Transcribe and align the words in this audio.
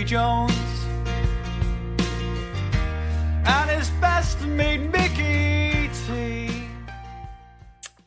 the 0.00 0.06
talent 0.06 0.06
like 0.06 0.06
Joey 0.06 0.06
Jones. 0.06 0.52
And 3.46 3.70
his 3.70 3.90
best 4.00 4.40
mate 4.42 4.90
Mickey 4.90 5.90
T. 6.06 6.66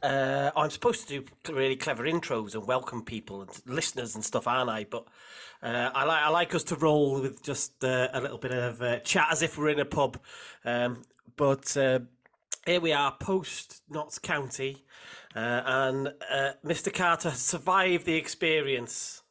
Uh, 0.01 0.51
I'm 0.55 0.69
supposed 0.69 1.07
to 1.07 1.23
do 1.43 1.53
really 1.53 1.75
clever 1.75 2.03
intros 2.03 2.55
and 2.55 2.67
welcome 2.67 3.03
people 3.03 3.41
and 3.41 3.49
listeners 3.65 4.15
and 4.15 4.23
stuff, 4.23 4.47
aren't 4.47 4.69
I? 4.69 4.85
But 4.85 5.07
uh, 5.61 5.91
I 5.93 6.03
like 6.03 6.23
I 6.23 6.29
like 6.29 6.55
us 6.55 6.63
to 6.65 6.75
roll 6.75 7.21
with 7.21 7.41
just 7.41 7.83
uh, 7.83 8.09
a 8.13 8.21
little 8.21 8.37
bit 8.37 8.51
of 8.51 8.81
uh, 8.81 8.99
chat 8.99 9.27
as 9.31 9.41
if 9.41 9.57
we're 9.57 9.69
in 9.69 9.79
a 9.79 9.85
pub. 9.85 10.19
Um, 10.65 11.03
but 11.35 11.75
uh, 11.77 11.99
here 12.65 12.81
we 12.81 12.93
are, 12.93 13.15
post 13.19 13.81
Notts 13.89 14.19
County, 14.19 14.83
uh, 15.35 15.61
and 15.65 16.07
uh, 16.31 16.51
Mr. 16.65 16.93
Carter 16.93 17.31
survived 17.31 18.05
the 18.05 18.15
experience. 18.15 19.21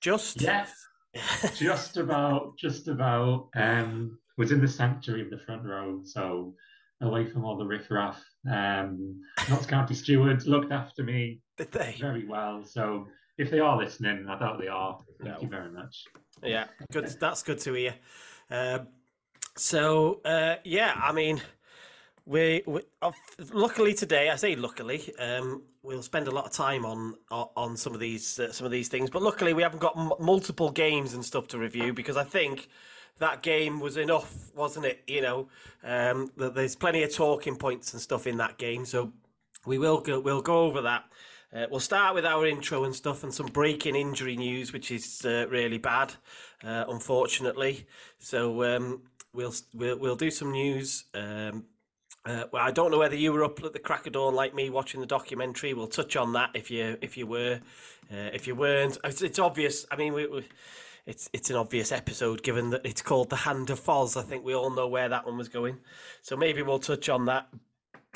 Just 0.00 0.40
Yes, 0.40 0.72
just 1.56 1.96
about, 1.96 2.56
just 2.56 2.88
about. 2.88 3.48
Um, 3.54 4.18
was 4.36 4.52
in 4.52 4.60
the 4.60 4.68
sanctuary 4.68 5.22
of 5.22 5.30
the 5.30 5.38
front 5.38 5.64
row, 5.64 6.00
so 6.04 6.54
away 7.02 7.26
from 7.26 7.44
all 7.44 7.56
the 7.56 7.64
riffraff. 7.66 8.22
Um, 8.50 9.20
Notts 9.48 9.66
County 9.66 9.94
stewards 9.94 10.46
looked 10.46 10.72
after 10.72 11.02
me 11.02 11.40
did 11.56 11.70
they? 11.72 11.96
very 12.00 12.26
well. 12.26 12.64
So 12.64 13.06
if 13.38 13.50
they 13.50 13.58
are 13.58 13.76
listening, 13.76 14.26
I 14.28 14.38
doubt 14.38 14.58
they 14.60 14.68
are. 14.68 14.98
Thank 15.22 15.34
No. 15.36 15.40
you 15.42 15.48
very 15.48 15.70
much. 15.70 16.04
Yeah, 16.42 16.66
good. 16.92 17.06
That's 17.20 17.42
good 17.42 17.58
to 17.60 17.72
hear. 17.74 17.94
Um, 18.50 18.88
so 19.56 20.20
uh, 20.24 20.56
yeah, 20.64 20.92
I 21.02 21.12
mean, 21.12 21.40
we, 22.24 22.62
we 22.66 22.80
uh, 23.02 23.12
luckily 23.52 23.92
today. 23.94 24.30
I 24.30 24.36
say 24.36 24.56
luckily, 24.56 25.12
um, 25.18 25.62
we'll 25.82 26.02
spend 26.02 26.28
a 26.28 26.30
lot 26.30 26.46
of 26.46 26.52
time 26.52 26.84
on 26.84 27.14
on, 27.30 27.76
some 27.76 27.94
of 27.94 28.00
these 28.00 28.38
uh, 28.38 28.52
some 28.52 28.64
of 28.64 28.72
these 28.72 28.88
things. 28.88 29.10
But 29.10 29.22
luckily, 29.22 29.52
we 29.54 29.62
haven't 29.62 29.80
got 29.80 29.96
m- 29.96 30.12
multiple 30.18 30.70
games 30.70 31.14
and 31.14 31.24
stuff 31.24 31.48
to 31.48 31.58
review 31.58 31.92
because 31.92 32.16
I 32.16 32.24
think 32.24 32.68
that 33.18 33.42
game 33.42 33.80
was 33.80 33.96
enough, 33.96 34.50
wasn't 34.54 34.86
it? 34.86 35.02
You 35.06 35.22
know, 35.22 35.48
um, 35.84 36.30
there's 36.36 36.76
plenty 36.76 37.02
of 37.02 37.14
talking 37.14 37.56
points 37.56 37.92
and 37.92 38.00
stuff 38.00 38.26
in 38.26 38.36
that 38.38 38.58
game, 38.58 38.84
so 38.84 39.12
we 39.66 39.78
will 39.78 40.00
go, 40.00 40.20
we'll 40.20 40.42
go 40.42 40.60
over 40.62 40.82
that. 40.82 41.04
Uh, 41.52 41.66
we'll 41.70 41.80
start 41.80 42.14
with 42.14 42.24
our 42.24 42.46
intro 42.46 42.84
and 42.84 42.94
stuff 42.94 43.24
and 43.24 43.34
some 43.34 43.46
breaking 43.46 43.96
injury 43.96 44.36
news, 44.36 44.72
which 44.72 44.90
is 44.92 45.24
uh, 45.24 45.46
really 45.50 45.78
bad, 45.78 46.14
uh, 46.64 46.84
unfortunately. 46.88 47.86
So 48.18 48.62
um, 48.64 49.02
we'll 49.32 49.54
we'll 49.74 49.98
we'll 49.98 50.16
do 50.16 50.30
some 50.30 50.52
news. 50.52 51.04
Um, 51.14 51.64
uh, 52.26 52.44
well, 52.52 52.62
I 52.62 52.70
don't 52.70 52.90
know 52.90 52.98
whether 52.98 53.16
you 53.16 53.32
were 53.32 53.44
up 53.44 53.62
at 53.64 53.72
the 53.72 53.78
crack 53.78 54.06
of 54.06 54.12
dawn 54.12 54.34
like 54.34 54.54
me 54.54 54.68
watching 54.68 55.00
the 55.00 55.06
documentary. 55.06 55.72
We'll 55.72 55.86
touch 55.86 56.16
on 56.16 56.34
that 56.34 56.50
if 56.54 56.70
you 56.70 56.98
if 57.00 57.16
you 57.16 57.26
were, 57.26 57.60
uh, 58.12 58.30
if 58.32 58.46
you 58.46 58.54
weren't. 58.54 58.98
It's, 59.04 59.22
it's 59.22 59.38
obvious. 59.38 59.86
I 59.90 59.96
mean, 59.96 60.12
we, 60.12 60.26
we, 60.26 60.44
it's 61.06 61.30
it's 61.32 61.48
an 61.48 61.56
obvious 61.56 61.92
episode 61.92 62.42
given 62.42 62.70
that 62.70 62.84
it's 62.84 63.00
called 63.00 63.30
the 63.30 63.36
Hand 63.36 63.70
of 63.70 63.80
Foz. 63.80 64.18
I 64.18 64.22
think 64.22 64.44
we 64.44 64.54
all 64.54 64.70
know 64.70 64.86
where 64.86 65.08
that 65.08 65.24
one 65.24 65.38
was 65.38 65.48
going. 65.48 65.78
So 66.20 66.36
maybe 66.36 66.60
we'll 66.60 66.78
touch 66.78 67.08
on 67.08 67.24
that, 67.26 67.48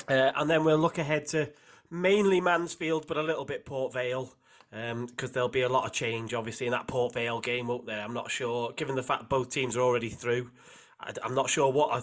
uh, 0.07 0.31
and 0.35 0.49
then 0.49 0.63
we'll 0.63 0.77
look 0.77 0.99
ahead 0.99 1.25
to 1.29 1.49
mainly 1.89 2.39
Mansfield, 2.41 3.07
but 3.07 3.17
a 3.17 3.23
little 3.23 3.45
bit 3.45 3.65
Port 3.65 3.93
Vale. 3.93 4.33
Because 4.71 5.31
there'll 5.31 5.47
be 5.47 5.61
a 5.61 5.69
lot 5.69 5.85
of 5.85 5.93
change, 5.93 6.33
obviously, 6.33 6.67
in 6.67 6.73
that 6.73 6.85
Port 6.85 7.13
Vale 7.13 7.39
game 7.39 7.69
up 7.69 7.85
there. 7.85 8.01
I'm 8.01 8.13
not 8.13 8.29
sure, 8.29 8.73
given 8.73 8.95
the 8.95 9.03
fact 9.03 9.29
both 9.29 9.49
teams 9.49 9.77
are 9.77 9.81
already 9.81 10.09
through. 10.09 10.49
I, 10.99 11.13
am 11.23 11.35
not 11.35 11.49
sure 11.49 11.71
what 11.71 11.91
I, 11.91 12.01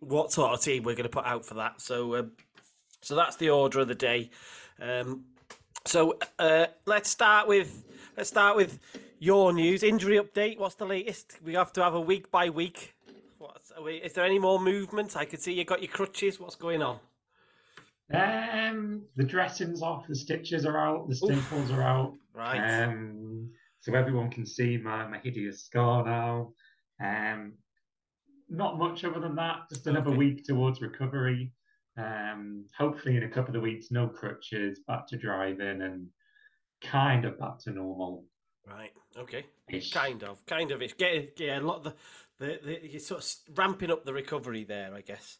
what 0.00 0.32
sort 0.32 0.52
of 0.52 0.60
team 0.60 0.82
we're 0.82 0.94
going 0.94 1.04
to 1.04 1.08
put 1.08 1.26
out 1.26 1.44
for 1.44 1.54
that. 1.54 1.80
So, 1.80 2.16
um, 2.16 2.32
so 3.00 3.14
that's 3.14 3.36
the 3.36 3.50
order 3.50 3.80
of 3.80 3.88
the 3.88 3.94
day. 3.94 4.30
Um, 4.80 5.24
so 5.84 6.18
uh, 6.38 6.66
let's 6.86 7.10
start 7.10 7.48
with 7.48 7.84
let's 8.16 8.28
start 8.28 8.56
with 8.56 8.78
your 9.18 9.52
news 9.52 9.82
injury 9.82 10.18
update. 10.18 10.58
What's 10.58 10.76
the 10.76 10.86
latest? 10.86 11.38
We 11.44 11.54
have 11.54 11.72
to 11.74 11.82
have 11.82 11.94
a 11.94 12.00
week 12.00 12.30
by 12.30 12.50
week. 12.50 12.94
What's, 13.38 13.72
we- 13.82 13.96
is 13.96 14.12
there 14.12 14.24
any 14.24 14.38
more 14.38 14.60
movement? 14.60 15.16
I 15.16 15.24
could 15.24 15.40
see 15.40 15.52
you 15.52 15.64
got 15.64 15.82
your 15.82 15.90
crutches. 15.90 16.38
What's 16.38 16.56
going 16.56 16.82
on? 16.82 16.98
Um, 18.12 19.02
the 19.16 19.24
dressings 19.24 19.80
off, 19.80 20.06
the 20.06 20.14
stitches 20.14 20.66
are 20.66 20.76
out, 20.76 21.08
the 21.08 21.14
staples 21.14 21.70
are 21.70 21.82
out. 21.82 22.14
Right. 22.34 22.84
Um, 22.84 23.50
so 23.80 23.94
everyone 23.94 24.30
can 24.30 24.44
see 24.44 24.76
my, 24.76 25.06
my 25.08 25.18
hideous 25.18 25.64
scar 25.64 26.04
now. 26.04 26.52
Um, 27.02 27.54
not 28.52 28.78
much 28.78 29.04
other 29.04 29.20
than 29.20 29.34
that. 29.36 29.68
Just 29.70 29.86
another 29.86 30.10
Okay. 30.10 30.18
week 30.18 30.44
towards 30.44 30.80
recovery. 30.80 31.52
Um, 31.96 32.66
hopefully 32.76 33.16
in 33.16 33.24
a 33.24 33.28
couple 33.28 33.54
of 33.56 33.62
weeks, 33.62 33.90
no 33.90 34.08
crutches, 34.08 34.80
back 34.86 35.06
to 35.08 35.16
driving 35.16 35.82
and 35.82 36.06
kind 36.82 37.24
of 37.24 37.38
back 37.38 37.58
to 37.60 37.70
normal. 37.70 38.24
Right. 38.66 38.92
Okay. 39.18 39.44
Ish. 39.68 39.92
Kind 39.92 40.22
of. 40.22 40.44
Kind 40.46 40.70
of. 40.70 40.80
It's 40.82 40.94
getting 40.94 41.28
yeah. 41.36 41.58
A 41.58 41.60
lot 41.60 41.78
of 41.78 41.84
the 41.84 41.94
the, 42.38 42.58
the 42.64 42.88
you're 42.90 43.00
sort 43.00 43.22
of 43.22 43.56
ramping 43.58 43.90
up 43.90 44.04
the 44.04 44.12
recovery 44.12 44.64
there, 44.64 44.94
I 44.94 45.00
guess. 45.00 45.38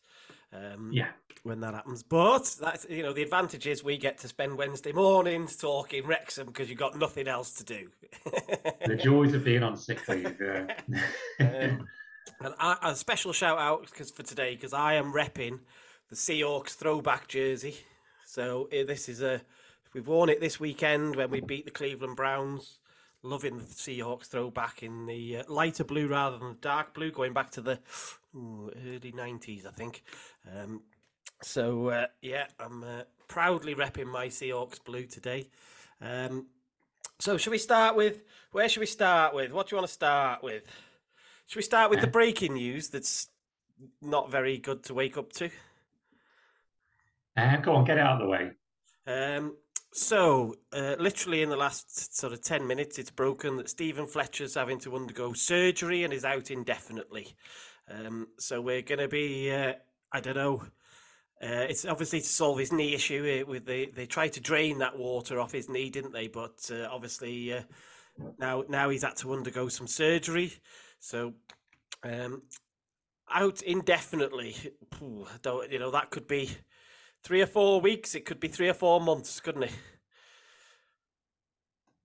Um, 0.52 0.90
Yeah. 0.92 1.08
when 1.44 1.60
that 1.60 1.72
happens. 1.72 2.02
But 2.02 2.54
that's 2.60 2.86
you 2.90 3.02
know 3.02 3.12
the 3.14 3.22
advantage 3.22 3.66
is 3.66 3.82
we 3.82 3.96
get 3.96 4.18
to 4.18 4.28
spend 4.28 4.58
Wednesday 4.58 4.92
mornings 4.92 5.56
talking 5.56 6.06
Wrexham 6.06 6.46
because 6.48 6.68
you've 6.68 6.78
got 6.78 6.98
nothing 6.98 7.28
else 7.28 7.52
to 7.54 7.64
do. 7.64 7.88
The 8.86 8.96
joys 8.96 9.32
of 9.34 9.44
being 9.44 9.62
on 9.62 9.76
sick 9.76 10.06
leave. 10.08 10.36
Yeah. 10.40 10.76
Um, 11.40 11.86
and 12.44 12.54
I, 12.58 12.76
a 12.82 12.96
special 12.96 13.32
shout 13.32 13.58
out 13.58 13.86
because 13.90 14.10
for 14.10 14.22
today 14.22 14.54
because 14.54 14.72
I 14.72 14.94
am 14.94 15.12
repping 15.12 15.60
the 16.08 16.16
Seahawks 16.16 16.70
throwback 16.70 17.28
jersey. 17.28 17.76
So 18.26 18.68
eh, 18.72 18.84
this 18.84 19.08
is 19.08 19.22
a 19.22 19.40
we've 19.92 20.06
worn 20.06 20.28
it 20.28 20.40
this 20.40 20.58
weekend 20.58 21.16
when 21.16 21.30
we 21.30 21.40
beat 21.40 21.64
the 21.64 21.70
Cleveland 21.70 22.16
Browns. 22.16 22.78
Loving 23.24 23.58
the 23.58 23.64
Seahawks 23.64 24.26
throwback 24.26 24.82
in 24.82 25.06
the 25.06 25.38
uh, 25.38 25.42
lighter 25.48 25.84
blue 25.84 26.08
rather 26.08 26.38
than 26.38 26.48
the 26.48 26.54
dark 26.54 26.92
blue, 26.92 27.12
going 27.12 27.32
back 27.32 27.52
to 27.52 27.60
the 27.60 27.78
ooh, 28.34 28.72
early 28.84 29.12
nineties, 29.12 29.64
I 29.64 29.70
think. 29.70 30.02
Um, 30.52 30.82
so 31.40 31.88
uh, 31.88 32.06
yeah, 32.20 32.46
I'm 32.58 32.82
uh, 32.82 33.02
proudly 33.28 33.76
repping 33.76 34.06
my 34.06 34.26
Seahawks 34.26 34.82
blue 34.82 35.04
today. 35.06 35.48
Um, 36.00 36.46
so 37.20 37.36
should 37.36 37.52
we 37.52 37.58
start 37.58 37.94
with 37.94 38.24
where 38.50 38.68
should 38.68 38.80
we 38.80 38.86
start 38.86 39.34
with? 39.34 39.52
What 39.52 39.68
do 39.68 39.74
you 39.74 39.78
want 39.78 39.88
to 39.88 39.94
start 39.94 40.42
with? 40.42 40.64
Should 41.52 41.58
we 41.58 41.64
start 41.64 41.90
with 41.90 42.00
the 42.00 42.06
breaking 42.06 42.54
news 42.54 42.88
that's 42.88 43.28
not 44.00 44.30
very 44.30 44.56
good 44.56 44.84
to 44.84 44.94
wake 44.94 45.18
up 45.18 45.34
to? 45.34 45.50
Uh, 47.36 47.56
go 47.58 47.74
on, 47.74 47.84
get 47.84 47.98
it 47.98 48.00
out 48.00 48.22
of 48.22 48.26
the 48.26 48.26
way. 48.26 48.52
Um, 49.06 49.58
so, 49.92 50.54
uh, 50.72 50.96
literally 50.98 51.42
in 51.42 51.50
the 51.50 51.56
last 51.58 52.16
sort 52.16 52.32
of 52.32 52.40
10 52.40 52.66
minutes, 52.66 52.98
it's 52.98 53.10
broken 53.10 53.58
that 53.58 53.68
Steven 53.68 54.06
Fletcher's 54.06 54.54
having 54.54 54.78
to 54.78 54.96
undergo 54.96 55.34
surgery 55.34 56.04
and 56.04 56.14
is 56.14 56.24
out 56.24 56.50
indefinitely. 56.50 57.36
Um, 57.86 58.28
so, 58.38 58.62
we're 58.62 58.80
going 58.80 59.00
to 59.00 59.08
be, 59.08 59.52
uh, 59.52 59.74
I 60.10 60.20
don't 60.20 60.36
know, 60.36 60.62
uh, 61.42 61.66
it's 61.68 61.84
obviously 61.84 62.20
to 62.20 62.26
solve 62.26 62.60
his 62.60 62.72
knee 62.72 62.94
issue. 62.94 63.42
uh, 63.42 63.46
With 63.46 63.66
the, 63.66 63.90
they 63.94 64.06
tried 64.06 64.32
to 64.32 64.40
drain 64.40 64.78
that 64.78 64.96
water 64.96 65.38
off 65.38 65.52
his 65.52 65.68
knee, 65.68 65.90
didn't 65.90 66.14
they? 66.14 66.28
But 66.28 66.70
uh, 66.72 66.88
obviously, 66.90 67.52
uh, 67.52 67.62
now 68.38 68.64
now 68.70 68.88
he's 68.88 69.02
had 69.02 69.16
to 69.16 69.34
undergo 69.34 69.68
some 69.68 69.86
surgery. 69.86 70.54
So, 71.02 71.34
um, 72.04 72.42
out 73.28 73.60
indefinitely. 73.62 74.54
Don't 75.42 75.70
you 75.70 75.80
know 75.80 75.90
that 75.90 76.10
could 76.10 76.28
be 76.28 76.48
three 77.24 77.42
or 77.42 77.46
four 77.46 77.80
weeks. 77.80 78.14
It 78.14 78.24
could 78.24 78.38
be 78.38 78.46
three 78.46 78.68
or 78.68 78.74
four 78.74 79.00
months, 79.00 79.40
couldn't 79.40 79.64
it? 79.64 79.72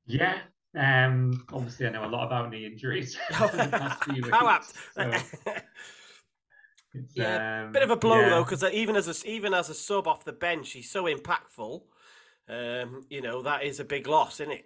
Yeah. 0.07 0.39
Um, 0.75 1.45
obviously, 1.53 1.85
I 1.85 1.91
know 1.91 2.05
a 2.05 2.07
lot 2.07 2.25
about 2.25 2.49
knee 2.49 2.65
injuries. 2.65 3.17
in 3.29 3.57
the 3.57 3.69
past 3.71 4.03
few 4.03 4.23
How 4.31 4.49
apt. 4.49 4.73
so 4.95 5.03
yeah, 7.13 7.65
um, 7.65 7.71
bit 7.71 7.83
of 7.83 7.91
a 7.91 7.95
blow 7.95 8.19
yeah. 8.19 8.29
though, 8.29 8.43
because 8.43 8.63
even 8.63 8.95
as 8.95 9.07
a 9.07 9.29
even 9.29 9.53
as 9.53 9.69
a 9.69 9.75
sub 9.75 10.07
off 10.07 10.25
the 10.25 10.33
bench, 10.33 10.71
he's 10.71 10.89
so 10.89 11.03
impactful. 11.03 11.83
Um, 12.49 13.05
you 13.11 13.21
know 13.21 13.43
that 13.43 13.63
is 13.63 13.79
a 13.79 13.85
big 13.85 14.07
loss, 14.07 14.39
isn't 14.39 14.53
it? 14.53 14.65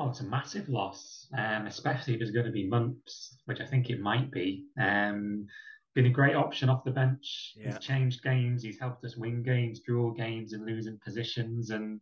Oh, 0.00 0.08
it's 0.08 0.20
a 0.20 0.24
massive 0.24 0.70
loss, 0.70 1.26
um, 1.36 1.66
especially 1.66 2.14
if 2.14 2.20
there's 2.20 2.30
going 2.30 2.46
to 2.46 2.52
be 2.52 2.66
months, 2.66 3.36
which 3.44 3.60
I 3.60 3.66
think 3.66 3.90
it 3.90 4.00
might 4.00 4.30
be. 4.30 4.64
Um, 4.80 5.46
been 5.94 6.06
a 6.06 6.10
great 6.10 6.34
option 6.34 6.70
off 6.70 6.84
the 6.84 6.90
bench. 6.90 7.52
Yeah. 7.54 7.66
He's 7.66 7.78
changed 7.80 8.22
games. 8.22 8.62
He's 8.62 8.80
helped 8.80 9.04
us 9.04 9.18
win 9.18 9.42
games, 9.42 9.80
draw 9.86 10.10
games, 10.12 10.54
and 10.54 10.64
losing 10.64 10.98
positions. 11.04 11.68
And 11.68 12.00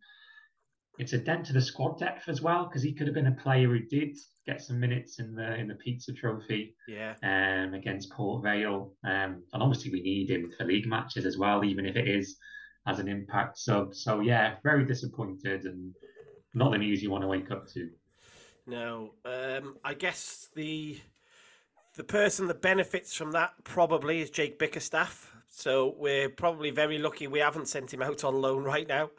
it's 1.00 1.12
a 1.12 1.18
dent 1.18 1.46
to 1.46 1.52
the 1.52 1.60
squad 1.60 1.98
depth 1.98 2.28
as 2.28 2.40
well 2.40 2.66
because 2.66 2.84
he 2.84 2.94
could 2.94 3.08
have 3.08 3.14
been 3.14 3.26
a 3.26 3.42
player 3.42 3.66
who 3.66 3.80
did 3.80 4.16
get 4.46 4.62
some 4.62 4.78
minutes 4.78 5.18
in 5.18 5.34
the 5.34 5.56
in 5.56 5.66
the 5.66 5.74
pizza 5.74 6.12
trophy 6.12 6.76
Yeah, 6.86 7.14
um, 7.24 7.74
against 7.74 8.12
Port 8.12 8.44
Vale. 8.44 8.92
Um, 9.02 9.42
and 9.52 9.60
obviously 9.60 9.90
we 9.90 10.02
need 10.02 10.30
him 10.30 10.52
for 10.56 10.66
league 10.66 10.86
matches 10.86 11.26
as 11.26 11.36
well, 11.36 11.64
even 11.64 11.84
if 11.84 11.96
it 11.96 12.06
is 12.06 12.36
as 12.86 13.00
an 13.00 13.08
impact 13.08 13.58
sub. 13.58 13.92
So 13.92 14.20
yeah, 14.20 14.54
very 14.62 14.84
disappointed 14.84 15.64
and 15.64 15.94
not 16.54 16.78
news 16.78 17.02
you 17.02 17.10
want 17.10 17.22
to 17.22 17.28
wake 17.28 17.50
up 17.50 17.68
to. 17.68 17.90
no. 18.66 19.14
Um, 19.24 19.76
I 19.84 19.94
guess 19.94 20.48
the 20.54 20.98
the 21.96 22.04
person 22.04 22.46
that 22.46 22.62
benefits 22.62 23.14
from 23.14 23.32
that 23.32 23.52
probably 23.64 24.20
is 24.20 24.30
Jake 24.30 24.58
Bickerstaff. 24.58 25.34
So 25.48 25.94
we're 25.98 26.28
probably 26.28 26.70
very 26.70 26.98
lucky 26.98 27.26
we 27.26 27.40
haven't 27.40 27.66
sent 27.68 27.92
him 27.92 28.02
out 28.02 28.22
on 28.22 28.40
loan 28.40 28.62
right 28.62 28.86
now. 28.86 29.10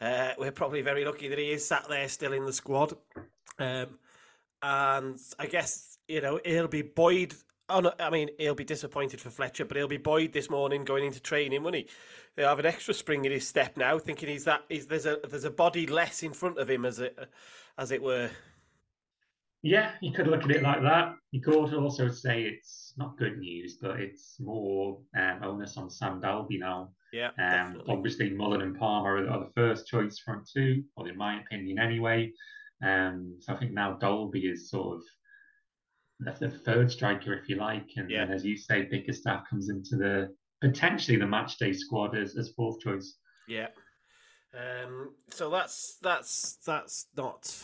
Uh, 0.00 0.32
we're 0.38 0.52
probably 0.52 0.82
very 0.82 1.04
lucky 1.04 1.28
that 1.28 1.38
he 1.38 1.50
is 1.50 1.66
sat 1.66 1.88
there 1.88 2.08
still 2.08 2.32
in 2.32 2.44
the 2.44 2.52
squad. 2.52 2.94
Um, 3.58 3.98
and 4.62 5.18
I 5.38 5.46
guess 5.46 5.98
you 6.06 6.20
know 6.20 6.40
it'll 6.44 6.68
be 6.68 6.82
Boyd. 6.82 7.34
Oh 7.70 7.80
no, 7.80 7.92
I 7.98 8.10
mean 8.10 8.30
he'll 8.38 8.54
be 8.54 8.64
disappointed 8.64 9.20
for 9.20 9.30
Fletcher, 9.30 9.64
but 9.64 9.76
he'll 9.76 9.88
be 9.88 9.98
buoyed 9.98 10.32
this 10.32 10.48
morning 10.48 10.84
going 10.84 11.04
into 11.04 11.20
training, 11.20 11.62
won't 11.62 11.76
he? 11.76 11.86
He'll 12.36 12.48
have 12.48 12.58
an 12.58 12.66
extra 12.66 12.94
spring 12.94 13.24
in 13.24 13.32
his 13.32 13.46
step 13.46 13.76
now, 13.76 13.98
thinking 13.98 14.28
he's 14.28 14.44
that. 14.44 14.64
He's, 14.68 14.86
there's 14.86 15.06
a 15.06 15.18
there's 15.28 15.44
a 15.44 15.50
body 15.50 15.86
less 15.86 16.22
in 16.22 16.32
front 16.32 16.58
of 16.58 16.70
him, 16.70 16.86
as 16.86 16.98
it 16.98 17.18
as 17.76 17.90
it 17.90 18.02
were. 18.02 18.30
Yeah, 19.62 19.90
you 20.00 20.12
could 20.12 20.28
look 20.28 20.44
at 20.44 20.50
it 20.50 20.62
like 20.62 20.82
that. 20.82 21.14
You 21.32 21.40
could 21.40 21.54
also 21.54 22.08
say 22.08 22.42
it's 22.42 22.94
not 22.96 23.18
good 23.18 23.38
news, 23.38 23.78
but 23.82 24.00
it's 24.00 24.38
more 24.38 25.00
um, 25.16 25.40
onus 25.42 25.76
on 25.76 25.90
Sam 25.90 26.20
Dalby 26.20 26.58
now. 26.58 26.90
Yeah, 27.12 27.30
um, 27.38 27.82
obviously 27.88 28.30
Mullin 28.30 28.62
and 28.62 28.78
Palmer 28.78 29.16
are, 29.16 29.28
are, 29.28 29.40
the 29.40 29.50
first 29.54 29.86
choice 29.88 30.18
front 30.18 30.48
two, 30.48 30.84
or 30.96 31.08
in 31.08 31.16
my 31.16 31.40
opinion 31.40 31.78
anyway. 31.78 32.32
Um, 32.82 33.36
so 33.40 33.52
I 33.52 33.56
think 33.56 33.72
now 33.72 33.94
Dalby 33.94 34.46
is 34.46 34.70
sort 34.70 34.98
of 34.98 35.02
the, 36.20 36.34
the 36.40 36.50
third 36.50 36.90
striker, 36.90 37.32
if 37.34 37.48
you 37.48 37.56
like, 37.56 37.88
and, 37.96 38.10
yeah. 38.10 38.22
and 38.22 38.32
as 38.32 38.44
you 38.44 38.56
say, 38.56 38.82
Bickerstaff 38.82 39.48
comes 39.48 39.68
into 39.68 39.96
the 39.96 40.34
potentially 40.60 41.16
the 41.16 41.26
match 41.26 41.58
day 41.58 41.72
squad 41.72 42.16
as, 42.16 42.36
as 42.36 42.50
fourth 42.50 42.80
choice. 42.80 43.16
Yeah. 43.46 43.68
Um, 44.54 45.12
so 45.28 45.50
that's 45.50 45.98
that's 46.02 46.58
that's 46.64 47.06
not 47.16 47.54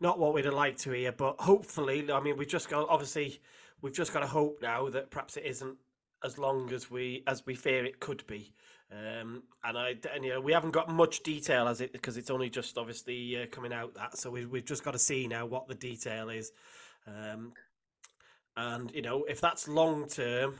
not 0.00 0.18
what 0.18 0.34
we'd 0.34 0.46
have 0.46 0.54
liked 0.54 0.80
to 0.80 0.90
hear, 0.92 1.12
but 1.12 1.36
hopefully, 1.38 2.10
I 2.10 2.20
mean, 2.20 2.36
we've 2.36 2.48
just 2.48 2.68
got 2.68 2.88
obviously 2.88 3.40
we've 3.82 3.92
just 3.92 4.12
got 4.12 4.20
to 4.20 4.26
hope 4.26 4.58
now 4.62 4.88
that 4.88 5.10
perhaps 5.10 5.36
it 5.36 5.44
isn't 5.44 5.76
as 6.24 6.38
long 6.38 6.72
as 6.72 6.90
we 6.90 7.22
as 7.26 7.44
we 7.46 7.54
fear 7.54 7.84
it 7.84 8.00
could 8.00 8.26
be. 8.26 8.52
Um, 8.90 9.44
and 9.64 9.78
I, 9.78 9.94
and, 10.14 10.22
you 10.22 10.34
know, 10.34 10.40
we 10.40 10.52
haven't 10.52 10.72
got 10.72 10.90
much 10.90 11.22
detail 11.22 11.66
as 11.66 11.80
it 11.80 11.92
because 11.92 12.18
it's 12.18 12.28
only 12.28 12.50
just 12.50 12.76
obviously 12.76 13.42
uh, 13.42 13.46
coming 13.46 13.72
out 13.72 13.94
that, 13.94 14.18
so 14.18 14.30
we, 14.30 14.44
we've 14.44 14.66
just 14.66 14.84
got 14.84 14.90
to 14.90 14.98
see 14.98 15.26
now 15.26 15.46
what 15.46 15.66
the 15.66 15.74
detail 15.74 16.28
is. 16.28 16.52
Um, 17.06 17.52
and 18.56 18.90
you 18.92 19.02
know, 19.02 19.24
if 19.24 19.40
that's 19.40 19.68
long 19.68 20.08
term, 20.08 20.56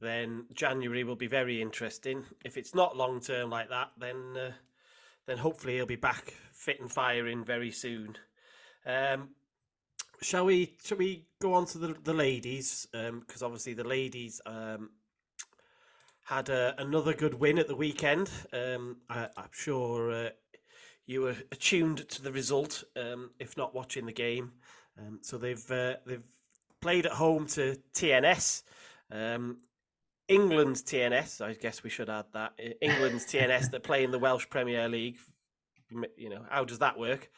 then 0.00 0.46
January 0.52 1.04
will 1.04 1.16
be 1.16 1.26
very 1.26 1.62
interesting. 1.62 2.24
If 2.44 2.56
it's 2.56 2.74
not 2.74 2.96
long 2.96 3.20
term 3.20 3.50
like 3.50 3.68
that, 3.68 3.90
then 3.98 4.36
uh, 4.36 4.52
then 5.26 5.38
hopefully 5.38 5.76
he'll 5.76 5.86
be 5.86 5.96
back 5.96 6.34
fit 6.52 6.80
and 6.80 6.90
firing 6.90 7.44
very 7.44 7.70
soon. 7.70 8.16
Um, 8.86 9.30
shall 10.20 10.44
we? 10.44 10.76
Shall 10.84 10.98
we 10.98 11.26
go 11.40 11.54
on 11.54 11.66
to 11.66 11.78
the 11.78 11.96
the 12.02 12.14
ladies? 12.14 12.86
Because 12.90 13.42
um, 13.42 13.46
obviously 13.46 13.74
the 13.74 13.84
ladies 13.84 14.40
um, 14.46 14.90
had 16.24 16.50
uh, 16.50 16.72
another 16.78 17.14
good 17.14 17.34
win 17.34 17.58
at 17.58 17.68
the 17.68 17.76
weekend. 17.76 18.30
Um, 18.52 18.98
I, 19.08 19.24
am 19.36 19.50
sure 19.52 20.12
uh, 20.12 20.30
you 21.06 21.22
were 21.22 21.36
attuned 21.50 22.08
to 22.08 22.22
the 22.22 22.32
result, 22.32 22.84
um, 22.96 23.30
if 23.38 23.56
not 23.56 23.74
watching 23.74 24.06
the 24.06 24.12
game. 24.12 24.52
Um, 24.98 25.20
so 25.22 25.38
they've 25.38 25.70
uh, 25.70 25.94
they've 26.06 26.22
played 26.80 27.06
at 27.06 27.12
home 27.12 27.46
to 27.48 27.76
TNS. 27.94 28.62
England's 30.28 30.82
TNS, 30.82 31.40
I 31.40 31.54
guess 31.54 31.82
we 31.82 31.90
should 31.90 32.08
add 32.08 32.26
that. 32.32 32.52
England's 32.80 33.26
TNS 33.26 33.70
that 33.70 33.82
play 33.82 34.04
in 34.04 34.10
the 34.10 34.18
Welsh 34.18 34.48
Premier 34.48 34.88
League. 34.88 35.18
You 36.16 36.30
know, 36.30 36.44
how 36.48 36.64
does 36.64 36.78
that 36.78 36.98
work? 36.98 37.28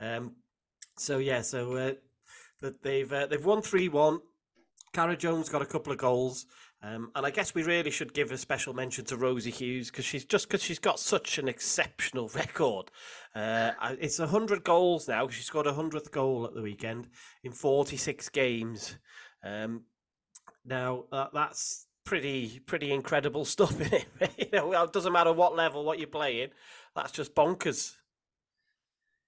Um, 0.00 0.36
so 0.98 1.18
yeah, 1.18 1.40
so 1.40 1.76
uh, 1.76 1.92
that 2.60 2.82
they've 2.82 3.10
uh, 3.10 3.26
they've 3.26 3.44
won 3.44 3.62
three 3.62 3.88
one. 3.88 4.20
Cara 4.92 5.16
Jones 5.16 5.48
got 5.48 5.62
a 5.62 5.66
couple 5.66 5.92
of 5.92 5.98
goals, 5.98 6.44
um, 6.84 7.12
and 7.14 7.24
I 7.24 7.30
guess 7.30 7.54
we 7.54 7.62
really 7.62 7.92
should 7.92 8.12
give 8.12 8.32
a 8.32 8.38
special 8.38 8.74
mention 8.74 9.04
to 9.06 9.16
Rosie 9.16 9.52
Hughes 9.52 9.90
because 9.90 10.04
she's 10.04 10.24
just 10.24 10.48
because 10.48 10.62
she's 10.62 10.80
got 10.80 10.98
such 10.98 11.38
an 11.38 11.46
exceptional 11.46 12.28
record. 12.34 12.90
Uh, 13.34 13.72
it's 14.00 14.18
hundred 14.18 14.64
goals 14.64 15.06
now. 15.06 15.28
She 15.28 15.42
scored 15.42 15.68
a 15.68 15.74
hundredth 15.74 16.10
goal 16.10 16.44
at 16.44 16.54
the 16.54 16.62
weekend 16.62 17.08
in 17.44 17.52
forty 17.52 17.96
six 17.96 18.28
games. 18.28 18.96
Um, 19.44 19.82
now 20.64 21.04
uh, 21.12 21.26
that's 21.32 21.86
pretty 22.04 22.58
pretty 22.66 22.92
incredible 22.92 23.44
stuff 23.46 23.80
in 23.80 23.92
it. 23.92 24.06
you 24.38 24.46
know, 24.52 24.72
it 24.72 24.92
doesn't 24.92 25.12
matter 25.12 25.32
what 25.32 25.54
level, 25.54 25.84
what 25.84 25.98
you're 25.98 26.08
playing. 26.08 26.50
That's 26.96 27.12
just 27.12 27.34
bonkers. 27.34 27.94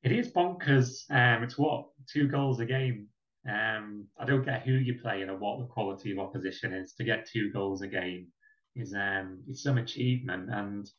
It 0.02 0.10
is 0.10 0.28
bonkers. 0.32 1.08
Um, 1.08 1.44
it's 1.44 1.56
what 1.56 1.86
two 2.08 2.26
goals 2.26 2.58
a 2.58 2.66
game. 2.66 3.06
Um, 3.48 4.06
I 4.18 4.24
don't 4.24 4.44
get 4.44 4.62
who 4.62 4.72
you 4.72 4.98
play 5.00 5.22
and 5.22 5.40
what 5.40 5.58
the 5.58 5.66
quality 5.66 6.12
of 6.12 6.18
opposition 6.18 6.72
is. 6.72 6.94
To 6.94 7.04
get 7.04 7.28
two 7.30 7.50
goals 7.52 7.82
a 7.82 7.88
game 7.88 8.28
is 8.74 8.94
um, 8.94 9.42
it's 9.48 9.62
some 9.62 9.78
achievement. 9.78 10.48
And 10.50 10.90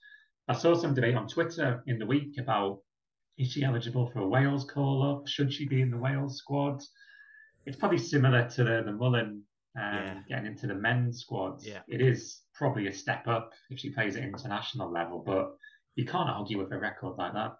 I 0.47 0.53
saw 0.53 0.75
some 0.75 0.93
debate 0.93 1.15
on 1.15 1.27
Twitter 1.27 1.83
in 1.87 1.99
the 1.99 2.05
week 2.05 2.37
about 2.39 2.79
is 3.37 3.51
she 3.51 3.63
eligible 3.63 4.09
for 4.11 4.19
a 4.19 4.27
Wales 4.27 4.63
call 4.63 5.03
up? 5.03 5.27
Should 5.27 5.51
she 5.51 5.67
be 5.67 5.81
in 5.81 5.91
the 5.91 5.97
Wales 5.97 6.37
squad? 6.37 6.81
It's 7.65 7.77
probably 7.77 7.97
similar 7.97 8.47
to 8.49 8.63
the, 8.63 8.83
the 8.85 8.91
Mullin 8.91 9.41
um, 9.77 9.93
yeah. 9.93 10.19
getting 10.29 10.45
into 10.45 10.67
the 10.67 10.75
men's 10.75 11.21
squads. 11.21 11.67
Yeah. 11.67 11.79
It 11.87 11.99
is 11.99 12.41
probably 12.53 12.87
a 12.87 12.93
step 12.93 13.27
up 13.27 13.51
if 13.69 13.79
she 13.79 13.89
plays 13.89 14.15
at 14.15 14.23
international 14.23 14.91
level, 14.91 15.23
but 15.25 15.55
you 15.95 16.05
can't 16.05 16.29
argue 16.29 16.57
with 16.57 16.71
a 16.71 16.77
record 16.77 17.17
like 17.17 17.33
that. 17.33 17.55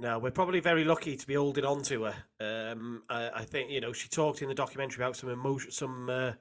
No, 0.00 0.18
we're 0.20 0.30
probably 0.30 0.60
very 0.60 0.84
lucky 0.84 1.16
to 1.16 1.26
be 1.26 1.34
holding 1.34 1.64
on 1.64 1.82
to 1.84 2.04
her. 2.04 2.14
Um, 2.40 3.02
I, 3.08 3.30
I, 3.30 3.44
think 3.44 3.70
you 3.70 3.80
know 3.80 3.92
she 3.92 4.08
talked 4.08 4.42
in 4.42 4.48
the 4.48 4.54
documentary 4.54 5.02
about 5.02 5.16
some 5.16 5.28
emotion, 5.28 5.72
some 5.72 6.08
uh, 6.08 6.32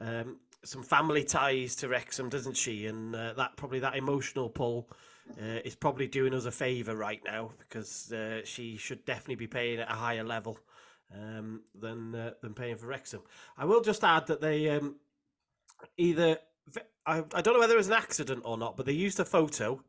um, 0.00 0.36
some 0.64 0.84
family 0.84 1.24
ties 1.24 1.74
to 1.76 1.88
Wrexham, 1.88 2.28
doesn't 2.28 2.56
she? 2.56 2.86
And 2.86 3.14
uh, 3.14 3.32
that 3.34 3.56
probably 3.56 3.80
that 3.80 3.96
emotional 3.96 4.48
pull 4.48 4.88
uh, 5.40 5.60
is 5.64 5.74
probably 5.74 6.06
doing 6.06 6.34
us 6.34 6.44
a 6.44 6.52
favour 6.52 6.94
right 6.94 7.20
now 7.24 7.50
because 7.58 8.12
uh, 8.12 8.42
she 8.44 8.76
should 8.76 9.04
definitely 9.04 9.36
be 9.36 9.48
paying 9.48 9.80
at 9.80 9.90
a 9.90 9.94
higher 9.94 10.24
level 10.24 10.58
um, 11.12 11.62
than 11.74 12.14
uh, 12.14 12.30
than 12.42 12.54
paying 12.54 12.76
for 12.76 12.86
Wrexham. 12.86 13.22
I 13.58 13.64
will 13.64 13.80
just 13.80 14.04
add 14.04 14.28
that 14.28 14.40
they 14.40 14.68
um, 14.70 14.96
either 15.96 16.38
I, 17.06 17.24
I 17.34 17.40
don't 17.40 17.54
know 17.54 17.60
whether 17.60 17.74
it 17.74 17.78
was 17.78 17.88
an 17.88 17.94
accident 17.94 18.42
or 18.44 18.56
not, 18.56 18.76
but 18.76 18.86
they 18.86 18.92
used 18.92 19.20
a 19.20 19.24
photo. 19.24 19.82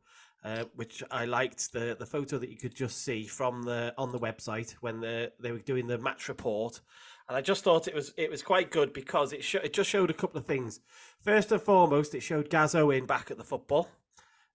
Uh, 0.46 0.64
which 0.76 1.02
I 1.10 1.26
liked 1.26 1.74
the 1.74 1.96
the 1.98 2.06
photo 2.06 2.38
that 2.38 2.52
you 2.52 2.58
could 2.58 2.76
just 2.76 3.04
see 3.04 3.26
from 3.26 3.64
the 3.64 3.96
on 3.98 4.12
the 4.12 4.20
website 4.20 4.74
when 4.74 5.00
the, 5.00 5.32
they 5.40 5.52
were 5.52 5.58
doing 5.58 5.88
the 5.88 5.98
match 5.98 6.30
report, 6.30 6.82
and 7.28 7.36
I 7.36 7.42
just 7.42 7.64
thought 7.64 7.88
it 7.88 7.96
was 7.96 8.14
it 8.16 8.30
was 8.30 8.44
quite 8.44 8.70
good 8.70 8.94
because 8.94 9.34
it 9.34 9.44
sh- 9.44 9.56
it 9.56 9.74
just 9.74 9.90
showed 9.90 10.12
a 10.12 10.14
couple 10.14 10.38
of 10.38 10.46
things. 10.46 10.82
First 11.20 11.52
and 11.52 11.60
foremost, 11.60 12.14
it 12.14 12.20
showed 12.20 12.52
Gaz 12.52 12.76
Owen 12.76 13.08
back 13.08 13.32
at 13.32 13.40
the 13.40 13.44
football, 13.44 13.90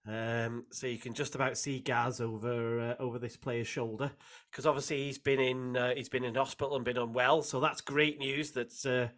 um, 0.07 0.63
so 0.71 0.87
you 0.87 0.97
can 0.97 1.13
just 1.13 1.35
about 1.35 1.57
see 1.57 1.79
Gaz 1.79 2.21
over 2.21 2.79
uh, 2.97 3.03
over 3.03 3.19
this 3.19 3.35
player's 3.35 3.67
shoulder 3.67 4.11
because 4.49 4.65
obviously 4.65 5.03
he's 5.03 5.17
been 5.17 5.41
in 5.41 5.75
uh, 5.75 5.93
he's 5.93 6.07
been 6.07 6.23
in 6.23 6.35
hospital 6.35 6.77
and 6.77 6.85
been 6.85 6.97
unwell. 6.97 7.41
So 7.41 7.59
that's 7.59 7.81
great 7.81 8.17
news. 8.17 8.51
That's 8.51 8.85
uh, 8.85 9.09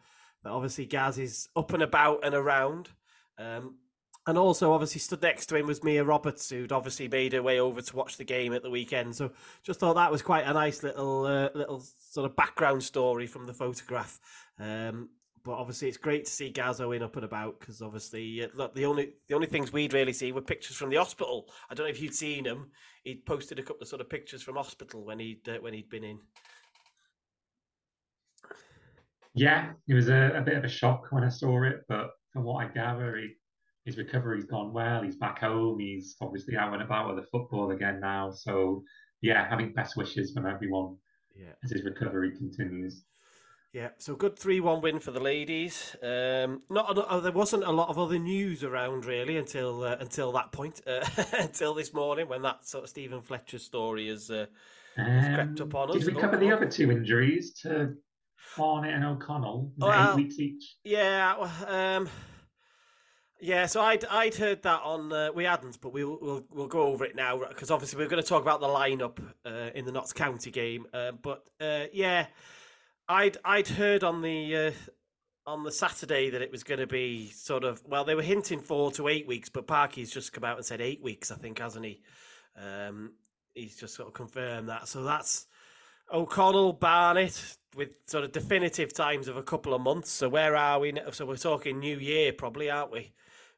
that 0.43 0.49
obviously 0.49 0.87
Gaz 0.87 1.19
is 1.19 1.49
up 1.55 1.71
and 1.71 1.83
about 1.83 2.25
and 2.25 2.33
around. 2.33 2.89
Um, 3.37 3.75
and 4.25 4.37
also, 4.37 4.73
obviously, 4.73 4.99
stood 4.99 5.21
next 5.21 5.47
to 5.47 5.55
him 5.55 5.67
was 5.67 5.83
Mia 5.83 6.03
Roberts, 6.03 6.49
who'd 6.49 6.71
obviously 6.71 7.07
made 7.07 7.33
her 7.33 7.43
way 7.43 7.59
over 7.59 7.81
to 7.81 7.95
watch 7.95 8.17
the 8.17 8.23
game 8.23 8.53
at 8.53 8.63
the 8.63 8.69
weekend. 8.69 9.15
So, 9.15 9.31
just 9.63 9.79
thought 9.79 9.95
that 9.95 10.11
was 10.11 10.21
quite 10.21 10.47
a 10.47 10.53
nice 10.53 10.83
little, 10.83 11.25
uh, 11.25 11.49
little 11.53 11.83
sort 11.97 12.29
of 12.29 12.35
background 12.35 12.83
story 12.83 13.27
from 13.27 13.45
the 13.45 13.53
photograph. 13.53 14.19
Um, 14.59 15.09
but 15.43 15.53
obviously 15.53 15.89
it's 15.89 15.97
great 15.97 16.25
to 16.25 16.31
see 16.31 16.49
Gaz 16.49 16.79
Owen 16.79 17.03
up 17.03 17.15
and 17.15 17.25
about 17.25 17.59
because 17.59 17.81
obviously 17.81 18.43
uh, 18.43 18.47
look 18.53 18.73
the 18.73 18.85
only 18.85 19.13
the 19.27 19.35
only 19.35 19.47
things 19.47 19.73
we'd 19.73 19.93
really 19.93 20.13
see 20.13 20.31
were 20.31 20.41
pictures 20.41 20.77
from 20.77 20.89
the 20.89 20.95
hospital. 20.95 21.49
I 21.69 21.73
don't 21.73 21.85
know 21.85 21.91
if 21.91 22.01
you'd 22.01 22.15
seen 22.15 22.45
him. 22.45 22.71
He'd 23.03 23.25
posted 23.25 23.59
a 23.59 23.63
couple 23.63 23.81
of 23.81 23.89
sort 23.89 24.01
of 24.01 24.09
pictures 24.09 24.41
from 24.41 24.55
hospital 24.55 25.03
when 25.03 25.19
he'd 25.19 25.47
uh, 25.47 25.57
when 25.57 25.73
he'd 25.73 25.89
been 25.89 26.05
in. 26.05 26.19
Yeah, 29.35 29.71
it 29.87 29.93
was 29.95 30.09
a, 30.09 30.31
a, 30.35 30.41
bit 30.41 30.57
of 30.57 30.63
a 30.63 30.69
shock 30.69 31.07
when 31.09 31.23
I 31.23 31.29
saw 31.29 31.63
it, 31.63 31.83
but 31.89 32.11
from 32.31 32.43
what 32.43 32.63
I 32.63 32.67
gather, 32.69 33.17
he, 33.17 33.29
his 33.85 33.97
recovery's 33.97 34.45
gone 34.45 34.73
well. 34.73 35.01
He's 35.01 35.15
back 35.15 35.39
home. 35.39 35.79
He's 35.79 36.15
obviously 36.21 36.55
out 36.55 36.73
and 36.73 36.81
about 36.81 37.07
with 37.07 37.23
the 37.23 37.29
football 37.31 37.71
again 37.71 37.99
now. 37.99 38.31
So 38.31 38.83
yeah, 39.21 39.47
having 39.49 39.73
best 39.73 39.97
wishes 39.97 40.33
from 40.33 40.45
everyone 40.45 40.95
yeah. 41.35 41.53
as 41.63 41.71
his 41.71 41.83
recovery 41.83 42.31
continues. 42.31 43.03
Yeah, 43.73 43.89
so 43.97 44.15
good 44.15 44.37
three-one 44.37 44.81
win 44.81 44.99
for 44.99 45.09
the 45.09 45.19
ladies. 45.19 45.95
Um, 46.03 46.61
not 46.69 46.95
uh, 46.95 47.19
there 47.19 47.31
wasn't 47.31 47.63
a 47.63 47.71
lot 47.71 47.89
of 47.89 47.97
other 47.97 48.19
news 48.19 48.63
around 48.63 49.05
really 49.05 49.37
until 49.37 49.83
uh, 49.83 49.97
until 49.99 50.31
that 50.33 50.51
point, 50.51 50.81
uh, 50.85 51.03
until 51.39 51.73
this 51.73 51.91
morning 51.91 52.29
when 52.29 52.43
that 52.43 52.67
sort 52.67 52.83
of 52.83 52.91
Steven 52.91 53.23
Fletcher 53.23 53.57
story 53.57 54.09
has, 54.09 54.29
uh, 54.29 54.45
has 54.95 55.25
um, 55.25 55.33
crept 55.33 55.61
up 55.61 55.73
on 55.73 55.89
us. 55.89 56.05
Did 56.05 56.13
we 56.13 56.21
cover 56.21 56.37
the 56.37 56.51
other 56.51 56.67
two 56.67 56.91
injuries 56.91 57.53
to 57.63 57.95
Barnett 58.55 58.93
and 58.93 59.05
O'Connell? 59.05 59.71
Well, 59.77 60.11
eight 60.11 60.17
weeks 60.17 60.37
each. 60.37 60.75
Yeah, 60.83 61.33
um, 61.65 62.07
yeah. 63.43 63.65
So 63.65 63.81
I'd 63.81 64.05
I'd 64.05 64.35
heard 64.35 64.63
that 64.63 64.81
on 64.83 65.11
uh, 65.13 65.29
we 65.33 65.43
hadn't, 65.43 65.79
but 65.81 65.93
we'll 65.93 66.17
we'll 66.21 66.43
we'll 66.51 66.67
go 66.67 66.83
over 66.83 67.05
it 67.05 67.15
now 67.15 67.39
because 67.47 67.71
obviously 67.71 67.99
we're 67.99 68.09
going 68.09 68.21
to 68.21 68.27
talk 68.27 68.41
about 68.41 68.61
the 68.61 68.67
lineup 68.67 69.19
uh, 69.45 69.69
in 69.75 69.85
the 69.85 69.91
Notts 69.91 70.13
County 70.13 70.51
game. 70.51 70.87
but 71.21 71.43
yeah. 71.59 72.27
I'd 73.07 73.37
I'd 73.43 73.67
heard 73.67 74.03
on 74.03 74.21
the 74.21 74.55
uh, 74.55 74.71
on 75.45 75.63
the 75.63 75.71
Saturday 75.71 76.29
that 76.29 76.41
it 76.41 76.51
was 76.51 76.63
going 76.63 76.79
to 76.79 76.87
be 76.87 77.29
sort 77.29 77.63
of 77.63 77.81
well, 77.87 78.05
they 78.05 78.15
were 78.15 78.21
hinting 78.21 78.59
four 78.59 78.91
to 78.93 79.07
eight 79.07 79.27
weeks, 79.27 79.49
but 79.49 79.67
Parky's 79.67 80.11
just 80.11 80.33
come 80.33 80.43
out 80.43 80.57
and 80.57 80.65
said 80.65 80.81
eight 80.81 81.01
weeks, 81.01 81.31
I 81.31 81.35
think, 81.35 81.59
hasn't 81.59 81.85
he? 81.85 82.01
Um, 82.55 83.13
he's 83.53 83.75
just 83.75 83.95
sort 83.95 84.07
of 84.07 84.13
confirmed 84.13 84.69
that. 84.69 84.87
So 84.87 85.03
that's 85.03 85.47
O'Connell, 86.11 86.73
Barnett, 86.73 87.57
with 87.75 87.89
sort 88.07 88.23
of 88.23 88.31
definitive 88.31 88.93
times 88.93 89.27
of 89.27 89.35
a 89.35 89.43
couple 89.43 89.73
of 89.73 89.81
months. 89.81 90.09
So 90.09 90.29
where 90.29 90.55
are 90.55 90.79
we? 90.79 90.93
now? 90.93 91.09
So 91.11 91.25
we're 91.25 91.35
talking 91.35 91.79
New 91.79 91.97
Year, 91.97 92.31
probably, 92.31 92.69
aren't 92.69 92.91
we? 92.91 93.11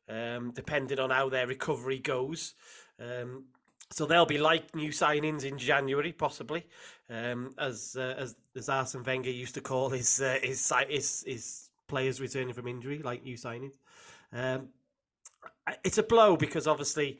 Um, 0.07 0.51
depending 0.51 0.99
on 0.99 1.09
how 1.09 1.29
their 1.29 1.47
recovery 1.47 1.97
goes. 1.97 2.53
Um, 2.99 3.45
so 3.91 4.05
they'll 4.05 4.25
be 4.25 4.37
like 4.37 4.75
new 4.75 4.89
signings 4.89 5.43
in 5.43 5.57
January, 5.57 6.11
possibly, 6.11 6.65
um, 7.09 7.53
as 7.57 7.95
uh, 7.99 8.15
as 8.17 8.35
as 8.55 8.69
Arsene 8.69 9.03
Wenger 9.03 9.29
used 9.29 9.55
to 9.55 9.61
call 9.61 9.89
his 9.89 10.21
uh, 10.21 10.37
his, 10.41 10.71
his 10.89 11.23
his 11.25 11.69
players 11.87 12.19
returning 12.19 12.53
from 12.53 12.67
injury, 12.67 12.99
like 12.99 13.23
new 13.23 13.35
signings. 13.35 13.73
Um, 14.31 14.69
it's 15.83 15.97
a 15.97 16.03
blow 16.03 16.35
because 16.37 16.67
obviously 16.67 17.19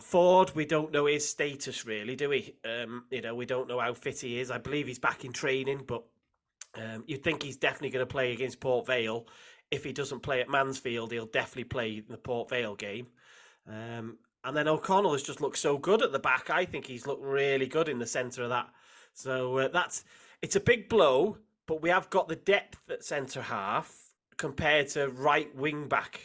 Ford, 0.00 0.52
we 0.54 0.64
don't 0.64 0.92
know 0.92 1.06
his 1.06 1.28
status 1.28 1.84
really, 1.84 2.16
do 2.16 2.28
we? 2.28 2.54
Um, 2.64 3.04
you 3.10 3.20
know, 3.20 3.34
we 3.34 3.46
don't 3.46 3.68
know 3.68 3.80
how 3.80 3.94
fit 3.94 4.20
he 4.20 4.40
is. 4.40 4.50
I 4.50 4.58
believe 4.58 4.86
he's 4.86 4.98
back 4.98 5.24
in 5.24 5.32
training, 5.32 5.84
but 5.86 6.04
um, 6.74 7.04
you'd 7.06 7.22
think 7.22 7.42
he's 7.42 7.56
definitely 7.56 7.90
going 7.90 8.06
to 8.06 8.12
play 8.12 8.32
against 8.32 8.60
Port 8.60 8.86
Vale. 8.86 9.26
If 9.74 9.84
he 9.84 9.92
doesn't 9.92 10.20
play 10.20 10.40
at 10.40 10.48
Mansfield, 10.48 11.10
he'll 11.10 11.26
definitely 11.26 11.64
play 11.64 11.96
in 11.96 12.04
the 12.08 12.16
Port 12.16 12.48
Vale 12.48 12.76
game. 12.76 13.08
Um, 13.68 14.18
and 14.44 14.56
then 14.56 14.68
O'Connell 14.68 15.12
has 15.12 15.22
just 15.22 15.40
looked 15.40 15.58
so 15.58 15.78
good 15.78 16.02
at 16.02 16.12
the 16.12 16.18
back. 16.18 16.48
I 16.48 16.64
think 16.64 16.86
he's 16.86 17.06
looked 17.06 17.24
really 17.24 17.66
good 17.66 17.88
in 17.88 17.98
the 17.98 18.06
centre 18.06 18.44
of 18.44 18.50
that. 18.50 18.68
So 19.14 19.58
uh, 19.58 19.68
that's 19.68 20.04
it's 20.42 20.56
a 20.56 20.60
big 20.60 20.88
blow, 20.88 21.38
but 21.66 21.82
we 21.82 21.88
have 21.88 22.08
got 22.10 22.28
the 22.28 22.36
depth 22.36 22.78
at 22.90 23.02
centre 23.02 23.42
half 23.42 23.92
compared 24.36 24.88
to 24.90 25.08
right 25.08 25.54
wing 25.56 25.88
back. 25.88 26.20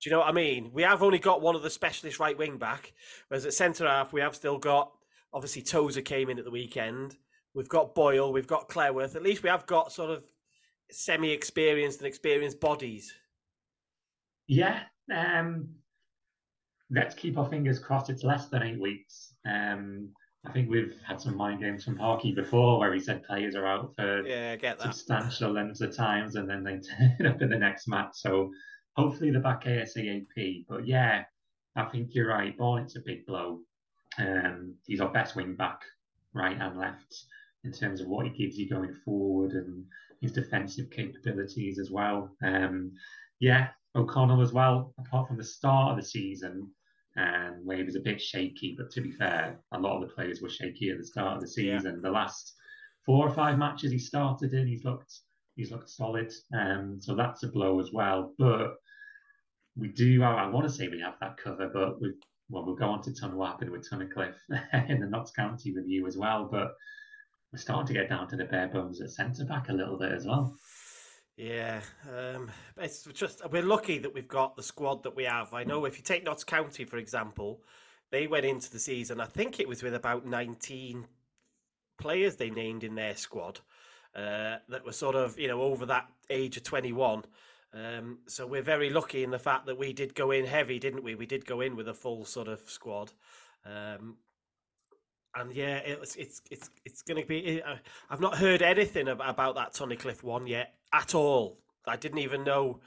Do 0.00 0.10
you 0.10 0.12
know 0.12 0.20
what 0.20 0.28
I 0.28 0.32
mean? 0.32 0.70
We 0.72 0.82
have 0.82 1.02
only 1.02 1.18
got 1.18 1.40
one 1.40 1.54
of 1.54 1.62
the 1.62 1.70
specialist 1.70 2.20
right 2.20 2.36
wing 2.36 2.58
back, 2.58 2.92
whereas 3.28 3.46
at 3.46 3.54
centre 3.54 3.86
half 3.86 4.12
we 4.12 4.20
have 4.20 4.36
still 4.36 4.58
got 4.58 4.92
obviously 5.32 5.62
Tozer 5.62 6.02
came 6.02 6.28
in 6.28 6.38
at 6.38 6.44
the 6.44 6.50
weekend. 6.50 7.16
We've 7.54 7.68
got 7.68 7.94
Boyle, 7.94 8.32
we've 8.32 8.46
got 8.46 8.68
Cleworth. 8.68 9.16
At 9.16 9.22
least 9.22 9.42
we 9.42 9.48
have 9.48 9.66
got 9.66 9.92
sort 9.92 10.10
of 10.10 10.24
semi-experienced 10.92 11.98
and 12.00 12.06
experienced 12.06 12.60
bodies. 12.60 13.12
Yeah. 14.46 14.80
Um, 15.14 15.68
let's 16.90 17.14
keep 17.14 17.38
our 17.38 17.48
fingers 17.48 17.78
crossed. 17.78 18.10
It's 18.10 18.22
less 18.24 18.48
than 18.48 18.62
eight 18.62 18.80
weeks. 18.80 19.34
Um, 19.46 20.10
I 20.44 20.50
think 20.50 20.68
we've 20.68 20.94
had 21.06 21.20
some 21.20 21.36
mind 21.36 21.60
games 21.60 21.84
from 21.84 21.96
Parky 21.96 22.32
before, 22.32 22.78
where 22.80 22.92
he 22.92 23.00
said 23.00 23.22
players 23.24 23.54
are 23.54 23.66
out 23.66 23.94
for 23.96 24.26
Yeah, 24.26 24.56
get 24.56 24.78
that. 24.78 24.94
substantial 24.94 25.52
lengths 25.52 25.80
of 25.80 25.94
times, 25.96 26.34
and 26.34 26.48
then 26.48 26.64
they 26.64 26.80
turn 27.18 27.26
up 27.26 27.40
in 27.42 27.48
the 27.48 27.58
next 27.58 27.86
match. 27.88 28.14
So 28.14 28.50
hopefully 28.96 29.30
they're 29.30 29.40
back 29.40 29.64
ASAP. 29.64 30.64
But 30.68 30.86
yeah, 30.86 31.22
I 31.76 31.84
think 31.84 32.08
you're 32.12 32.28
right. 32.28 32.56
Barnett's 32.58 32.96
a 32.96 33.00
big 33.00 33.24
blow. 33.26 33.60
Um, 34.18 34.74
he's 34.86 35.00
our 35.00 35.12
best 35.12 35.36
wing 35.36 35.54
back, 35.54 35.80
right 36.34 36.58
and 36.60 36.76
left, 36.78 37.24
in 37.64 37.72
terms 37.72 38.00
of 38.00 38.08
what 38.08 38.26
he 38.26 38.32
gives 38.32 38.58
you 38.58 38.68
going 38.68 38.94
forward 39.04 39.52
and 39.52 39.84
his 40.22 40.32
defensive 40.32 40.88
capabilities 40.90 41.78
as 41.78 41.90
well. 41.90 42.30
Um, 42.42 42.92
yeah, 43.40 43.68
O'Connell 43.94 44.40
as 44.40 44.52
well. 44.52 44.94
Apart 44.98 45.28
from 45.28 45.36
the 45.36 45.44
start 45.44 45.90
of 45.90 46.02
the 46.02 46.08
season, 46.08 46.70
and 47.16 47.66
where 47.66 47.76
he 47.76 47.82
was 47.82 47.96
a 47.96 48.00
bit 48.00 48.20
shaky, 48.22 48.74
but 48.78 48.90
to 48.92 49.02
be 49.02 49.10
fair, 49.12 49.60
a 49.72 49.78
lot 49.78 49.96
of 49.96 50.08
the 50.08 50.14
players 50.14 50.40
were 50.40 50.48
shaky 50.48 50.88
at 50.90 50.96
the 50.98 51.04
start 51.04 51.36
of 51.36 51.40
the 51.42 51.62
Yeah. 51.62 51.76
season. 51.78 52.00
The 52.00 52.10
last 52.10 52.54
four 53.04 53.26
or 53.28 53.34
five 53.34 53.58
matches 53.58 53.90
he 53.92 53.98
started 53.98 54.54
in, 54.54 54.66
he's 54.66 54.84
looked 54.84 55.12
he's 55.56 55.70
looked 55.70 55.90
solid. 55.90 56.32
Um, 56.54 56.98
so 57.02 57.14
that's 57.14 57.42
a 57.42 57.48
blow 57.48 57.78
as 57.80 57.92
well. 57.92 58.32
But 58.38 58.76
we 59.76 59.88
do. 59.88 60.22
I, 60.22 60.44
I 60.44 60.46
want 60.48 60.66
to 60.66 60.72
say 60.72 60.88
we 60.88 61.00
have 61.00 61.18
that 61.20 61.36
cover, 61.36 61.68
but 61.68 62.00
we 62.00 62.12
well 62.48 62.64
we'll 62.64 62.74
go 62.76 62.88
on 62.88 63.02
to 63.02 63.10
Tunwapping 63.10 63.70
with 63.70 63.86
Tunnicliffe 63.88 64.38
in 64.88 65.00
the 65.00 65.06
Notts 65.06 65.32
County 65.32 65.74
review 65.74 66.06
as 66.06 66.16
well. 66.16 66.48
But 66.50 66.72
we're 67.52 67.58
starting 67.58 67.86
to 67.86 67.92
get 67.92 68.08
down 68.08 68.28
to 68.28 68.36
the 68.36 68.44
bare 68.44 68.68
bones 68.68 69.00
at 69.00 69.10
centre 69.10 69.44
back 69.44 69.68
a 69.68 69.72
little 69.72 69.98
bit 69.98 70.12
as 70.12 70.26
well. 70.26 70.56
Yeah, 71.36 71.80
um, 72.10 72.50
it's 72.76 73.04
just 73.14 73.40
we're 73.50 73.62
lucky 73.62 73.98
that 73.98 74.12
we've 74.12 74.28
got 74.28 74.56
the 74.56 74.62
squad 74.62 75.02
that 75.02 75.16
we 75.16 75.24
have. 75.24 75.52
I 75.54 75.64
know 75.64 75.84
if 75.84 75.96
you 75.96 76.02
take 76.02 76.24
Notts 76.24 76.44
County 76.44 76.84
for 76.84 76.98
example, 76.98 77.62
they 78.10 78.26
went 78.26 78.44
into 78.44 78.70
the 78.70 78.78
season. 78.78 79.20
I 79.20 79.26
think 79.26 79.58
it 79.58 79.68
was 79.68 79.82
with 79.82 79.94
about 79.94 80.26
nineteen 80.26 81.06
players 81.98 82.36
they 82.36 82.50
named 82.50 82.84
in 82.84 82.94
their 82.94 83.16
squad 83.16 83.60
uh, 84.14 84.56
that 84.68 84.84
were 84.84 84.92
sort 84.92 85.14
of 85.14 85.38
you 85.38 85.48
know 85.48 85.62
over 85.62 85.86
that 85.86 86.08
age 86.30 86.56
of 86.56 86.62
twenty 86.64 86.92
one. 86.92 87.24
Um, 87.74 88.18
so 88.26 88.46
we're 88.46 88.62
very 88.62 88.90
lucky 88.90 89.24
in 89.24 89.30
the 89.30 89.38
fact 89.38 89.64
that 89.66 89.78
we 89.78 89.94
did 89.94 90.14
go 90.14 90.30
in 90.30 90.44
heavy, 90.44 90.78
didn't 90.78 91.02
we? 91.02 91.14
We 91.14 91.24
did 91.24 91.46
go 91.46 91.62
in 91.62 91.74
with 91.76 91.88
a 91.88 91.94
full 91.94 92.26
sort 92.26 92.48
of 92.48 92.60
squad. 92.66 93.12
Um, 93.64 94.16
and 95.34 95.52
yeah, 95.54 95.76
it's 95.78 96.16
it's 96.16 96.42
it's 96.50 96.70
it's 96.84 97.02
going 97.02 97.20
to 97.20 97.26
be. 97.26 97.62
uh, 97.62 97.76
I've 98.10 98.20
not 98.20 98.36
heard 98.38 98.62
anything 98.62 99.08
ab- 99.08 99.20
about 99.24 99.54
that 99.54 99.72
Tunnicliffe 99.72 100.22
one 100.22 100.46
yet 100.46 100.74
at 100.92 101.14
all. 101.14 101.58
I 101.86 101.96
didn't 101.96 102.18
even 102.18 102.44
know 102.44 102.80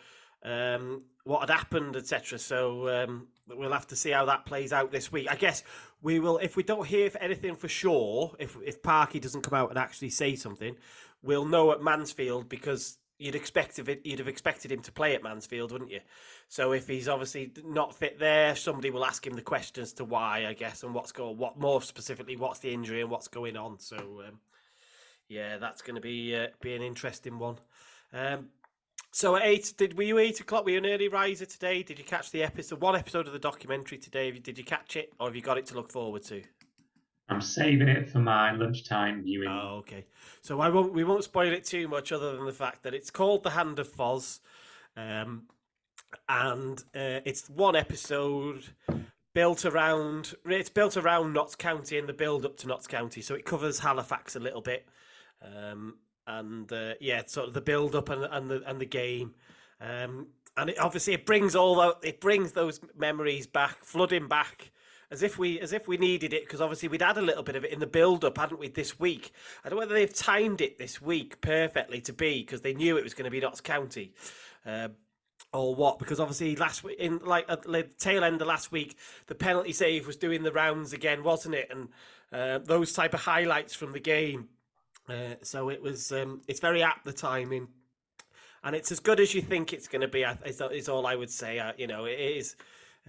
um, 0.43 1.03
what 1.23 1.41
had 1.41 1.49
happened, 1.49 1.95
etc. 1.95 2.37
So 2.39 2.87
um, 2.89 3.27
we'll 3.47 3.71
have 3.71 3.87
to 3.87 3.95
see 3.95 4.11
how 4.11 4.25
that 4.25 4.45
plays 4.45 4.71
out 4.71 4.91
this 4.91 5.11
week. 5.11 5.27
I 5.29 5.35
guess 5.35 5.63
we 6.01 6.19
will. 6.19 6.37
If 6.37 6.55
we 6.55 6.63
don't 6.63 6.85
hear 6.87 7.09
anything 7.19 7.55
for 7.55 7.67
sure, 7.67 8.35
if 8.39 8.55
if 8.63 8.81
Parky 8.83 9.19
doesn't 9.19 9.41
come 9.41 9.57
out 9.57 9.69
and 9.69 9.79
actually 9.79 10.09
say 10.09 10.35
something, 10.35 10.75
we'll 11.23 11.45
know 11.45 11.71
at 11.71 11.81
Mansfield 11.81 12.47
because 12.47 12.97
you'd 13.17 13.35
expect 13.35 13.79
of 13.79 13.89
it. 13.89 14.01
You'd 14.05 14.19
have 14.19 14.27
expected 14.27 14.71
him 14.71 14.81
to 14.81 14.91
play 14.91 15.15
at 15.15 15.23
Mansfield, 15.23 15.71
wouldn't 15.71 15.91
you? 15.91 16.01
So 16.47 16.73
if 16.73 16.87
he's 16.87 17.07
obviously 17.07 17.51
not 17.65 17.95
fit 17.95 18.19
there, 18.19 18.55
somebody 18.55 18.89
will 18.89 19.05
ask 19.05 19.25
him 19.25 19.33
the 19.33 19.41
questions 19.41 19.93
to 19.93 20.05
why, 20.05 20.45
I 20.47 20.53
guess, 20.53 20.83
and 20.83 20.93
what's 20.93 21.11
going, 21.11 21.37
what 21.37 21.57
more 21.57 21.81
specifically, 21.81 22.35
what's 22.35 22.59
the 22.59 22.73
injury 22.73 23.01
and 23.01 23.09
what's 23.09 23.27
going 23.27 23.57
on. 23.57 23.79
So 23.79 23.97
um, 24.27 24.39
yeah, 25.27 25.57
that's 25.57 25.81
going 25.81 25.95
to 25.95 26.01
be 26.01 26.35
uh, 26.35 26.47
be 26.61 26.75
an 26.75 26.81
interesting 26.81 27.39
one. 27.39 27.57
Um, 28.13 28.47
so 29.11 29.35
at 29.35 29.43
eight, 29.43 29.73
did 29.77 29.97
were 29.97 30.03
you 30.03 30.17
eight 30.17 30.39
o'clock? 30.41 30.65
Were 30.65 30.71
you 30.71 30.77
an 30.77 30.85
early 30.85 31.07
riser 31.07 31.45
today? 31.45 31.83
Did 31.83 31.99
you 31.99 32.05
catch 32.05 32.31
the 32.31 32.43
episode? 32.43 32.81
One 32.81 32.95
episode 32.95 33.27
of 33.27 33.33
the 33.33 33.39
documentary 33.39 33.97
today. 33.97 34.31
Did 34.31 34.57
you 34.57 34.63
catch 34.63 34.97
it, 34.97 35.13
or 35.19 35.27
have 35.27 35.35
you 35.35 35.41
got 35.41 35.57
it 35.57 35.65
to 35.67 35.75
look 35.75 35.91
forward 35.91 36.23
to? 36.23 36.43
I'm 37.29 37.41
saving 37.41 37.87
it 37.87 38.09
for 38.09 38.19
my 38.19 38.51
lunchtime 38.51 39.23
viewing. 39.23 39.49
Oh, 39.49 39.77
okay. 39.79 40.05
So 40.41 40.59
I 40.59 40.69
won't. 40.69 40.93
We 40.93 41.03
won't 41.03 41.23
spoil 41.23 41.51
it 41.51 41.63
too 41.63 41.87
much, 41.87 42.11
other 42.11 42.35
than 42.35 42.45
the 42.45 42.53
fact 42.53 42.83
that 42.83 42.93
it's 42.93 43.09
called 43.09 43.43
The 43.43 43.51
Hand 43.51 43.79
of 43.79 43.91
Foz, 43.91 44.39
um, 44.95 45.43
and 46.29 46.79
uh, 46.95 47.21
it's 47.25 47.49
one 47.49 47.75
episode 47.75 48.65
built 49.33 49.65
around. 49.65 50.35
It's 50.45 50.69
built 50.69 50.97
around 50.97 51.33
Notts 51.33 51.55
County 51.55 51.97
and 51.97 52.07
the 52.07 52.13
build 52.13 52.45
up 52.45 52.57
to 52.57 52.67
Notts 52.67 52.87
County. 52.87 53.21
So 53.21 53.33
it 53.33 53.45
covers 53.45 53.79
Halifax 53.79 54.35
a 54.35 54.39
little 54.39 54.61
bit, 54.61 54.87
um, 55.41 55.95
and 56.27 56.71
uh, 56.71 56.93
yeah, 57.01 57.23
sort 57.25 57.47
of 57.47 57.55
the 57.55 57.61
build 57.61 57.95
up 57.95 58.09
and, 58.09 58.23
and 58.23 58.51
the 58.51 58.61
and 58.67 58.79
the 58.79 58.85
game. 58.85 59.33
Um, 59.81 60.27
and 60.57 60.69
it, 60.69 60.79
obviously, 60.79 61.13
it 61.13 61.25
brings 61.25 61.55
all 61.55 61.75
that. 61.77 62.07
It 62.07 62.21
brings 62.21 62.51
those 62.51 62.79
memories 62.95 63.47
back, 63.47 63.83
flooding 63.83 64.27
back 64.27 64.71
as 65.11 65.23
if 65.23 65.37
we 65.37 65.59
as 65.59 65.73
if 65.73 65.87
we 65.87 65.97
needed 65.97 66.33
it 66.33 66.43
because 66.45 66.61
obviously 66.61 66.89
we'd 66.89 67.01
had 67.01 67.17
a 67.17 67.21
little 67.21 67.43
bit 67.43 67.55
of 67.55 67.63
it 67.63 67.71
in 67.71 67.79
the 67.79 67.87
build 67.87 68.25
up 68.25 68.37
hadn't 68.37 68.59
we 68.59 68.67
this 68.67 68.99
week? 68.99 69.31
I 69.63 69.69
don't 69.69 69.77
know 69.77 69.81
whether 69.81 69.93
they've 69.93 70.13
timed 70.13 70.61
it 70.61 70.77
this 70.77 71.01
week 71.01 71.41
perfectly 71.41 72.01
to 72.01 72.13
be 72.13 72.41
because 72.41 72.61
they 72.61 72.73
knew 72.73 72.97
it 72.97 73.03
was 73.03 73.13
going 73.13 73.25
to 73.25 73.31
be 73.31 73.39
notts 73.39 73.61
county 73.61 74.13
um, 74.65 74.93
or 75.53 75.75
what 75.75 75.99
because 75.99 76.19
obviously 76.19 76.55
last 76.55 76.83
week 76.83 76.99
in 76.99 77.19
like 77.19 77.45
at 77.49 77.63
the 77.63 77.83
tail 77.97 78.23
end 78.23 78.41
of 78.41 78.47
last 78.47 78.71
week 78.71 78.97
the 79.27 79.35
penalty 79.35 79.71
save 79.73 80.07
was 80.07 80.17
doing 80.17 80.43
the 80.43 80.51
rounds 80.51 80.93
again 80.93 81.23
wasn't 81.23 81.55
it? 81.55 81.69
And 81.69 81.89
uh, 82.31 82.59
those 82.59 82.91
type 82.91 83.13
of 83.13 83.21
highlights 83.21 83.73
from 83.73 83.93
the 83.93 83.99
game. 83.99 84.49
Uh, 85.07 85.35
so 85.41 85.69
it 85.69 85.81
was 85.81 86.11
um, 86.11 86.41
it's 86.47 86.59
very 86.59 86.83
apt 86.83 87.05
the 87.05 87.13
timing. 87.13 87.67
And 88.63 88.75
it's 88.75 88.91
as 88.91 88.99
good 88.99 89.19
as 89.19 89.35
you 89.35 89.43
think 89.43 89.73
it's 89.73 89.87
going 89.87 90.01
to 90.01 90.07
be 90.07 90.23
is 90.23 90.89
all 90.89 91.05
i 91.05 91.15
would 91.15 91.29
say 91.29 91.59
uh, 91.59 91.73
you 91.77 91.85
know 91.85 92.05
it 92.05 92.19
is 92.19 92.55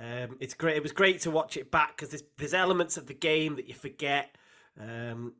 um, 0.00 0.36
it's 0.40 0.54
great. 0.54 0.76
It 0.76 0.82
was 0.82 0.92
great 0.92 1.20
to 1.22 1.30
watch 1.30 1.56
it 1.56 1.70
back 1.70 1.96
because 1.96 2.10
there's, 2.10 2.24
there's 2.36 2.54
elements 2.54 2.96
of 2.96 3.06
the 3.06 3.14
game 3.14 3.56
that 3.56 3.68
you 3.68 3.74
forget, 3.74 4.36
um, 4.80 5.34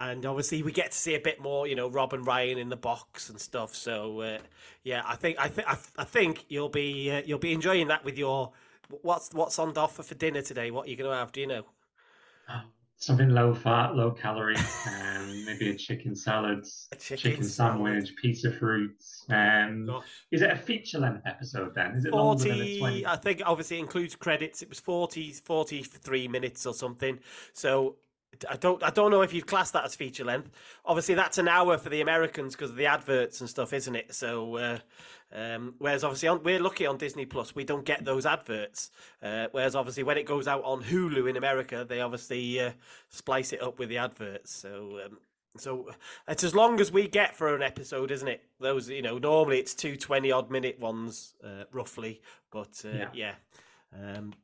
and 0.00 0.26
obviously 0.26 0.62
we 0.62 0.72
get 0.72 0.90
to 0.92 0.98
see 0.98 1.14
a 1.14 1.20
bit 1.20 1.40
more, 1.40 1.66
you 1.66 1.76
know, 1.76 1.88
Rob 1.88 2.12
and 2.12 2.26
Ryan 2.26 2.58
in 2.58 2.68
the 2.68 2.76
box 2.76 3.30
and 3.30 3.40
stuff. 3.40 3.74
So 3.74 4.20
uh, 4.20 4.38
yeah, 4.82 5.02
I 5.06 5.16
think 5.16 5.38
I 5.38 5.48
think 5.48 5.68
I 5.96 6.04
think 6.04 6.44
you'll 6.48 6.68
be 6.68 7.10
uh, 7.10 7.22
you'll 7.24 7.38
be 7.38 7.52
enjoying 7.52 7.88
that 7.88 8.04
with 8.04 8.18
your 8.18 8.52
what's 9.02 9.32
what's 9.32 9.58
on 9.58 9.76
offer 9.76 10.02
for 10.02 10.14
dinner 10.14 10.42
today. 10.42 10.70
What 10.70 10.86
are 10.86 10.90
you 10.90 10.96
going 10.96 11.10
to 11.10 11.16
have? 11.16 11.32
Do 11.32 11.40
you 11.40 11.46
know? 11.46 11.64
Something 13.04 13.28
low 13.28 13.54
fat, 13.54 13.94
low 13.94 14.12
calorie, 14.12 14.56
um, 14.56 15.44
maybe 15.44 15.68
a 15.68 15.74
chicken 15.76 16.16
salad, 16.16 16.64
A 16.90 16.96
chicken 16.96 17.16
chicken, 17.32 17.44
salad. 17.44 17.74
sandwich, 17.74 18.16
piece 18.16 18.44
of 18.44 18.56
fruits. 18.56 19.26
Um, 19.28 19.84
Gosh. 19.86 20.04
is 20.32 20.40
it 20.40 20.50
a 20.50 20.56
feature 20.56 20.98
length 20.98 21.20
episode 21.26 21.74
then? 21.74 21.96
Is 21.96 22.06
it 22.06 22.14
longer 22.14 22.44
than 22.44 22.52
a 22.52 22.78
40 22.78 22.78
20? 22.78 23.06
i 23.06 23.16
think 23.16 23.42
obviously 23.44 23.78
includes 23.78 24.14
credits 24.16 24.62
it 24.62 24.70
was 24.70 24.80
40 24.80 25.32
43 25.32 26.28
minutes 26.28 26.64
or 26.64 26.72
something 26.72 27.18
so 27.52 27.96
i 28.48 28.56
don't 28.56 28.82
i 28.82 28.90
don't 28.90 29.10
know 29.10 29.22
if 29.22 29.32
you'd 29.32 29.46
class 29.46 29.70
that 29.70 29.84
as 29.84 29.94
feature 29.94 30.24
length 30.24 30.50
obviously 30.84 31.14
that's 31.14 31.38
an 31.38 31.48
hour 31.48 31.78
for 31.78 31.88
the 31.88 32.00
americans 32.00 32.54
because 32.54 32.70
of 32.70 32.76
the 32.76 32.86
adverts 32.86 33.40
and 33.40 33.48
stuff 33.48 33.72
isn't 33.72 33.96
it 33.96 34.14
so 34.14 34.56
uh, 34.56 34.78
um, 35.32 35.74
whereas 35.78 36.04
obviously 36.04 36.28
on, 36.28 36.42
we're 36.42 36.60
lucky 36.60 36.86
on 36.86 36.96
disney 36.96 37.26
plus 37.26 37.54
we 37.54 37.64
don't 37.64 37.84
get 37.84 38.04
those 38.04 38.26
adverts 38.26 38.90
uh, 39.22 39.46
whereas 39.52 39.74
obviously 39.74 40.02
when 40.02 40.18
it 40.18 40.26
goes 40.26 40.46
out 40.46 40.62
on 40.64 40.82
hulu 40.82 41.28
in 41.28 41.36
america 41.36 41.84
they 41.88 42.00
obviously 42.00 42.60
uh, 42.60 42.70
splice 43.08 43.52
it 43.52 43.62
up 43.62 43.78
with 43.78 43.88
the 43.88 43.98
adverts 43.98 44.52
so 44.52 45.00
um, 45.04 45.18
so 45.56 45.90
it's 46.26 46.42
as 46.42 46.54
long 46.54 46.80
as 46.80 46.90
we 46.90 47.06
get 47.06 47.36
for 47.36 47.54
an 47.54 47.62
episode, 47.62 48.10
isn't 48.10 48.26
it? 48.26 48.42
Those, 48.58 48.88
you 48.88 49.02
know, 49.02 49.18
normally 49.18 49.60
it's 49.60 49.74
two 49.74 49.96
20 49.96 50.32
odd 50.32 50.50
minute 50.50 50.80
ones, 50.80 51.34
uh, 51.44 51.64
roughly. 51.72 52.22
But 52.50 52.82
uh, 52.84 52.88
yeah. 52.88 53.08
Yeah. 53.14 53.34
Um, 53.96 54.34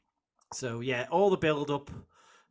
so 0.52 0.80
yeah, 0.80 1.06
all 1.10 1.30
the 1.30 1.36
build 1.36 1.70
up, 1.70 1.90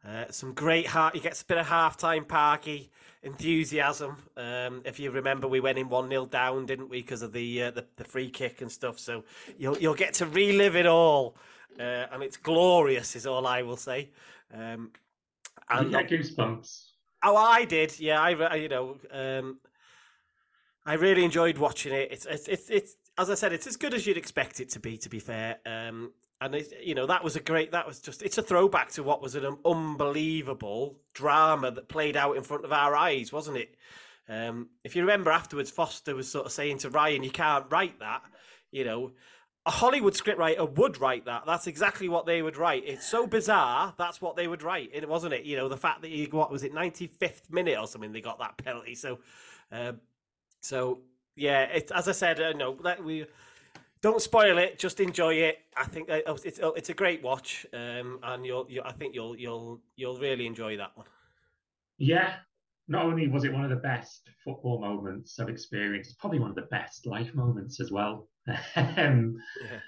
uh, 0.08 0.26
some 0.32 0.54
great 0.54 0.88
heart. 0.88 1.16
You 1.16 1.22
get 1.22 1.40
a 1.42 1.46
bit 1.46 1.58
of 1.58 1.68
halftime 1.68 2.28
parky 2.28 2.90
enthusiasm. 3.22 4.16
Um, 4.38 4.82
if 4.86 5.00
you 5.00 5.12
remember, 5.12 5.48
we 5.48 5.60
went 5.60 5.78
in 5.78 5.90
one 5.90 6.08
0 6.10 6.26
down, 6.28 6.66
didn't 6.66 6.90
we, 6.90 7.02
because 7.02 7.22
of 7.22 7.34
the, 7.34 7.64
uh, 7.64 7.72
the 7.72 7.86
the 7.98 8.04
free 8.06 8.30
kick 8.30 8.62
and 8.62 8.72
stuff. 8.72 8.98
So 9.00 9.24
you'll 9.58 9.78
you'll 9.78 9.96
get 9.96 10.14
to 10.16 10.26
relive 10.26 10.76
it 10.76 10.86
all, 10.86 11.36
uh, 11.80 12.06
and 12.12 12.24
it's 12.24 12.38
glorious, 12.38 13.16
is 13.16 13.26
all 13.28 13.46
I 13.46 13.62
will 13.62 13.78
say. 13.78 14.10
Um, 14.54 14.92
You 15.72 15.90
get 15.90 16.10
goosebumps. 16.10 16.86
Oh, 17.22 17.36
I 17.36 17.66
did. 17.66 18.00
Yeah, 18.00 18.22
I, 18.22 18.32
I- 18.32 18.56
you 18.56 18.70
know, 18.70 18.98
um, 19.12 19.60
I 20.86 20.94
really 20.94 21.24
enjoyed 21.26 21.58
watching 21.58 21.94
it. 21.94 22.10
It's, 22.12 22.26
it's, 22.26 22.48
it's, 22.48 22.70
it's, 22.70 22.96
as 23.18 23.30
I 23.30 23.36
said, 23.36 23.52
it's 23.54 23.68
as 23.68 23.76
good 23.76 23.94
as 23.94 24.08
you'd 24.08 24.18
expect 24.18 24.60
it 24.62 24.70
to 24.70 24.80
be. 24.80 24.98
To 24.98 25.10
be 25.10 25.20
fair, 25.20 25.58
um, 25.66 26.14
and 26.42 26.56
it, 26.56 26.74
you 26.84 26.96
know, 26.96 27.06
that 27.06 27.24
was 27.24 27.36
a 27.36 27.40
great. 27.40 27.72
That 27.72 27.88
was 27.88 28.00
just. 28.00 28.22
It's 28.22 28.38
a 28.38 28.44
throwback 28.44 28.92
to 28.92 29.04
what 29.04 29.22
was 29.22 29.36
an 29.36 29.58
unbelievable 29.66 30.98
drama 31.14 31.72
that 31.72 31.90
played 31.90 32.16
out 32.16 32.38
in 32.38 32.44
front 32.44 32.66
of 32.66 32.72
our 32.72 32.96
eyes, 32.96 33.34
wasn't 33.34 33.58
it? 33.58 33.76
Um, 34.30 34.70
if 34.84 34.96
you 34.96 35.02
remember 35.02 35.32
afterwards, 35.32 35.72
Foster 35.72 36.16
was 36.16 36.32
sort 36.32 36.46
of 36.46 36.52
saying 36.52 36.80
to 36.80 36.90
Ryan, 36.90 37.24
"You 37.24 37.32
can't 37.32 37.66
write 37.70 38.00
that." 38.00 38.24
You 38.72 38.86
know, 38.86 39.12
a 39.66 39.72
Hollywood 39.72 40.14
scriptwriter 40.14 40.70
would 40.78 41.02
write 41.02 41.26
that. 41.26 41.44
That's 41.46 41.68
exactly 41.68 42.08
what 42.08 42.26
they 42.26 42.42
would 42.42 42.56
write. 42.56 42.84
It's 42.86 43.06
so 43.06 43.28
bizarre. 43.28 43.94
That's 43.98 44.22
what 44.22 44.36
they 44.36 44.48
would 44.48 44.64
write. 44.64 44.92
It 44.94 45.08
wasn't 45.10 45.34
it. 45.34 45.44
You 45.44 45.58
know, 45.58 45.68
the 45.68 45.78
fact 45.78 46.02
that 46.04 46.12
you 46.12 46.28
what 46.32 46.52
was 46.52 46.64
it, 46.64 46.74
ninety 46.74 47.08
fifth 47.08 47.52
minute 47.52 47.78
or 47.78 47.88
something, 47.88 48.14
they 48.14 48.22
got 48.22 48.40
that 48.40 48.58
penalty. 48.58 48.96
So, 48.96 49.20
uh, 49.74 49.94
so 50.62 51.00
yeah. 51.36 51.64
It, 51.64 51.92
as 51.94 52.08
I 52.08 52.14
said, 52.14 52.40
uh, 52.40 52.54
no, 52.54 52.76
that 52.84 53.04
we 53.04 53.26
don't 54.02 54.22
spoil 54.22 54.58
it. 54.58 54.80
Just 54.80 55.00
enjoy 55.00 55.36
it. 55.36 55.60
I 55.76 55.86
think 55.86 56.10
oh, 56.10 56.38
it's 56.44 56.60
oh, 56.62 56.74
it's 56.74 56.90
a 56.90 56.94
great 56.94 57.22
watch, 57.22 57.66
um, 57.74 58.20
and 58.24 58.46
you'll, 58.46 58.66
you, 58.70 58.82
I 58.84 58.92
think 58.92 59.16
you'll 59.16 59.36
you'll 59.36 59.82
you'll 59.96 60.18
really 60.18 60.46
enjoy 60.46 60.78
that 60.78 60.96
one. 60.96 61.08
Yeah, 61.98 62.36
not 62.88 63.06
only 63.06 63.28
was 63.28 63.44
it 63.44 63.54
one 63.54 63.64
of 63.64 63.70
the 63.70 63.76
best 63.76 64.30
football 64.44 64.80
moments 64.82 65.40
I've 65.40 65.50
experienced, 65.50 66.12
it's 66.12 66.20
probably 66.20 66.40
one 66.40 66.50
of 66.50 66.56
the 66.56 66.64
best 66.64 67.06
life 67.06 67.34
moments 67.36 67.80
as 67.80 67.92
well. 67.92 68.28
um, 68.76 69.38
Yeah. 69.62 69.80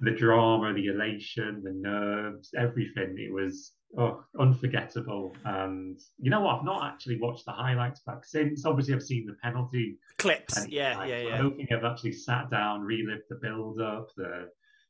the 0.00 0.10
drama, 0.10 0.74
the 0.74 0.88
elation, 0.88 1.62
the 1.64 1.72
nerves, 1.72 2.50
everything. 2.58 3.16
It 3.18 3.32
was 3.32 3.72
oh, 3.96 4.22
unforgettable. 4.38 5.34
And 5.44 5.98
you 6.18 6.30
know 6.30 6.40
what? 6.40 6.58
I've 6.58 6.64
not 6.64 6.84
actually 6.84 7.18
watched 7.20 7.46
the 7.46 7.52
highlights 7.52 8.00
back 8.00 8.24
since. 8.24 8.66
Obviously, 8.66 8.94
I've 8.94 9.02
seen 9.02 9.26
the 9.26 9.36
penalty. 9.42 9.96
Clips. 10.20 10.56
and 10.56 10.72
Yeah, 10.72 10.96
highlights, 10.96 11.22
yeah, 11.22 11.24
but 11.24 11.32
I'm 11.32 11.42
don't 11.42 11.72
I've 11.72 11.84
actually 11.84 12.12
sat 12.12 12.50
down, 12.50 12.82
relived 12.82 13.24
the 13.28 13.36
build 13.36 13.80
up, 13.80 14.08
the 14.16 14.48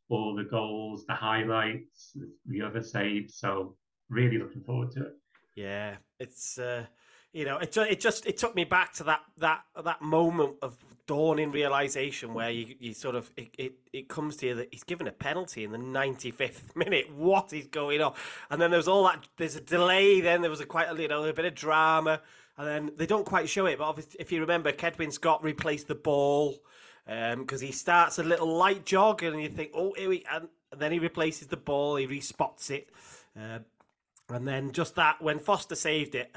all 0.09 0.35
the 0.35 0.45
goals, 0.45 1.05
the 1.07 1.15
highlights, 1.15 2.17
the 2.47 2.63
other 2.63 2.83
saves. 2.83 3.37
So 3.37 3.77
really 4.09 4.39
looking 4.39 4.63
forward 4.63 4.91
to 4.93 5.07
it. 5.07 5.13
Yeah, 5.55 5.97
it's 6.19 6.59
uh, 6.59 6.87
you 7.33 7.45
know, 7.45 7.59
it 7.59 7.73
just 7.73 7.91
it 7.91 8.01
just 8.01 8.27
it 8.27 8.37
took 8.37 8.55
me 8.55 8.65
back 8.65 8.93
to 8.95 9.05
that 9.05 9.21
that 9.39 9.63
that 9.85 10.03
moment 10.03 10.57
of 10.63 10.77
dawning 11.07 11.53
realization 11.53 12.35
where 12.35 12.51
you 12.51 12.75
you 12.79 12.93
sort 12.93 13.15
of 13.15 13.31
it, 13.37 13.55
it, 13.59 13.73
it 13.93 14.09
comes 14.09 14.37
to 14.37 14.47
you 14.47 14.55
that 14.55 14.69
he's 14.73 14.85
given 14.85 15.07
a 15.07 15.13
penalty 15.13 15.65
in 15.65 15.73
the 15.73 15.79
95th 15.79 16.61
minute. 16.77 17.13
What 17.15 17.53
is 17.53 17.69
going 17.69 18.01
on? 18.01 18.15
And 18.51 18.61
then 18.61 18.71
there's 18.71 18.89
all 18.89 19.05
that 19.05 19.27
there's 19.37 19.57
a 19.57 19.61
delay. 19.61 20.21
Then 20.21 20.41
there 20.41 20.51
was 20.51 20.61
a 20.61 20.67
quite 20.67 20.89
a 20.91 21.01
you 21.01 21.09
know 21.09 21.25
a 21.25 21.33
bit 21.33 21.45
of 21.45 21.55
drama, 21.55 22.21
and 22.61 22.69
then 22.69 22.93
they 22.97 23.07
don't 23.07 23.25
quite 23.25 23.49
show 23.49 23.65
it. 23.65 23.79
But 23.79 23.85
obviously, 23.85 24.21
if 24.21 24.31
you 24.31 24.41
remember, 24.41 24.71
Cedwyn 24.71 25.11
Scott 25.11 25.43
replaced 25.43 25.89
the 25.89 25.95
ball 25.95 26.59
because 27.07 27.63
he 27.63 27.73
starts 27.73 28.19
a 28.19 28.23
little 28.23 28.55
light 28.55 28.85
jog, 28.85 29.23
and 29.23 29.41
you 29.41 29.49
think, 29.49 29.71
oh, 29.75 29.95
here 29.97 30.11
we 30.11 30.25
and, 30.31 30.49
then 30.77 30.93
he 30.93 30.99
replaces 30.99 31.49
the 31.49 31.57
ball. 31.57 31.97
He 31.97 32.07
respots 32.07 32.71
it. 32.71 32.91
Uh, 33.35 33.61
and 34.29 34.47
then 34.47 34.73
just 34.73 34.95
that 34.97 35.23
when 35.23 35.39
Foster 35.39 35.75
saved 35.75 36.15
it, 36.15 36.37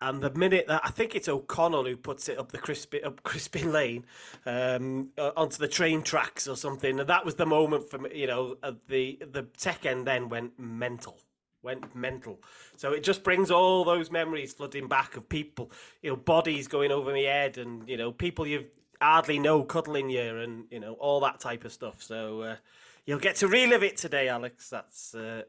and 0.00 0.22
the 0.22 0.30
minute 0.30 0.68
that 0.68 0.82
I 0.84 0.90
think 0.90 1.16
it's 1.16 1.28
O'Connell 1.28 1.84
who 1.84 1.96
puts 1.96 2.28
it 2.28 2.38
up 2.38 2.52
the 2.52 2.58
Crispin 2.58 3.00
up 3.04 3.22
Crispin 3.24 3.72
Lane, 3.72 4.06
um, 4.46 5.08
onto 5.18 5.58
the 5.58 5.68
train 5.68 6.02
tracks 6.02 6.46
or 6.46 6.56
something, 6.56 7.00
and 7.00 7.08
that 7.08 7.24
was 7.24 7.34
the 7.34 7.46
moment 7.46 7.90
for 7.90 7.98
me. 7.98 8.10
You 8.14 8.28
know, 8.28 8.56
the 8.88 9.18
the 9.20 9.42
tech 9.58 9.84
end 9.84 10.06
then 10.06 10.28
went 10.28 10.60
mental, 10.60 11.18
went 11.62 11.94
mental. 11.94 12.40
So 12.76 12.92
it 12.92 13.02
just 13.02 13.22
brings 13.22 13.50
all 13.50 13.84
those 13.84 14.10
memories 14.10 14.52
flooding 14.52 14.88
back 14.88 15.16
of 15.16 15.28
people, 15.28 15.70
you 16.02 16.10
know, 16.10 16.16
bodies 16.16 16.68
going 16.68 16.92
over 16.92 17.12
my 17.12 17.20
head, 17.20 17.58
and 17.58 17.88
you 17.88 17.96
know, 17.96 18.12
people 18.12 18.46
you 18.46 18.66
hardly 19.00 19.38
know 19.38 19.62
cuddling 19.62 20.10
you, 20.10 20.38
and 20.38 20.64
you 20.70 20.80
know, 20.80 20.94
all 20.94 21.20
that 21.20 21.40
type 21.40 21.64
of 21.64 21.72
stuff. 21.72 22.02
So 22.02 22.40
uh, 22.42 22.56
you'll 23.04 23.18
get 23.18 23.36
to 23.36 23.48
relive 23.48 23.82
it 23.82 23.96
today, 23.96 24.28
Alex. 24.28 24.70
That's. 24.70 25.14
Uh, 25.14 25.42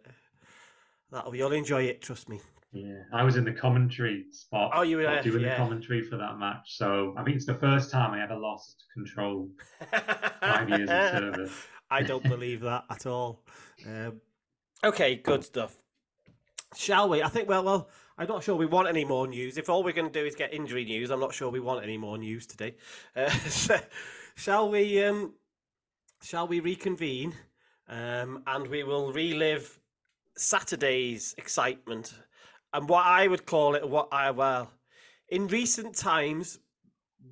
That'll 1.11 1.35
you'll 1.35 1.53
enjoy 1.53 1.83
it, 1.83 2.01
trust 2.01 2.27
me. 2.27 2.41
Yeah, 2.73 3.03
I 3.13 3.23
was 3.23 3.37
in 3.37 3.45
the 3.45 3.53
commentary 3.53 4.25
spot. 4.31 4.71
Oh, 4.75 4.81
you 4.81 4.97
were 4.97 5.21
doing 5.21 5.43
yeah. 5.43 5.51
the 5.51 5.55
commentary 5.55 6.03
for 6.03 6.17
that 6.17 6.37
match. 6.37 6.75
So 6.77 7.13
I 7.17 7.23
think 7.23 7.37
it's 7.37 7.45
the 7.45 7.55
first 7.55 7.91
time 7.91 8.11
I 8.11 8.21
ever 8.21 8.35
lost 8.35 8.83
control. 8.93 9.49
Five 10.41 10.69
years 10.69 10.89
of 10.89 11.11
service. 11.11 11.53
I 11.89 12.03
don't 12.03 12.23
believe 12.23 12.61
that 12.61 12.83
at 12.89 13.05
all. 13.05 13.41
Um, 13.85 14.19
okay, 14.83 15.15
good 15.15 15.45
stuff. 15.45 15.75
Shall 16.75 17.09
we? 17.09 17.23
I 17.23 17.29
think. 17.29 17.47
Well, 17.47 17.63
well, 17.63 17.89
I'm 18.17 18.27
not 18.27 18.43
sure 18.43 18.55
we 18.55 18.65
want 18.65 18.87
any 18.87 19.05
more 19.05 19.27
news. 19.27 19.57
If 19.57 19.69
all 19.69 19.83
we're 19.83 19.93
going 19.93 20.11
to 20.11 20.19
do 20.19 20.25
is 20.25 20.35
get 20.35 20.53
injury 20.53 20.85
news, 20.85 21.11
I'm 21.11 21.19
not 21.19 21.33
sure 21.33 21.49
we 21.49 21.59
want 21.59 21.83
any 21.83 21.97
more 21.97 22.17
news 22.17 22.45
today. 22.45 22.75
Uh, 23.15 23.29
shall 24.35 24.69
we? 24.69 25.03
Um, 25.03 25.33
shall 26.21 26.47
we 26.47 26.59
reconvene? 26.59 27.33
Um, 27.87 28.43
and 28.45 28.67
we 28.67 28.83
will 28.83 29.13
relive 29.13 29.79
Saturday's 30.35 31.33
excitement 31.37 32.13
and 32.73 32.89
what 32.89 33.05
I 33.05 33.27
would 33.27 33.45
call 33.45 33.75
it. 33.75 33.87
What 33.87 34.09
I 34.11 34.31
well, 34.31 34.71
in 35.29 35.47
recent 35.47 35.95
times, 35.95 36.59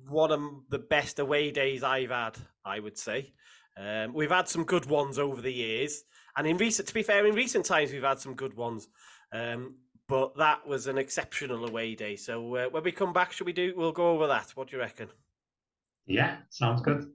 one 0.08 0.32
of 0.32 0.40
the 0.70 0.78
best 0.78 1.18
away 1.18 1.50
days 1.50 1.82
I've 1.82 2.10
had. 2.10 2.36
I 2.64 2.80
would 2.80 2.98
say. 2.98 3.32
Um, 3.78 4.12
we've 4.14 4.30
had 4.30 4.48
some 4.48 4.64
good 4.64 4.86
ones 4.86 5.18
over 5.18 5.40
the 5.40 5.52
years, 5.52 6.02
and 6.36 6.46
in 6.46 6.56
recent, 6.56 6.88
to 6.88 6.94
be 6.94 7.02
fair, 7.02 7.26
in 7.26 7.34
recent 7.34 7.64
times 7.64 7.92
we've 7.92 8.02
had 8.02 8.18
some 8.18 8.34
good 8.34 8.54
ones. 8.54 8.88
Um, 9.32 9.74
but 10.08 10.36
that 10.36 10.66
was 10.66 10.86
an 10.86 10.98
exceptional 10.98 11.66
away 11.68 11.94
day. 11.94 12.16
So 12.16 12.54
uh, 12.54 12.66
when 12.66 12.84
we 12.84 12.92
come 12.92 13.12
back, 13.12 13.32
should 13.32 13.46
we 13.46 13.52
do? 13.52 13.74
We'll 13.76 13.92
go 13.92 14.10
over 14.10 14.26
that. 14.28 14.52
What 14.54 14.68
do 14.68 14.76
you 14.76 14.82
reckon? 14.82 15.08
Yeah, 16.06 16.36
sounds 16.50 16.82
good. 16.82 17.10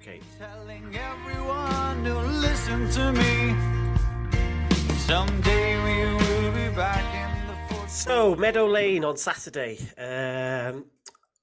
Okay. 0.00 0.20
Telling 0.38 0.94
everyone 0.96 2.04
to 2.04 2.18
listen 2.18 2.90
to 2.90 3.12
me. 3.12 3.56
Someday 5.00 5.76
we 5.82 6.14
will 6.14 6.52
be 6.52 6.74
back 6.74 7.04
in 7.14 7.48
the 7.48 7.74
foot. 7.74 7.90
So 7.90 8.34
Meadow 8.34 8.66
Lane 8.66 9.04
on 9.04 9.16
Saturday. 9.16 9.78
Um, 9.98 10.86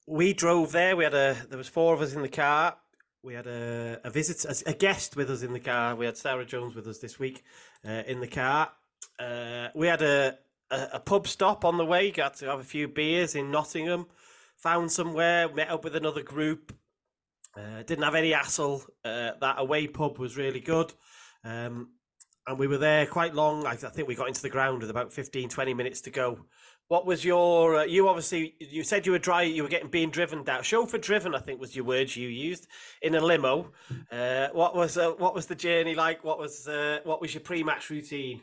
we 0.08 0.34
drove 0.34 0.72
there. 0.72 0.96
We 0.96 1.04
had 1.04 1.14
a. 1.14 1.36
There 1.50 1.58
was 1.58 1.68
four 1.68 1.94
of 1.94 2.02
us 2.02 2.14
in 2.14 2.22
the 2.22 2.30
car. 2.30 2.76
We 3.22 3.34
had 3.34 3.48
a, 3.48 4.02
a 4.04 4.10
visit, 4.10 4.44
a, 4.46 4.72
a 4.72 4.74
guest 4.74 5.16
with 5.16 5.30
us 5.30 5.44
in 5.44 5.54
the 5.54 5.60
car. 5.60 5.96
We 5.96 6.06
had 6.06 6.18
Sarah 6.18 6.46
Jones 6.46 6.76
with 6.76 6.88
us 6.88 7.00
this 7.00 7.20
week 7.20 7.44
uh, 7.88 8.04
in 8.06 8.20
the 8.20 8.28
car. 8.28 8.72
Uh, 9.20 9.70
we 9.76 9.88
had 9.88 10.02
a, 10.02 10.38
a 10.72 10.88
a 10.94 11.00
pub 11.00 11.28
stop 11.28 11.66
on 11.66 11.78
the 11.78 11.86
way. 11.86 12.12
Got 12.12 12.36
to 12.36 12.48
have 12.48 12.60
a 12.60 12.64
few 12.64 12.88
beers 12.88 13.36
in 13.36 13.52
Nottingham. 13.52 14.08
Found 14.58 14.92
somewhere. 14.92 15.54
Met 15.54 15.70
up 15.70 15.84
with 15.84 15.96
another 15.96 16.22
group. 16.22 16.74
Uh, 17.56 17.84
didn't 17.84 18.04
have 18.04 18.16
any 18.16 18.32
hassle. 18.32 18.84
Uh, 19.06 19.32
that 19.40 19.56
away 19.60 19.88
pub 19.88 20.18
was 20.18 20.38
really 20.38 20.60
good. 20.60 20.92
Um, 21.44 21.90
and 22.48 22.60
we 22.60 22.68
were 22.68 22.78
there 22.78 23.06
quite 23.06 23.34
long. 23.34 23.66
I, 23.66 23.72
I 23.72 23.76
think 23.76 24.08
we 24.08 24.16
got 24.16 24.28
into 24.28 24.42
the 24.42 24.50
ground 24.50 24.82
with 24.82 24.90
about 24.90 25.14
15, 25.14 25.50
20 25.50 25.74
minutes 25.74 26.02
to 26.02 26.12
go. 26.12 26.40
What 26.90 27.06
was 27.06 27.24
your? 27.24 27.78
Uh, 27.78 27.84
you 27.86 28.08
obviously 28.10 28.56
you 28.60 28.84
said 28.84 29.06
you 29.06 29.14
were 29.14 29.20
dry. 29.20 29.44
You 29.44 29.64
were 29.64 29.70
getting 29.70 29.90
being 29.90 30.10
driven 30.12 30.44
down. 30.44 30.64
Chauffeur 30.64 30.98
driven, 30.98 31.34
I 31.34 31.40
think 31.40 31.60
was 31.60 31.76
your 31.76 31.86
words 31.86 32.18
you 32.18 32.28
used 32.28 32.68
in 33.02 33.16
a 33.16 33.22
limo. 33.22 33.72
Uh, 34.12 34.50
what 34.52 34.76
was 34.76 34.98
uh, 34.98 35.12
what 35.12 35.34
was 35.34 35.46
the 35.46 35.56
journey 35.56 35.96
like? 35.96 36.24
What 36.24 36.38
was 36.38 36.68
uh, 36.68 37.00
what 37.06 37.22
was 37.22 37.34
your 37.34 37.42
pre-match 37.42 37.90
routine? 37.90 38.42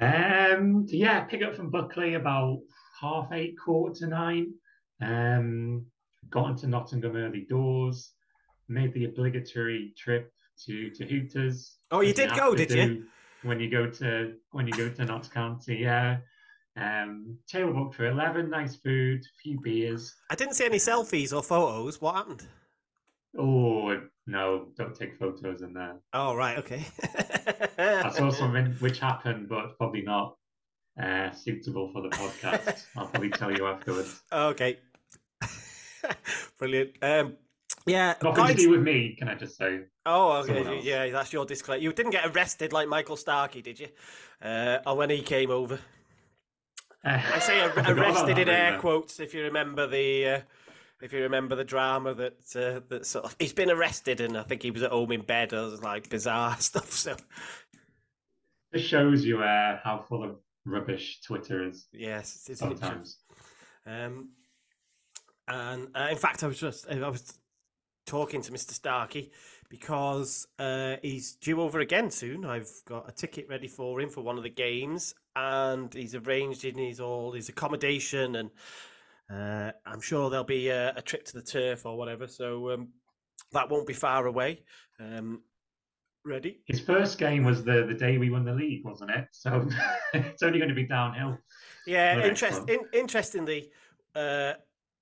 Um, 0.00 0.86
yeah, 0.88 1.20
pick 1.24 1.42
up 1.42 1.54
from 1.54 1.70
Buckley 1.70 2.14
about 2.14 2.60
half 3.00 3.28
eight, 3.32 3.54
quarter 3.62 3.94
to 4.00 4.06
nine. 4.06 4.52
Um, 5.00 5.86
got 6.30 6.50
into 6.50 6.66
Nottingham 6.66 7.16
early 7.16 7.46
doors. 7.48 8.12
Made 8.68 8.92
the 8.94 9.04
obligatory 9.04 9.92
trip 9.96 10.32
to 10.64 10.90
to 10.90 11.06
Hooters. 11.06 11.76
Oh, 11.90 12.00
you 12.00 12.14
did 12.14 12.34
go, 12.34 12.54
did 12.54 12.70
you? 12.70 13.04
When 13.42 13.60
you 13.60 13.70
go 13.70 13.88
to 13.90 14.34
when 14.52 14.66
you 14.66 14.72
go 14.72 14.88
to 14.88 15.04
Notts 15.04 15.28
County, 15.28 15.76
yeah. 15.76 16.18
Um, 16.76 17.38
table 17.46 17.72
booked 17.72 17.94
for 17.94 18.06
eleven. 18.06 18.50
Nice 18.50 18.74
food, 18.74 19.22
few 19.42 19.60
beers. 19.60 20.14
I 20.30 20.34
didn't 20.34 20.54
see 20.54 20.64
any 20.64 20.78
selfies 20.78 21.32
or 21.32 21.42
photos. 21.42 22.00
What 22.00 22.16
happened? 22.16 22.46
Oh 23.36 24.00
no, 24.26 24.68
don't 24.76 24.94
take 24.94 25.16
photos 25.18 25.62
in 25.62 25.72
there. 25.74 25.96
Oh 26.12 26.34
right, 26.34 26.58
okay. 26.58 26.84
I 27.78 28.10
saw 28.10 28.30
something 28.30 28.66
which 28.80 29.00
happened, 29.00 29.48
but 29.48 29.76
probably 29.78 30.02
not. 30.02 30.36
uh, 31.02 31.30
suitable 31.32 31.90
for 31.92 32.02
the 32.02 32.08
podcast. 32.10 32.84
I'll 32.96 33.06
probably 33.08 33.30
tell 33.30 33.50
you 33.50 33.66
afterwards. 33.66 34.22
Okay. 34.32 34.78
Brilliant. 36.58 36.90
Um, 37.02 37.36
yeah, 37.86 38.14
Nothing 38.22 38.44
guys- 38.44 38.56
to 38.56 38.62
do 38.62 38.70
with 38.70 38.82
me, 38.82 39.16
can 39.18 39.28
I 39.28 39.34
just 39.34 39.56
say? 39.56 39.80
Oh, 40.06 40.32
okay. 40.42 40.80
Yeah, 40.82 41.10
that's 41.10 41.32
your 41.32 41.44
disclaimer. 41.44 41.82
You 41.82 41.92
didn't 41.92 42.12
get 42.12 42.26
arrested 42.26 42.72
like 42.72 42.88
Michael 42.88 43.16
Starkey, 43.16 43.62
did 43.62 43.80
you? 43.80 43.88
Uh, 44.42 44.78
or 44.86 44.96
when 44.96 45.10
he 45.10 45.20
came 45.22 45.50
over. 45.50 45.78
I 47.02 47.38
say 47.40 47.60
ar- 47.60 47.72
arrested 47.92 48.38
in 48.38 48.48
air 48.48 48.78
quotes. 48.78 49.20
If 49.20 49.34
you 49.34 49.42
remember 49.42 49.86
the, 49.86 50.26
uh, 50.26 50.40
if 51.04 51.12
you 51.12 51.20
remember 51.20 51.54
the 51.54 51.64
drama 51.64 52.14
that 52.14 52.56
uh, 52.56 52.80
that 52.88 53.04
sort 53.04 53.26
of, 53.26 53.36
he's 53.38 53.52
been 53.52 53.70
arrested, 53.70 54.22
and 54.22 54.38
I 54.38 54.42
think 54.42 54.62
he 54.62 54.70
was 54.70 54.82
at 54.82 54.90
home 54.90 55.12
in 55.12 55.20
bed. 55.20 55.52
It 55.52 55.56
was 55.56 55.82
like 55.82 56.08
bizarre 56.08 56.56
stuff. 56.58 56.90
So 56.90 57.14
It 58.72 58.78
shows 58.78 59.22
you 59.22 59.42
uh, 59.42 59.78
how 59.84 59.98
full 60.08 60.24
of 60.24 60.36
rubbish 60.64 61.20
Twitter 61.20 61.62
is 61.62 61.88
yes, 61.92 62.46
it's, 62.48 62.58
sometimes. 62.58 63.18
Um, 63.86 64.30
and 65.46 65.88
uh, 65.94 66.08
in 66.10 66.16
fact, 66.16 66.42
I 66.42 66.46
was 66.46 66.58
just 66.58 66.90
I 66.90 67.06
was 67.06 67.38
talking 68.06 68.40
to 68.40 68.50
Mr. 68.50 68.70
Starkey 68.70 69.30
because 69.68 70.46
uh, 70.58 70.96
he's 71.02 71.34
due 71.34 71.60
over 71.60 71.80
again 71.80 72.10
soon. 72.10 72.46
I've 72.46 72.70
got 72.86 73.10
a 73.10 73.12
ticket 73.12 73.46
ready 73.50 73.68
for 73.68 74.00
him 74.00 74.08
for 74.08 74.22
one 74.22 74.38
of 74.38 74.42
the 74.42 74.48
games, 74.48 75.14
and 75.36 75.92
he's 75.92 76.14
arranged 76.14 76.64
in 76.64 76.78
his 76.78 76.98
all 76.98 77.32
his 77.32 77.50
accommodation, 77.50 78.36
and 78.36 78.50
uh, 79.32 79.72
I'm 79.86 80.00
sure 80.00 80.30
there'll 80.30 80.44
be 80.44 80.68
a, 80.68 80.94
a 80.96 81.02
trip 81.02 81.24
to 81.26 81.34
the 81.34 81.42
turf 81.42 81.86
or 81.86 81.96
whatever. 81.96 82.26
So 82.26 82.72
um, 82.72 82.88
that 83.52 83.70
won't 83.70 83.86
be 83.86 83.94
far 83.94 84.26
away. 84.26 84.62
Um, 85.00 85.42
ready? 86.24 86.60
His 86.66 86.80
first 86.80 87.18
game 87.18 87.44
was 87.44 87.64
the, 87.64 87.84
the 87.86 87.94
day 87.94 88.18
we 88.18 88.30
won 88.30 88.44
the 88.44 88.54
league, 88.54 88.84
wasn't 88.84 89.10
it? 89.10 89.28
So 89.30 89.68
it's 90.14 90.42
only 90.42 90.58
going 90.58 90.68
to 90.68 90.74
be 90.74 90.86
downhill. 90.86 91.38
Yeah, 91.86 92.24
interest, 92.24 92.68
in, 92.68 92.80
interestingly, 92.92 93.70
uh, 94.14 94.54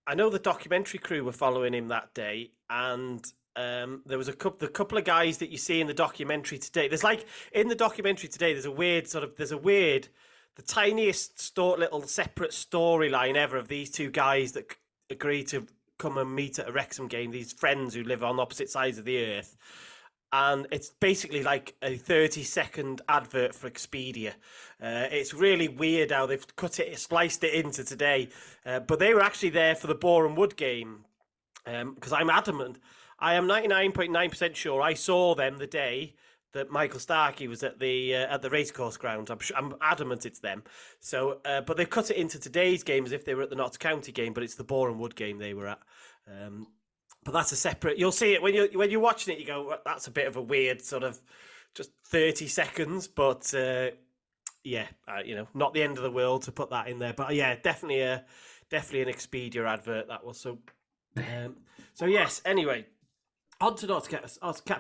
I 0.07 0.15
know 0.15 0.31
the 0.31 0.39
documentary 0.39 0.99
crew 0.99 1.25
were 1.25 1.33
following 1.33 1.75
him 1.75 1.89
that 1.89 2.13
day, 2.13 2.53
and 2.69 3.25
um, 3.55 4.03
there 4.07 4.19
was 4.19 4.29
a 4.29 4.33
couple, 4.33 4.59
the 4.59 4.69
couple 4.69 4.99
of 4.99 5.05
guys 5.05 5.39
that 5.39 5.51
you 5.51 5.59
see 5.59 5.81
in 5.81 5.87
the 5.87 5.95
documentary 5.95 6.59
today. 6.59 6.89
There's 6.89 7.05
like 7.05 7.27
in 7.53 7.69
the 7.69 7.75
documentary 7.75 8.29
today, 8.29 8.53
there's 8.53 8.67
a 8.67 8.71
weird 8.71 9.07
sort 9.07 9.23
of, 9.23 9.37
there's 9.37 9.53
a 9.53 9.59
weird, 9.59 10.09
the 10.57 10.63
tiniest 10.63 11.57
little 11.57 12.03
separate 12.03 12.51
storyline 12.51 13.37
ever 13.37 13.57
of 13.57 13.69
these 13.69 13.91
two 13.91 14.11
guys 14.11 14.53
that 14.53 14.77
agree 15.11 15.45
to 15.45 15.67
come 15.99 16.19
and 16.19 16.35
meet 16.35 16.59
at 16.59 16.69
a 16.69 16.73
Wrexham 16.73 17.09
game. 17.09 17.31
These 17.31 17.53
friends 17.53 17.95
who 17.95 18.03
live 18.03 18.23
on 18.23 18.41
opposite 18.41 18.71
sides 18.71 18.99
of 18.99 19.05
the 19.05 19.25
earth 19.25 19.57
and 20.33 20.67
it's 20.71 20.91
basically 20.99 21.43
like 21.43 21.75
a 21.83 21.97
30 21.97 22.43
second 22.43 23.03
advert 23.09 23.55
for 23.55 23.69
Expedia. 23.69 24.31
Uh, 24.83 25.07
it's 25.11 25.35
really 25.35 25.69
weird 25.69 26.11
how 26.11 26.25
they've 26.25 26.57
cut 26.57 26.81
it, 26.81 26.99
spliced 26.99 27.45
it 27.45 27.53
into 27.53 27.85
today. 27.85 28.31
Uh, 28.65 28.81
but 28.81 28.99
they 28.99 29.13
were 29.13 29.23
actually 29.23 29.51
there 29.51 29.75
for 29.75 29.89
the 29.89 29.95
Boreham 29.95 30.35
Wood 30.35 30.57
game 30.57 31.05
because 31.65 32.13
I'm 32.13 32.31
adamant. 32.31 32.79
I 33.19 33.35
am 33.35 33.47
99.9% 33.47 34.57
sure 34.57 34.81
I 34.81 34.95
saw 34.95 35.35
them 35.35 35.59
the 35.59 35.67
day 35.67 36.15
that 36.53 36.71
Michael 36.71 37.01
Starkey 37.01 37.49
was 37.49 37.63
at 37.63 37.79
the 37.79 38.15
uh, 38.15 38.35
at 38.35 38.43
the 38.43 38.51
racecourse 38.51 38.97
ground. 38.97 39.31
I'm 39.31 39.39
I'm 39.57 39.75
adamant 39.81 40.27
it's 40.27 40.41
them. 40.41 40.63
So, 41.01 41.41
uh, 41.45 41.63
but 41.63 41.77
they've 41.77 41.89
cut 41.89 42.11
it 42.11 42.17
into 42.17 42.39
today's 42.39 42.83
game 42.83 43.05
as 43.05 43.13
if 43.13 43.25
they 43.25 43.35
were 43.35 43.43
at 43.43 43.51
the 43.51 43.57
Notts 43.57 43.77
County 43.77 44.13
game, 44.13 44.33
but 44.33 44.43
it's 44.43 44.55
the 44.55 44.65
Boreham 44.65 44.99
Wood 44.99 45.17
game 45.17 45.39
they 45.39 45.55
were 45.55 45.69
at. 45.69 45.81
Um, 46.29 46.69
but 47.25 47.33
that's 47.33 47.53
a 47.53 47.57
separate. 47.57 47.99
You'll 47.99 48.13
see 48.13 48.35
it 48.35 48.43
when 48.43 48.55
you 48.55 48.69
when 48.75 48.91
you're 48.91 49.01
watching 49.01 49.35
it. 49.35 49.41
You 49.41 49.47
go, 49.47 49.67
"Well, 49.69 49.79
that's 49.85 50.07
a 50.07 50.11
bit 50.11 50.27
of 50.27 50.37
a 50.37 50.43
weird 50.43 50.83
sort 50.83 51.03
of 51.03 51.19
just 51.75 51.91
thirty 52.07 52.49
seconds, 52.49 53.09
but 53.09 53.53
uh, 53.55 53.91
yeah, 54.65 54.87
uh, 55.09 55.21
you 55.25 55.35
know, 55.35 55.49
not 55.55 55.75
the 55.75 55.83
end 55.83 55.97
of 55.97 56.03
the 56.03 56.11
world 56.11 56.43
to 56.43 56.53
put 56.53 56.71
that 56.71 56.89
in 56.89 56.99
there. 56.99 57.13
But 57.13 57.35
yeah, 57.35 57.57
definitely 57.57 58.03
a 58.03 58.25
definitely 58.71 59.13
an 59.13 59.17
Expedia 59.17 59.69
advert 59.69 60.09
that 60.09 60.25
was. 60.25 60.39
So, 60.39 60.59
um, 61.17 61.57
so 61.95 62.07
yes. 62.07 62.43
Anyway, 62.45 62.87
on 63.63 63.77
to 63.77 63.87
Notts 63.87 64.09
County. 64.09 64.29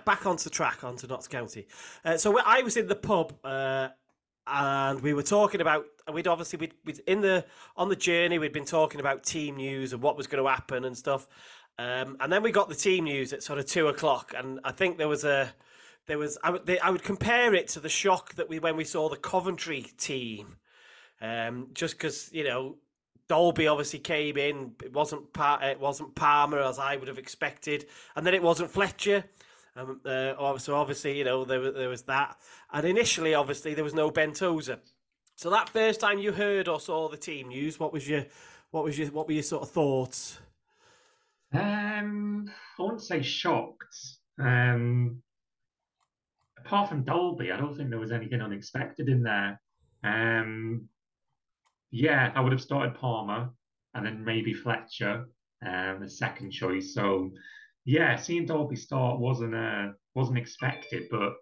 Back 0.04 0.26
onto 0.26 0.50
track 0.50 0.84
onto 0.84 1.06
Notts 1.06 1.28
County. 1.28 1.66
Uh, 2.04 2.16
so 2.16 2.38
I 2.44 2.62
was 2.62 2.76
in 2.76 2.88
the 2.88 2.96
pub. 2.96 3.34
Uh, 3.44 3.88
and 4.46 5.00
we 5.00 5.14
were 5.14 5.22
talking 5.22 5.60
about 5.60 5.84
we'd 6.12 6.26
obviously 6.26 6.58
we'd, 6.58 6.74
we'd 6.84 7.00
in 7.06 7.20
the 7.20 7.44
on 7.76 7.88
the 7.88 7.96
journey 7.96 8.38
we'd 8.38 8.52
been 8.52 8.64
talking 8.64 9.00
about 9.00 9.22
team 9.22 9.56
news 9.56 9.92
and 9.92 10.02
what 10.02 10.16
was 10.16 10.26
going 10.26 10.42
to 10.42 10.50
happen 10.50 10.84
and 10.84 10.96
stuff 10.96 11.28
um, 11.78 12.16
and 12.20 12.32
then 12.32 12.42
we 12.42 12.50
got 12.50 12.68
the 12.68 12.74
team 12.74 13.04
news 13.04 13.32
at 13.32 13.42
sort 13.42 13.58
of 13.58 13.66
two 13.66 13.86
o'clock 13.86 14.34
and 14.36 14.58
i 14.64 14.72
think 14.72 14.98
there 14.98 15.08
was 15.08 15.24
a 15.24 15.52
there 16.06 16.18
was 16.18 16.38
i 16.42 16.50
would 16.50 16.66
they, 16.66 16.78
i 16.80 16.90
would 16.90 17.04
compare 17.04 17.54
it 17.54 17.68
to 17.68 17.78
the 17.78 17.88
shock 17.88 18.34
that 18.34 18.48
we 18.48 18.58
when 18.58 18.76
we 18.76 18.84
saw 18.84 19.08
the 19.08 19.16
coventry 19.16 19.86
team 19.96 20.56
um, 21.20 21.68
just 21.72 21.94
because 21.94 22.28
you 22.32 22.42
know 22.42 22.76
Dalby 23.32 23.66
obviously 23.66 23.98
came 23.98 24.36
in. 24.36 24.74
It 24.84 24.92
wasn't 24.92 25.32
pa- 25.32 25.58
it 25.62 25.80
wasn't 25.80 26.14
Palmer 26.14 26.58
as 26.58 26.78
I 26.78 26.96
would 26.96 27.08
have 27.08 27.16
expected, 27.16 27.86
and 28.14 28.26
then 28.26 28.34
it 28.34 28.42
wasn't 28.42 28.70
Fletcher. 28.70 29.24
Um, 29.74 30.02
uh, 30.04 30.58
so 30.58 30.74
obviously, 30.74 31.16
you 31.16 31.24
know, 31.24 31.46
there, 31.46 31.72
there 31.72 31.88
was 31.88 32.02
that. 32.02 32.36
And 32.74 32.86
initially, 32.86 33.32
obviously, 33.32 33.72
there 33.72 33.84
was 33.84 33.94
no 33.94 34.10
Ben 34.10 34.34
Tozer. 34.34 34.80
So 35.34 35.48
that 35.48 35.70
first 35.70 35.98
time 35.98 36.18
you 36.18 36.32
heard 36.32 36.68
or 36.68 36.78
saw 36.78 37.08
the 37.08 37.16
team 37.16 37.48
news, 37.48 37.80
what 37.80 37.90
was 37.90 38.06
your, 38.06 38.26
what 38.70 38.84
was 38.84 38.98
your, 38.98 39.08
what 39.08 39.26
were 39.26 39.32
your 39.32 39.42
sort 39.42 39.62
of 39.62 39.70
thoughts? 39.70 40.38
Um, 41.54 42.50
I 42.78 42.82
wouldn't 42.82 43.00
say 43.00 43.22
shocked. 43.22 43.96
Um, 44.38 45.22
apart 46.58 46.90
from 46.90 47.02
Dalby, 47.02 47.50
I 47.50 47.56
don't 47.56 47.74
think 47.74 47.88
there 47.88 47.98
was 47.98 48.12
anything 48.12 48.42
unexpected 48.42 49.08
in 49.08 49.22
there. 49.22 49.58
Um, 50.04 50.90
yeah, 51.92 52.32
I 52.34 52.40
would 52.40 52.52
have 52.52 52.60
started 52.60 52.94
Palmer 52.94 53.50
and 53.94 54.04
then 54.04 54.24
maybe 54.24 54.54
Fletcher, 54.54 55.26
um, 55.64 56.00
the 56.00 56.08
second 56.08 56.50
choice. 56.50 56.94
So, 56.94 57.30
yeah, 57.84 58.16
seeing 58.16 58.46
Dalby 58.46 58.76
start 58.76 59.20
wasn't 59.20 59.54
uh, 59.54 59.88
wasn't 60.14 60.38
expected, 60.38 61.04
but 61.10 61.34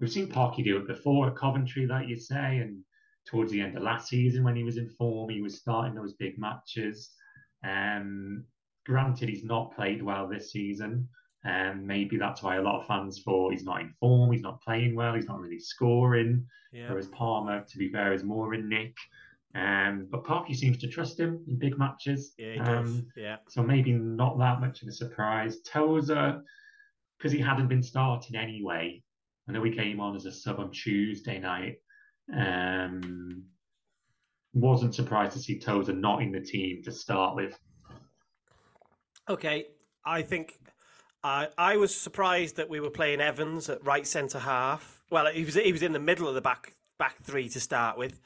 we've 0.00 0.10
seen 0.10 0.28
Parky 0.28 0.62
do 0.62 0.78
it 0.78 0.86
before 0.86 1.26
at 1.26 1.36
Coventry, 1.36 1.86
like 1.86 2.08
you 2.08 2.16
say, 2.16 2.58
and 2.58 2.82
towards 3.26 3.50
the 3.50 3.60
end 3.60 3.76
of 3.76 3.82
last 3.82 4.08
season 4.08 4.44
when 4.44 4.54
he 4.54 4.62
was 4.62 4.76
in 4.76 4.88
form, 4.90 5.28
he 5.28 5.42
was 5.42 5.58
starting 5.58 5.94
those 5.94 6.14
big 6.14 6.38
matches. 6.38 7.10
Um, 7.64 8.44
granted, 8.84 9.28
he's 9.28 9.44
not 9.44 9.74
played 9.74 10.02
well 10.02 10.28
this 10.28 10.52
season, 10.52 11.08
and 11.44 11.84
maybe 11.84 12.16
that's 12.16 12.42
why 12.44 12.56
a 12.56 12.62
lot 12.62 12.80
of 12.80 12.86
fans 12.86 13.22
thought 13.24 13.52
he's 13.52 13.64
not 13.64 13.80
in 13.80 13.92
form, 13.98 14.30
he's 14.30 14.42
not 14.42 14.62
playing 14.62 14.94
well, 14.94 15.14
he's 15.14 15.26
not 15.26 15.40
really 15.40 15.58
scoring. 15.58 16.46
Yeah, 16.72 16.90
Whereas 16.90 17.08
Palmer, 17.08 17.64
to 17.68 17.78
be 17.78 17.90
fair, 17.90 18.12
is 18.12 18.22
more 18.22 18.54
in 18.54 18.68
Nick. 18.68 18.94
Um, 19.56 20.06
but 20.10 20.24
Parky 20.24 20.52
seems 20.52 20.76
to 20.78 20.88
trust 20.88 21.18
him 21.18 21.42
in 21.48 21.56
big 21.56 21.78
matches. 21.78 22.34
yeah, 22.36 22.52
he 22.52 22.58
does. 22.58 22.68
Um, 22.68 23.06
yeah, 23.16 23.36
so 23.48 23.62
maybe 23.62 23.92
not 23.92 24.38
that 24.38 24.60
much 24.60 24.82
of 24.82 24.88
a 24.88 24.92
surprise. 24.92 25.60
Tozer, 25.60 26.42
because 27.16 27.32
he 27.32 27.38
hadn't 27.38 27.68
been 27.68 27.82
starting 27.82 28.36
anyway. 28.36 29.02
I 29.48 29.52
know 29.52 29.62
he 29.62 29.70
came 29.70 29.98
on 29.98 30.14
as 30.14 30.26
a 30.26 30.32
sub 30.32 30.58
on 30.58 30.70
Tuesday 30.72 31.38
night. 31.38 31.76
Um, 32.36 33.44
wasn't 34.52 34.94
surprised 34.94 35.32
to 35.32 35.38
see 35.38 35.58
Tozer 35.58 35.94
not 35.94 36.20
in 36.20 36.32
the 36.32 36.40
team 36.40 36.82
to 36.84 36.92
start 36.92 37.34
with. 37.34 37.58
Okay, 39.28 39.66
I 40.04 40.20
think 40.20 40.58
I 41.24 41.48
I 41.56 41.78
was 41.78 41.94
surprised 41.94 42.56
that 42.56 42.68
we 42.68 42.80
were 42.80 42.90
playing 42.90 43.22
Evans 43.22 43.70
at 43.70 43.82
right 43.84 44.06
centre 44.06 44.40
half. 44.40 45.02
Well, 45.10 45.26
he 45.32 45.44
was 45.44 45.54
he 45.54 45.72
was 45.72 45.82
in 45.82 45.92
the 45.92 46.00
middle 46.00 46.28
of 46.28 46.34
the 46.34 46.42
back 46.42 46.74
back 46.98 47.22
three 47.22 47.48
to 47.48 47.60
start 47.60 47.96
with. 47.96 48.20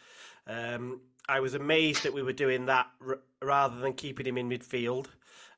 Um, 0.46 1.00
I 1.30 1.38
was 1.38 1.54
amazed 1.54 2.02
that 2.02 2.12
we 2.12 2.22
were 2.22 2.32
doing 2.32 2.66
that 2.66 2.88
r- 3.06 3.20
rather 3.40 3.78
than 3.78 3.92
keeping 3.92 4.26
him 4.26 4.36
in 4.36 4.48
midfield 4.48 5.06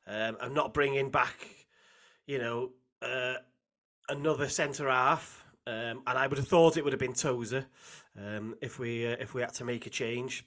um, 0.05 0.37
and 0.39 0.53
not 0.53 0.71
bringing 0.71 1.09
back, 1.09 1.47
you 2.27 2.37
know, 2.37 2.69
uh, 3.01 3.35
another 4.07 4.47
centre 4.49 4.87
half. 4.87 5.43
Um, 5.65 6.03
and 6.05 6.17
I 6.17 6.27
would 6.27 6.37
have 6.37 6.47
thought 6.47 6.77
it 6.77 6.83
would 6.83 6.93
have 6.93 6.99
been 6.99 7.13
Tozer 7.13 7.65
um, 8.19 8.55
if 8.61 8.77
we 8.77 9.07
uh, 9.07 9.15
if 9.19 9.33
we 9.33 9.41
had 9.41 9.53
to 9.55 9.65
make 9.65 9.87
a 9.87 9.89
change. 9.89 10.45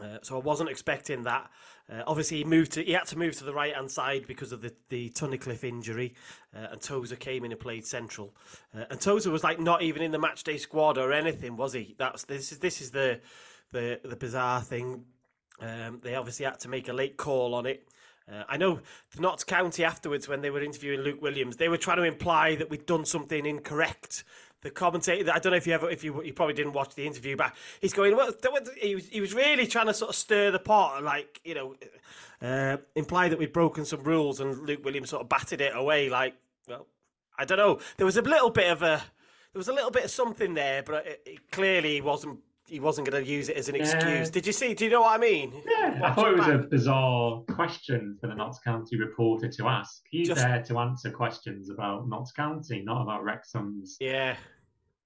Uh, 0.00 0.18
so 0.22 0.36
I 0.36 0.40
wasn't 0.40 0.70
expecting 0.70 1.24
that. 1.24 1.50
Uh, 1.92 2.02
obviously, 2.06 2.38
he 2.38 2.44
moved 2.44 2.72
to 2.72 2.82
he 2.82 2.92
had 2.92 3.06
to 3.08 3.18
move 3.18 3.36
to 3.38 3.44
the 3.44 3.52
right 3.52 3.74
hand 3.74 3.90
side 3.90 4.26
because 4.26 4.52
of 4.52 4.62
the 4.62 4.72
the 4.88 5.10
Tunnicliffe 5.10 5.64
injury, 5.64 6.14
uh, 6.56 6.68
and 6.72 6.80
Tozer 6.80 7.16
came 7.16 7.44
in 7.44 7.52
and 7.52 7.60
played 7.60 7.84
central. 7.84 8.34
Uh, 8.74 8.84
and 8.88 9.00
Tozer 9.00 9.30
was 9.30 9.44
like 9.44 9.60
not 9.60 9.82
even 9.82 10.00
in 10.00 10.12
the 10.12 10.18
match 10.18 10.44
day 10.44 10.56
squad 10.56 10.96
or 10.96 11.12
anything, 11.12 11.56
was 11.56 11.74
he? 11.74 11.94
That's 11.98 12.24
this 12.24 12.52
is 12.52 12.60
this 12.60 12.80
is 12.80 12.92
the 12.92 13.20
the 13.72 14.00
the 14.04 14.16
bizarre 14.16 14.62
thing. 14.62 15.04
Um, 15.60 16.00
they 16.02 16.14
obviously 16.14 16.46
had 16.46 16.60
to 16.60 16.68
make 16.68 16.88
a 16.88 16.92
late 16.92 17.16
call 17.16 17.54
on 17.54 17.66
it. 17.66 17.86
Uh, 18.30 18.44
I 18.48 18.56
know 18.56 18.80
the 19.14 19.20
Notts 19.20 19.44
County 19.44 19.84
afterwards 19.84 20.28
when 20.28 20.40
they 20.40 20.50
were 20.50 20.62
interviewing 20.62 21.00
Luke 21.00 21.20
Williams, 21.20 21.56
they 21.56 21.68
were 21.68 21.76
trying 21.76 21.96
to 21.98 22.04
imply 22.04 22.54
that 22.56 22.70
we'd 22.70 22.86
done 22.86 23.04
something 23.04 23.44
incorrect. 23.44 24.24
The 24.62 24.70
commentator, 24.70 25.28
I 25.32 25.40
don't 25.40 25.50
know 25.50 25.56
if 25.56 25.66
you 25.66 25.72
ever, 25.72 25.90
if 25.90 26.04
you 26.04 26.22
you 26.22 26.32
probably 26.32 26.54
didn't 26.54 26.72
watch 26.72 26.94
the 26.94 27.04
interview 27.04 27.36
but 27.36 27.52
He's 27.80 27.92
going, 27.92 28.16
well, 28.16 28.32
he 28.80 28.94
was 28.94 29.08
he 29.08 29.20
was 29.20 29.34
really 29.34 29.66
trying 29.66 29.86
to 29.86 29.94
sort 29.94 30.10
of 30.10 30.14
stir 30.14 30.52
the 30.52 30.60
pot, 30.60 31.02
like 31.02 31.40
you 31.44 31.54
know, 31.54 31.74
uh, 32.40 32.76
imply 32.94 33.28
that 33.28 33.38
we'd 33.40 33.52
broken 33.52 33.84
some 33.84 34.04
rules, 34.04 34.38
and 34.38 34.64
Luke 34.64 34.84
Williams 34.84 35.10
sort 35.10 35.22
of 35.22 35.28
batted 35.28 35.60
it 35.60 35.72
away. 35.74 36.08
Like, 36.08 36.34
well, 36.68 36.86
I 37.36 37.44
don't 37.44 37.58
know. 37.58 37.80
There 37.96 38.06
was 38.06 38.16
a 38.16 38.22
little 38.22 38.50
bit 38.50 38.70
of 38.70 38.82
a, 38.82 39.02
there 39.52 39.58
was 39.58 39.68
a 39.68 39.72
little 39.72 39.90
bit 39.90 40.04
of 40.04 40.10
something 40.12 40.54
there, 40.54 40.84
but 40.84 41.06
it, 41.06 41.22
it 41.26 41.50
clearly 41.50 42.00
wasn't. 42.00 42.38
He 42.72 42.80
wasn't 42.80 43.06
going 43.10 43.22
to 43.22 43.30
use 43.30 43.50
it 43.50 43.56
as 43.58 43.68
an 43.68 43.74
excuse. 43.76 44.30
Did 44.30 44.46
you 44.46 44.52
see? 44.52 44.72
Do 44.72 44.86
you 44.86 44.90
know 44.90 45.02
what 45.02 45.14
I 45.14 45.18
mean? 45.18 45.52
Yeah, 45.68 46.00
I 46.02 46.12
thought 46.14 46.32
it 46.32 46.38
was 46.38 46.48
a 46.48 46.56
bizarre 46.58 47.42
question 47.54 48.16
for 48.18 48.28
the 48.28 48.34
Notts 48.34 48.60
County 48.60 48.96
reporter 48.98 49.46
to 49.46 49.68
ask. 49.68 50.00
He's 50.10 50.28
Just- 50.28 50.40
there 50.40 50.62
to 50.62 50.78
answer 50.78 51.10
questions 51.10 51.68
about 51.68 52.08
Notts 52.08 52.32
County, 52.32 52.80
not 52.82 53.02
about 53.02 53.24
Wrexham's 53.24 53.98
Yeah, 54.00 54.36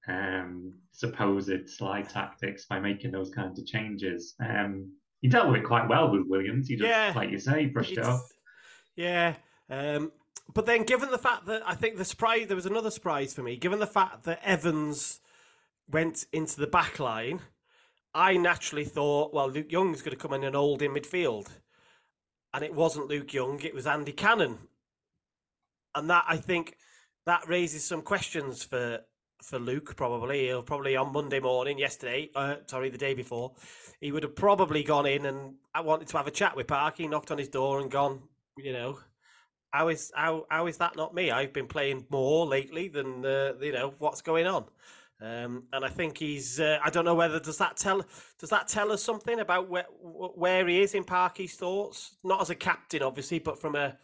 um, 0.07 0.75
supposed 0.93 1.69
slide 1.69 2.09
tactics 2.09 2.67
by 2.67 2.79
making 2.79 3.11
those 3.11 3.31
kinds 3.31 3.59
of 3.59 3.67
changes. 3.67 4.37
Um, 4.39 4.93
he 5.21 5.27
dealt 5.29 5.49
with 5.51 5.63
it 5.63 5.65
quite 5.65 5.89
well 5.89 6.09
with 6.13 6.27
Williams. 6.29 6.69
He 6.69 6.77
just, 6.77 6.89
Yeah. 6.89 7.13
like 7.17 7.31
you 7.31 7.39
say, 7.39 7.67
brushed 7.67 7.93
it 7.99 8.05
off. 8.05 8.29
Yeah. 8.95 9.35
Um, 9.69 10.13
but 10.55 10.67
then, 10.67 10.85
given 10.85 11.11
the 11.11 11.19
fact 11.19 11.47
that 11.47 11.63
I 11.67 11.75
think 11.75 11.97
the 11.97 12.05
surprise, 12.05 12.47
there 12.47 12.55
was 12.55 12.67
another 12.67 12.93
surprise 12.93 13.35
for 13.35 13.43
me, 13.43 13.57
given 13.57 13.81
the 13.81 13.89
fact 13.89 14.23
that 14.23 14.41
Evans 14.45 15.21
went 15.91 16.27
into 16.33 16.61
the 16.61 16.69
back 16.69 17.01
line, 17.01 17.41
I 18.17 18.39
naturally 18.39 18.87
thought, 18.87 19.35
well, 19.35 19.51
Luke 19.51 19.71
Young's 19.71 20.01
going 20.01 20.17
to 20.17 20.21
come 20.21 20.33
in 20.33 20.43
and 20.45 20.57
hold 20.57 20.81
in 20.81 20.93
midfield. 20.93 21.49
And 22.55 22.65
it 22.65 22.75
wasn't 22.75 23.09
Luke 23.09 23.35
Young, 23.35 23.61
it 23.61 23.75
was 23.75 23.87
Andy 23.87 24.13
Cannon. 24.13 24.57
And 25.95 26.09
that, 26.09 26.25
I 26.27 26.39
think, 26.39 26.79
that 27.27 27.47
raises 27.47 27.85
some 27.85 28.01
questions 28.01 28.65
for 28.65 29.01
for 29.43 29.59
Luke, 29.59 29.95
probably. 29.97 30.47
He'll 30.47 30.63
probably 30.63 30.97
on 30.97 31.13
Monday 31.13 31.41
morning, 31.41 31.79
yesterday, 31.79 32.31
uh, 32.35 32.57
sorry, 32.67 32.89
the 32.89 32.97
day 32.97 33.13
before, 33.13 33.53
he 34.01 34.11
would 34.11 34.23
have 34.23 34.35
probably 34.35 34.83
gone 34.83 35.05
in 35.05 35.27
and 35.27 35.57
I 35.75 35.83
wanted 35.83 36.09
to 36.09 36.17
have 36.17 36.27
a 36.27 36.31
chat 36.31 36.57
with 36.57 36.69
Parky, 36.69 37.07
knocked 37.07 37.31
on 37.31 37.37
his 37.37 37.49
door 37.49 37.81
and 37.81 37.91
gone, 37.91 38.23
you 38.57 38.73
know, 38.73 38.99
how 39.73 39.89
is 39.89 40.11
how 40.15 40.47
how 40.51 40.67
is 40.69 40.79
that 40.79 40.97
not 40.97 41.15
me? 41.15 41.31
I've 41.31 41.53
been 41.53 41.67
playing 41.67 42.07
more 42.09 42.47
lately 42.47 42.89
than 42.89 43.27
uh, 43.27 43.53
you 43.61 43.73
know 43.73 43.93
what's 43.99 44.23
going 44.23 44.47
on, 44.47 44.65
um, 45.21 45.65
and 45.73 45.85
I 45.85 45.89
think 45.89 46.19
he's. 46.19 46.61
Uh, 46.61 46.79
I 46.85 46.91
don't 46.91 47.05
know 47.05 47.15
whether 47.15 47.41
does 47.41 47.59
that 47.59 47.77
tell 47.77 48.03
does 48.39 48.51
that 48.51 48.69
tell 48.69 48.93
us 48.93 49.03
something 49.03 49.41
about 49.41 49.69
where 49.69 49.87
where 50.01 50.67
he 50.67 50.83
is 50.83 50.95
in 50.95 51.05
Parky's 51.05 51.55
thoughts, 51.55 52.17
not 52.23 52.41
as 52.43 52.51
a 52.51 52.55
captain, 52.55 53.03
obviously, 53.03 53.39
but 53.39 53.61
from 53.61 53.77
a 53.77 53.97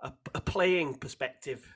a, 0.00 0.12
a 0.34 0.40
playing 0.40 0.94
perspective. 0.94 1.66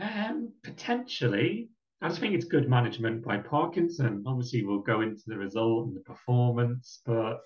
Um, 0.00 0.52
potentially. 0.62 1.68
I 2.00 2.08
just 2.08 2.20
think 2.20 2.34
it's 2.34 2.46
good 2.46 2.68
management 2.68 3.24
by 3.24 3.38
Parkinson. 3.38 4.24
Obviously, 4.26 4.64
we'll 4.64 4.80
go 4.80 5.02
into 5.02 5.22
the 5.28 5.38
result 5.38 5.86
and 5.86 5.94
the 5.94 6.00
performance, 6.00 7.00
but 7.06 7.38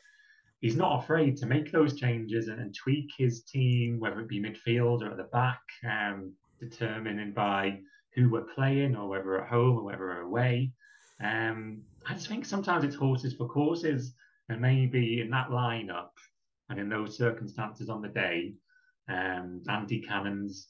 he's 0.60 0.76
not 0.76 1.02
afraid 1.02 1.36
to 1.38 1.46
make 1.46 1.70
those 1.70 1.98
changes 2.00 2.48
and, 2.48 2.60
and 2.60 2.74
tweak 2.74 3.10
his 3.18 3.42
team, 3.42 4.00
whether 4.00 4.20
it 4.20 4.28
be 4.28 4.40
midfield 4.40 5.02
or 5.02 5.10
at 5.10 5.18
the 5.18 5.24
back, 5.24 5.60
um, 5.86 6.32
determining 6.58 7.32
by 7.32 7.80
who 8.16 8.30
we're 8.30 8.54
playing 8.54 8.96
or 8.96 9.08
whether 9.08 9.26
we're 9.26 9.42
at 9.42 9.48
home 9.48 9.78
or 9.78 9.84
whether 9.84 10.06
we're 10.06 10.22
away. 10.22 10.72
Um, 11.22 11.82
I 12.08 12.14
just 12.14 12.28
think 12.28 12.44
sometimes 12.44 12.84
it's 12.84 12.96
horses 12.96 13.34
for 13.34 13.46
courses, 13.46 14.14
and 14.48 14.60
maybe 14.60 15.20
in 15.20 15.30
that 15.30 15.50
lineup 15.50 16.10
and 16.68 16.80
in 16.80 16.88
those 16.88 17.16
circumstances 17.16 17.88
on 17.88 18.02
the 18.02 18.08
day, 18.08 18.54
um, 19.08 19.62
Andy 19.68 20.00
Cannon's 20.00 20.68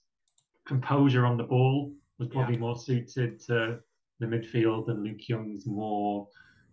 composure 0.67 1.25
on 1.25 1.37
the 1.37 1.45
ball 1.45 1.93
was 2.19 2.29
probably 2.29 2.57
more 2.57 2.77
suited 2.77 3.41
to 3.47 3.79
the 4.19 4.27
midfield 4.27 4.87
than 4.87 5.05
Luke 5.05 5.29
Young's 5.29 5.67
more 5.67 6.29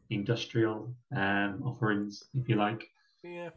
industrial 0.09 0.93
um, 1.15 1.61
offerings, 1.65 2.23
if 2.33 2.47
you 2.47 2.55
like. 2.55 2.87
Yeah. 3.23 3.49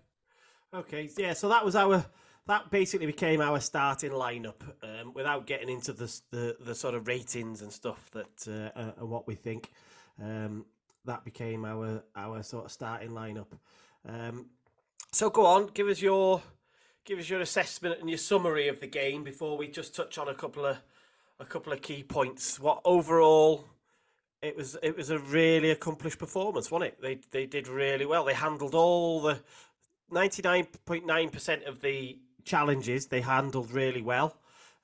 Okay. 0.74 1.11
Yeah. 1.16 1.33
So 1.33 1.48
that 1.48 1.64
was 1.64 1.76
our. 1.76 2.05
That 2.46 2.70
basically 2.70 3.06
became 3.06 3.40
our 3.40 3.61
starting 3.61 4.12
lineup, 4.12 4.62
um, 4.82 5.12
without 5.14 5.46
getting 5.46 5.68
into 5.68 5.92
the, 5.92 6.20
the 6.30 6.56
the 6.61 6.74
sort 6.74 6.94
of 6.94 7.09
ratings 7.09 7.62
and 7.62 7.72
stuff 7.72 8.11
that 8.12 8.48
uh, 8.48 8.92
and 8.98 9.11
what 9.11 9.26
we 9.26 9.35
think. 9.35 9.72
Um, 10.22 10.64
that 11.04 11.24
became 11.24 11.64
our 11.64 12.02
our 12.14 12.42
sort 12.42 12.66
of 12.66 12.72
starting 12.72 13.11
lineup. 13.11 13.46
Um, 14.09 14.46
so 15.12 15.30
go 15.30 15.46
on, 15.46 15.68
give 15.68 15.88
us 15.88 16.00
your 16.00 16.42
give 17.04 17.18
us 17.18 17.28
your 17.30 17.40
assessment 17.40 18.00
and 18.00 18.11
your 18.11 18.18
summary 18.18 18.68
of 18.68 18.80
the 18.80 18.87
game 18.87 19.24
before 19.24 19.56
we 19.56 19.68
just 19.68 19.94
touch 19.94 20.18
on 20.18 20.28
a 20.28 20.35
couple 20.35 20.66
of 20.66 20.78
a 21.38 21.44
couple 21.44 21.72
of 21.72 21.80
key 21.80 22.02
points. 22.02 22.61
What 22.61 22.80
overall 22.85 23.64
it 24.42 24.56
was 24.56 24.76
it 24.82 24.96
was 24.96 25.11
a 25.11 25.18
really 25.18 25.70
accomplished 25.70 26.18
performance, 26.18 26.70
wasn't 26.70 26.92
it? 26.92 27.00
They 27.00 27.20
they 27.30 27.46
did 27.46 27.68
really 27.68 28.06
well. 28.06 28.24
They 28.24 28.35
handled 28.35 28.74
all 28.74 29.20
the 29.20 29.40
ninety 30.11 30.42
nine 30.42 30.66
point 30.85 31.06
nine 31.06 31.30
percent 31.30 31.64
of 31.64 31.80
the 31.80 32.18
challenges. 32.46 33.06
They 33.06 33.20
handled 33.20 33.70
really 33.70 34.02
well, 34.02 34.37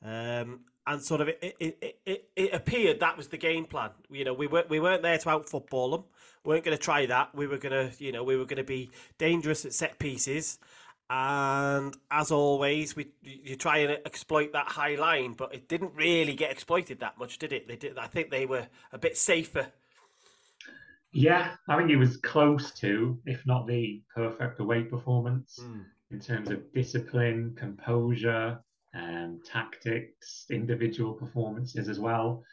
um, 0.05 0.61
and 0.87 1.03
sort 1.03 1.20
of 1.22 1.29
it, 1.29 1.38
it, 1.42 1.79
it, 1.81 1.98
it, 2.05 2.31
it 2.37 2.55
appeared 2.55 3.01
that 3.01 3.16
was 3.16 3.29
the 3.29 3.38
game 3.38 3.64
plan. 3.64 3.90
You 4.11 4.25
know, 4.25 4.35
we 4.35 4.46
weren't 4.46 4.68
we 4.68 4.81
weren't 4.81 5.03
there 5.03 5.18
to 5.18 5.31
out 5.31 5.48
football 5.48 5.90
them. 5.92 6.05
We 6.44 6.51
weren't 6.51 6.64
going 6.64 6.77
to 6.77 6.83
try 6.83 7.07
that. 7.07 7.35
We 7.35 7.46
were 7.46 7.59
going 7.59 7.72
to 7.72 8.05
you 8.05 8.12
know 8.12 8.25
we 8.25 8.37
were 8.37 8.44
going 8.44 8.59
to 8.59 8.64
be 8.64 8.90
dangerous 9.18 9.64
at 9.64 9.72
set 9.72 9.98
pieces. 9.98 10.59
And 11.11 11.94
as 12.11 12.31
always, 12.31 12.96
we 12.96 13.09
you 13.22 13.57
try 13.57 13.79
and 13.79 13.98
exploit 14.07 14.53
that 14.53 14.68
high 14.68 14.94
line, 14.94 15.35
but 15.35 15.55
it 15.55 15.68
didn't 15.68 15.94
really 15.94 16.35
get 16.35 16.51
exploited 16.51 17.01
that 17.01 17.18
much, 17.18 17.38
did 17.38 17.53
it? 17.53 17.68
They 17.68 17.77
did. 17.77 17.98
I 17.98 18.07
think 18.07 18.31
they 18.31 18.46
were 18.46 18.66
a 18.92 18.98
bit 18.98 19.18
safer 19.18 19.66
Yeah, 21.12 21.51
I 21.68 21.77
think 21.77 21.90
it 21.90 21.96
was 21.96 22.16
close 22.16 22.72
to, 22.81 23.20
if 23.27 23.44
not 23.46 23.66
the 23.66 24.03
perfect 24.14 24.61
away 24.61 24.85
performance 24.85 25.59
in 26.12 26.20
terms 26.20 26.51
of 26.51 26.72
discipline, 26.72 27.55
composure, 27.59 28.62
um, 28.94 29.40
tactics, 29.44 30.46
individual 30.51 31.14
performances 31.14 31.88
as 31.88 31.98
well. 31.98 32.44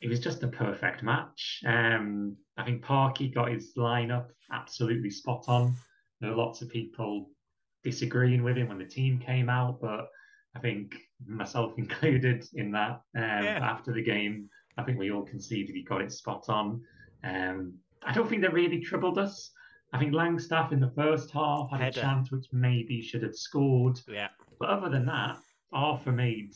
It 0.00 0.08
was 0.08 0.20
just 0.20 0.42
a 0.42 0.48
perfect 0.48 1.02
match. 1.02 1.62
Um, 1.66 2.36
I 2.56 2.64
think 2.64 2.82
Parky 2.82 3.28
got 3.28 3.50
his 3.50 3.74
lineup 3.76 4.26
absolutely 4.52 5.10
spot 5.10 5.44
on. 5.48 5.74
There 6.20 6.30
are 6.30 6.36
lots 6.36 6.62
of 6.62 6.68
people 6.68 7.30
disagreeing 7.84 8.42
with 8.42 8.56
him 8.56 8.68
when 8.68 8.78
the 8.78 8.84
team 8.84 9.18
came 9.18 9.48
out, 9.48 9.80
but 9.80 10.08
I 10.56 10.60
think 10.60 10.96
myself 11.24 11.74
included 11.78 12.44
in 12.54 12.72
that. 12.72 13.00
Um, 13.16 13.44
Yeah. 13.44 13.60
After 13.62 13.92
the 13.92 14.02
game, 14.02 14.48
I 14.76 14.82
think 14.82 14.98
we 14.98 15.10
all 15.10 15.22
conceded 15.22 15.74
he 15.74 15.82
got 15.82 16.02
it 16.02 16.12
spot 16.12 16.48
on. 16.48 16.82
Um, 17.24 17.74
I 18.02 18.12
don't 18.12 18.28
think 18.28 18.42
they 18.42 18.48
really 18.48 18.80
troubled 18.80 19.18
us. 19.18 19.50
I 19.92 19.98
think 19.98 20.12
Langstaff 20.12 20.72
in 20.72 20.80
the 20.80 20.90
first 20.90 21.30
half 21.30 21.70
had 21.70 21.80
Header. 21.80 22.00
a 22.00 22.02
chance 22.02 22.30
which 22.30 22.46
maybe 22.52 23.00
should 23.00 23.22
have 23.22 23.34
scored. 23.34 24.00
Yeah. 24.06 24.28
But 24.58 24.68
other 24.68 24.88
than 24.90 25.06
that, 25.06 25.38
Arthur 25.72 26.12
made 26.12 26.54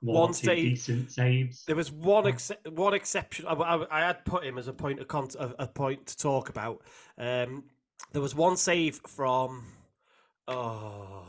one, 0.00 0.16
One 0.16 0.34
save. 0.34 0.56
decent 0.70 1.10
saves. 1.10 1.64
There 1.64 1.76
was 1.76 1.90
one 1.90 2.26
ex- 2.26 2.52
one 2.68 2.92
exception. 2.92 3.46
I, 3.46 3.54
I, 3.54 3.86
I 4.02 4.06
had 4.06 4.24
put 4.26 4.44
him 4.44 4.58
as 4.58 4.68
a 4.68 4.72
point 4.74 5.00
of 5.00 5.08
con- 5.08 5.28
a, 5.38 5.54
a 5.60 5.66
point 5.66 6.04
to 6.06 6.16
talk 6.18 6.50
about. 6.50 6.82
Um, 7.16 7.64
there 8.12 8.20
was 8.20 8.34
one 8.34 8.56
save 8.58 9.00
from. 9.06 9.64
Oh, 10.46 11.24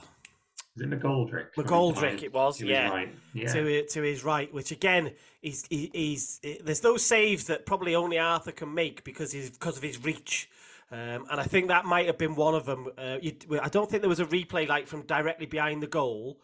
Was 0.76 0.84
it 0.84 0.89
McGoldrick? 0.89 1.54
McGoldrick 1.58 2.22
it 2.22 2.34
was, 2.34 2.60
He 2.60 2.68
yeah. 2.68 2.89
right. 2.89 3.15
Yeah. 3.34 3.54
to 3.54 3.86
to 3.88 4.02
his 4.02 4.26
right, 4.26 4.54
which 4.54 4.72
again, 4.72 5.12
he's 5.41 5.65
he, 5.70 5.89
he's 5.94 6.41
there's 6.63 6.82
those 6.82 7.02
saves 7.04 7.46
that 7.46 7.65
probably 7.65 7.96
only 7.96 8.20
Arthur 8.20 8.52
can 8.52 8.74
make 8.74 9.06
because 9.06 9.32
he's 9.32 9.50
because 9.52 9.78
of 9.78 9.84
his 9.84 10.04
reach. 10.04 10.50
Um, 10.91 11.26
and 11.32 11.41
I 11.41 11.43
think 11.43 11.67
that 11.67 11.86
might 11.86 12.06
have 12.06 12.17
been 12.17 12.36
one 12.36 12.54
of 12.54 12.65
them. 12.65 12.89
Uh, 12.98 13.17
you, 13.21 13.36
I 13.62 13.69
don't 13.69 13.89
think 13.89 14.02
there 14.02 14.10
was 14.10 14.19
a 14.19 14.26
replay 14.26 14.67
like 14.67 14.88
from 14.88 15.02
directly 15.04 15.45
behind 15.45 15.82
the 15.82 15.88
goal, 15.88 16.39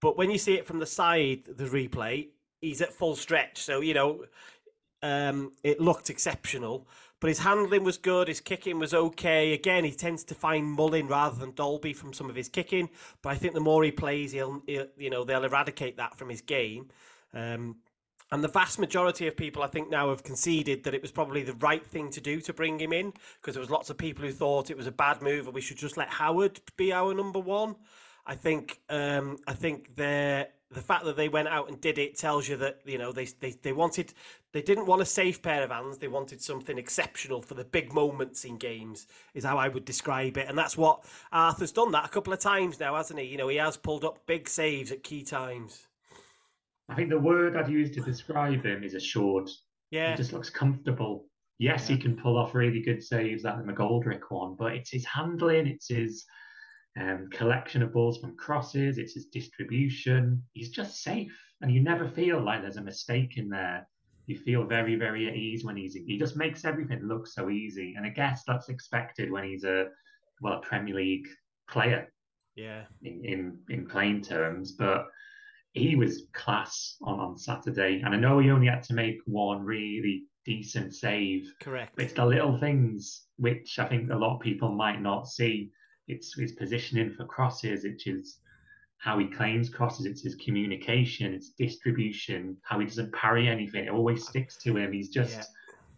but 0.00 0.16
when 0.16 0.30
you 0.30 0.38
see 0.38 0.54
it 0.54 0.66
from 0.66 0.78
the 0.78 0.86
side, 0.86 1.44
the 1.46 1.64
replay, 1.64 2.28
he's 2.60 2.80
at 2.80 2.92
full 2.92 3.16
stretch. 3.16 3.58
So 3.58 3.80
you 3.80 3.94
know, 3.94 4.24
um, 5.02 5.52
it 5.62 5.80
looked 5.80 6.10
exceptional. 6.10 6.86
But 7.22 7.28
his 7.28 7.38
handling 7.38 7.84
was 7.84 7.98
good. 7.98 8.26
His 8.26 8.40
kicking 8.40 8.80
was 8.80 8.92
okay. 8.92 9.52
Again, 9.52 9.84
he 9.84 9.92
tends 9.92 10.24
to 10.24 10.34
find 10.34 10.66
Mullin 10.66 11.06
rather 11.06 11.36
than 11.36 11.52
Dalby 11.54 11.92
from 11.92 12.12
some 12.12 12.28
of 12.28 12.34
his 12.34 12.48
kicking. 12.48 12.88
But 13.22 13.28
I 13.28 13.36
think 13.36 13.54
the 13.54 13.60
more 13.60 13.84
he 13.84 13.92
plays, 13.92 14.32
he'll, 14.32 14.60
he'll 14.66 14.88
you 14.98 15.08
know 15.08 15.22
they'll 15.22 15.44
eradicate 15.44 15.98
that 15.98 16.18
from 16.18 16.30
his 16.30 16.40
game. 16.40 16.88
Um, 17.32 17.76
and 18.32 18.42
the 18.42 18.48
vast 18.48 18.78
majority 18.78 19.26
of 19.26 19.36
people, 19.36 19.62
I 19.62 19.66
think, 19.66 19.90
now 19.90 20.08
have 20.08 20.24
conceded 20.24 20.84
that 20.84 20.94
it 20.94 21.02
was 21.02 21.10
probably 21.10 21.42
the 21.42 21.52
right 21.52 21.86
thing 21.86 22.10
to 22.12 22.20
do 22.20 22.40
to 22.40 22.54
bring 22.54 22.80
him 22.80 22.90
in 22.90 23.12
because 23.38 23.54
there 23.54 23.60
was 23.60 23.68
lots 23.68 23.90
of 23.90 23.98
people 23.98 24.24
who 24.24 24.32
thought 24.32 24.70
it 24.70 24.76
was 24.76 24.86
a 24.86 24.92
bad 24.92 25.20
move 25.20 25.44
and 25.44 25.54
we 25.54 25.60
should 25.60 25.76
just 25.76 25.98
let 25.98 26.08
Howard 26.08 26.58
be 26.78 26.94
our 26.94 27.12
number 27.12 27.38
one. 27.38 27.76
I 28.24 28.34
think 28.34 28.80
um, 28.88 29.36
I 29.46 29.52
think 29.52 29.96
the 29.96 30.48
the 30.70 30.80
fact 30.80 31.04
that 31.04 31.16
they 31.16 31.28
went 31.28 31.48
out 31.48 31.68
and 31.68 31.78
did 31.78 31.98
it 31.98 32.16
tells 32.16 32.48
you 32.48 32.56
that 32.56 32.78
you 32.86 32.96
know 32.96 33.12
they 33.12 33.26
they, 33.40 33.50
they 33.50 33.74
wanted 33.74 34.14
they 34.52 34.62
didn't 34.62 34.86
want 34.86 35.02
a 35.02 35.06
safe 35.06 35.42
pair 35.42 35.62
of 35.62 35.70
hands. 35.70 35.98
They 35.98 36.08
wanted 36.08 36.40
something 36.40 36.78
exceptional 36.78 37.42
for 37.42 37.52
the 37.52 37.64
big 37.64 37.92
moments 37.92 38.46
in 38.46 38.56
games. 38.56 39.08
Is 39.34 39.44
how 39.44 39.58
I 39.58 39.68
would 39.68 39.84
describe 39.84 40.38
it, 40.38 40.48
and 40.48 40.56
that's 40.56 40.78
what 40.78 41.04
Arthur's 41.32 41.72
done 41.72 41.92
that 41.92 42.06
a 42.06 42.08
couple 42.08 42.32
of 42.32 42.38
times 42.38 42.80
now, 42.80 42.96
hasn't 42.96 43.20
he? 43.20 43.26
You 43.26 43.36
know, 43.36 43.48
he 43.48 43.56
has 43.56 43.76
pulled 43.76 44.06
up 44.06 44.26
big 44.26 44.48
saves 44.48 44.90
at 44.90 45.02
key 45.02 45.22
times. 45.22 45.86
I 46.92 46.94
think 46.94 47.08
the 47.08 47.18
word 47.18 47.56
I'd 47.56 47.70
use 47.70 47.90
to 47.92 48.02
describe 48.02 48.66
him 48.66 48.84
is 48.84 48.92
assured. 48.92 49.48
Yeah, 49.90 50.10
He 50.10 50.16
just 50.18 50.34
looks 50.34 50.50
comfortable. 50.50 51.24
Yes, 51.58 51.88
he 51.88 51.96
can 51.96 52.16
pull 52.16 52.36
off 52.36 52.54
really 52.54 52.82
good 52.82 53.02
saves 53.02 53.44
like 53.44 53.56
the 53.56 53.72
McGoldrick 53.72 54.20
one, 54.28 54.56
but 54.58 54.74
it's 54.74 54.90
his 54.90 55.06
handling, 55.06 55.66
it's 55.66 55.88
his 55.88 56.26
um, 57.00 57.30
collection 57.30 57.82
of 57.82 57.94
balls 57.94 58.18
from 58.18 58.36
crosses, 58.36 58.98
it's 58.98 59.14
his 59.14 59.26
distribution. 59.26 60.42
He's 60.52 60.68
just 60.68 61.02
safe, 61.02 61.34
and 61.62 61.72
you 61.72 61.80
never 61.82 62.06
feel 62.06 62.42
like 62.42 62.60
there's 62.60 62.76
a 62.76 62.82
mistake 62.82 63.38
in 63.38 63.48
there. 63.48 63.88
you 64.26 64.36
feel 64.36 64.64
very, 64.64 64.94
very 64.96 65.28
at 65.28 65.36
ease 65.36 65.64
when 65.64 65.76
he's. 65.76 65.94
He 65.94 66.18
just 66.18 66.36
makes 66.36 66.66
everything 66.66 67.00
look 67.04 67.26
so 67.26 67.48
easy, 67.48 67.94
and 67.96 68.04
I 68.04 68.10
guess 68.10 68.42
that's 68.46 68.68
expected 68.68 69.30
when 69.32 69.44
he's 69.44 69.64
a 69.64 69.86
well 70.42 70.58
a 70.58 70.60
Premier 70.60 70.96
League 70.96 71.28
player. 71.70 72.12
Yeah. 72.54 72.82
In 73.02 73.24
in, 73.24 73.58
in 73.70 73.86
playing 73.86 74.20
terms, 74.22 74.72
but 74.72 75.06
he 75.72 75.96
was 75.96 76.24
class 76.32 76.96
on 77.02 77.18
on 77.20 77.36
Saturday, 77.36 78.02
and 78.04 78.14
I 78.14 78.18
know 78.18 78.38
he 78.38 78.50
only 78.50 78.68
had 78.68 78.82
to 78.84 78.94
make 78.94 79.18
one 79.26 79.64
really 79.64 80.24
decent 80.44 80.94
save. 80.94 81.52
Correct. 81.60 81.94
But 81.96 82.04
it's 82.04 82.14
the 82.14 82.26
little 82.26 82.58
things 82.58 83.26
which 83.36 83.78
I 83.78 83.86
think 83.86 84.10
a 84.10 84.16
lot 84.16 84.34
of 84.34 84.40
people 84.40 84.70
might 84.70 85.00
not 85.00 85.28
see. 85.28 85.70
It's 86.08 86.34
his 86.36 86.52
positioning 86.52 87.12
for 87.12 87.24
crosses, 87.24 87.84
which 87.84 88.06
is 88.06 88.38
how 88.98 89.18
he 89.18 89.26
claims 89.26 89.68
crosses, 89.68 90.06
it's 90.06 90.22
his 90.22 90.36
communication, 90.36 91.34
it's 91.34 91.50
distribution, 91.50 92.56
how 92.62 92.78
he 92.78 92.86
doesn't 92.86 93.12
parry 93.12 93.48
anything. 93.48 93.84
It 93.84 93.90
always 93.90 94.28
sticks 94.28 94.56
to 94.62 94.76
him. 94.76 94.92
He's 94.92 95.08
just 95.08 95.36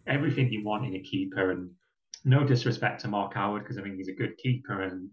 yeah. 0.07 0.13
everything 0.13 0.51
you 0.51 0.63
want 0.63 0.85
in 0.85 0.95
a 0.95 0.99
keeper. 0.99 1.51
And 1.51 1.69
no 2.23 2.43
disrespect 2.43 3.01
to 3.01 3.07
Mark 3.07 3.35
Howard, 3.35 3.61
because 3.61 3.77
I 3.77 3.83
think 3.83 3.97
he's 3.97 4.07
a 4.07 4.13
good 4.13 4.35
keeper. 4.37 4.81
And 4.81 5.09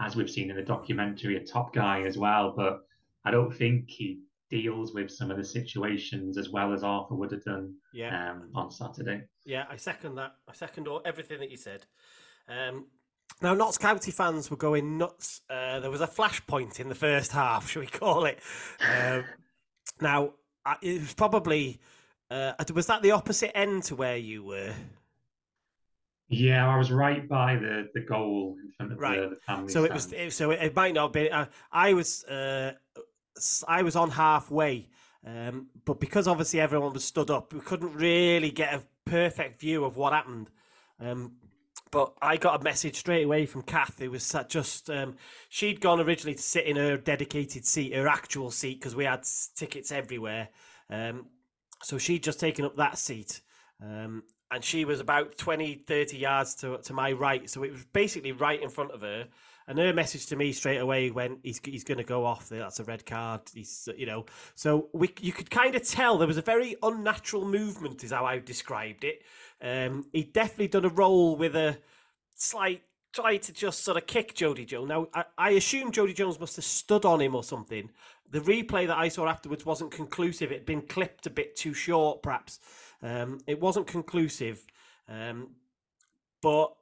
as 0.00 0.16
we've 0.16 0.30
seen 0.30 0.48
in 0.48 0.56
the 0.56 0.62
documentary, 0.62 1.36
a 1.36 1.44
top 1.44 1.74
guy 1.74 2.02
as 2.02 2.16
well. 2.16 2.54
But 2.56 2.80
I 3.24 3.30
don't 3.30 3.54
think 3.54 3.88
he 3.88 4.20
deals 4.50 4.92
with 4.92 5.10
some 5.10 5.30
of 5.30 5.36
the 5.36 5.44
situations 5.44 6.38
as 6.38 6.50
well 6.50 6.72
as 6.72 6.82
Arthur 6.82 7.14
would 7.14 7.32
have 7.32 7.44
done 7.44 7.74
yeah. 7.92 8.32
um, 8.32 8.50
on 8.54 8.70
Saturday. 8.70 9.22
Yeah, 9.44 9.64
I 9.70 9.76
second 9.76 10.14
that. 10.16 10.34
I 10.48 10.52
second 10.52 10.86
all, 10.86 11.02
everything 11.04 11.40
that 11.40 11.50
you 11.50 11.56
said. 11.56 11.86
Um, 12.48 12.86
now, 13.42 13.54
Notts 13.54 13.78
County 13.78 14.10
fans 14.10 14.50
were 14.50 14.56
going 14.56 14.98
nuts. 14.98 15.40
Uh, 15.50 15.80
there 15.80 15.90
was 15.90 16.00
a 16.00 16.06
flashpoint 16.06 16.78
in 16.78 16.88
the 16.88 16.94
first 16.94 17.32
half, 17.32 17.68
shall 17.70 17.80
we 17.80 17.86
call 17.86 18.26
it? 18.26 18.38
Uh, 18.86 19.22
now, 20.00 20.34
it 20.82 21.00
was 21.00 21.14
probably 21.14 21.80
uh, 22.30 22.52
was 22.74 22.86
that 22.86 23.02
the 23.02 23.10
opposite 23.12 23.56
end 23.56 23.84
to 23.84 23.94
where 23.94 24.16
you 24.16 24.42
were? 24.42 24.74
Yeah, 26.28 26.68
I 26.68 26.76
was 26.76 26.90
right 26.90 27.28
by 27.28 27.56
the, 27.56 27.88
the 27.94 28.00
goal 28.00 28.56
in 28.62 28.72
front 28.72 28.92
of 28.92 28.98
right. 28.98 29.20
the, 29.20 29.28
the 29.30 29.36
family. 29.36 29.68
So 29.68 29.84
stand. 29.84 29.86
it 29.86 29.92
was. 29.92 30.12
It, 30.12 30.32
so 30.32 30.50
it, 30.50 30.74
might 30.74 30.94
not 30.94 31.12
be. 31.12 31.30
Uh, 31.30 31.46
I 31.70 31.92
was. 31.92 32.24
Uh, 32.24 32.72
I 33.66 33.82
was 33.82 33.96
on 33.96 34.10
halfway, 34.10 34.88
um, 35.26 35.68
but 35.84 36.00
because 36.00 36.28
obviously 36.28 36.60
everyone 36.60 36.92
was 36.92 37.04
stood 37.04 37.30
up, 37.30 37.52
we 37.52 37.60
couldn't 37.60 37.94
really 37.94 38.50
get 38.50 38.74
a 38.74 38.82
perfect 39.04 39.60
view 39.60 39.84
of 39.84 39.96
what 39.96 40.12
happened. 40.12 40.50
Um, 41.00 41.32
but 41.90 42.12
I 42.20 42.36
got 42.36 42.60
a 42.60 42.64
message 42.64 42.96
straight 42.96 43.24
away 43.24 43.46
from 43.46 43.62
Kath, 43.62 44.00
who 44.00 44.10
was 44.10 44.34
just 44.48 44.90
um, 44.90 45.14
she'd 45.48 45.80
gone 45.80 46.00
originally 46.00 46.34
to 46.34 46.42
sit 46.42 46.64
in 46.64 46.76
her 46.76 46.96
dedicated 46.96 47.64
seat, 47.64 47.94
her 47.94 48.08
actual 48.08 48.50
seat, 48.50 48.80
because 48.80 48.96
we 48.96 49.04
had 49.04 49.24
tickets 49.54 49.92
everywhere. 49.92 50.48
Um, 50.90 51.26
so 51.82 51.98
she'd 51.98 52.24
just 52.24 52.40
taken 52.40 52.64
up 52.64 52.76
that 52.76 52.98
seat. 52.98 53.42
Um, 53.80 54.24
and 54.50 54.64
she 54.64 54.84
was 54.84 55.00
about 55.00 55.36
20, 55.36 55.84
30 55.86 56.16
yards 56.16 56.54
to, 56.56 56.78
to 56.78 56.92
my 56.92 57.12
right. 57.12 57.48
So 57.48 57.62
it 57.62 57.72
was 57.72 57.84
basically 57.92 58.32
right 58.32 58.62
in 58.62 58.70
front 58.70 58.92
of 58.92 59.02
her. 59.02 59.28
And 59.66 59.78
her 59.78 59.94
message 59.94 60.26
to 60.26 60.36
me 60.36 60.52
straight 60.52 60.78
away 60.78 61.10
when 61.10 61.38
he's 61.42 61.60
he's 61.64 61.84
going 61.84 61.98
to 61.98 62.04
go 62.04 62.26
off. 62.26 62.50
That's 62.50 62.80
a 62.80 62.84
red 62.84 63.06
card. 63.06 63.40
He's 63.54 63.88
you 63.96 64.04
know. 64.04 64.26
So 64.54 64.88
we 64.92 65.12
you 65.20 65.32
could 65.32 65.50
kind 65.50 65.74
of 65.74 65.88
tell 65.88 66.18
there 66.18 66.28
was 66.28 66.36
a 66.36 66.42
very 66.42 66.76
unnatural 66.82 67.46
movement, 67.46 68.04
is 68.04 68.12
how 68.12 68.26
I 68.26 68.38
described 68.40 69.04
it. 69.04 69.22
Um, 69.62 70.04
he'd 70.12 70.34
definitely 70.34 70.68
done 70.68 70.84
a 70.84 70.90
roll 70.90 71.36
with 71.36 71.56
a 71.56 71.78
slight 72.34 72.82
try 73.14 73.36
to 73.36 73.52
just 73.52 73.84
sort 73.84 73.96
of 73.96 74.06
kick 74.06 74.34
Jodi 74.34 74.66
Jones. 74.66 74.88
Now 74.88 75.08
I, 75.14 75.24
I 75.38 75.50
assume 75.50 75.92
Jodi 75.92 76.12
Jones 76.12 76.38
must 76.38 76.56
have 76.56 76.64
stood 76.64 77.04
on 77.04 77.20
him 77.20 77.34
or 77.34 77.44
something. 77.44 77.90
The 78.30 78.40
replay 78.40 78.86
that 78.86 78.98
I 78.98 79.08
saw 79.08 79.28
afterwards 79.28 79.64
wasn't 79.64 79.92
conclusive. 79.92 80.50
It'd 80.50 80.66
been 80.66 80.82
clipped 80.82 81.26
a 81.26 81.30
bit 81.30 81.56
too 81.56 81.72
short, 81.72 82.22
perhaps. 82.22 82.58
Um, 83.02 83.38
it 83.46 83.60
wasn't 83.60 83.86
conclusive, 83.86 84.66
um, 85.08 85.50
but 86.42 86.74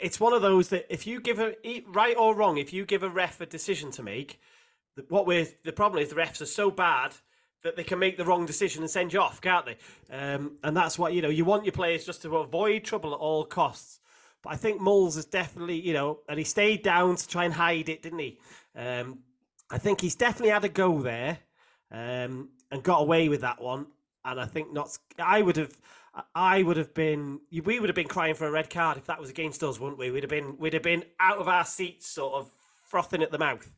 it's 0.00 0.20
one 0.20 0.32
of 0.32 0.42
those 0.42 0.68
that 0.70 0.92
if 0.92 1.06
you 1.06 1.20
give 1.20 1.38
a 1.38 1.54
right 1.88 2.16
or 2.16 2.34
wrong, 2.34 2.58
if 2.58 2.72
you 2.72 2.84
give 2.84 3.02
a 3.02 3.08
ref 3.08 3.40
a 3.40 3.46
decision 3.46 3.90
to 3.92 4.02
make, 4.02 4.40
what 5.08 5.26
we're 5.26 5.46
the 5.64 5.72
problem 5.72 6.02
is 6.02 6.08
the 6.08 6.16
refs 6.16 6.40
are 6.40 6.46
so 6.46 6.70
bad 6.70 7.14
that 7.62 7.76
they 7.76 7.84
can 7.84 7.98
make 7.98 8.16
the 8.16 8.24
wrong 8.24 8.46
decision 8.46 8.82
and 8.82 8.90
send 8.90 9.12
you 9.12 9.20
off, 9.20 9.40
can't 9.40 9.66
they? 9.66 9.76
Um, 10.10 10.52
and 10.62 10.76
that's 10.76 10.98
what 10.98 11.12
you 11.12 11.22
know. 11.22 11.28
You 11.28 11.44
want 11.44 11.64
your 11.64 11.72
players 11.72 12.06
just 12.06 12.22
to 12.22 12.36
avoid 12.36 12.84
trouble 12.84 13.12
at 13.12 13.18
all 13.18 13.44
costs. 13.44 14.00
But 14.42 14.52
I 14.52 14.56
think 14.56 14.80
Mols 14.80 15.16
is 15.16 15.24
definitely, 15.24 15.80
you 15.80 15.92
know, 15.92 16.20
and 16.28 16.38
he 16.38 16.44
stayed 16.44 16.82
down 16.82 17.16
to 17.16 17.28
try 17.28 17.44
and 17.44 17.52
hide 17.52 17.88
it, 17.88 18.02
didn't 18.02 18.20
he? 18.20 18.38
Um, 18.76 19.18
I 19.70 19.78
think 19.78 20.00
he's 20.00 20.14
definitely 20.14 20.50
had 20.50 20.64
a 20.64 20.68
go 20.68 21.00
there 21.00 21.38
um, 21.90 22.50
and 22.70 22.82
got 22.82 23.00
away 23.00 23.28
with 23.28 23.40
that 23.40 23.60
one. 23.60 23.86
And 24.24 24.40
I 24.40 24.46
think 24.46 24.72
not. 24.72 24.96
I 25.18 25.42
would 25.42 25.56
have. 25.56 25.76
I 26.34 26.62
would 26.62 26.76
have 26.76 26.94
been. 26.94 27.40
We 27.64 27.78
would 27.78 27.88
have 27.88 27.96
been 27.96 28.08
crying 28.08 28.34
for 28.34 28.46
a 28.46 28.50
red 28.50 28.70
card 28.70 28.96
if 28.96 29.06
that 29.06 29.20
was 29.20 29.30
against 29.30 29.62
us, 29.62 29.78
wouldn't 29.78 29.98
we? 29.98 30.10
We'd 30.10 30.22
have 30.22 30.30
been. 30.30 30.56
We'd 30.58 30.72
have 30.72 30.82
been 30.82 31.04
out 31.20 31.38
of 31.38 31.48
our 31.48 31.64
seats, 31.64 32.08
sort 32.08 32.34
of 32.34 32.50
frothing 32.82 33.22
at 33.22 33.30
the 33.30 33.38
mouth. 33.38 33.70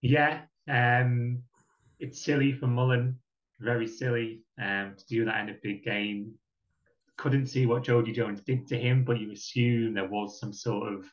Yeah, 0.00 0.42
um, 0.68 1.42
it's 1.98 2.24
silly 2.24 2.52
for 2.52 2.66
Mullin, 2.66 3.18
Very 3.60 3.86
silly 3.86 4.42
um, 4.60 4.94
to 4.96 5.06
do 5.06 5.24
that 5.24 5.40
in 5.40 5.50
a 5.50 5.58
big 5.62 5.84
game. 5.84 6.32
Couldn't 7.16 7.46
see 7.46 7.66
what 7.66 7.82
Jodi 7.82 8.12
Jones 8.12 8.40
did 8.42 8.66
to 8.68 8.78
him, 8.78 9.04
but 9.04 9.18
you 9.18 9.32
assume 9.32 9.94
there 9.94 10.08
was 10.08 10.38
some 10.38 10.52
sort 10.52 10.92
of 10.92 11.06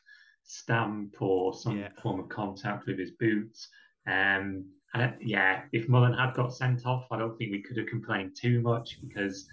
stamp 0.44 1.20
or 1.20 1.54
some 1.54 1.78
yeah. 1.78 1.88
form 2.02 2.20
of 2.20 2.28
contact 2.28 2.86
with 2.86 2.98
his 2.98 3.12
boots. 3.12 3.68
Um, 4.06 4.66
and 4.92 5.14
yeah, 5.20 5.62
if 5.72 5.88
Mullin 5.88 6.12
had 6.12 6.34
got 6.34 6.54
sent 6.54 6.86
off, 6.86 7.06
I 7.10 7.18
don't 7.18 7.36
think 7.36 7.50
we 7.50 7.62
could 7.62 7.78
have 7.78 7.86
complained 7.86 8.36
too 8.40 8.60
much 8.60 8.98
because 9.00 9.48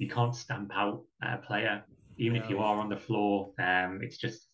you 0.00 0.08
can't 0.08 0.34
stamp 0.34 0.72
out 0.74 1.02
a 1.22 1.36
player, 1.36 1.84
even 2.16 2.40
if 2.40 2.48
you 2.48 2.58
are 2.58 2.78
on 2.78 2.88
the 2.88 2.96
floor. 2.96 3.50
Um, 3.58 4.00
it's 4.02 4.16
just 4.16 4.48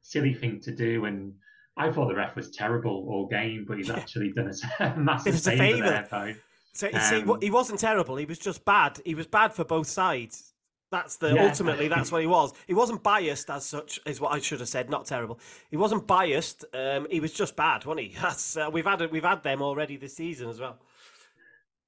silly 0.00 0.32
thing 0.32 0.60
to 0.60 0.70
do. 0.70 1.06
And 1.06 1.34
I 1.76 1.90
thought 1.90 2.06
the 2.06 2.14
ref 2.14 2.36
was 2.36 2.52
terrible 2.52 3.04
all 3.08 3.26
game, 3.26 3.64
but 3.66 3.78
he's 3.78 3.90
actually 3.90 4.32
done 4.32 4.52
a 4.78 4.96
massive 4.96 5.42
favour 5.42 6.06
there, 6.08 6.36
So 6.72 6.88
um, 6.94 7.00
see, 7.00 7.24
he 7.46 7.50
wasn't 7.50 7.80
terrible. 7.80 8.14
He 8.14 8.26
was 8.26 8.38
just 8.38 8.64
bad. 8.64 9.00
He 9.04 9.16
was 9.16 9.26
bad 9.26 9.52
for 9.52 9.64
both 9.64 9.88
sides. 9.88 10.54
That's 10.92 11.16
the 11.16 11.34
yeah. 11.34 11.46
ultimately 11.46 11.88
that's 11.88 12.12
what 12.12 12.20
he 12.20 12.28
was. 12.28 12.52
He 12.68 12.74
wasn't 12.74 13.02
biased 13.02 13.50
as 13.50 13.64
such, 13.64 13.98
is 14.06 14.20
what 14.20 14.32
I 14.32 14.38
should 14.38 14.60
have 14.60 14.68
said. 14.68 14.88
Not 14.88 15.06
terrible. 15.06 15.40
He 15.68 15.76
wasn't 15.76 16.06
biased. 16.06 16.64
Um, 16.72 17.08
he 17.10 17.18
was 17.18 17.32
just 17.32 17.56
bad, 17.56 17.86
wasn't 17.86 18.06
he? 18.06 18.16
That's 18.22 18.56
uh, 18.56 18.68
we've 18.70 18.84
had 18.84 19.10
we've 19.10 19.24
had 19.24 19.42
them 19.42 19.62
already 19.62 19.96
this 19.96 20.14
season 20.14 20.50
as 20.50 20.60
well. 20.60 20.78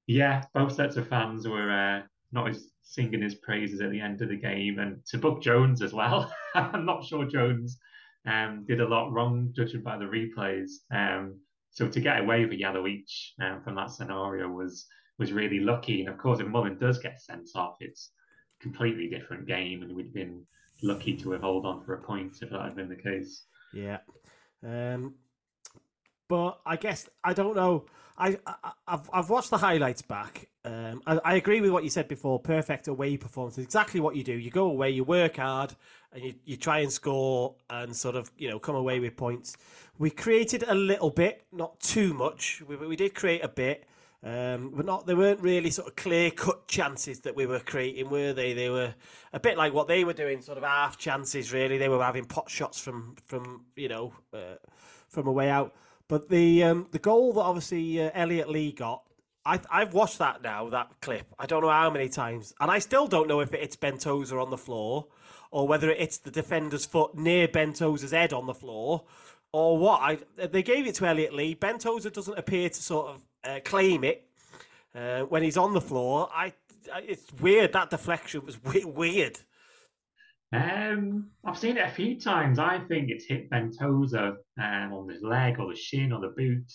Yeah, 0.07 0.43
both 0.53 0.73
sets 0.73 0.97
of 0.97 1.07
fans 1.07 1.47
were 1.47 1.71
uh, 1.71 2.01
not 2.31 2.49
as 2.49 2.71
singing 2.85 3.21
his 3.21 3.35
praises 3.35 3.81
at 3.81 3.91
the 3.91 3.99
end 3.99 4.21
of 4.21 4.29
the 4.29 4.37
game, 4.37 4.79
and 4.79 5.05
to 5.07 5.17
book 5.17 5.41
Jones 5.41 5.81
as 5.81 5.91
well. 5.91 6.31
I'm 6.55 6.85
not 6.85 7.03
sure 7.03 7.25
Jones 7.25 7.77
um, 8.25 8.63
did 8.67 8.79
a 8.79 8.87
lot 8.87 9.11
wrong, 9.11 9.51
judging 9.55 9.81
by 9.81 9.97
the 9.97 10.05
replays. 10.05 10.69
Um, 10.91 11.39
so 11.71 11.89
to 11.89 11.99
get 11.99 12.21
away 12.21 12.43
with 12.43 12.53
a 12.53 12.59
yellow 12.59 12.87
each 12.87 13.33
um, 13.41 13.61
from 13.61 13.75
that 13.75 13.91
scenario 13.91 14.47
was 14.47 14.85
was 15.17 15.33
really 15.33 15.59
lucky. 15.59 16.01
And 16.01 16.09
of 16.09 16.17
course, 16.17 16.39
if 16.39 16.47
Mullin 16.47 16.77
does 16.77 16.99
get 16.99 17.21
sent 17.21 17.49
off, 17.55 17.77
it's 17.79 18.11
completely 18.61 19.09
different 19.09 19.47
game, 19.47 19.81
and 19.81 19.95
we'd 19.95 20.13
been 20.13 20.45
lucky 20.83 21.15
to 21.17 21.31
have 21.31 21.41
held 21.41 21.65
on 21.65 21.83
for 21.83 21.93
a 21.93 22.01
point 22.01 22.37
if 22.41 22.49
that 22.49 22.61
had 22.61 22.75
been 22.75 22.89
the 22.89 22.95
case. 22.95 23.43
Yeah. 23.73 23.97
Um, 24.63 25.15
but 26.27 26.59
I 26.65 26.75
guess 26.75 27.09
I 27.23 27.33
don't 27.33 27.55
know. 27.55 27.85
I, 28.17 28.37
I 28.45 28.71
have 28.87 29.09
I've 29.11 29.29
watched 29.29 29.49
the 29.49 29.57
highlights 29.57 30.01
back. 30.01 30.47
Um, 30.63 31.01
I, 31.05 31.19
I, 31.23 31.35
agree 31.35 31.61
with 31.61 31.71
what 31.71 31.83
you 31.83 31.89
said 31.89 32.07
before. 32.07 32.39
Perfect 32.39 32.87
away 32.87 33.17
performance. 33.17 33.57
It's 33.57 33.65
exactly 33.65 33.99
what 33.99 34.15
you 34.15 34.23
do. 34.23 34.33
You 34.33 34.49
go 34.49 34.65
away, 34.65 34.89
you 34.89 35.03
work 35.03 35.37
hard, 35.37 35.75
and 36.13 36.23
you, 36.23 36.33
you 36.45 36.57
try 36.57 36.79
and 36.79 36.91
score 36.91 37.55
and 37.69 37.95
sort 37.95 38.15
of 38.15 38.31
you 38.37 38.49
know 38.49 38.57
come 38.57 38.75
away 38.75 38.99
with 38.99 39.17
points. 39.17 39.57
We 39.97 40.09
created 40.09 40.63
a 40.67 40.73
little 40.73 41.09
bit, 41.09 41.45
not 41.51 41.79
too 41.79 42.13
much. 42.13 42.63
We, 42.67 42.77
we 42.77 42.95
did 42.95 43.13
create 43.15 43.43
a 43.43 43.47
bit, 43.49 43.85
um, 44.23 44.71
but 44.75 44.85
not 44.85 45.05
they 45.05 45.13
weren't 45.13 45.41
really 45.41 45.69
sort 45.69 45.87
of 45.87 45.95
clear 45.95 46.31
cut 46.31 46.67
chances 46.67 47.19
that 47.21 47.35
we 47.35 47.45
were 47.45 47.59
creating, 47.59 48.09
were 48.09 48.33
they? 48.33 48.53
They 48.53 48.69
were 48.69 48.95
a 49.33 49.39
bit 49.39 49.57
like 49.57 49.73
what 49.73 49.87
they 49.87 50.03
were 50.03 50.13
doing, 50.13 50.41
sort 50.41 50.57
of 50.57 50.63
half 50.63 50.97
chances. 50.97 51.51
Really, 51.51 51.77
they 51.77 51.89
were 51.89 52.03
having 52.03 52.25
pot 52.25 52.49
shots 52.49 52.79
from 52.79 53.17
from 53.25 53.65
you 53.75 53.89
know 53.89 54.13
uh, 54.33 54.55
from 55.09 55.27
a 55.27 55.31
way 55.31 55.49
out. 55.49 55.75
But 56.07 56.29
the 56.29 56.63
um, 56.63 56.87
the 56.91 56.99
goal 56.99 57.33
that 57.33 57.41
obviously 57.41 58.01
uh, 58.01 58.11
Elliot 58.13 58.49
Lee 58.49 58.71
got, 58.71 59.03
I, 59.43 59.59
I've 59.71 59.93
watched 59.93 60.19
that 60.19 60.43
now. 60.43 60.69
That 60.69 60.91
clip, 61.01 61.33
I 61.39 61.45
don't 61.45 61.61
know 61.61 61.69
how 61.69 61.89
many 61.89 62.09
times, 62.09 62.53
and 62.59 62.69
I 62.69 62.79
still 62.79 63.07
don't 63.07 63.27
know 63.27 63.39
if 63.39 63.53
it's 63.53 63.75
Ben 63.75 63.97
Tozer 63.97 64.39
on 64.39 64.51
the 64.51 64.57
floor 64.57 65.07
or 65.51 65.67
whether 65.67 65.89
it's 65.89 66.17
the 66.17 66.31
defender's 66.31 66.85
foot 66.85 67.15
near 67.15 67.47
Ben 67.47 67.73
Tozer's 67.73 68.11
head 68.11 68.33
on 68.33 68.45
the 68.45 68.53
floor 68.53 69.03
or 69.51 69.77
what. 69.77 70.01
I 70.01 70.19
they 70.47 70.63
gave 70.63 70.85
it 70.85 70.95
to 70.95 71.05
Elliot 71.05 71.33
Lee. 71.33 71.53
Ben 71.53 71.79
Tozer 71.79 72.09
doesn't 72.09 72.37
appear 72.37 72.69
to 72.69 72.81
sort 72.81 73.07
of 73.07 73.25
uh, 73.43 73.59
claim 73.63 74.03
it 74.03 74.27
uh, 74.93 75.21
when 75.21 75.43
he's 75.43 75.57
on 75.57 75.73
the 75.73 75.81
floor. 75.81 76.29
I, 76.33 76.53
I, 76.93 76.99
it's 77.07 77.31
weird 77.41 77.73
that 77.73 77.89
deflection 77.89 78.45
was 78.45 78.61
weird. 78.63 79.39
Um, 80.53 81.31
I've 81.43 81.57
seen 81.57 81.77
it 81.77 81.85
a 81.85 81.91
few 81.91 82.19
times. 82.19 82.59
I 82.59 82.79
think 82.79 83.09
it's 83.09 83.25
hit 83.25 83.49
Ben 83.49 83.71
Tozer 83.71 84.37
um, 84.61 84.93
on 84.93 85.09
his 85.09 85.21
leg 85.21 85.59
or 85.59 85.69
the 85.71 85.75
shin 85.75 86.13
or 86.13 86.21
the 86.21 86.33
boot, 86.35 86.71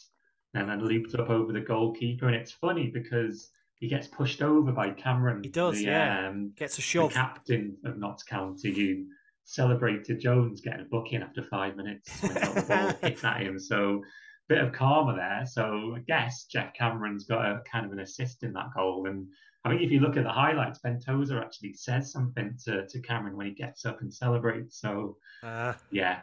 and 0.54 0.68
then 0.68 0.84
looped 0.84 1.14
up 1.14 1.30
over 1.30 1.52
the 1.52 1.60
goalkeeper. 1.60 2.26
And 2.26 2.36
it's 2.36 2.52
funny 2.52 2.90
because 2.92 3.50
he 3.76 3.88
gets 3.88 4.06
pushed 4.06 4.42
over 4.42 4.72
by 4.72 4.90
Cameron. 4.90 5.42
He 5.42 5.50
does, 5.50 5.78
the, 5.78 5.84
yeah. 5.84 6.28
Um, 6.28 6.52
Gets 6.56 6.78
a 6.78 6.80
the 6.80 7.08
captain 7.08 7.76
of 7.84 7.96
Notts 7.96 8.24
County 8.24 8.72
who 8.74 9.06
celebrated 9.44 10.20
Jones 10.20 10.60
getting 10.60 10.82
a 10.82 10.88
booking 10.88 11.22
after 11.22 11.42
five 11.42 11.76
minutes 11.76 12.22
when 12.22 12.34
the 12.34 12.64
ball 12.68 12.88
hit 13.08 13.24
at 13.24 13.40
him. 13.40 13.58
So 13.58 14.02
bit 14.50 14.58
of 14.58 14.72
karma 14.72 15.14
there. 15.14 15.46
So 15.46 15.94
I 15.96 16.00
guess 16.00 16.44
Geoff 16.44 16.74
Cameron's 16.74 17.24
got 17.24 17.46
a 17.46 17.62
kind 17.70 17.86
of 17.86 17.92
an 17.92 18.00
assist 18.00 18.42
in 18.42 18.52
that 18.54 18.74
goal. 18.76 19.06
And 19.06 19.28
I 19.64 19.70
think 19.70 19.82
if 19.82 19.90
you 19.90 20.00
look 20.00 20.16
at 20.16 20.24
the 20.24 20.32
highlights, 20.32 20.78
Ben 20.78 20.98
Tozer 20.98 21.40
actually 21.40 21.74
says 21.74 22.10
something 22.10 22.56
to, 22.64 22.86
to 22.86 23.00
Cameron 23.00 23.36
when 23.36 23.46
he 23.46 23.52
gets 23.52 23.84
up 23.84 24.00
and 24.00 24.12
celebrates. 24.12 24.80
So 24.80 25.16
Uh, 25.42 25.74
yeah, 25.90 26.20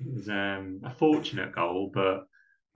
it 0.00 0.14
was 0.14 0.28
um, 0.28 0.80
a 0.84 0.90
fortunate 0.90 1.52
goal, 1.54 1.90
but 1.92 2.26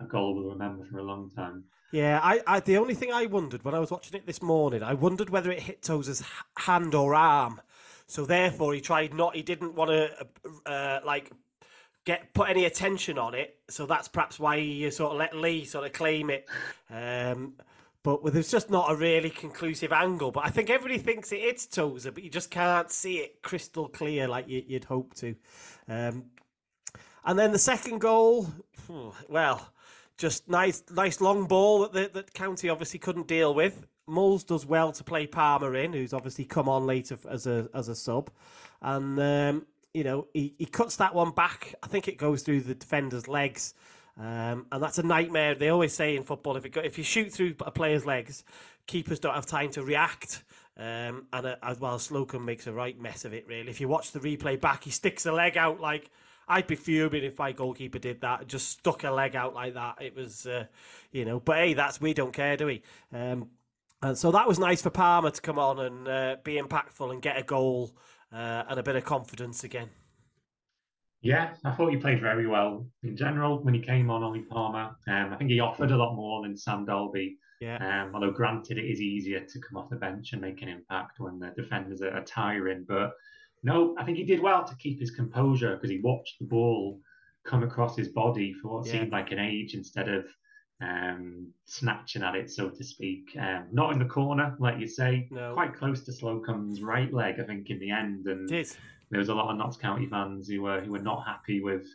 a 0.01 0.05
goal 0.05 0.35
we'll 0.35 0.51
remember 0.51 0.85
for 0.85 0.99
a 0.99 1.03
long 1.03 1.31
time. 1.31 1.65
Yeah, 1.93 2.21
I, 2.23 2.41
I 2.47 2.61
the 2.61 2.79
only 2.79 2.95
thing 2.95 3.13
I 3.13 3.27
wondered 3.27 3.65
when 3.65 3.75
I 3.75 3.79
was 3.79 3.91
watching 3.91 4.17
it 4.17 4.27
this 4.27 4.43
morning, 4.43 4.83
I 4.83 4.95
wondered 4.95 5.31
whether 5.31 5.51
it 5.51 5.61
hit 5.61 5.83
Tozer's 5.83 6.23
h- 6.23 6.27
hand 6.57 6.95
or 6.95 7.15
arm. 7.15 7.61
So 8.07 8.27
therefore, 8.27 8.75
he 8.75 8.81
tried 8.81 9.15
not. 9.15 9.37
He 9.37 9.43
didn't 9.43 9.75
want 9.75 9.91
to 9.91 10.27
uh, 10.71 11.01
like 11.05 11.31
get 12.05 12.35
put 12.35 12.49
any 12.51 12.65
attention 12.65 13.19
on 13.19 13.35
it. 13.35 13.57
So 13.69 13.87
that's 13.87 14.09
perhaps 14.09 14.39
why 14.39 14.59
he 14.59 14.91
sort 14.91 15.13
of 15.13 15.19
let 15.19 15.37
Lee 15.37 15.65
sort 15.65 15.87
of 15.87 15.93
claim 15.93 16.31
it. 16.31 16.47
Um, 16.91 17.55
but 18.03 18.33
there's 18.33 18.51
just 18.51 18.71
not 18.71 18.91
a 18.91 18.97
really 18.97 19.31
conclusive 19.31 19.93
angle. 19.93 20.33
But 20.33 20.45
I 20.45 20.51
think 20.51 20.71
everybody 20.71 20.99
thinks 20.99 21.31
it 21.33 21.41
hits 21.41 21.67
Tozer, 21.67 22.11
but 22.11 22.23
you 22.25 22.31
just 22.31 22.51
can't 22.51 22.91
see 22.91 23.19
it 23.19 23.43
crystal 23.43 23.89
clear 23.89 24.27
like 24.27 24.49
you, 24.49 24.63
you'd 24.67 24.85
hope 24.85 25.15
to. 25.15 25.37
Um, 25.89 26.25
and 27.25 27.39
then 27.39 27.53
the 27.53 27.59
second 27.59 28.01
goal, 28.01 28.49
well, 29.29 29.73
just 30.19 30.49
nice, 30.49 30.83
nice 30.91 31.21
long 31.21 31.47
ball 31.47 31.81
that 31.81 31.93
the, 31.93 32.11
that 32.13 32.35
County 32.35 32.69
obviously 32.69 32.99
couldn't 32.99 33.29
deal 33.29 33.55
with. 33.55 33.87
Mulls 34.07 34.43
does 34.43 34.67
well 34.67 34.91
to 34.93 35.05
play 35.05 35.27
Palmer 35.27 35.77
in, 35.77 35.93
who's 35.93 36.13
obviously 36.13 36.45
come 36.45 36.69
on 36.69 36.87
later 36.87 37.17
as 37.31 37.47
a 37.47 37.69
as 37.73 37.89
a 37.89 37.95
sub, 37.95 38.31
and 38.83 39.19
um, 39.21 39.67
you 39.95 40.03
know 40.03 40.27
he, 40.35 40.55
he 40.59 40.67
cuts 40.67 40.97
that 40.97 41.15
one 41.15 41.31
back. 41.31 41.75
I 41.85 41.87
think 41.87 42.09
it 42.09 42.19
goes 42.19 42.43
through 42.43 42.63
the 42.63 42.75
defender's 42.75 43.29
legs, 43.29 43.75
um, 44.19 44.67
and 44.71 44.83
that's 44.83 44.99
a 44.99 45.03
nightmare. 45.03 45.55
They 45.55 45.69
always 45.69 45.95
say 45.95 46.17
in 46.17 46.23
football 46.23 46.57
if 46.57 46.65
it 46.65 46.71
go, 46.71 46.81
if 46.81 46.99
you 46.99 47.05
shoot 47.05 47.33
through 47.33 47.55
a 47.61 47.71
player's 47.71 48.05
legs, 48.05 48.45
keepers 48.87 49.19
don't 49.19 49.35
have 49.35 49.47
time 49.47 49.71
to 49.73 49.83
react. 49.83 50.45
Um, 50.77 51.27
and 51.33 51.47
uh, 51.47 51.57
as 51.63 51.81
well, 51.81 51.99
Slocombe 51.99 52.45
makes 52.45 52.67
a 52.67 52.73
right 52.73 52.99
mess 52.99 53.25
of 53.25 53.33
it. 53.33 53.47
Really, 53.47 53.71
if 53.71 53.81
you 53.81 53.89
watch 53.89 54.13
the 54.13 54.21
replay 54.21 54.61
back, 54.61 54.85
he 54.85 54.91
sticks 54.91 55.23
the 55.23 55.33
leg 55.33 55.57
out 55.57 55.81
like 55.81 56.11
I'd 56.49 56.67
be 56.67 56.77
fuming 56.77 57.25
if 57.25 57.39
my 57.39 57.53
goalkeeper 57.53 57.99
did 57.99 58.21
that. 58.23 58.47
Just 58.47 58.69
stuck 58.69 59.05
a 59.05 59.11
leg 59.11 59.37
out 59.37 59.55
like 59.55 59.75
that. 59.75 59.97
It 60.01 60.15
was, 60.15 60.47
uh, 60.47 60.65
you 61.11 61.25
know. 61.25 61.41
But 61.41 61.59
hey, 61.59 61.75
that's 61.75 62.01
we 62.01 62.15
don't 62.15 62.33
care, 62.33 62.57
do 62.57 62.67
we? 62.67 62.83
Um, 63.13 63.49
and 64.03 64.19
so 64.19 64.33
that 64.33 64.49
was 64.49 64.59
nice 64.59 64.83
for 64.83 64.91
Palmer 64.91 65.31
to 65.31 65.41
come 65.41 65.59
on 65.59 65.79
and 65.79 66.09
uh, 66.09 66.37
be 66.43 66.61
impactful 66.61 67.11
and 67.11 67.23
get 67.23 67.39
a 67.39 67.43
goal 67.43 67.93
uh, 68.33 68.65
and 68.69 68.79
a 68.81 68.83
bit 68.83 68.97
of 68.97 69.05
confidence 69.05 69.63
again. 69.63 69.91
Yeah, 71.23 71.55
I 71.65 71.71
thought 71.73 71.91
he 71.91 71.97
played 71.97 72.21
very 72.21 72.47
well 72.49 72.87
in 73.05 73.17
general 73.17 73.63
when 73.63 73.75
he 73.75 73.81
came 73.81 74.11
on, 74.11 74.23
Ollie 74.25 74.41
Palmer. 74.43 74.97
Um, 75.07 75.33
I 75.33 75.37
think 75.37 75.51
he 75.51 75.61
offered 75.61 75.93
a 75.93 75.97
lot 75.97 76.17
more 76.17 76.43
than 76.43 76.57
Sam 76.57 76.85
Dalby. 76.85 77.37
Yeah, 77.61 77.77
Um, 78.07 78.13
although, 78.13 78.33
granted, 78.33 78.77
it 78.77 78.85
is 78.91 79.01
easier 79.01 79.39
to 79.39 79.61
come 79.61 79.77
off 79.79 79.89
the 79.89 79.95
bench 79.97 80.33
and 80.33 80.43
make 80.43 80.63
an 80.63 80.69
impact 80.69 81.21
when 81.21 81.39
the 81.39 81.51
defenders 81.57 82.03
are, 82.03 82.11
are 82.11 82.25
tiring. 82.25 82.85
But 82.89 83.13
no, 83.63 83.95
I 83.97 84.03
think 84.05 84.19
he 84.19 84.25
did 84.25 84.41
well 84.41 84.65
to 84.65 84.75
keep 84.77 84.99
his 84.99 85.13
composure 85.13 85.77
because 85.77 85.91
he 85.91 86.01
watched 86.01 86.41
the 86.41 86.47
ball 86.47 86.99
come 87.45 87.63
across 87.63 87.97
his 87.97 88.09
body 88.09 88.53
for 88.53 88.79
what 88.79 88.87
Yeah. 88.87 88.93
seemed 88.95 89.13
like 89.13 89.31
an 89.31 89.39
age 89.39 89.75
instead 89.75 90.09
of 90.09 90.27
um, 90.81 91.53
snatching 91.67 92.25
at 92.25 92.35
it, 92.35 92.51
so 92.51 92.69
to 92.69 92.83
speak. 92.83 93.37
Um, 93.39 93.69
not 93.71 93.93
in 93.93 94.01
the 94.01 94.05
corner, 94.07 94.57
like 94.59 94.81
you 94.81 94.89
say, 94.89 95.29
No. 95.31 95.55
quite 95.55 95.73
close 95.77 96.03
to 96.07 96.11
Slocombe's 96.11 96.83
right 96.83 97.13
leg, 97.15 97.39
I 97.39 97.45
think, 97.45 97.71
in 97.71 97.79
the 97.79 97.93
end. 97.93 98.27
And 98.27 98.49
did. 98.49 98.77
There 99.13 99.19
was 99.19 99.29
a 99.29 99.35
lot 99.35 99.51
of 99.51 99.59
Notts 99.59 99.77
County 99.77 100.07
fans 100.07 100.49
who 100.49 100.63
were 100.63 100.81
who 100.81 100.93
were 100.93 100.99
not 100.99 101.27
happy 101.27 101.63
with 101.63 101.87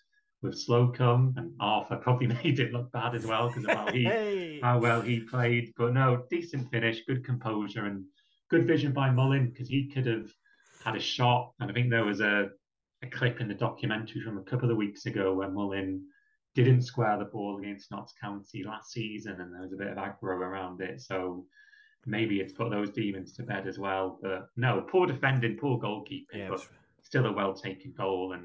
with 0.43 0.53
Slocombe, 0.53 1.35
and 1.35 1.51
Arthur 1.59 1.95
probably 2.01 2.27
made 2.27 2.59
it 2.59 2.71
look 2.71 2.91
bad 2.91 3.15
as 3.15 3.25
well 3.25 3.47
because 3.47 3.65
of 3.65 3.71
how 3.71 3.91
he 3.91 4.03
Hey, 4.03 4.59
how 4.61 4.77
well 4.77 5.01
he 5.01 5.19
played. 5.19 5.73
But 5.75 5.93
no, 5.93 6.23
decent 6.29 6.69
finish, 6.69 7.03
good 7.05 7.25
composure, 7.25 7.85
and 7.85 8.05
good 8.51 8.67
vision 8.67 8.93
by 8.93 9.09
Mullin 9.09 9.49
because 9.49 9.67
he 9.67 9.89
could 9.89 10.05
have 10.05 10.31
had 10.85 10.95
a 10.95 10.99
shot. 10.99 11.53
And 11.59 11.71
I 11.71 11.73
think 11.73 11.89
there 11.89 12.05
was 12.05 12.21
a, 12.21 12.49
a 13.01 13.07
clip 13.07 13.41
in 13.41 13.47
the 13.47 13.55
documentary 13.55 14.21
from 14.21 14.37
a 14.37 14.43
couple 14.43 14.69
of 14.69 14.77
weeks 14.77 15.07
ago 15.07 15.33
where 15.33 15.49
Mullin 15.49 16.03
didn't 16.53 16.83
square 16.83 17.17
the 17.17 17.25
ball 17.25 17.57
against 17.57 17.89
Notts 17.89 18.13
County 18.21 18.63
last 18.63 18.91
season, 18.91 19.41
and 19.41 19.51
there 19.51 19.61
was 19.61 19.73
a 19.73 19.77
bit 19.77 19.87
of 19.87 19.97
aggro 19.97 20.37
around 20.37 20.81
it. 20.81 21.01
So 21.01 21.47
maybe 22.05 22.41
it's 22.41 22.53
put 22.53 22.69
those 22.69 22.91
demons 22.91 23.33
to 23.33 23.43
bed 23.43 23.67
as 23.67 23.79
well. 23.79 24.19
But 24.21 24.49
no, 24.55 24.81
poor 24.81 25.07
defending, 25.07 25.57
poor 25.57 25.79
goalkeeping, 25.79 26.25
yeah, 26.35 26.49
but 26.49 26.67
still 27.07 27.25
a 27.25 27.31
well 27.31 27.53
taken 27.53 27.93
goal 27.97 28.33
and 28.33 28.43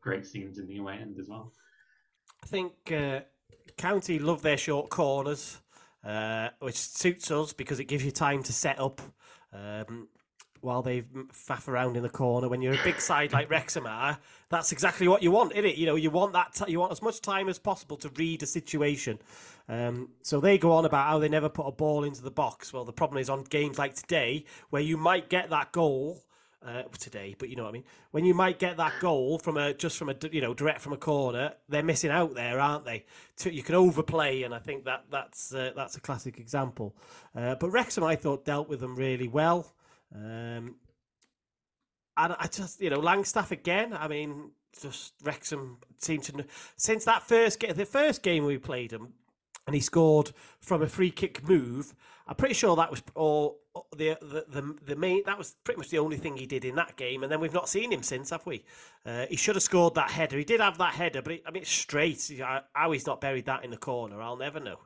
great 0.00 0.24
scenes 0.24 0.58
in 0.58 0.66
the 0.68 0.78
away 0.78 0.96
end 1.00 1.18
as 1.18 1.28
well. 1.28 1.52
I 2.42 2.46
think 2.46 2.72
uh, 2.92 3.20
County 3.76 4.20
love 4.20 4.42
their 4.42 4.56
short 4.56 4.90
corners, 4.90 5.60
uh, 6.04 6.50
which 6.60 6.76
suits 6.76 7.32
us 7.32 7.52
because 7.52 7.80
it 7.80 7.86
gives 7.86 8.04
you 8.04 8.12
time 8.12 8.44
to 8.44 8.52
set 8.52 8.78
up 8.78 9.00
um, 9.52 10.06
while 10.60 10.82
they 10.82 11.02
faff 11.32 11.66
around 11.66 11.96
in 11.96 12.04
the 12.04 12.08
corner. 12.08 12.48
When 12.48 12.62
you're 12.62 12.74
a 12.74 12.84
big 12.84 13.00
side 13.00 13.32
like 13.32 13.50
Wrexham 13.50 13.86
are, 13.86 14.20
that's 14.50 14.70
exactly 14.70 15.08
what 15.08 15.24
you 15.24 15.32
want, 15.32 15.50
isn't 15.52 15.64
it? 15.64 15.76
You 15.76 15.86
know, 15.86 15.96
you 15.96 16.10
want 16.12 16.32
that. 16.34 16.54
T- 16.54 16.70
you 16.70 16.78
want 16.78 16.92
as 16.92 17.02
much 17.02 17.20
time 17.20 17.48
as 17.48 17.58
possible 17.58 17.96
to 17.96 18.08
read 18.10 18.40
a 18.44 18.46
situation. 18.46 19.18
Um, 19.68 20.10
so 20.22 20.38
they 20.38 20.58
go 20.58 20.70
on 20.70 20.84
about 20.84 21.08
how 21.08 21.18
they 21.18 21.28
never 21.28 21.48
put 21.48 21.66
a 21.66 21.72
ball 21.72 22.04
into 22.04 22.22
the 22.22 22.30
box. 22.30 22.72
Well, 22.72 22.84
the 22.84 22.92
problem 22.92 23.18
is 23.18 23.28
on 23.28 23.42
games 23.42 23.78
like 23.78 23.96
today, 23.96 24.44
where 24.70 24.82
you 24.82 24.96
might 24.96 25.28
get 25.28 25.50
that 25.50 25.72
goal 25.72 26.22
uh, 26.66 26.82
today, 26.98 27.34
but 27.38 27.48
you 27.48 27.56
know 27.56 27.62
what 27.64 27.70
I 27.70 27.72
mean. 27.72 27.84
When 28.10 28.24
you 28.24 28.34
might 28.34 28.58
get 28.58 28.76
that 28.78 28.94
goal 29.00 29.38
from 29.38 29.56
a 29.56 29.72
just 29.72 29.96
from 29.96 30.08
a 30.08 30.14
you 30.30 30.40
know 30.40 30.54
direct 30.54 30.80
from 30.80 30.92
a 30.92 30.96
corner, 30.96 31.54
they're 31.68 31.82
missing 31.82 32.10
out 32.10 32.34
there, 32.34 32.58
aren't 32.58 32.84
they? 32.84 33.04
You 33.44 33.62
can 33.62 33.74
overplay, 33.74 34.42
and 34.42 34.54
I 34.54 34.58
think 34.58 34.84
that 34.84 35.04
that's 35.10 35.54
uh, 35.54 35.72
that's 35.76 35.96
a 35.96 36.00
classic 36.00 36.38
example. 36.38 36.96
Uh, 37.34 37.54
but 37.54 37.70
Wrexham, 37.70 38.04
I 38.04 38.16
thought, 38.16 38.44
dealt 38.44 38.68
with 38.68 38.80
them 38.80 38.96
really 38.96 39.28
well. 39.28 39.72
Um, 40.14 40.76
and 42.16 42.36
I 42.38 42.48
just 42.50 42.80
you 42.80 42.90
know 42.90 43.00
Langstaff 43.00 43.50
again. 43.50 43.92
I 43.92 44.08
mean, 44.08 44.50
just 44.80 45.14
Wrexham 45.22 45.78
seemed 45.98 46.24
to 46.24 46.44
since 46.76 47.04
that 47.04 47.22
first 47.22 47.60
game, 47.60 47.74
the 47.74 47.86
first 47.86 48.22
game 48.22 48.44
we 48.44 48.58
played 48.58 48.92
him, 48.92 49.12
and 49.66 49.74
he 49.74 49.80
scored 49.80 50.32
from 50.60 50.82
a 50.82 50.88
free 50.88 51.10
kick 51.10 51.46
move. 51.46 51.94
I'm 52.26 52.34
pretty 52.34 52.54
sure 52.54 52.74
that 52.76 52.90
was 52.90 53.02
all 53.14 53.60
the, 53.96 54.16
the 54.20 54.44
the 54.48 54.74
the 54.84 54.96
main. 54.96 55.22
That 55.26 55.38
was 55.38 55.56
pretty 55.64 55.78
much 55.78 55.90
the 55.90 55.98
only 55.98 56.16
thing 56.16 56.36
he 56.36 56.46
did 56.46 56.64
in 56.64 56.74
that 56.76 56.96
game, 56.96 57.22
and 57.22 57.30
then 57.30 57.40
we've 57.40 57.52
not 57.52 57.68
seen 57.68 57.92
him 57.92 58.02
since, 58.02 58.30
have 58.30 58.46
we? 58.46 58.64
Uh, 59.04 59.26
he 59.28 59.36
should 59.36 59.56
have 59.56 59.62
scored 59.62 59.94
that 59.94 60.10
header. 60.10 60.38
He 60.38 60.44
did 60.44 60.60
have 60.60 60.78
that 60.78 60.94
header, 60.94 61.22
but 61.22 61.32
it, 61.34 61.42
I 61.46 61.50
mean, 61.50 61.62
it's 61.62 61.70
straight. 61.70 62.30
How 62.74 62.92
he's 62.92 63.06
not 63.06 63.20
buried 63.20 63.46
that 63.46 63.64
in 63.64 63.70
the 63.70 63.76
corner, 63.76 64.20
I'll 64.20 64.36
never 64.36 64.60
know. 64.60 64.78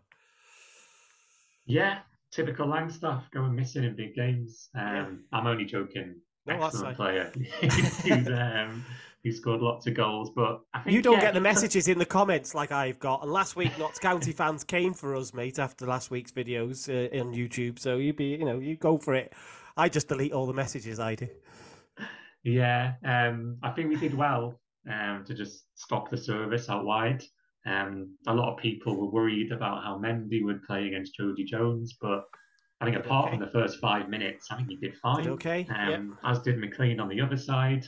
Yeah, 1.66 2.00
typical 2.30 2.66
Langstaff 2.66 3.30
going 3.30 3.54
missing 3.54 3.84
in 3.84 3.96
big 3.96 4.14
games. 4.14 4.68
Um, 4.74 5.24
Yeah. 5.32 5.38
I'm 5.38 5.46
only 5.46 5.64
joking. 5.64 6.16
No, 6.46 6.62
Excellent 6.62 6.96
player. 6.96 7.32
Um, 8.10 8.84
he 9.22 9.30
scored 9.32 9.60
lots 9.60 9.86
of 9.86 9.94
goals, 9.94 10.30
but 10.34 10.60
I 10.72 10.80
think 10.80 10.94
You 10.94 11.02
don't 11.02 11.14
yeah, 11.14 11.20
get 11.20 11.34
the 11.34 11.40
messages 11.52 11.88
in 11.88 11.98
the 11.98 12.06
comments 12.06 12.54
like 12.54 12.72
I've 12.72 12.98
got. 12.98 13.22
And 13.22 13.30
last 13.30 13.54
week, 13.54 13.78
Notts 13.78 13.98
County 13.98 14.32
fans 14.32 14.64
came 14.64 14.94
for 14.94 15.14
us, 15.14 15.34
mate, 15.34 15.58
after 15.58 15.86
last 15.86 16.10
week's 16.10 16.32
videos 16.32 16.88
uh, 16.88 17.20
on 17.20 17.34
YouTube. 17.34 17.78
So 17.78 17.96
you 17.96 18.12
be, 18.12 18.36
you 18.36 18.44
know, 18.44 18.58
you 18.58 18.76
go 18.76 18.96
for 18.96 19.14
it. 19.14 19.34
I 19.76 19.88
just 19.88 20.08
delete 20.08 20.32
all 20.32 20.46
the 20.46 20.54
messages 20.54 20.98
I 20.98 21.14
do. 21.14 21.28
Yeah, 22.42 22.94
um, 23.04 23.58
I 23.62 23.70
think 23.70 23.90
we 23.90 23.96
did 23.96 24.14
well 24.14 24.58
um, 24.90 25.24
to 25.26 25.34
just 25.34 25.64
stop 25.74 26.10
the 26.10 26.16
service 26.16 26.70
out 26.70 26.84
wide. 26.84 27.22
Um, 27.66 28.16
a 28.26 28.34
lot 28.34 28.52
of 28.52 28.58
people 28.58 28.96
were 28.96 29.10
worried 29.10 29.52
about 29.52 29.84
how 29.84 29.98
Mendy 29.98 30.42
would 30.42 30.62
play 30.62 30.86
against 30.86 31.14
Jodi 31.14 31.44
Jones, 31.44 31.96
but 32.00 32.24
I 32.80 32.86
think 32.86 32.96
apart 32.96 33.28
okay. 33.28 33.36
from 33.36 33.44
the 33.44 33.52
first 33.52 33.78
five 33.80 34.08
minutes, 34.08 34.46
I 34.50 34.56
think 34.56 34.70
he 34.70 34.76
did 34.76 34.96
fine. 34.96 35.24
Did 35.24 35.32
okay. 35.32 35.66
Um, 35.68 36.16
As 36.24 36.38
did 36.38 36.56
McLean 36.56 36.98
on 36.98 37.08
the 37.08 37.20
other 37.20 37.36
side. 37.36 37.84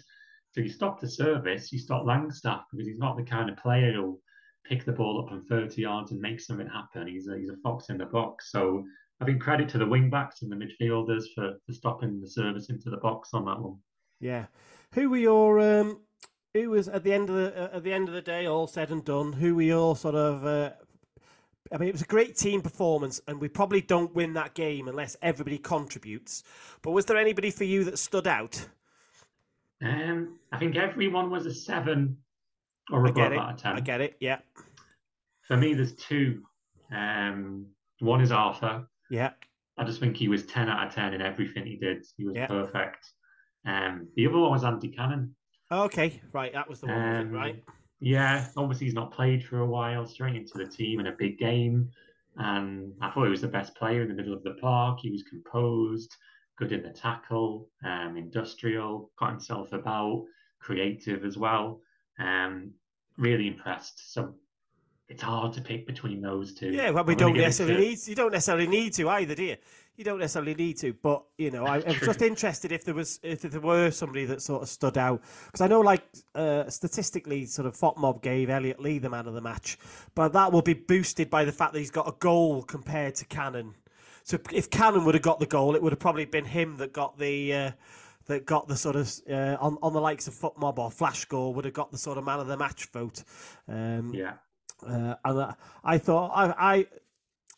So 0.52 0.60
you 0.60 0.68
stop 0.68 1.00
the 1.00 1.08
service, 1.08 1.72
you 1.72 1.78
stop 1.78 2.04
Langstaff 2.04 2.64
because 2.70 2.86
he's 2.86 2.98
not 2.98 3.16
the 3.16 3.22
kind 3.22 3.48
of 3.48 3.56
player 3.56 3.92
who'll 3.92 4.20
pick 4.64 4.84
the 4.84 4.92
ball 4.92 5.20
up 5.20 5.28
from 5.28 5.44
30 5.46 5.80
yards 5.80 6.12
and 6.12 6.20
make 6.20 6.40
something 6.40 6.68
happen. 6.68 7.06
He's 7.06 7.26
a, 7.26 7.38
he's 7.38 7.48
a 7.48 7.56
fox 7.62 7.88
in 7.88 7.98
the 7.98 8.06
box. 8.06 8.52
So 8.52 8.84
I 9.20 9.24
think 9.24 9.40
credit 9.40 9.68
to 9.70 9.78
the 9.78 9.86
wing 9.86 10.10
backs 10.10 10.42
and 10.42 10.52
the 10.52 10.56
midfielders 10.56 11.24
for, 11.34 11.54
for 11.66 11.72
stopping 11.72 12.20
the 12.20 12.28
service 12.28 12.68
into 12.68 12.90
the 12.90 12.98
box 12.98 13.30
on 13.32 13.44
that 13.46 13.60
one. 13.60 13.78
Yeah. 14.20 14.46
Who 14.94 15.10
were 15.10 15.16
your 15.16 15.60
um 15.60 16.00
who 16.54 16.68
was 16.70 16.86
at 16.86 17.02
the 17.02 17.14
end 17.14 17.30
of 17.30 17.36
the 17.36 17.72
uh, 17.72 17.76
at 17.76 17.82
the 17.82 17.92
end 17.92 18.08
of 18.08 18.14
the 18.14 18.20
day 18.20 18.46
all 18.46 18.66
said 18.66 18.90
and 18.90 19.04
done, 19.04 19.32
who 19.32 19.54
were 19.54 19.62
your 19.62 19.96
sort 19.96 20.14
of 20.14 20.44
uh, 20.44 20.70
I 21.72 21.78
mean 21.78 21.88
it 21.88 21.94
was 21.94 22.02
a 22.02 22.06
great 22.06 22.36
team 22.36 22.60
performance 22.60 23.20
and 23.26 23.40
we 23.40 23.48
probably 23.48 23.80
don't 23.80 24.14
win 24.14 24.34
that 24.34 24.54
game 24.54 24.86
unless 24.86 25.16
everybody 25.22 25.58
contributes. 25.58 26.44
But 26.82 26.90
was 26.90 27.06
there 27.06 27.16
anybody 27.16 27.50
for 27.50 27.64
you 27.64 27.84
that 27.84 27.98
stood 27.98 28.26
out? 28.26 28.66
Um, 29.82 30.38
I 30.52 30.58
think 30.58 30.76
everyone 30.76 31.30
was 31.30 31.46
a 31.46 31.54
seven 31.54 32.16
or 32.90 33.06
above 33.06 33.32
out 33.32 33.52
of 33.54 33.56
ten. 33.56 33.76
I 33.76 33.80
get 33.80 34.00
it. 34.00 34.16
Yeah. 34.20 34.38
For 35.42 35.56
me, 35.56 35.74
there's 35.74 35.94
two. 35.94 36.42
Um, 36.94 37.66
one 38.00 38.20
is 38.20 38.32
Arthur. 38.32 38.86
Yeah. 39.10 39.30
I 39.78 39.84
just 39.84 40.00
think 40.00 40.16
he 40.16 40.28
was 40.28 40.44
10 40.46 40.68
out 40.68 40.86
of 40.86 40.94
10 40.94 41.14
in 41.14 41.22
everything 41.22 41.64
he 41.66 41.76
did. 41.76 42.04
He 42.16 42.26
was 42.26 42.36
Yeah. 42.36 42.46
perfect. 42.46 43.12
Um, 43.64 44.08
the 44.16 44.26
other 44.26 44.38
one 44.38 44.50
was 44.50 44.64
Andy 44.64 44.88
Cannon. 44.88 45.34
Okay, 45.70 46.20
right, 46.32 46.52
that 46.52 46.68
was 46.68 46.80
the 46.80 46.86
one, 46.88 46.98
Um, 46.98 47.30
right? 47.30 47.64
Yeah, 48.00 48.48
obviously 48.56 48.86
he's 48.86 48.94
not 48.94 49.12
played 49.12 49.42
for 49.44 49.60
a 49.60 49.66
while, 49.66 50.04
straight 50.06 50.36
into 50.36 50.58
the 50.58 50.66
team 50.66 51.00
in 51.00 51.06
a 51.06 51.12
big 51.12 51.38
game. 51.38 51.90
And 52.36 52.92
I 53.00 53.10
thought 53.10 53.24
he 53.24 53.30
was 53.30 53.40
the 53.40 53.48
best 53.48 53.74
player 53.74 54.02
in 54.02 54.08
the 54.08 54.14
middle 54.14 54.34
of 54.34 54.42
the 54.42 54.54
park. 54.54 55.00
He 55.00 55.10
was 55.10 55.22
composed, 55.22 56.14
good 56.62 56.72
in 56.72 56.82
the 56.82 56.90
tackle, 56.90 57.68
um, 57.84 58.16
industrial, 58.16 59.10
got 59.18 59.30
himself 59.30 59.72
about, 59.72 60.24
creative 60.60 61.24
as 61.24 61.36
well. 61.36 61.80
Um, 62.18 62.72
really 63.18 63.46
impressed. 63.48 64.12
So 64.12 64.34
it's 65.08 65.22
hard 65.22 65.52
to 65.54 65.60
pick 65.60 65.86
between 65.86 66.22
those 66.22 66.54
two. 66.54 66.70
Yeah, 66.70 66.90
well, 66.90 67.04
we 67.04 67.14
I'm 67.14 67.18
don't 67.18 67.36
necessarily 67.36 67.74
to- 67.74 67.90
need. 67.90 67.98
You 68.06 68.14
don't 68.14 68.32
necessarily 68.32 68.66
need 68.66 68.92
to 68.94 69.08
either, 69.08 69.34
do 69.34 69.44
you? 69.44 69.56
You 69.96 70.04
don't 70.04 70.20
necessarily 70.20 70.54
need 70.54 70.78
to, 70.78 70.94
but 70.94 71.22
you 71.36 71.50
know, 71.50 71.66
I, 71.66 71.80
I 71.80 71.88
was 71.88 71.96
just 72.00 72.22
interested 72.22 72.72
if 72.72 72.82
there 72.82 72.94
was 72.94 73.20
if 73.22 73.42
there 73.42 73.60
were 73.60 73.90
somebody 73.90 74.24
that 74.24 74.40
sort 74.40 74.62
of 74.62 74.70
stood 74.70 74.96
out 74.96 75.20
because 75.44 75.60
I 75.60 75.66
know, 75.66 75.80
like 75.80 76.02
uh, 76.34 76.66
statistically, 76.70 77.44
sort 77.44 77.66
of 77.66 77.76
FOTMob 77.76 78.22
gave 78.22 78.48
Elliot 78.48 78.80
Lee 78.80 78.98
the 78.98 79.10
man 79.10 79.26
of 79.26 79.34
the 79.34 79.42
match, 79.42 79.76
but 80.14 80.32
that 80.32 80.50
will 80.50 80.62
be 80.62 80.72
boosted 80.72 81.28
by 81.28 81.44
the 81.44 81.52
fact 81.52 81.74
that 81.74 81.78
he's 81.80 81.90
got 81.90 82.08
a 82.08 82.14
goal 82.20 82.62
compared 82.62 83.16
to 83.16 83.26
Cannon. 83.26 83.74
So 84.24 84.38
if 84.52 84.70
Cannon 84.70 85.04
would 85.04 85.14
have 85.14 85.22
got 85.22 85.40
the 85.40 85.46
goal, 85.46 85.74
it 85.74 85.82
would 85.82 85.92
have 85.92 85.98
probably 86.00 86.24
been 86.24 86.44
him 86.44 86.76
that 86.78 86.92
got 86.92 87.18
the. 87.18 87.54
Uh, 87.54 87.70
that 88.26 88.46
got 88.46 88.68
the 88.68 88.76
sort 88.76 88.94
of 88.94 89.12
uh, 89.28 89.56
on 89.60 89.76
on 89.82 89.92
the 89.92 90.00
likes 90.00 90.28
of 90.28 90.34
FotMob 90.34 90.78
or 90.78 90.92
Flash 90.92 91.18
Score 91.18 91.52
would 91.52 91.64
have 91.64 91.74
got 91.74 91.90
the 91.90 91.98
sort 91.98 92.18
of 92.18 92.24
man 92.24 92.38
of 92.38 92.46
the 92.46 92.56
match 92.56 92.86
vote. 92.92 93.24
Um, 93.68 94.14
Yeah. 94.14 94.34
uh, 94.86 95.16
and 95.24 95.40
I, 95.40 95.54
I 95.82 95.98
thought 95.98 96.30
I, 96.32 96.54
I 96.56 96.86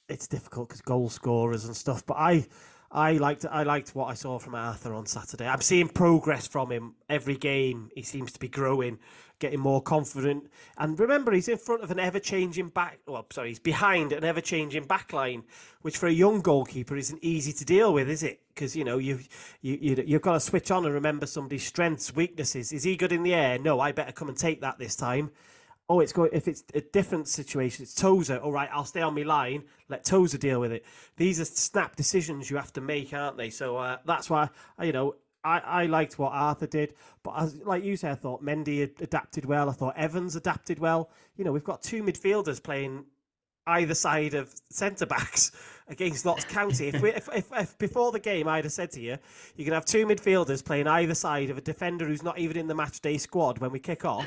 it's 0.09 0.27
difficult 0.27 0.69
because 0.69 0.81
goal 0.81 1.11
scorers 1.11 1.67
and 1.67 1.77
stuff, 1.77 2.07
but 2.07 2.15
I 2.15 2.47
I 2.91 3.13
liked 3.19 3.45
I 3.45 3.63
liked 3.65 3.95
what 3.95 4.07
I 4.07 4.15
saw 4.15 4.39
from 4.39 4.55
Arthur 4.55 4.95
on 4.95 5.05
Saturday. 5.05 5.47
I'm 5.47 5.61
seeing 5.61 5.89
progress 5.89 6.47
from 6.47 6.71
him 6.73 6.95
every 7.11 7.37
game. 7.37 7.91
He 7.95 8.03
seems 8.03 8.33
to 8.33 8.39
be 8.39 8.49
growing, 8.49 8.99
getting 9.45 9.61
more 9.61 9.83
confident. 9.83 10.51
And 10.79 10.99
remember, 10.99 11.33
he's 11.33 11.49
in 11.49 11.59
front 11.59 11.83
of 11.83 11.91
an 11.91 11.99
ever-changing 11.99 12.71
back. 12.71 12.99
Well, 13.07 13.27
sorry, 13.31 13.49
he's 13.49 13.59
behind 13.59 14.13
an 14.13 14.25
ever-changing 14.25 14.85
back 14.85 15.13
line, 15.13 15.45
which 15.83 15.99
for 15.99 16.07
a 16.07 16.13
young 16.13 16.41
goalkeeper 16.41 16.97
isn't 16.97 17.23
easy 17.23 17.53
to 17.53 17.65
deal 17.65 17.93
with, 17.93 18.09
is 18.09 18.23
it? 18.23 18.41
Because 18.55 18.75
you 18.75 18.85
know 18.85 18.99
you 18.99 19.21
you 19.61 20.03
you've 20.07 20.23
got 20.23 20.35
to 20.35 20.41
switch 20.41 20.71
on 20.71 20.85
and 20.85 20.95
remember 20.95 21.27
somebody's 21.27 21.67
strengths, 21.67 22.15
weaknesses. 22.15 22.73
Is 22.73 22.85
he 22.85 22.97
good 22.97 23.13
in 23.13 23.23
the 23.23 23.35
air? 23.35 23.59
No, 23.59 23.81
I 23.81 23.93
better 23.93 24.13
come 24.13 24.29
and 24.29 24.39
take 24.39 24.61
that 24.61 24.79
this 24.79 24.97
time 24.97 25.31
oh, 25.89 26.01
it's 26.01 26.13
going. 26.13 26.31
If 26.33 26.49
it's 26.49 26.65
a 26.75 26.81
different 26.81 27.29
situation, 27.29 27.83
it's 27.83 27.95
Tozer. 27.95 28.39
All 28.39 28.53
right, 28.53 28.69
I'll 28.73 28.85
stay 28.85 29.03
on 29.03 29.15
my 29.15 29.23
line. 29.23 29.65
Let 29.89 30.05
Tozer 30.05 30.39
deal 30.39 30.61
with 30.61 30.73
it. 30.73 30.85
These 31.17 31.41
are 31.41 31.45
snap 31.45 31.97
decisions 31.97 32.51
you 32.51 32.57
have 32.57 32.73
to 32.75 32.81
make, 32.81 33.13
aren't 33.13 33.37
they? 33.37 33.51
So 33.51 33.77
uh, 33.77 33.99
that's 34.05 34.31
why 34.31 34.51
you 34.81 34.93
know. 34.93 35.17
I, 35.45 35.59
I 35.59 35.87
liked 35.87 36.19
what 36.19 36.33
Arthur 36.33 36.67
did, 36.67 36.95
but 37.23 37.35
as 37.39 37.57
like 37.65 37.85
you 37.85 37.97
said, 37.97 38.13
I 38.13 38.15
thought 38.15 38.43
Mendy 38.43 38.83
adapted 39.01 39.45
well. 39.45 39.69
I 39.69 39.73
thought 39.73 39.97
Evans 39.97 40.37
adapted 40.37 40.79
well. 40.79 41.11
You 41.37 41.45
know, 41.45 41.53
we've 41.53 41.65
got 41.65 41.83
two 41.83 42.03
midfielders 42.03 42.63
playing 42.63 43.05
either 43.67 43.95
side 43.95 44.35
of 44.35 44.55
centre 44.71 45.07
backs 45.07 45.53
against 45.89 46.25
Notts 46.25 46.45
County. 46.45 46.89
If, 46.89 47.01
we, 47.01 47.11
if, 47.11 47.29
if, 47.35 47.47
if 47.53 47.79
before 47.79 48.13
the 48.13 48.19
game 48.19 48.49
I'd 48.49 48.65
have 48.65 48.73
said 48.73 48.91
to 48.93 49.01
you, 49.01 49.19
you 49.57 49.65
can 49.65 49.75
have 49.75 49.85
two 49.85 50.07
midfielders 50.07 50.65
playing 50.65 50.87
either 50.87 51.15
side 51.15 51.51
of 51.51 51.59
a 51.59 51.61
defender 51.61 52.07
who's 52.07 52.23
not 52.23 52.39
even 52.39 52.57
in 52.57 52.67
the 52.67 52.75
match 52.75 53.01
day 53.01 53.19
squad 53.19 53.59
when 53.59 53.71
we 53.71 53.79
kick 53.79 54.05
off, 54.05 54.27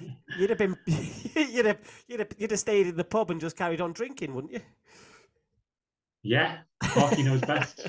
you'd 0.38 0.50
have 0.50 0.58
been 0.58 0.76
you'd 0.86 1.66
have 1.66 1.78
you'd 2.06 2.20
have 2.20 2.28
you'd 2.36 2.50
have 2.50 2.60
stayed 2.60 2.86
in 2.86 2.96
the 2.96 3.04
pub 3.04 3.30
and 3.30 3.40
just 3.40 3.56
carried 3.56 3.80
on 3.80 3.92
drinking, 3.92 4.34
wouldn't 4.34 4.52
you? 4.52 4.60
Yeah. 6.22 6.58
Clarky 6.82 7.24
knows 7.24 7.40
best. 7.40 7.88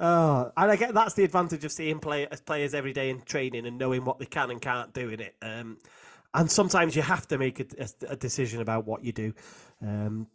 Oh, 0.00 0.52
and 0.56 0.70
I 0.70 0.76
get 0.76 0.94
that's 0.94 1.14
the 1.14 1.24
advantage 1.24 1.64
of 1.64 1.72
seeing 1.72 1.98
play, 1.98 2.26
players 2.46 2.72
every 2.72 2.92
day 2.92 3.10
in 3.10 3.20
training 3.22 3.66
and 3.66 3.78
knowing 3.78 4.04
what 4.04 4.18
they 4.18 4.26
can 4.26 4.50
and 4.50 4.60
can't 4.60 4.94
do 4.94 5.08
in 5.08 5.20
it. 5.20 5.34
Um, 5.42 5.78
and 6.34 6.48
sometimes 6.50 6.94
you 6.94 7.02
have 7.02 7.26
to 7.28 7.38
make 7.38 7.58
a, 7.58 7.66
a- 8.08 8.16
decision 8.16 8.60
about 8.60 8.86
what 8.86 9.02
you 9.02 9.12
do. 9.12 9.34
Um, 9.82 10.28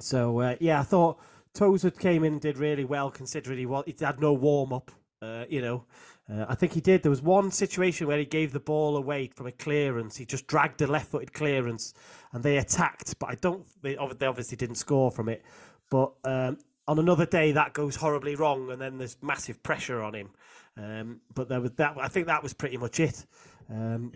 so 0.00 0.40
uh, 0.40 0.56
yeah, 0.58 0.80
I 0.80 0.82
thought 0.82 1.20
Tozer 1.54 1.92
came 1.92 2.24
in 2.24 2.34
and 2.34 2.42
did 2.42 2.58
really 2.58 2.84
well 2.84 3.10
considering 3.10 3.58
he 3.58 3.66
was 3.66 3.84
he 3.86 3.94
had 4.00 4.20
no 4.20 4.32
warm 4.32 4.72
up. 4.72 4.90
Uh, 5.22 5.44
you 5.48 5.62
know, 5.62 5.84
uh, 6.30 6.46
I 6.48 6.56
think 6.56 6.72
he 6.72 6.80
did. 6.80 7.02
There 7.02 7.10
was 7.10 7.22
one 7.22 7.52
situation 7.52 8.08
where 8.08 8.18
he 8.18 8.24
gave 8.24 8.52
the 8.52 8.60
ball 8.60 8.96
away 8.96 9.30
from 9.34 9.46
a 9.46 9.52
clearance. 9.52 10.16
He 10.16 10.26
just 10.26 10.46
dragged 10.48 10.82
a 10.82 10.86
left-footed 10.86 11.32
clearance, 11.32 11.94
and 12.32 12.42
they 12.42 12.58
attacked. 12.58 13.18
But 13.18 13.30
I 13.30 13.34
don't. 13.36 13.64
They, 13.80 13.96
they 14.18 14.26
obviously 14.26 14.56
didn't 14.56 14.74
score 14.74 15.10
from 15.10 15.28
it. 15.28 15.42
But 15.88 16.12
um, 16.24 16.58
on 16.86 16.98
another 16.98 17.26
day, 17.26 17.52
that 17.52 17.72
goes 17.72 17.96
horribly 17.96 18.34
wrong, 18.34 18.70
and 18.70 18.80
then 18.80 18.98
there's 18.98 19.16
massive 19.22 19.62
pressure 19.62 20.02
on 20.02 20.14
him. 20.14 20.30
Um, 20.76 21.20
but 21.34 21.48
there 21.48 21.60
was 21.60 21.72
that. 21.72 21.96
I 21.98 22.08
think 22.08 22.26
that 22.26 22.42
was 22.42 22.52
pretty 22.52 22.76
much 22.76 23.00
it. 23.00 23.24
Um, 23.70 24.12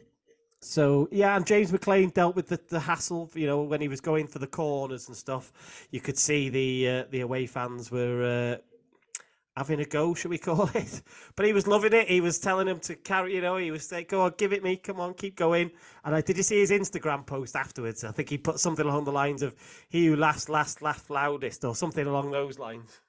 so 0.60 1.08
yeah, 1.12 1.36
and 1.36 1.46
James 1.46 1.70
McLean 1.72 2.10
dealt 2.10 2.34
with 2.34 2.48
the, 2.48 2.60
the 2.68 2.80
hassle. 2.80 3.30
You 3.34 3.46
know, 3.46 3.62
when 3.62 3.80
he 3.80 3.88
was 3.88 4.00
going 4.00 4.26
for 4.26 4.38
the 4.38 4.46
corners 4.46 5.06
and 5.08 5.16
stuff, 5.16 5.86
you 5.90 6.00
could 6.00 6.18
see 6.18 6.48
the 6.48 6.88
uh, 6.88 7.04
the 7.10 7.20
away 7.20 7.46
fans 7.46 7.90
were 7.90 8.58
uh, 8.58 8.67
having 9.58 9.80
a 9.80 9.84
go, 9.84 10.14
should 10.14 10.30
we 10.30 10.38
call 10.38 10.68
it? 10.74 11.02
But 11.36 11.46
he 11.46 11.52
was 11.52 11.66
loving 11.66 11.92
it. 11.92 12.08
He 12.08 12.20
was 12.20 12.38
telling 12.38 12.68
him 12.68 12.80
to 12.80 12.94
carry. 12.96 13.34
You 13.34 13.42
know, 13.42 13.56
he 13.58 13.70
was 13.70 13.86
saying, 13.86 14.06
"Go 14.08 14.22
on, 14.22 14.34
give 14.38 14.52
it 14.52 14.62
me. 14.62 14.76
Come 14.76 15.00
on, 15.00 15.14
keep 15.14 15.36
going." 15.36 15.70
And 16.04 16.14
I 16.14 16.20
did 16.22 16.36
you 16.38 16.42
see 16.42 16.60
his 16.60 16.70
Instagram 16.70 17.26
post 17.26 17.56
afterwards? 17.56 18.04
I 18.04 18.12
think 18.12 18.30
he 18.30 18.38
put 18.38 18.60
something 18.60 18.86
along 18.86 19.04
the 19.04 19.12
lines 19.12 19.42
of 19.42 19.54
"He 19.88 20.06
who 20.06 20.16
last, 20.16 20.48
last, 20.48 20.82
laugh 20.82 21.10
loudest" 21.10 21.64
or 21.64 21.74
something 21.76 22.06
along 22.06 22.30
those 22.30 22.58
lines. 22.58 23.00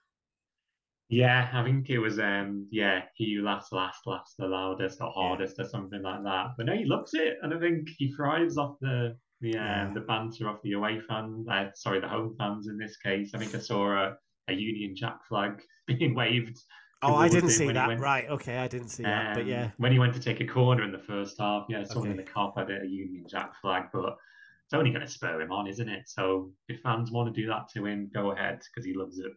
Yeah, 1.09 1.49
I 1.53 1.63
think 1.63 1.89
it 1.89 1.97
was 1.99 2.19
um 2.19 2.67
yeah, 2.71 3.03
he 3.15 3.35
who 3.35 3.43
laughs 3.43 3.71
last 3.71 4.05
laughs 4.05 4.35
the 4.37 4.47
loudest 4.47 5.01
or 5.01 5.11
hardest 5.11 5.59
or 5.59 5.65
something 5.65 6.01
like 6.03 6.23
that. 6.23 6.53
But 6.57 6.67
no, 6.67 6.75
he 6.75 6.85
loves 6.85 7.13
it 7.15 7.37
and 7.41 7.53
I 7.53 7.59
think 7.59 7.89
he 7.97 8.11
thrives 8.11 8.57
off 8.57 8.77
the 8.79 9.17
the 9.41 9.57
um, 9.57 9.93
Yeah. 9.93 9.93
the 9.93 10.01
banter 10.01 10.47
off 10.49 10.61
the 10.63 10.73
away 10.73 10.99
fans, 11.07 11.47
uh, 11.47 11.69
sorry, 11.73 11.99
the 12.01 12.07
home 12.07 12.35
fans 12.37 12.67
in 12.67 12.77
this 12.77 12.97
case. 12.97 13.31
I 13.33 13.39
think 13.39 13.55
I 13.55 13.59
saw 13.59 13.91
a, 13.93 14.17
a 14.49 14.53
Union 14.53 14.95
Jack 14.95 15.25
flag 15.27 15.61
being 15.87 16.13
waved. 16.15 16.59
Oh, 17.01 17.15
I 17.15 17.29
didn't 17.29 17.49
see 17.51 17.71
that. 17.71 17.87
went- 17.87 18.01
Right, 18.01 18.29
okay, 18.29 18.57
I 18.57 18.67
didn't 18.67 18.89
see 18.89 19.03
that. 19.03 19.33
But 19.33 19.43
um, 19.43 19.47
yeah, 19.47 19.71
When 19.77 19.91
he 19.91 19.99
went 19.99 20.13
to 20.15 20.19
take 20.19 20.41
a 20.41 20.45
corner 20.45 20.83
in 20.83 20.91
the 20.91 20.99
first 20.99 21.39
half, 21.39 21.65
yeah, 21.69 21.83
someone 21.85 22.11
in 22.11 22.17
the 22.17 22.23
car 22.23 22.53
had 22.57 22.69
a 22.69 22.85
Union 22.85 23.25
Jack 23.29 23.53
flag, 23.61 23.85
but 23.93 24.17
it's 24.65 24.73
only 24.73 24.91
going 24.91 25.05
to 25.05 25.11
spur 25.11 25.39
him 25.41 25.51
on, 25.51 25.65
isn't 25.67 25.87
it? 25.87 26.09
So 26.09 26.51
if 26.67 26.81
fans 26.81 27.09
want 27.09 27.33
to 27.33 27.41
do 27.41 27.47
that 27.47 27.69
to 27.73 27.85
him, 27.85 28.09
go 28.13 28.31
ahead 28.31 28.59
because 28.59 28.85
he 28.85 28.93
loves 28.93 29.17
it. 29.19 29.31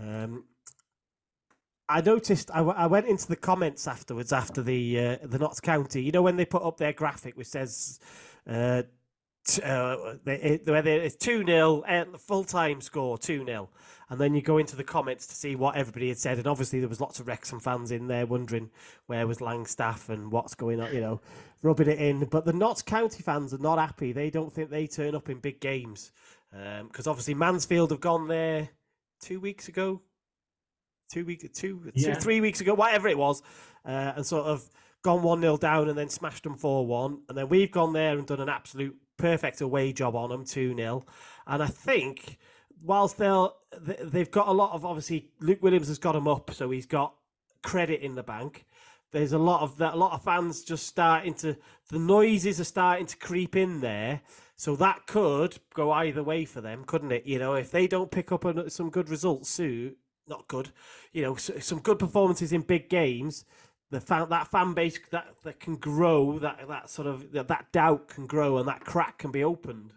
Um, 0.00 0.44
I 1.88 2.00
noticed. 2.00 2.50
I, 2.50 2.58
w- 2.58 2.76
I 2.76 2.86
went 2.86 3.06
into 3.06 3.28
the 3.28 3.36
comments 3.36 3.86
afterwards 3.86 4.32
after 4.32 4.62
the 4.62 4.98
uh, 4.98 5.16
the 5.22 5.38
Notts 5.38 5.60
County. 5.60 6.02
You 6.02 6.10
know 6.12 6.22
when 6.22 6.36
they 6.36 6.44
put 6.46 6.62
up 6.62 6.78
their 6.78 6.92
graphic 6.92 7.36
which 7.36 7.48
says 7.48 8.00
uh, 8.48 8.82
uh, 9.62 10.14
it, 10.26 10.66
where 10.66 10.82
they- 10.82 11.00
it's 11.00 11.16
two 11.16 11.44
0 11.44 11.82
full 12.18 12.44
time 12.44 12.80
score 12.80 13.18
two 13.18 13.44
0 13.44 13.70
and 14.08 14.20
then 14.20 14.34
you 14.34 14.42
go 14.42 14.58
into 14.58 14.76
the 14.76 14.84
comments 14.84 15.26
to 15.26 15.34
see 15.34 15.56
what 15.56 15.74
everybody 15.74 16.08
had 16.08 16.18
said, 16.18 16.36
and 16.38 16.46
obviously 16.46 16.80
there 16.80 16.88
was 16.88 17.00
lots 17.00 17.18
of 17.18 17.26
Wrexham 17.26 17.60
fans 17.60 17.90
in 17.90 18.08
there 18.08 18.26
wondering 18.26 18.70
where 19.06 19.26
was 19.26 19.38
Langstaff 19.38 20.10
and 20.10 20.30
what's 20.30 20.54
going 20.54 20.80
on. 20.82 20.92
You 20.94 21.00
know, 21.00 21.20
rubbing 21.62 21.88
it 21.88 21.98
in. 21.98 22.26
But 22.26 22.44
the 22.44 22.52
Notts 22.52 22.82
County 22.82 23.22
fans 23.22 23.54
are 23.54 23.58
not 23.58 23.78
happy. 23.78 24.12
They 24.12 24.28
don't 24.28 24.52
think 24.52 24.68
they 24.68 24.86
turn 24.86 25.14
up 25.14 25.30
in 25.30 25.38
big 25.38 25.60
games 25.60 26.12
because 26.50 27.06
obviously 27.06 27.32
Mansfield 27.32 27.90
have 27.90 28.00
gone 28.00 28.28
there 28.28 28.68
two 29.20 29.40
weeks 29.40 29.68
ago 29.68 30.02
two 31.10 31.24
weeks, 31.26 31.44
two, 31.52 31.90
Yeah. 31.94 32.14
two, 32.14 32.20
three 32.20 32.40
weeks 32.40 32.60
ago, 32.62 32.72
whatever 32.72 33.06
it 33.06 33.18
was, 33.18 33.42
uh, 33.84 34.12
and 34.16 34.24
sort 34.26 34.46
of 34.46 34.66
gone 35.02 35.22
one 35.22 35.42
0 35.42 35.58
down 35.58 35.88
and 35.90 35.98
then 35.98 36.08
smashed 36.08 36.42
them 36.44 36.56
four 36.56 36.86
one, 36.86 37.22
and 37.28 37.36
then 37.36 37.48
we've 37.50 37.70
gone 37.70 37.92
there 37.92 38.16
and 38.16 38.26
done 38.26 38.40
an 38.40 38.48
absolute 38.48 38.96
perfect 39.22 39.60
away 39.60 39.92
job 39.92 40.16
on 40.16 40.30
them 40.30 40.44
two 40.44 40.74
0 40.74 41.04
and 41.46 41.62
I 41.62 41.66
think 41.66 42.38
whilst 42.82 43.18
they'll 43.18 43.56
they've 43.80 44.30
got 44.30 44.48
a 44.48 44.52
lot 44.52 44.72
of 44.72 44.84
obviously 44.84 45.30
Luke 45.40 45.62
Williams 45.62 45.88
has 45.88 45.98
got 45.98 46.12
them 46.12 46.28
up, 46.28 46.52
so 46.52 46.70
he's 46.70 46.86
got 46.86 47.14
credit 47.62 48.00
in 48.00 48.14
the 48.14 48.22
bank. 48.22 48.66
There's 49.12 49.32
a 49.32 49.38
lot 49.38 49.60
of 49.62 49.78
that. 49.78 49.94
A 49.94 49.96
lot 49.96 50.12
of 50.12 50.22
fans 50.22 50.62
just 50.62 50.86
starting 50.86 51.34
to. 51.34 51.56
The 51.90 51.98
noises 51.98 52.60
are 52.60 52.64
starting 52.64 53.06
to 53.06 53.16
creep 53.16 53.56
in 53.56 53.80
there, 53.80 54.22
so 54.56 54.74
that 54.76 55.06
could 55.06 55.58
go 55.74 55.92
either 55.92 56.22
way 56.22 56.44
for 56.44 56.60
them, 56.60 56.84
couldn't 56.84 57.12
it? 57.12 57.26
You 57.26 57.38
know, 57.38 57.54
if 57.54 57.70
they 57.70 57.86
don't 57.86 58.10
pick 58.10 58.32
up 58.32 58.44
some 58.68 58.90
good 58.90 59.10
results 59.10 59.50
soon, 59.50 59.96
not 60.26 60.48
good, 60.48 60.70
you 61.12 61.22
know, 61.22 61.36
some 61.36 61.80
good 61.80 61.98
performances 61.98 62.52
in 62.52 62.62
big 62.62 62.88
games, 62.88 63.44
the 63.92 64.00
fan, 64.00 64.28
that 64.30 64.48
fan 64.48 64.74
base 64.74 64.98
that, 65.10 65.28
that 65.44 65.60
can 65.60 65.76
grow, 65.76 66.38
that 66.38 66.66
that 66.66 66.90
sort 66.90 67.06
of 67.06 67.30
that, 67.32 67.48
that 67.48 67.70
doubt 67.72 68.08
can 68.08 68.26
grow 68.26 68.58
and 68.58 68.66
that 68.66 68.80
crack 68.80 69.18
can 69.18 69.30
be 69.30 69.44
opened. 69.44 69.92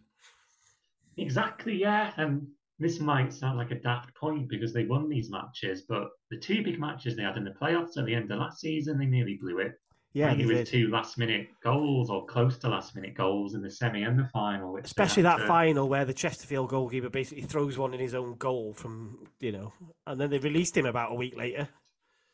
Exactly, 1.18 1.76
yeah. 1.78 2.12
And 2.18 2.46
this 2.78 3.00
might 3.00 3.34
sound 3.34 3.58
like 3.58 3.72
a 3.72 3.80
daft 3.80 4.14
point 4.16 4.50
because 4.50 4.74
they 4.74 4.84
won 4.84 5.08
these 5.08 5.32
matches, 5.32 5.84
but 5.88 6.10
the 6.30 6.38
two 6.38 6.62
big 6.62 6.78
matches 6.78 7.16
they 7.16 7.24
had 7.24 7.38
in 7.38 7.46
the 7.46 7.56
playoffs 7.60 7.98
at 7.98 8.06
the 8.06 8.14
end 8.14 8.30
of 8.32 8.38
last 8.40 8.60
season, 8.60 9.00
they 9.00 9.06
nearly 9.06 9.38
blew 9.42 9.60
it. 9.60 9.80
Yeah, 10.14 10.34
it 10.34 10.46
was 10.46 10.70
two 10.70 10.88
last 10.90 11.18
minute 11.18 11.48
goals 11.62 12.10
or 12.10 12.26
close 12.26 12.58
to 12.60 12.70
last 12.70 12.96
minute 12.96 13.16
goals 13.16 13.54
in 13.54 13.62
the 13.62 13.70
semi 13.70 14.04
and 14.04 14.18
the 14.18 14.30
final. 14.32 14.78
Especially 14.78 15.24
that 15.24 15.40
to- 15.40 15.48
final 15.48 15.90
where 15.90 16.06
the 16.06 16.14
Chesterfield 16.14 16.70
goalkeeper 16.70 17.10
basically 17.10 17.44
throws 17.44 17.78
one 17.78 17.94
in 17.94 18.00
his 18.00 18.14
own 18.14 18.36
goal 18.36 18.74
from, 18.74 19.26
you 19.40 19.52
know, 19.52 19.74
and 20.08 20.20
then 20.20 20.30
they 20.30 20.38
released 20.38 20.76
him 20.78 20.86
about 20.86 21.12
a 21.12 21.16
week 21.16 21.36
later. 21.38 21.70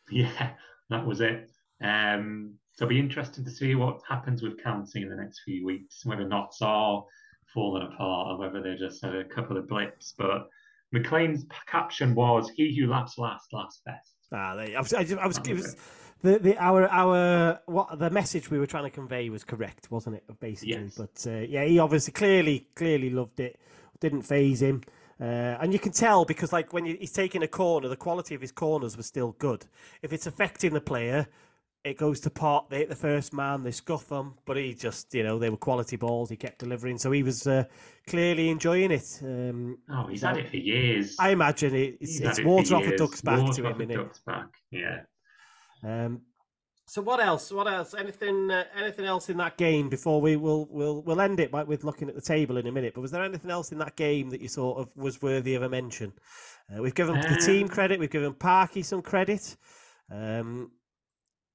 Yeah, 0.10 0.52
that 0.92 1.06
was 1.06 1.22
it. 1.22 1.50
Um, 1.84 2.54
so 2.74 2.86
it'll 2.86 2.90
be 2.90 3.00
interesting 3.00 3.44
to 3.44 3.52
see 3.52 3.74
what 3.76 4.02
happens 4.08 4.42
with 4.44 4.62
County 4.64 5.02
in 5.02 5.10
the 5.10 5.16
next 5.16 5.42
few 5.44 5.66
weeks, 5.66 6.06
whether 6.06 6.28
Notts 6.28 6.62
are 6.62 7.04
falling 7.54 7.84
apart 7.92 8.28
or 8.30 8.38
whether 8.38 8.62
they're 8.62 8.78
just 8.78 9.04
a 9.04 9.24
couple 9.26 9.58
of 9.58 9.68
blips. 9.68 10.14
But 10.18 10.48
McLean's 10.94 11.46
caption 11.68 12.14
was, 12.16 12.50
"He 12.56 12.78
who 12.80 12.88
laughs 12.88 13.18
last, 13.18 13.52
laughs 13.52 13.82
best." 13.86 14.14
Ah, 14.32 14.56
they, 14.56 14.76
I 14.76 14.80
was, 14.80 14.94
I, 14.94 15.04
just- 15.04 15.20
I 15.20 15.28
was, 15.28 15.40
was 15.40 15.50
was 15.50 15.76
the, 16.22 16.40
the 16.40 16.58
our 16.58 16.88
our 16.90 17.60
what 17.66 17.98
the 18.00 18.10
message 18.10 18.50
we 18.52 18.60
were 18.60 18.68
trying 18.68 18.84
to 18.86 18.90
convey 18.90 19.30
was 19.30 19.44
correct, 19.44 19.90
wasn't 19.92 20.18
it? 20.18 20.24
Basically, 20.40 20.76
Yes. 20.84 20.96
but 20.96 21.26
uh, 21.28 21.40
yeah, 21.40 21.66
he 21.66 21.80
obviously 21.80 22.14
clearly 22.14 22.68
clearly 22.76 23.10
loved 23.10 23.40
it. 23.40 23.60
Didn't 24.00 24.22
phase 24.24 24.62
him, 24.62 24.82
uh, 25.22 25.58
and 25.62 25.72
you 25.72 25.80
can 25.80 25.92
tell 25.92 26.26
because 26.26 26.52
like 26.52 26.74
when 26.74 26.86
he's 26.86 27.12
taking 27.14 27.44
a 27.44 27.48
corner, 27.48 27.88
the 27.88 27.96
quality 27.96 28.36
of 28.36 28.42
his 28.42 28.52
corners 28.52 28.98
was 28.98 29.06
still 29.06 29.34
good. 29.40 29.66
If 30.02 30.12
it's 30.14 30.28
affecting 30.28 30.74
the 30.74 30.82
player. 30.82 31.28
It 31.84 31.98
goes 31.98 32.20
to 32.20 32.30
pot. 32.30 32.70
They 32.70 32.78
hit 32.78 32.90
the 32.90 32.96
first 32.96 33.34
man. 33.34 33.64
They 33.64 33.72
scuff 33.72 34.08
them, 34.08 34.36
but 34.46 34.56
he 34.56 34.76
just, 34.76 35.12
you 35.16 35.24
know, 35.24 35.40
they 35.40 35.50
were 35.50 35.58
quality 35.58 35.96
balls. 35.96 36.30
He 36.30 36.36
kept 36.36 36.60
delivering, 36.60 37.00
so 37.00 37.10
he 37.12 37.24
was 37.24 37.48
uh, 37.48 37.64
clearly 38.06 38.50
enjoying 38.50 38.92
it. 38.92 39.20
Um, 39.24 39.80
Oh, 39.90 40.06
he's 40.06 40.22
had 40.22 40.38
it 40.38 40.48
for 40.52 40.58
years. 40.58 41.16
I 41.18 41.32
imagine 41.32 41.74
it, 41.74 41.98
it's, 42.00 42.20
it's 42.20 42.44
water 42.44 42.76
off 42.76 42.84
a 42.86 42.96
duck's 42.96 43.22
back 43.22 43.40
Water 43.42 43.64
to 43.64 43.68
off 43.70 43.82
him, 43.82 43.90
a 43.90 43.94
innit? 43.94 43.96
duck's 43.96 44.20
back. 44.20 44.46
Yeah. 44.70 45.00
Um, 45.84 46.22
so 46.92 47.02
what 47.02 47.22
else? 47.22 47.54
What 47.54 47.68
else? 47.72 47.96
Anything? 47.98 48.52
Uh, 48.52 48.66
anything 48.76 49.06
else 49.06 49.30
in 49.30 49.38
that 49.38 49.56
game 49.56 49.88
before 49.88 50.20
we 50.20 50.36
will 50.36 50.68
we'll 50.70 51.02
we'll 51.04 51.22
end 51.22 51.40
it 51.40 51.50
by, 51.50 51.64
with 51.64 51.86
looking 51.86 52.10
at 52.10 52.16
the 52.16 52.22
table 52.22 52.58
in 52.58 52.68
a 52.68 52.72
minute. 52.72 52.94
But 52.94 53.00
was 53.00 53.12
there 53.12 53.24
anything 53.24 53.50
else 53.50 53.72
in 53.72 53.78
that 53.78 53.96
game 53.96 54.30
that 54.32 54.42
you 54.42 54.50
sort 54.50 54.78
of 54.78 54.94
was 54.98 55.22
worthy 55.22 55.56
of 55.56 55.62
a 55.62 55.70
mention? 55.70 56.12
Uh, 56.70 56.82
we've 56.82 56.94
given 56.94 57.16
the 57.16 57.42
team 57.46 57.64
Um, 57.64 57.70
credit. 57.70 57.98
We've 57.98 58.10
given 58.12 58.34
Parky 58.34 58.82
some 58.84 59.02
credit. 59.02 59.56
Um, 60.12 60.72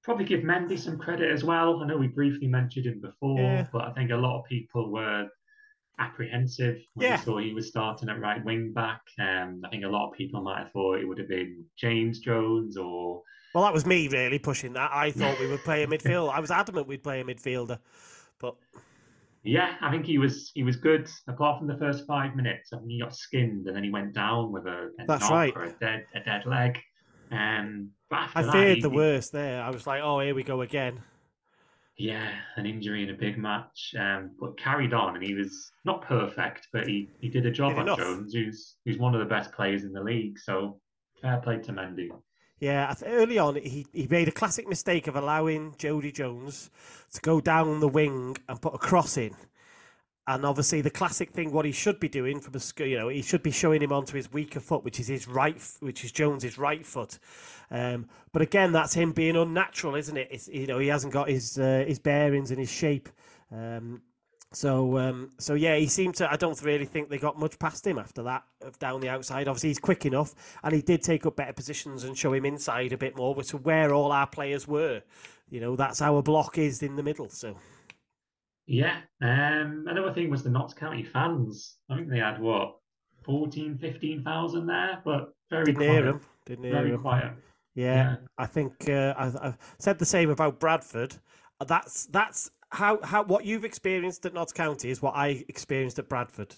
Probably 0.03 0.25
give 0.25 0.41
Mendy 0.41 0.79
some 0.79 0.97
credit 0.97 1.31
as 1.31 1.45
well. 1.45 1.83
I 1.83 1.87
know 1.87 1.99
we 1.99 2.07
briefly 2.09 2.47
mentioned 2.47 2.87
him 2.87 3.03
before, 3.03 3.39
Yeah. 3.39 3.67
but 3.71 3.83
I 3.83 3.93
think 3.93 4.13
a 4.13 4.17
lot 4.17 4.39
of 4.39 4.47
people 4.47 4.91
were 4.91 5.29
apprehensive 5.99 6.79
when 6.95 7.09
Yeah. 7.11 7.17
they 7.19 7.25
saw 7.25 7.39
he 7.39 7.53
was 7.53 7.69
starting 7.69 8.09
at 8.09 8.19
right 8.21 8.43
wing 8.43 8.73
back. 8.73 9.03
Um, 9.19 9.61
I 9.67 9.69
think 9.69 9.85
a 9.85 9.89
lot 9.89 10.09
of 10.09 10.17
people 10.17 10.41
might 10.41 10.61
have 10.61 10.73
thought 10.73 10.99
it 11.01 11.05
would 11.07 11.19
have 11.19 11.29
been 11.29 11.67
James 11.77 12.21
Jones 12.21 12.79
or 12.79 13.23
well, 13.57 13.65
that 13.65 13.73
was 13.73 13.87
me 13.87 14.07
really 14.09 14.39
pushing 14.39 14.75
that. 14.75 14.91
I 14.93 15.11
thought 15.13 15.41
we 15.41 15.47
would 15.47 15.65
play 15.65 15.83
a 15.83 15.87
midfield. 15.87 16.31
I 16.31 16.41
was 16.41 16.51
adamant 16.51 16.87
we'd 16.87 17.03
play 17.03 17.23
a 17.23 17.25
midfielder, 17.25 17.79
but 18.39 18.55
yeah, 19.45 19.77
I 19.81 19.91
think 19.91 20.05
he 20.05 20.19
was 20.19 20.51
he 20.55 20.63
was 20.63 20.77
good 20.77 21.09
apart 21.27 21.59
from 21.59 21.67
the 21.67 21.79
first 21.79 22.07
five 22.07 22.37
minutes. 22.37 22.75
I 22.75 22.77
think 22.77 22.91
he 22.91 23.01
got 23.01 23.17
skinned 23.17 23.67
and 23.67 23.75
then 23.75 23.83
he 23.83 23.89
went 23.89 24.13
down 24.13 24.53
with 24.53 24.67
a, 24.67 24.91
a 25.01 25.07
That's 25.07 25.31
right. 25.31 25.57
a 25.57 25.73
dead 25.81 26.05
a 26.15 26.21
dead 26.21 26.45
leg. 26.45 26.79
Um, 27.33 27.93
I 28.11 28.43
that, 28.43 28.53
feared 28.53 28.77
he- 28.77 28.83
the 28.83 28.91
worst 28.91 29.33
there. 29.33 29.63
I 29.63 29.71
was 29.71 29.87
like, 29.87 30.03
oh, 30.03 30.21
here 30.21 30.35
we 30.35 30.43
go 30.43 30.61
again. 30.61 31.01
Yeah, 31.97 32.31
an 32.57 32.67
injury 32.67 33.05
in 33.05 33.09
a 33.09 33.15
big 33.15 33.39
match, 33.39 33.95
um, 33.99 34.33
but 34.39 34.59
carried 34.59 34.93
on, 34.93 35.17
and 35.17 35.25
he 35.27 35.33
was 35.33 35.73
not 35.87 36.03
perfect, 36.03 36.69
but 36.71 36.87
he, 36.87 37.09
he 37.23 37.31
did 37.31 37.47
a 37.47 37.51
job 37.51 37.71
Did 37.71 37.79
on 37.79 37.85
enough. 37.87 37.99
Jones, 37.99 38.35
who's 38.35 38.75
who's 38.85 38.99
one 38.99 39.15
of 39.15 39.21
the 39.21 39.25
best 39.25 39.51
players 39.53 39.83
in 39.85 39.95
the 39.95 40.03
league. 40.03 40.39
So 40.39 40.79
fair 41.23 41.39
play 41.39 41.57
to 41.57 41.73
Mendy. 41.73 42.11
Yeah, 42.59 42.95
early 43.05 43.39
on 43.39 43.57
he, 43.57 43.87
he 43.93 44.07
made 44.07 44.29
a 44.29 44.33
classic 44.33 44.67
mistake 44.67 45.07
of 45.07 45.17
allowing 45.17 45.75
Jodi 45.77 46.11
Jones 46.11 46.71
to 47.13 47.21
go 47.21 47.41
down 47.41 47.81
the 47.81 47.89
wing 47.89 48.37
and 48.49 48.61
put 48.61 48.75
a 48.75 48.79
cross 48.79 49.19
in. 49.19 49.35
And 50.29 50.45
obviously, 50.45 50.81
the 50.81 50.91
classic 50.91 51.31
thing, 51.31 51.53
what 51.53 51.65
he 51.67 51.71
should 51.71 52.01
be 52.01 52.09
doing 52.09 52.41
from 52.41 52.55
a, 52.57 52.85
you 52.85 52.99
know, 52.99 53.09
he 53.09 53.23
should 53.23 53.45
be 53.45 53.53
showing 53.53 53.81
him 53.81 53.93
onto 53.93 54.17
his 54.17 54.33
weaker 54.33 54.59
foot, 54.59 54.83
which 54.83 54.99
is 54.99 55.07
his 55.07 55.29
right, 55.29 55.63
which 55.81 56.03
is 56.03 56.11
Jones's 56.11 56.59
right 56.59 56.85
foot. 56.85 57.21
Um, 57.71 58.09
but 58.33 58.43
again, 58.43 58.73
that's 58.73 58.95
him 58.95 59.13
being 59.13 59.37
unnatural, 59.37 59.95
isn't 59.95 60.17
it? 60.17 60.29
It's, 60.33 60.49
you 60.49 60.67
know, 60.67 60.79
he 60.79 60.89
hasn't 60.89 61.13
got 61.13 61.29
his 61.29 61.59
uh, 61.59 61.85
his 61.87 62.01
bearings 62.01 62.51
and 62.51 62.59
his 62.59 62.71
shape. 62.71 63.09
Um, 63.53 64.03
so, 64.53 64.97
um, 64.99 65.31
so 65.39 65.55
yeah, 65.55 65.77
he 65.77 65.87
seemed 65.87 66.15
to. 66.17 66.31
I 66.31 66.37
don't 66.37 66.61
really 66.63 66.85
think 66.87 67.09
they 67.11 67.19
got 67.19 67.39
much 67.39 67.59
past 67.59 67.87
him 67.87 67.99
after 67.99 68.23
that, 68.23 68.45
down 68.79 69.01
the 69.01 69.09
outside. 69.09 69.49
Obviously, 69.49 69.71
he's 69.71 69.79
quick 69.79 70.07
enough, 70.07 70.35
and 70.63 70.73
he 70.75 70.81
did 70.83 71.03
take 71.03 71.27
up 71.27 71.37
better 71.37 71.53
positions 71.53 72.05
and 72.05 72.17
show 72.17 72.33
him 72.33 72.45
inside 72.47 72.93
a 72.93 72.99
bit 72.99 73.17
more, 73.17 73.35
which 73.35 73.49
is 73.49 73.61
where 73.61 73.93
all 73.93 74.13
our 74.13 74.27
players 74.27 74.67
were. 74.67 75.03
You 75.51 75.61
know, 75.61 75.77
that's 75.77 76.01
our 76.01 76.23
block 76.23 76.59
is 76.59 76.83
in 76.83 76.97
the 76.97 77.03
middle. 77.03 77.29
So, 77.29 77.57
Yeah. 78.67 78.99
Um, 79.21 79.85
another 79.89 80.13
thing 80.13 80.31
was 80.31 80.43
the 80.43 80.51
Notts 80.51 80.75
County 80.75 81.03
fans. 81.05 81.77
I 81.91 81.97
think 81.97 82.09
they 82.09 82.19
had 82.19 82.41
what 82.41 82.77
14, 83.25 83.79
15,000 83.79 84.67
there, 84.67 85.03
but 85.05 85.35
very 85.51 85.65
didn't 85.67 85.77
quiet. 85.79 85.91
hear 85.93 86.07
him. 86.07 86.21
Didn't 86.47 86.65
hear 86.65 86.73
Very 86.73 86.91
him. 86.93 87.01
quiet. 87.01 87.33
Yeah, 87.75 87.95
Yeah. 87.95 88.17
I 88.39 88.47
think 88.47 88.89
uh, 88.89 89.15
I, 89.17 89.49
I've 89.49 89.59
said 89.79 89.99
the 89.99 90.05
same 90.07 90.31
about 90.31 90.59
Bradford. 90.61 91.17
That's 91.67 92.07
that's 92.07 92.51
how 92.77 93.01
how 93.03 93.25
what 93.25 93.45
you've 93.45 93.65
experienced 93.65 94.27
at 94.27 94.35
Notts 94.35 94.53
County 94.53 94.91
is 94.91 95.01
what 95.01 95.15
I 95.17 95.45
experienced 95.49 95.99
at 95.99 96.09
Bradford. 96.09 96.55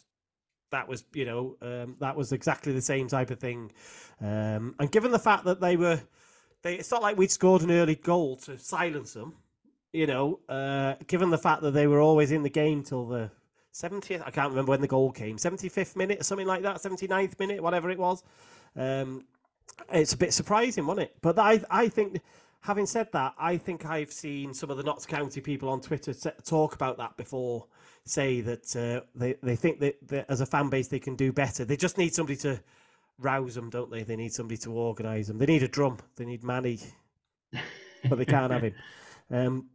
That 0.70 0.88
was 0.88 1.04
you 1.14 1.24
know 1.24 1.56
um, 1.62 1.96
that 2.00 2.16
was 2.16 2.32
exactly 2.32 2.72
the 2.72 2.82
same 2.82 3.08
type 3.08 3.30
of 3.30 3.38
thing. 3.38 3.72
Um, 4.20 4.74
and 4.78 4.90
given 4.90 5.12
the 5.12 5.18
fact 5.18 5.44
that 5.44 5.60
they 5.60 5.76
were, 5.76 6.00
they 6.62 6.74
it's 6.74 6.90
not 6.90 7.02
like 7.02 7.16
we'd 7.16 7.30
scored 7.30 7.62
an 7.62 7.70
early 7.70 7.94
goal 7.94 8.36
to 8.38 8.58
silence 8.58 9.14
them. 9.14 9.34
You 9.92 10.06
know, 10.06 10.40
uh, 10.48 10.96
given 11.06 11.30
the 11.30 11.38
fact 11.38 11.62
that 11.62 11.70
they 11.70 11.86
were 11.86 12.00
always 12.00 12.30
in 12.30 12.42
the 12.42 12.50
game 12.50 12.82
till 12.82 13.06
the 13.06 13.30
70th, 13.72 14.22
I 14.26 14.30
can't 14.30 14.50
remember 14.50 14.70
when 14.70 14.82
the 14.82 14.86
goal 14.86 15.12
came, 15.12 15.38
75th 15.38 15.96
minute, 15.96 16.26
something 16.26 16.46
like 16.46 16.62
that, 16.62 16.76
79th 16.76 17.38
minute, 17.38 17.62
whatever 17.62 17.88
it 17.90 17.98
was. 17.98 18.22
Um, 18.76 19.24
it's 19.90 20.12
a 20.12 20.18
bit 20.18 20.34
surprising, 20.34 20.86
wasn't 20.86 21.08
it? 21.08 21.16
But 21.22 21.38
I, 21.38 21.62
I 21.70 21.88
think, 21.88 22.20
having 22.68 22.84
said 22.84 23.10
that, 23.12 23.32
I 23.38 23.56
think 23.56 23.86
I've 23.86 24.12
seen 24.12 24.52
some 24.52 24.70
of 24.70 24.76
the 24.76 24.82
Notts 24.82 25.06
County 25.06 25.40
people 25.40 25.70
on 25.70 25.80
Twitter 25.80 26.12
sa- 26.12 26.30
talk 26.44 26.74
about 26.74 26.98
that 26.98 27.16
before, 27.16 27.66
say 28.04 28.42
that 28.42 28.76
uh, 28.76 29.06
they, 29.14 29.36
they 29.42 29.56
think 29.56 29.80
that, 29.80 29.96
that 30.08 30.26
as 30.28 30.42
a 30.42 30.46
fan 30.46 30.68
base 30.68 30.86
they 30.86 30.98
can 30.98 31.16
do 31.16 31.32
better. 31.32 31.64
They 31.64 31.78
just 31.78 31.96
need 31.96 32.14
somebody 32.14 32.36
to 32.40 32.60
rouse 33.18 33.54
them, 33.54 33.70
don't 33.70 33.90
they? 33.90 34.02
They 34.02 34.16
need 34.16 34.34
somebody 34.34 34.58
to 34.58 34.72
organise 34.72 35.28
them. 35.28 35.38
They 35.38 35.46
need 35.46 35.62
a 35.62 35.68
drum. 35.68 35.96
They 36.16 36.26
need 36.26 36.44
Manny, 36.44 36.78
but 38.06 38.18
they 38.18 38.26
can't 38.26 38.52
have 38.52 38.62
him. 38.62 38.74
Um, 39.30 39.66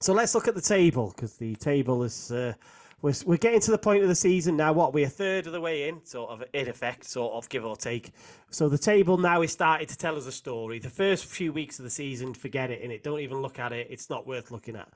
so 0.00 0.14
let's 0.14 0.34
look 0.34 0.48
at 0.48 0.54
the 0.54 0.62
table 0.62 1.12
because 1.14 1.36
the 1.36 1.54
table 1.56 2.02
is. 2.02 2.32
Uh, 2.32 2.54
we're, 3.02 3.14
we're 3.26 3.36
getting 3.36 3.60
to 3.60 3.70
the 3.72 3.78
point 3.78 4.02
of 4.02 4.08
the 4.08 4.14
season 4.14 4.56
now. 4.56 4.72
What 4.72 4.94
we're 4.94 5.06
a 5.06 5.10
third 5.10 5.46
of 5.46 5.52
the 5.52 5.60
way 5.60 5.88
in, 5.88 6.04
sort 6.04 6.30
of 6.30 6.42
in 6.52 6.68
effect, 6.68 7.04
sort 7.04 7.34
of 7.34 7.48
give 7.48 7.64
or 7.64 7.76
take. 7.76 8.12
So 8.50 8.68
the 8.68 8.78
table 8.78 9.18
now 9.18 9.42
is 9.42 9.52
starting 9.52 9.88
to 9.88 9.96
tell 9.98 10.16
us 10.16 10.26
a 10.26 10.32
story. 10.32 10.78
The 10.78 10.88
first 10.90 11.26
few 11.26 11.52
weeks 11.52 11.78
of 11.78 11.84
the 11.84 11.90
season, 11.90 12.32
forget 12.32 12.70
it, 12.70 12.80
in 12.80 12.90
it. 12.90 13.02
Don't 13.02 13.20
even 13.20 13.42
look 13.42 13.58
at 13.58 13.72
it. 13.72 13.88
It's 13.90 14.08
not 14.08 14.26
worth 14.26 14.50
looking 14.50 14.76
at. 14.76 14.88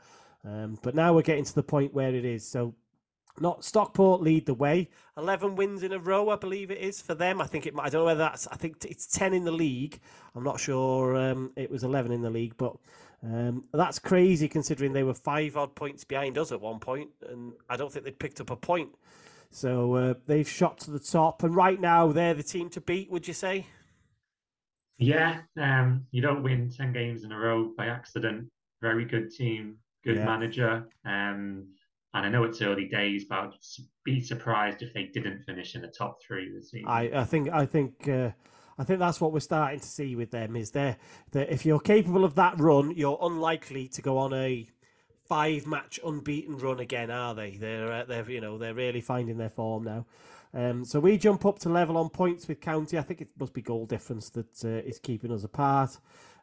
Um, 0.45 0.79
but 0.83 0.95
now 0.95 1.13
we're 1.13 1.23
getting 1.23 1.45
to 1.45 1.55
the 1.55 1.63
point 1.63 1.93
where 1.93 2.15
it 2.15 2.25
is. 2.25 2.47
So 2.49 2.75
not 3.41 3.65
Stockport 3.65 4.23
lead 4.23 4.47
the 4.47 4.55
way. 4.55 4.89
Eleven 5.17 5.57
wins 5.57 5.83
in 5.83 5.93
a 5.93 5.99
row, 5.99 6.31
I 6.31 6.37
believe 6.37 6.71
it 6.71 6.79
is 6.79 7.03
for 7.03 7.15
them. 7.15 7.41
I 7.41 7.47
think 7.47 7.67
it. 7.67 7.75
might- 7.75 7.87
I 7.87 7.89
don't 7.91 8.03
know 8.03 8.07
whether 8.07 8.19
that's. 8.19 8.47
I 8.47 8.57
think 8.57 8.85
it's 8.89 9.07
ten 9.07 9.35
in 9.35 9.45
the 9.45 9.53
league. 9.53 10.01
I'm 10.35 10.45
not 10.45 10.61
sure. 10.61 11.17
Um, 11.17 11.53
it 11.57 11.71
was 11.71 11.83
eleven 11.85 12.13
in 12.13 12.23
the 12.23 12.31
league, 12.31 12.55
but 12.57 12.77
um, 13.23 13.65
that's 13.73 13.99
crazy 13.99 14.49
considering 14.49 14.93
they 14.93 15.03
were 15.03 15.15
five 15.15 15.57
odd 15.57 15.75
points 15.75 16.05
behind 16.05 16.39
us 16.39 16.53
at 16.53 16.61
one 16.61 16.79
point, 16.79 17.11
and 17.29 17.53
I 17.69 17.77
don't 17.77 17.93
think 17.93 18.05
they'd 18.05 18.19
picked 18.19 18.41
up 18.41 18.51
a 18.51 18.57
point. 18.57 18.91
So 19.51 19.95
uh, 19.95 20.15
they've 20.27 20.49
shot 20.49 20.79
to 20.81 20.91
the 20.91 20.99
top, 20.99 21.43
and 21.43 21.55
right 21.55 21.81
now 21.81 22.13
they're 22.13 22.35
the 22.35 22.43
team 22.43 22.69
to 22.71 22.81
beat. 22.81 23.11
Would 23.11 23.27
you 23.27 23.35
say? 23.35 23.67
Yeah, 24.99 25.41
um, 25.59 26.07
you 26.11 26.23
don't 26.23 26.43
win 26.43 26.71
10 26.71 26.93
games 26.93 27.25
in 27.25 27.33
a 27.33 27.39
row 27.39 27.73
by 27.77 27.87
accident. 27.87 28.49
Very 28.81 29.05
good 29.05 29.31
team, 29.31 29.77
good 30.05 30.17
Yeah. 30.17 30.25
manager. 30.25 30.89
Um, 31.05 31.69
and 32.15 32.25
I 32.25 32.29
know 32.31 32.45
it's 32.45 32.63
early 32.63 32.87
days, 32.87 33.27
but 33.27 33.39
I'd 33.39 33.53
be 34.05 34.21
surprised 34.23 34.81
if 34.83 34.95
they 34.95 35.05
didn't 35.05 35.43
finish 35.45 35.75
in 35.75 35.83
the 35.83 35.89
top 35.89 36.23
three 36.23 36.51
this 36.51 36.71
season. 36.71 36.89
I, 36.89 37.21
I 37.21 37.25
think 37.25 37.51
I 37.51 37.67
think 37.67 38.09
uh, 38.09 38.31
I 38.79 38.85
think 38.85 38.99
that's 38.99 39.21
what 39.21 39.33
we're 39.33 39.41
starting 39.41 39.81
to 39.81 39.87
see 39.87 40.17
with 40.17 40.31
them 40.31 40.55
is 40.55 40.73
there 40.73 40.97
that 41.33 41.53
if 41.53 41.65
you're 41.65 41.81
capable 41.81 42.25
of 42.25 42.35
that 42.35 42.59
run, 42.61 42.93
you're 42.97 43.19
unlikely 43.23 43.89
to 43.89 44.03
go 44.03 44.19
on 44.19 44.35
a 44.35 44.69
five 45.27 45.67
match 45.67 45.99
unbeaten 46.05 46.59
run 46.59 46.81
again, 46.81 47.11
are 47.11 47.35
they? 47.35 47.57
They're 47.57 47.91
uh, 47.91 48.05
they're 48.05 48.31
you 48.31 48.41
know 48.41 48.59
they're 48.59 48.75
really 48.75 49.01
finding 49.01 49.39
their 49.39 49.51
form 49.51 49.85
now. 49.85 50.07
Um, 50.55 50.85
so 50.85 51.01
we 51.01 51.19
jump 51.19 51.45
up 51.45 51.59
to 51.61 51.69
level 51.69 51.97
on 51.99 52.09
points 52.09 52.49
with 52.49 52.61
County. 52.61 52.99
I 52.99 53.03
think 53.03 53.21
it 53.21 53.29
must 53.39 53.53
be 53.53 53.63
goal 53.63 53.85
difference 53.87 54.31
that 54.31 54.65
uh, 54.65 54.89
is 54.89 54.99
keeping 54.99 55.33
us 55.33 55.45
apart. 55.45 55.99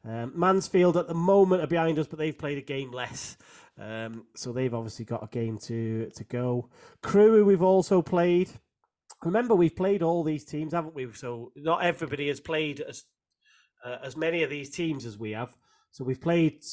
Um, 0.05 0.33
Mansfield 0.35 0.97
at 0.97 1.07
the 1.07 1.13
moment 1.13 1.63
are 1.63 1.67
behind 1.67 1.97
us, 1.97 2.07
but 2.07 2.19
they've 2.19 2.37
played 2.37 2.57
a 2.57 2.61
game 2.61 2.91
less, 2.91 3.37
um, 3.79 4.25
so 4.35 4.51
they've 4.51 4.73
obviously 4.73 5.05
got 5.05 5.23
a 5.23 5.27
game 5.27 5.57
to 5.59 6.09
to 6.15 6.23
go. 6.25 6.69
Crewe 7.01 7.45
we've 7.45 7.61
also 7.61 8.01
played. 8.01 8.49
Remember, 9.25 9.55
we've 9.55 9.75
played 9.75 10.03
all 10.03 10.23
these 10.23 10.45
teams, 10.45 10.73
haven't 10.73 10.95
we? 10.95 11.11
So 11.13 11.51
not 11.55 11.83
everybody 11.83 12.27
has 12.27 12.39
played 12.39 12.81
as 12.81 13.03
uh, 13.83 13.97
as 14.03 14.15
many 14.15 14.43
of 14.43 14.49
these 14.49 14.69
teams 14.69 15.05
as 15.05 15.17
we 15.17 15.31
have. 15.31 15.55
So 15.91 16.03
we've 16.03 16.21
played 16.21 16.63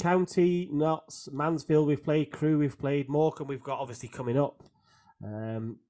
County, 0.00 0.68
Notts, 0.72 1.28
Mansfield. 1.32 1.86
We've 1.86 2.02
played 2.02 2.30
Crewe. 2.30 2.58
We've 2.58 2.78
played 2.78 3.08
Morecambe. 3.08 3.48
We've 3.48 3.62
got 3.62 3.78
obviously 3.78 4.08
coming 4.08 4.38
up. 4.38 4.62
Um, 5.22 5.80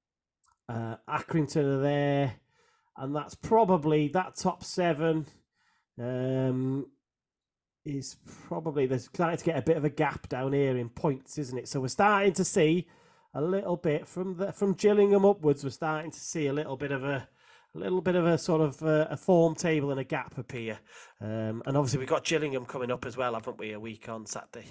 uh, 0.69 0.97
Accrington 1.09 1.65
are 1.65 1.83
there, 1.83 2.35
and 2.97 3.15
that's 3.15 3.35
probably 3.35 4.09
that 4.09 4.37
top 4.37 4.65
seven. 4.65 5.27
Um, 6.01 6.87
is 7.85 8.17
probably 8.49 8.87
there's 8.87 9.05
starting 9.05 9.39
to 9.39 9.45
get 9.45 9.59
a 9.59 9.63
bit 9.63 9.77
of 9.77 9.85
a 9.85 9.91
gap 9.91 10.29
down 10.29 10.53
here 10.53 10.77
in 10.77 10.89
points, 10.89 11.39
isn't 11.39 11.59
it? 11.59 11.69
So 11.69 11.81
we're 11.81 11.89
starting 11.89 12.33
to 12.35 12.45
see 12.45 12.89
a 13.35 13.43
little 13.43 13.77
bit 13.77 14.07
from 14.07 14.37
the 14.37 14.53
from 14.53 14.75
Gillingham 14.75 15.25
upwards. 15.25 15.65
We're 15.65 15.71
starting 15.71 16.11
to 16.11 16.21
see 16.21 16.47
a 16.47 16.53
little 16.53 16.77
bit 16.77 16.93
of 16.93 17.05
a 17.05 17.29
a 17.75 17.79
little 17.79 18.01
bit 18.01 18.17
of 18.17 18.27
a 18.27 18.37
sort 18.37 18.61
of 18.61 18.83
uh, 18.83 19.07
a 19.11 19.17
form 19.17 19.55
table 19.55 19.91
and 19.91 20.01
a 20.01 20.05
gap 20.05 20.37
appear. 20.39 20.79
Um, 21.21 21.63
and 21.67 21.77
obviously 21.77 22.01
we've 22.01 22.09
got 22.09 22.25
Gillingham 22.25 22.65
coming 22.65 22.91
up 22.91 23.07
as 23.07 23.17
well, 23.17 23.35
haven't 23.35 23.59
we? 23.59 23.73
A 23.73 23.81
week 23.81 24.09
on 24.09 24.27
Saturday. 24.27 24.67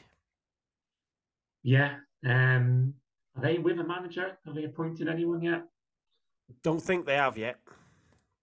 Yeah. 1.64 1.96
Um, 2.26 2.96
are 3.38 3.42
they 3.42 3.58
with 3.58 3.80
a 3.80 3.84
manager? 3.84 4.38
Have 4.46 4.56
they 4.56 4.66
appointed 4.66 5.08
anyone 5.08 5.42
yet? 5.42 5.64
Don't 6.64 6.82
think 6.82 7.06
they 7.06 7.16
have 7.16 7.38
yet. 7.38 7.60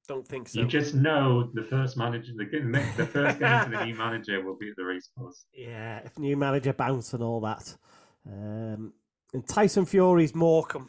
Don't 0.09 0.27
think 0.27 0.49
so. 0.49 0.61
You 0.61 0.67
just 0.67 0.95
know 0.95 1.51
the 1.53 1.65
first 1.65 1.97
manager, 1.97 2.33
the, 2.37 2.45
the 2.97 3.07
first 3.07 3.41
game 3.41 3.65
to 3.65 3.71
the 3.71 3.85
new 3.85 3.95
manager 3.95 4.43
will 4.43 4.57
be 4.57 4.71
at 4.71 4.77
the 4.77 4.85
racecourse. 4.85 5.47
Yeah, 5.53 5.99
if 6.05 6.17
new 6.17 6.37
manager 6.37 6.73
bounce 6.73 7.13
and 7.13 7.23
all 7.23 7.41
that. 7.41 7.77
Um, 8.25 8.93
and 9.37 9.47
Tyson 9.47 9.85
Fury's 9.85 10.35
Morecambe, 10.35 10.89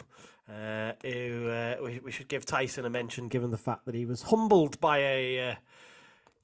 uh, 0.49 0.93
who 1.03 1.49
uh, 1.49 1.75
we, 1.83 1.99
we 1.99 2.11
should 2.11 2.29
give 2.29 2.45
Tyson 2.45 2.85
a 2.85 2.89
mention 2.89 3.27
given 3.27 3.51
the 3.51 3.57
fact 3.57 3.85
that 3.85 3.93
he 3.93 4.05
was 4.05 4.21
humbled 4.23 4.79
by 4.79 4.99
a 4.99 5.51
uh, 5.51 5.55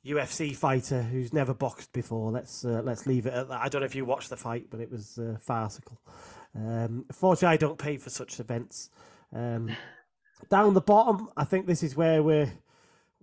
UFC 0.05 0.53
fighter 0.53 1.01
who's 1.01 1.31
never 1.31 1.53
boxed 1.53 1.93
before. 1.93 2.29
Let's 2.29 2.65
uh, 2.65 2.81
let's 2.83 3.07
leave 3.07 3.25
it 3.25 3.33
at 3.33 3.47
that. 3.47 3.61
I 3.61 3.69
don't 3.69 3.81
know 3.81 3.85
if 3.85 3.95
you 3.95 4.03
watched 4.03 4.29
the 4.29 4.35
fight, 4.35 4.67
but 4.69 4.81
it 4.81 4.91
was 4.91 5.17
uh, 5.17 5.37
farcical. 5.39 5.97
Um, 6.53 7.05
fortunately, 7.13 7.53
I 7.53 7.57
don't 7.57 7.79
pay 7.79 7.95
for 7.95 8.09
such 8.09 8.37
events. 8.41 8.89
Um, 9.33 9.71
down 10.49 10.73
the 10.73 10.81
bottom, 10.81 11.29
I 11.37 11.45
think 11.45 11.67
this 11.67 11.83
is 11.83 11.95
where 11.95 12.21
we're, 12.21 12.51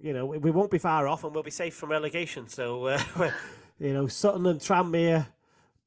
you 0.01 0.15
know, 0.15 0.25
we 0.25 0.51
won't 0.51 0.71
be 0.71 0.79
far 0.79 1.07
off, 1.07 1.23
and 1.23 1.35
we'll 1.35 1.43
be 1.43 1.51
safe 1.51 1.75
from 1.75 1.91
relegation. 1.91 2.49
So, 2.49 2.87
uh, 2.87 3.03
you 3.79 3.93
know, 3.93 4.07
Sutton 4.07 4.47
and 4.47 4.59
Tranmere, 4.59 5.27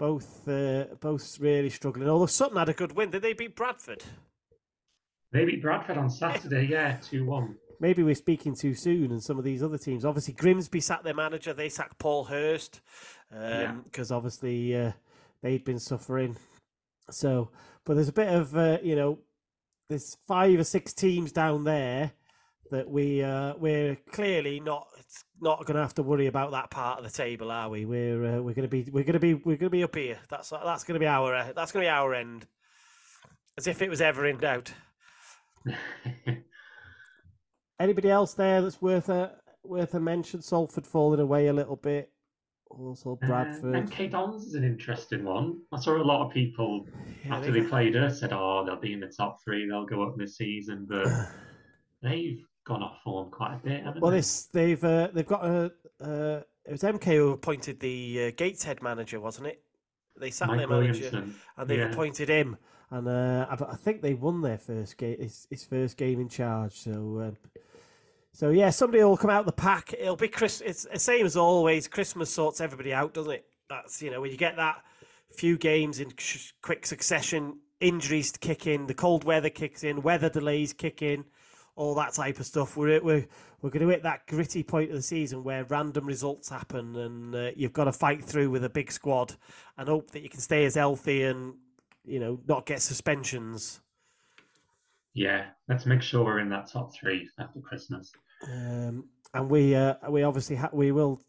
both 0.03 0.45
uh, 0.49 0.83
both 0.99 1.39
really 1.39 1.69
struggling. 1.69 2.09
Although 2.09 2.25
Sutton 2.25 2.57
had 2.57 2.67
a 2.67 2.73
good 2.73 2.91
win, 2.91 3.09
did 3.09 3.21
they 3.21 3.31
beat 3.31 3.55
Bradford? 3.55 4.03
They 5.31 5.45
beat 5.45 5.61
Bradford 5.61 5.97
on 5.97 6.09
Saturday, 6.09 6.67
yeah, 6.69 6.97
2 7.09 7.23
1. 7.23 7.55
Maybe 7.79 8.03
we're 8.03 8.13
speaking 8.13 8.53
too 8.53 8.73
soon, 8.73 9.11
and 9.11 9.23
some 9.23 9.37
of 9.37 9.45
these 9.45 9.63
other 9.63 9.77
teams. 9.77 10.03
Obviously, 10.03 10.33
Grimsby 10.33 10.81
sacked 10.81 11.05
their 11.05 11.13
manager. 11.13 11.53
They 11.53 11.69
sacked 11.69 11.99
Paul 11.99 12.25
Hurst 12.25 12.81
Yeah. 13.31 13.75
because 13.85 14.11
obviously 14.11 14.75
uh, 14.75 14.91
they'd 15.41 15.63
been 15.63 15.79
suffering. 15.79 16.35
So, 17.09 17.51
but 17.85 17.93
there's 17.93 18.09
a 18.09 18.13
bit 18.13 18.27
of 18.27 18.57
uh, 18.57 18.79
you 18.83 18.97
know, 18.97 19.19
there's 19.87 20.17
five 20.27 20.59
or 20.59 20.65
six 20.65 20.93
teams 20.93 21.31
down 21.31 21.63
there 21.63 22.11
that 22.71 22.89
we 22.89 23.23
uh, 23.23 23.53
we're 23.57 23.95
clearly 24.11 24.59
not 24.59 24.85
not 25.43 25.65
going 25.65 25.75
to 25.75 25.81
have 25.81 25.93
to 25.95 26.03
worry 26.03 26.27
about 26.27 26.51
that 26.51 26.69
part 26.71 26.97
of 26.99 27.03
the 27.05 27.11
table, 27.11 27.51
are 27.51 27.69
we? 27.69 27.85
We're 27.85 28.25
uh, 28.37 28.41
we're 28.41 28.53
going 28.53 28.67
to 28.67 28.69
be 28.69 28.89
we're 28.91 29.03
going 29.03 29.13
to 29.13 29.19
be 29.19 29.33
we're 29.35 29.57
going 29.57 29.69
to 29.69 29.69
be 29.69 29.83
up 29.83 29.95
here. 29.95 30.17
That's 30.29 30.49
that's 30.49 30.83
going 30.83 30.95
to 30.95 30.99
be 30.99 31.07
our 31.07 31.35
uh, 31.35 31.53
that's 31.55 31.71
going 31.71 31.83
to 31.83 31.87
be 31.87 31.91
our 31.91 32.13
end, 32.13 32.47
as 33.57 33.67
if 33.67 33.81
it 33.81 33.89
was 33.89 34.01
ever 34.01 34.25
in 34.25 34.37
doubt. 34.37 34.73
Anybody 37.79 38.09
else 38.09 38.33
there 38.33 38.61
that's 38.61 38.81
worth 38.81 39.09
a 39.09 39.33
worth 39.63 39.93
a 39.93 39.99
mention? 39.99 40.41
Salford 40.41 40.85
falling 40.87 41.19
away 41.19 41.47
a 41.47 41.53
little 41.53 41.75
bit. 41.75 42.09
Also 42.69 43.15
Bradford. 43.17 43.75
Uh, 43.75 43.81
MK 43.81 44.09
Dons 44.11 44.45
is 44.45 44.55
an 44.55 44.63
interesting 44.63 45.23
one. 45.23 45.59
I 45.71 45.79
saw 45.79 45.95
a 45.95 46.03
lot 46.03 46.25
of 46.25 46.33
people 46.33 46.87
Yeah, 47.23 47.35
after 47.35 47.51
they- 47.51 47.59
they 47.61 47.67
played 47.67 47.95
us 47.95 48.19
said, 48.19 48.33
"Oh, 48.33 48.63
they'll 48.65 48.77
be 48.79 48.93
in 48.93 48.99
the 48.99 49.07
top 49.15 49.43
three. 49.43 49.67
They'll 49.67 49.85
go 49.85 50.01
up 50.03 50.15
this 50.17 50.37
season." 50.37 50.85
But 50.89 51.07
they've 52.01 52.43
gone 52.65 52.83
off 52.83 53.01
form 53.03 53.29
quite 53.29 53.55
a 53.55 53.57
bit, 53.57 53.83
haven't 53.83 54.01
Well, 54.01 54.11
they? 54.11 54.17
this 54.17 54.45
they've 54.45 54.83
uh, 54.83 55.09
they've 55.13 55.27
got 55.27 55.45
a 55.45 55.71
uh, 56.01 56.41
it 56.65 56.71
was 56.71 56.81
MK 56.81 57.03
who 57.05 57.31
appointed 57.31 57.79
the 57.79 58.27
uh, 58.27 58.31
Gateshead 58.37 58.81
manager, 58.81 59.19
wasn't 59.19 59.47
it? 59.47 59.61
They 60.19 60.31
sat 60.31 60.47
Mike 60.47 60.59
their 60.59 60.67
manager 60.67 61.03
Williamson. 61.03 61.35
and 61.57 61.69
they've 61.69 61.79
yeah. 61.79 61.91
appointed 61.91 62.29
him, 62.29 62.57
and 62.91 63.07
uh, 63.07 63.47
I, 63.49 63.71
I 63.71 63.75
think 63.75 64.01
they 64.01 64.13
won 64.13 64.41
their 64.41 64.57
first 64.57 64.97
game, 64.97 65.19
his, 65.19 65.47
his 65.49 65.63
first 65.63 65.97
game 65.97 66.19
in 66.19 66.29
charge. 66.29 66.73
So, 66.73 66.91
um, 66.91 67.37
so 68.31 68.49
yeah, 68.49 68.69
somebody 68.69 69.03
will 69.03 69.17
come 69.17 69.31
out 69.31 69.41
of 69.41 69.45
the 69.47 69.51
pack. 69.51 69.93
It'll 69.93 70.15
be 70.15 70.27
Chris. 70.27 70.61
It's 70.61 70.85
the 70.91 70.99
same 70.99 71.25
as 71.25 71.35
always. 71.35 71.87
Christmas 71.87 72.29
sorts 72.29 72.61
everybody 72.61 72.93
out, 72.93 73.13
doesn't 73.13 73.31
it? 73.31 73.45
That's 73.69 74.01
you 74.01 74.11
know 74.11 74.21
when 74.21 74.31
you 74.31 74.37
get 74.37 74.55
that 74.57 74.83
few 75.35 75.57
games 75.57 75.99
in 75.99 76.13
quick 76.61 76.85
succession, 76.85 77.59
injuries 77.79 78.31
kick 78.39 78.67
in, 78.67 78.85
the 78.87 78.93
cold 78.93 79.23
weather 79.23 79.49
kicks 79.49 79.83
in, 79.83 80.01
weather 80.01 80.29
delays 80.29 80.73
kick 80.73 81.01
in, 81.01 81.25
all 81.75 81.95
that 81.95 82.13
type 82.13 82.39
of 82.39 82.45
stuff. 82.45 82.77
We're 82.77 83.01
we're 83.01 83.25
we're 83.61 83.69
going 83.69 83.85
to 83.85 83.91
hit 83.91 84.03
that 84.03 84.27
gritty 84.27 84.63
point 84.63 84.89
of 84.89 84.95
the 84.95 85.01
season 85.01 85.43
where 85.43 85.63
random 85.63 86.05
results 86.05 86.49
happen, 86.49 86.95
and 86.95 87.35
uh, 87.35 87.51
you've 87.55 87.73
got 87.73 87.85
to 87.85 87.93
fight 87.93 88.23
through 88.23 88.49
with 88.49 88.63
a 88.63 88.69
big 88.69 88.91
squad 88.91 89.35
and 89.77 89.87
hope 89.87 90.11
that 90.11 90.21
you 90.21 90.29
can 90.29 90.41
stay 90.41 90.65
as 90.65 90.75
healthy 90.75 91.23
and 91.23 91.55
you 92.05 92.19
know 92.19 92.39
not 92.47 92.65
get 92.65 92.81
suspensions. 92.81 93.81
Yeah, 95.13 95.45
let's 95.67 95.85
make 95.85 96.01
sure 96.01 96.25
we're 96.25 96.39
in 96.39 96.49
that 96.49 96.69
top 96.71 96.93
three 96.93 97.29
after 97.39 97.59
Christmas. 97.59 98.11
Um, 98.51 99.05
and 99.33 99.49
we 99.49 99.75
uh, 99.75 99.95
we 100.09 100.23
obviously 100.23 100.55
ha- 100.55 100.69
we 100.73 100.91
will 100.91 101.21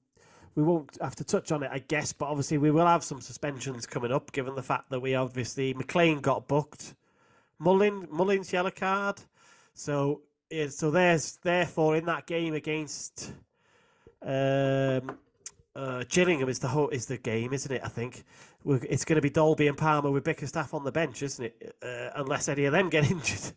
we 0.55 0.62
won't 0.62 0.97
have 1.01 1.16
to 1.16 1.24
touch 1.24 1.53
on 1.53 1.62
it, 1.62 1.70
I 1.72 1.78
guess, 1.78 2.12
but 2.12 2.26
obviously 2.26 2.59
we 2.59 2.70
will 2.70 2.86
have 2.86 3.03
some 3.03 3.20
suspensions 3.20 3.86
coming 3.86 4.12
up, 4.12 4.32
given 4.32 4.55
the 4.55 4.62
fact 4.62 4.90
that 4.90 5.01
we 5.01 5.14
obviously 5.14 5.74
McLean 5.74 6.20
got 6.20 6.49
booked, 6.49 6.95
Mullin 7.59 8.07
Mullin's 8.11 8.53
yellow 8.53 8.70
card, 8.70 9.20
so 9.74 10.22
yeah, 10.55 10.68
so 10.68 10.90
there's 10.90 11.38
therefore 11.42 11.96
in 11.96 12.07
that 12.07 12.26
game 12.26 12.55
against 12.55 13.32
um, 14.22 15.18
uh, 15.74 16.05
Gillingham 16.09 16.48
is 16.48 16.61
the 16.61 16.68
whole 16.68 16.88
is 16.90 17.07
the 17.07 17.18
game, 17.18 17.52
isn't 17.52 17.72
it? 17.72 17.82
I 17.84 17.88
think 17.88 18.24
We're, 18.62 18.80
it's 18.88 19.05
going 19.05 19.16
to 19.16 19.22
be 19.22 19.30
Dalby 19.30 19.66
and 19.66 19.76
Palmer 19.76 20.11
with 20.11 20.24
Bickerstaff 20.24 20.74
on 20.74 20.84
the 20.84 20.92
bench, 20.92 21.22
isn't 21.22 21.44
it? 21.44 21.76
Uh, 21.82 22.11
unless 22.20 22.48
any 22.48 22.64
of 22.66 22.72
them 22.72 22.88
get 22.88 23.11
injured. 23.11 23.52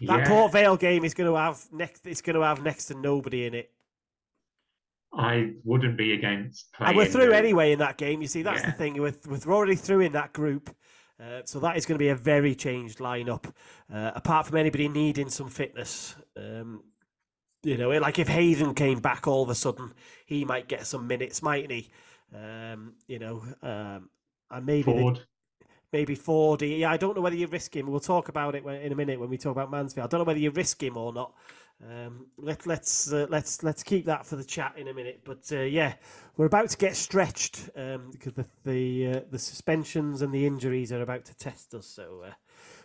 That 0.00 0.20
yeah, 0.20 0.28
Port 0.28 0.52
Vale 0.52 0.76
game 0.76 1.04
is 1.04 1.12
going 1.12 1.28
to 1.28 1.36
have 1.36 1.60
next. 1.72 2.06
It's 2.06 2.22
going 2.22 2.36
to 2.36 2.42
have 2.42 2.62
next 2.62 2.84
to 2.86 2.94
nobody 2.94 3.46
in 3.46 3.54
it, 3.54 3.72
I 5.12 5.52
wouldn't 5.64 5.96
be 5.96 6.12
against 6.12 6.72
playing. 6.72 6.90
and 6.90 6.96
we're 6.96 7.06
through 7.06 7.30
the- 7.30 7.36
anyway 7.36 7.72
in 7.72 7.78
that 7.78 7.96
game. 7.96 8.20
You 8.20 8.28
see, 8.28 8.42
that's 8.42 8.62
the 8.62 8.72
thing. 8.72 9.00
We're, 9.00 9.14
we're 9.26 9.54
already 9.54 9.74
through 9.74 10.00
in 10.00 10.12
that 10.12 10.32
group, 10.32 10.74
uh, 11.20 11.42
so 11.44 11.58
that 11.60 11.76
is 11.76 11.86
going 11.86 11.96
to 11.98 12.02
be 12.02 12.08
a 12.08 12.14
very 12.14 12.54
changed 12.54 12.98
lineup. 12.98 13.52
Uh, 13.92 14.12
apart 14.14 14.46
from 14.46 14.56
anybody 14.56 14.88
needing 14.88 15.28
some 15.30 15.48
fitness, 15.48 16.14
um, 16.36 16.82
you 17.62 17.76
know, 17.76 17.90
like 17.90 18.18
if 18.18 18.28
Hayden 18.28 18.74
came 18.74 19.00
back 19.00 19.26
all 19.26 19.42
of 19.42 19.50
a 19.50 19.54
sudden, 19.54 19.92
he 20.26 20.44
might 20.44 20.68
get 20.68 20.86
some 20.86 21.06
minutes, 21.06 21.42
mightn't 21.42 21.72
he? 21.72 21.90
Um, 22.34 22.94
you 23.06 23.18
know, 23.18 23.42
um, 23.62 24.10
and 24.50 24.64
maybe 24.66 24.92
the- 24.92 25.00
Ford. 25.00 25.20
maybe 25.92 26.14
Ford. 26.14 26.62
Yeah, 26.62 26.90
I 26.90 26.96
don't 26.96 27.16
know 27.16 27.22
whether 27.22 27.36
you 27.36 27.46
risk 27.48 27.74
him. 27.74 27.88
We'll 27.90 28.00
talk 28.00 28.28
about 28.28 28.54
it 28.54 28.62
when- 28.62 28.80
in 28.82 28.92
a 28.92 28.96
minute 28.96 29.18
when 29.18 29.30
we 29.30 29.38
talk 29.38 29.52
about 29.52 29.70
Mansfield. 29.70 30.04
I 30.04 30.08
don't 30.08 30.20
know 30.20 30.24
whether 30.24 30.38
you 30.38 30.50
risk 30.50 30.82
him 30.82 30.96
or 30.96 31.12
not. 31.12 31.34
Um, 31.84 32.26
let, 32.36 32.66
let's 32.66 33.12
uh, 33.12 33.26
let's 33.30 33.62
let's 33.62 33.84
keep 33.84 34.06
that 34.06 34.26
for 34.26 34.34
the 34.34 34.44
chat 34.44 34.74
in 34.76 34.88
a 34.88 34.94
minute. 34.94 35.20
But 35.24 35.48
uh, 35.52 35.60
yeah, 35.60 35.94
we're 36.36 36.46
about 36.46 36.70
to 36.70 36.76
get 36.76 36.96
stretched 36.96 37.70
um, 37.76 38.10
because 38.10 38.32
the 38.32 38.46
the, 38.64 39.06
uh, 39.06 39.20
the 39.30 39.38
suspensions 39.38 40.22
and 40.22 40.32
the 40.32 40.44
injuries 40.44 40.92
are 40.92 41.02
about 41.02 41.24
to 41.26 41.36
test 41.36 41.74
us. 41.74 41.86
So, 41.86 42.24
uh, 42.26 42.32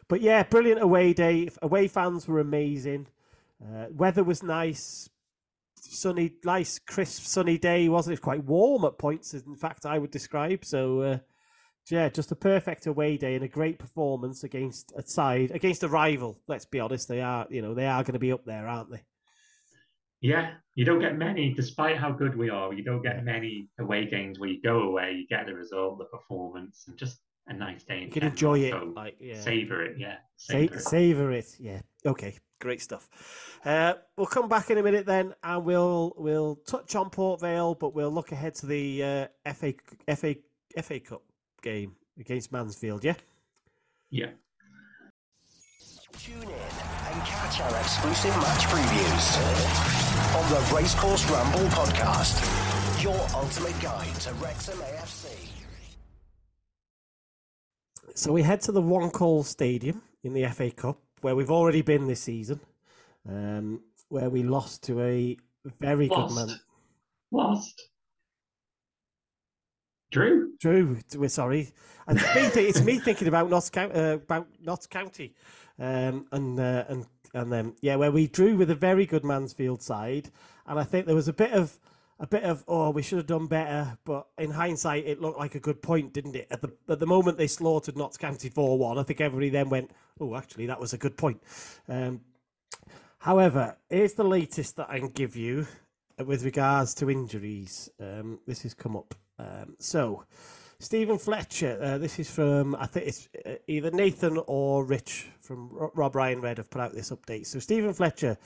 but 0.08 0.22
yeah, 0.22 0.44
brilliant 0.44 0.82
away 0.82 1.14
day. 1.14 1.50
Away 1.62 1.88
fans 1.88 2.28
were 2.28 2.39
amazing. 2.39 3.08
Uh, 3.64 3.86
weather 3.89 4.24
was 4.24 4.44
nice. 4.44 5.10
Sunny, 5.76 6.32
nice, 6.46 6.80
crisp, 6.80 7.24
sunny 7.24 7.58
day, 7.58 7.89
wasn't 7.89 8.18
it? 8.18 8.22
Quite 8.22 8.46
warm 8.46 8.86
at 8.86 8.98
points, 8.98 9.34
in 9.34 9.56
fact, 9.56 9.86
I 9.86 9.98
would 9.98 10.12
describe. 10.12 10.64
So, 10.64 11.02
uh, 11.02 11.18
yeah, 11.90 12.10
just 12.10 12.32
a 12.32 12.36
perfect 12.36 12.86
away 12.88 13.18
day 13.18 13.36
and 13.36 13.44
a 13.44 13.48
great 13.48 13.80
performance 13.80 14.44
against 14.44 14.92
a 14.96 15.04
side 15.06 15.52
against 15.52 15.84
a 15.84 15.88
rival. 15.88 16.40
Let's 16.48 16.66
be 16.66 16.80
honest, 16.80 17.08
they 17.08 17.22
are 17.22 17.48
you 17.50 17.62
know 17.62 17.74
they 17.74 17.88
are 17.88 18.04
going 18.04 18.14
to 18.14 18.20
be 18.20 18.32
up 18.32 18.46
there, 18.46 18.68
aren't 18.68 18.92
they? 18.92 19.04
Yeah, 20.22 20.52
you 20.76 20.86
don't 20.86 21.02
get 21.02 21.18
many, 21.18 21.54
despite 21.54 21.98
how 21.98 22.12
good 22.12 22.38
we 22.38 22.50
are. 22.50 22.74
You 22.74 22.82
don't 22.84 23.02
get 23.02 23.26
many 23.26 23.68
away 23.78 24.06
games 24.06 24.40
where 24.40 24.50
you 24.50 24.62
go 24.62 24.84
away, 24.84 25.12
you 25.12 25.28
get 25.28 25.46
the 25.46 25.54
result, 25.54 25.98
the 25.98 26.06
performance, 26.06 26.86
and 26.88 26.98
just 26.98 27.20
a 27.48 27.54
nice 27.54 27.84
day. 27.84 28.04
You 28.04 28.08
can 28.10 28.24
enjoy 28.24 28.60
it, 28.60 28.72
So 28.72 28.94
like 28.96 29.18
yeah, 29.20 29.42
savor 29.42 29.84
it. 29.84 29.98
Yeah, 29.98 30.16
Sa- 30.38 30.54
savor 30.54 30.76
it. 30.76 30.82
savor 30.82 31.32
it. 31.34 31.56
Yeah. 31.60 31.82
Okay. 32.06 32.38
Great 32.62 32.82
stuff. 32.82 33.10
Uh, 33.66 33.96
we'll 34.16 34.26
come 34.26 34.48
back 34.48 34.70
in 34.70 34.78
a 34.78 34.84
minute 34.84 35.06
then, 35.06 35.34
and 35.44 35.66
we'll 35.66 36.14
we'll 36.16 36.56
touch 36.66 36.96
on 36.96 37.10
Port 37.10 37.42
Vale, 37.42 37.76
but 37.76 37.94
we'll 37.94 38.10
look 38.12 38.32
ahead 38.32 38.56
to 38.56 38.66
the 38.66 39.04
uh, 39.46 39.54
FA 39.54 39.74
FA 40.16 40.36
FA 40.82 41.00
Cup 41.02 41.24
game 41.64 41.95
against 42.20 42.51
Mansfield. 42.51 43.03
Yeah. 43.03 43.16
Yeah. 44.11 44.30
Tune 46.20 46.43
in 46.43 46.49
and 46.49 47.24
catch 47.26 47.59
our 47.59 47.80
exclusive 47.80 48.36
match 48.38 48.66
previews 48.66 50.36
on 50.38 50.49
the 50.51 50.76
Racecourse 50.76 51.30
Ramble 51.32 51.68
podcast. 51.70 53.03
Your 53.03 53.20
ultimate 53.34 53.80
guide 53.82 54.14
to 54.22 54.34
Wrexham 54.36 54.78
AFC. 54.78 55.49
So 58.16 58.32
we 58.32 58.43
head 58.43 58.61
to 58.61 58.72
the 58.72 58.82
One 58.82 59.09
Call 59.09 59.43
Stadium 59.43 60.03
in 60.24 60.34
the 60.34 60.45
FA 60.49 60.70
Cup, 60.70 60.99
where 61.22 61.36
we've 61.36 61.49
already 61.49 61.82
been 61.82 62.05
this 62.07 62.22
season, 62.22 62.59
um, 63.28 63.82
where 64.09 64.30
we 64.30 64.43
lost 64.43 64.84
to 64.84 65.01
a 65.01 65.36
very 65.80 66.07
good 66.07 66.32
man. 66.32 66.49
Lost. 67.32 67.89
Drew. 70.14 70.53
Drew, 70.59 70.97
we're 71.16 71.28
sorry. 71.28 71.74
And 72.05 72.20
it's 72.22 72.55
me, 72.55 72.61
it's 72.66 72.82
me 72.82 72.99
thinking 72.99 73.28
about 73.28 73.49
Notts, 73.49 73.72
County, 73.72 73.95
uh, 73.95 74.14
about 74.14 74.47
Notts 74.61 74.86
County, 74.86 75.34
um, 75.80 76.28
and 76.32 76.59
uh, 76.59 76.84
and 76.88 77.05
and 77.34 77.51
then 77.51 77.74
yeah, 77.82 77.95
where 77.95 78.11
we 78.11 78.28
drew 78.28 78.55
with 78.55 78.70
a 78.70 78.76
very 78.76 79.05
good 79.07 79.24
Mansfield 79.24 79.82
side, 79.82 80.30
and 80.68 80.80
I 80.80 80.84
think 80.84 81.07
there 81.07 81.16
was 81.16 81.28
a 81.28 81.34
bit 81.34 81.51
of 81.51 81.80
a 82.20 82.28
bit 82.28 82.43
of 82.43 82.64
oh 82.68 82.91
we 82.91 83.01
should 83.01 83.18
have 83.18 83.26
done 83.26 83.47
better, 83.47 83.97
but 84.05 84.28
in 84.38 84.51
hindsight 84.51 85.05
it 85.07 85.20
looked 85.20 85.39
like 85.39 85.55
a 85.55 85.59
good 85.59 85.82
point, 85.82 86.14
didn't 86.14 86.36
it? 86.36 86.47
At 86.51 86.61
the 86.61 86.72
at 86.89 86.99
the 86.99 87.07
moment 87.07 87.38
they 87.38 87.47
slaughtered 87.47 87.97
Notts 87.97 88.18
County 88.18 88.49
four 88.49 88.78
one, 88.78 88.99
I 88.99 89.03
think 89.03 89.20
everybody 89.20 89.49
then 89.49 89.70
went 89.70 89.91
oh 90.20 90.36
actually 90.36 90.68
that 90.68 90.80
was 90.80 90.93
a 90.93 90.97
good 90.97 91.18
point. 91.18 91.41
Um, 91.88 92.22
however, 93.18 93.78
here's 93.89 94.14
the 94.14 94.26
latest 94.26 94.76
that 94.76 94.89
I 94.89 94.99
can 94.99 95.09
give 95.09 95.36
you 95.36 95.66
with 96.24 96.43
regards 96.43 96.93
to 96.95 97.09
injuries. 97.09 97.89
Um, 97.99 98.39
this 98.45 98.61
has 98.61 98.74
come 98.76 98.95
up. 98.95 99.16
Um, 99.40 99.76
so, 99.80 100.26
Steven 100.80 101.18
Fletcher, 101.18 101.80
uh, 101.82 101.98
this 101.98 102.20
is 102.20 102.30
from, 102.30 102.76
I 102.76 102.86
think 102.86 103.08
it's 103.08 103.30
uh, 103.46 103.56
either 103.68 103.92
Nathan 103.92 104.40
or 104.48 104.84
Rich 104.84 105.28
from 105.42 105.70
Rob 105.72 106.16
Ryan 106.16 106.42
Red 106.42 106.58
have 106.58 106.70
put 106.70 106.82
out 106.82 106.94
this 106.94 107.12
update. 107.12 107.48
So, 107.48 107.60
Steven 107.60 107.94
Fletcher, 107.94 108.38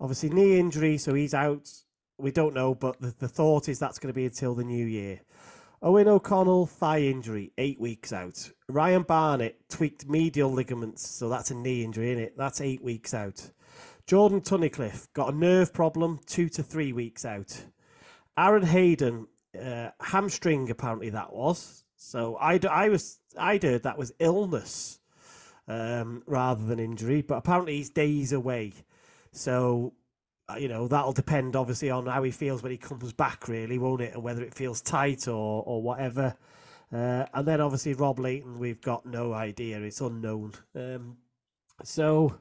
obviously 0.00 0.30
knee 0.30 0.58
injury, 0.58 0.98
so 0.98 1.14
he's 1.14 1.34
out. 1.34 1.70
We 2.18 2.30
don't 2.30 2.54
know, 2.54 2.74
but 2.74 3.00
the, 3.00 3.14
the 3.18 3.28
thought 3.28 3.68
is 3.68 3.78
that's 3.78 3.98
going 3.98 4.12
to 4.12 4.16
be 4.16 4.26
until 4.26 4.54
the 4.54 4.64
new 4.64 4.86
year. 4.86 5.20
Eoghan 5.82 6.06
O'Connell, 6.06 6.64
thigh 6.64 7.00
injury, 7.00 7.52
eight 7.58 7.78
weeks 7.78 8.10
out. 8.10 8.50
Ryan 8.70 9.02
Barnett, 9.02 9.68
tweaked 9.68 10.08
medial 10.08 10.50
ligaments, 10.50 11.06
so 11.06 11.28
that's 11.28 11.50
a 11.50 11.54
knee 11.54 11.84
injury, 11.84 12.12
isn't 12.12 12.24
it? 12.24 12.38
That's 12.38 12.62
eight 12.62 12.82
weeks 12.82 13.12
out. 13.12 13.50
Jordan 14.06 14.40
Tunnicliffe 14.40 15.08
got 15.12 15.34
a 15.34 15.36
nerve 15.36 15.74
problem, 15.74 16.20
two 16.26 16.48
to 16.50 16.62
three 16.62 16.92
weeks 16.94 17.26
out. 17.26 17.64
Aaron 18.38 18.62
Hayden, 18.62 19.26
uh, 19.60 19.90
hamstring 20.00 20.70
apparently 20.70 21.10
that 21.10 21.32
was. 21.32 21.84
So 21.96 22.36
I, 22.36 22.60
I 22.70 22.88
was 22.88 23.18
I 23.38 23.58
heard 23.62 23.84
that 23.84 23.98
was 23.98 24.12
illness 24.18 24.98
um, 25.68 26.22
rather 26.26 26.64
than 26.64 26.78
injury, 26.78 27.22
but 27.22 27.36
apparently 27.36 27.76
he's 27.76 27.90
days 27.90 28.32
away. 28.32 28.72
So 29.32 29.94
uh, 30.48 30.56
you 30.56 30.68
know 30.68 30.88
that'll 30.88 31.12
depend 31.12 31.56
obviously 31.56 31.90
on 31.90 32.06
how 32.06 32.22
he 32.22 32.30
feels 32.30 32.62
when 32.62 32.72
he 32.72 32.78
comes 32.78 33.12
back, 33.12 33.48
really, 33.48 33.78
won't 33.78 34.02
it? 34.02 34.14
And 34.14 34.22
whether 34.22 34.42
it 34.42 34.54
feels 34.54 34.80
tight 34.80 35.28
or 35.28 35.62
or 35.66 35.82
whatever. 35.82 36.36
Uh, 36.92 37.26
and 37.32 37.48
then 37.48 37.60
obviously 37.60 37.94
Rob 37.94 38.18
Lainton, 38.18 38.58
we've 38.58 38.80
got 38.80 39.06
no 39.06 39.32
idea; 39.32 39.80
it's 39.80 40.00
unknown. 40.00 40.52
Um, 40.74 41.16
so 41.82 42.38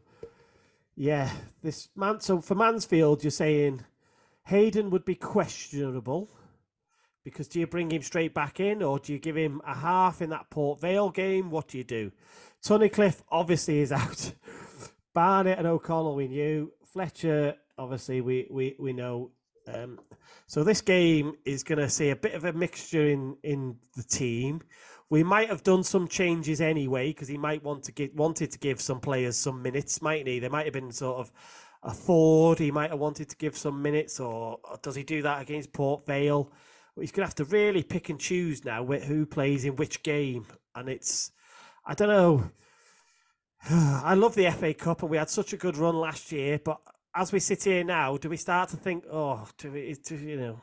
yeah, 0.96 1.32
this 1.62 1.90
man. 1.96 2.20
So 2.20 2.42
for 2.42 2.56
Mansfield, 2.56 3.24
you're 3.24 3.32
saying 3.32 3.82
Hayden 4.44 4.90
would 4.90 5.06
be 5.06 5.16
questionable 5.16 6.30
because 7.24 7.48
do 7.48 7.60
you 7.60 7.68
bring 7.68 7.92
him 7.92 8.02
straight 8.02 8.34
back 8.34 8.60
in 8.60 8.84
or 8.84 9.00
do 9.00 9.14
you 9.14 9.20
give 9.20 9.36
him 9.36 9.62
a 9.66 9.74
half 9.74 10.22
in 10.22 10.30
that 10.30 10.50
Port 10.50 10.80
Vale 10.82 11.10
game? 11.10 11.50
What 11.50 11.70
do 11.70 11.78
you 11.78 11.84
do? 11.84 12.12
Tunnicliffe 12.64 13.22
obviously 13.30 13.80
is 13.80 13.92
out. 13.92 14.34
Barnett 15.14 15.60
and 15.60 15.68
O'Connell 15.68 16.16
we 16.16 16.28
knew. 16.28 16.72
Fletcher 16.86 17.56
obviously 17.78 18.22
we 18.22 18.48
we 18.50 18.76
we 18.80 18.94
know. 18.94 19.32
Um, 19.74 20.00
so 20.46 20.64
this 20.64 20.82
game 20.82 21.36
is 21.46 21.64
going 21.64 21.80
to 21.80 21.90
see 21.90 22.10
a 22.10 22.16
bit 22.16 22.34
of 22.34 22.46
a 22.46 22.54
mixture 22.54 23.08
in 23.10 23.38
in 23.44 23.78
the 23.96 24.04
team. 24.04 24.62
We 25.10 25.24
might 25.24 25.50
have 25.50 25.64
done 25.64 25.84
some 25.84 26.08
changes 26.08 26.60
anyway 26.60 27.10
because 27.10 27.28
he 27.28 27.38
might 27.38 27.64
want 27.64 27.84
to 27.84 27.92
get 27.92 28.16
wanted 28.16 28.52
to 28.52 28.60
give 28.60 28.82
some 28.82 29.00
players 29.00 29.38
some 29.38 29.62
minutes, 29.62 30.02
mightn't 30.02 30.28
he? 30.28 30.40
There 30.40 30.50
might 30.50 30.66
have 30.66 30.74
been 30.74 30.92
sort 30.92 31.20
of 31.20 31.32
a 31.84 31.94
Ford. 31.94 32.60
He 32.60 32.72
might 32.72 32.90
have 32.90 33.00
wanted 33.00 33.30
to 33.30 33.38
give 33.38 33.56
some 33.58 33.82
minutes, 33.82 34.20
or, 34.20 34.60
or 34.64 34.80
does 34.82 34.96
he 34.96 35.04
do 35.04 35.22
that 35.22 35.42
against 35.42 35.74
Port 35.74 36.06
Vale? 36.06 36.52
He's 37.00 37.12
going 37.12 37.24
to 37.24 37.28
have 37.28 37.36
to 37.36 37.46
really 37.46 37.84
pick 37.84 38.10
and 38.10 38.20
choose 38.20 38.64
now 38.64 38.86
who 38.86 39.26
plays 39.26 39.66
in 39.66 39.76
which 39.76 40.04
game, 40.04 40.46
and 40.76 40.90
it's 40.90 41.32
I 41.86 41.94
don't 41.96 42.10
know. 42.10 42.52
I 43.70 44.14
love 44.14 44.36
the 44.36 44.50
FA 44.52 44.74
Cup, 44.74 45.02
and 45.02 45.12
we 45.12 45.18
had 45.18 45.30
such 45.30 45.54
a 45.54 45.58
good 45.58 45.78
run 45.78 45.96
last 45.96 46.32
year. 46.32 46.60
But 46.64 46.80
as 47.16 47.32
we 47.32 47.40
sit 47.40 47.64
here 47.64 47.84
now, 47.84 48.18
do 48.18 48.30
we 48.30 48.38
start 48.38 48.70
to 48.70 48.78
think, 48.78 49.06
oh, 49.12 49.48
do 49.58 49.72
we, 49.72 49.96
do, 50.06 50.16
you 50.16 50.38
know? 50.38 50.60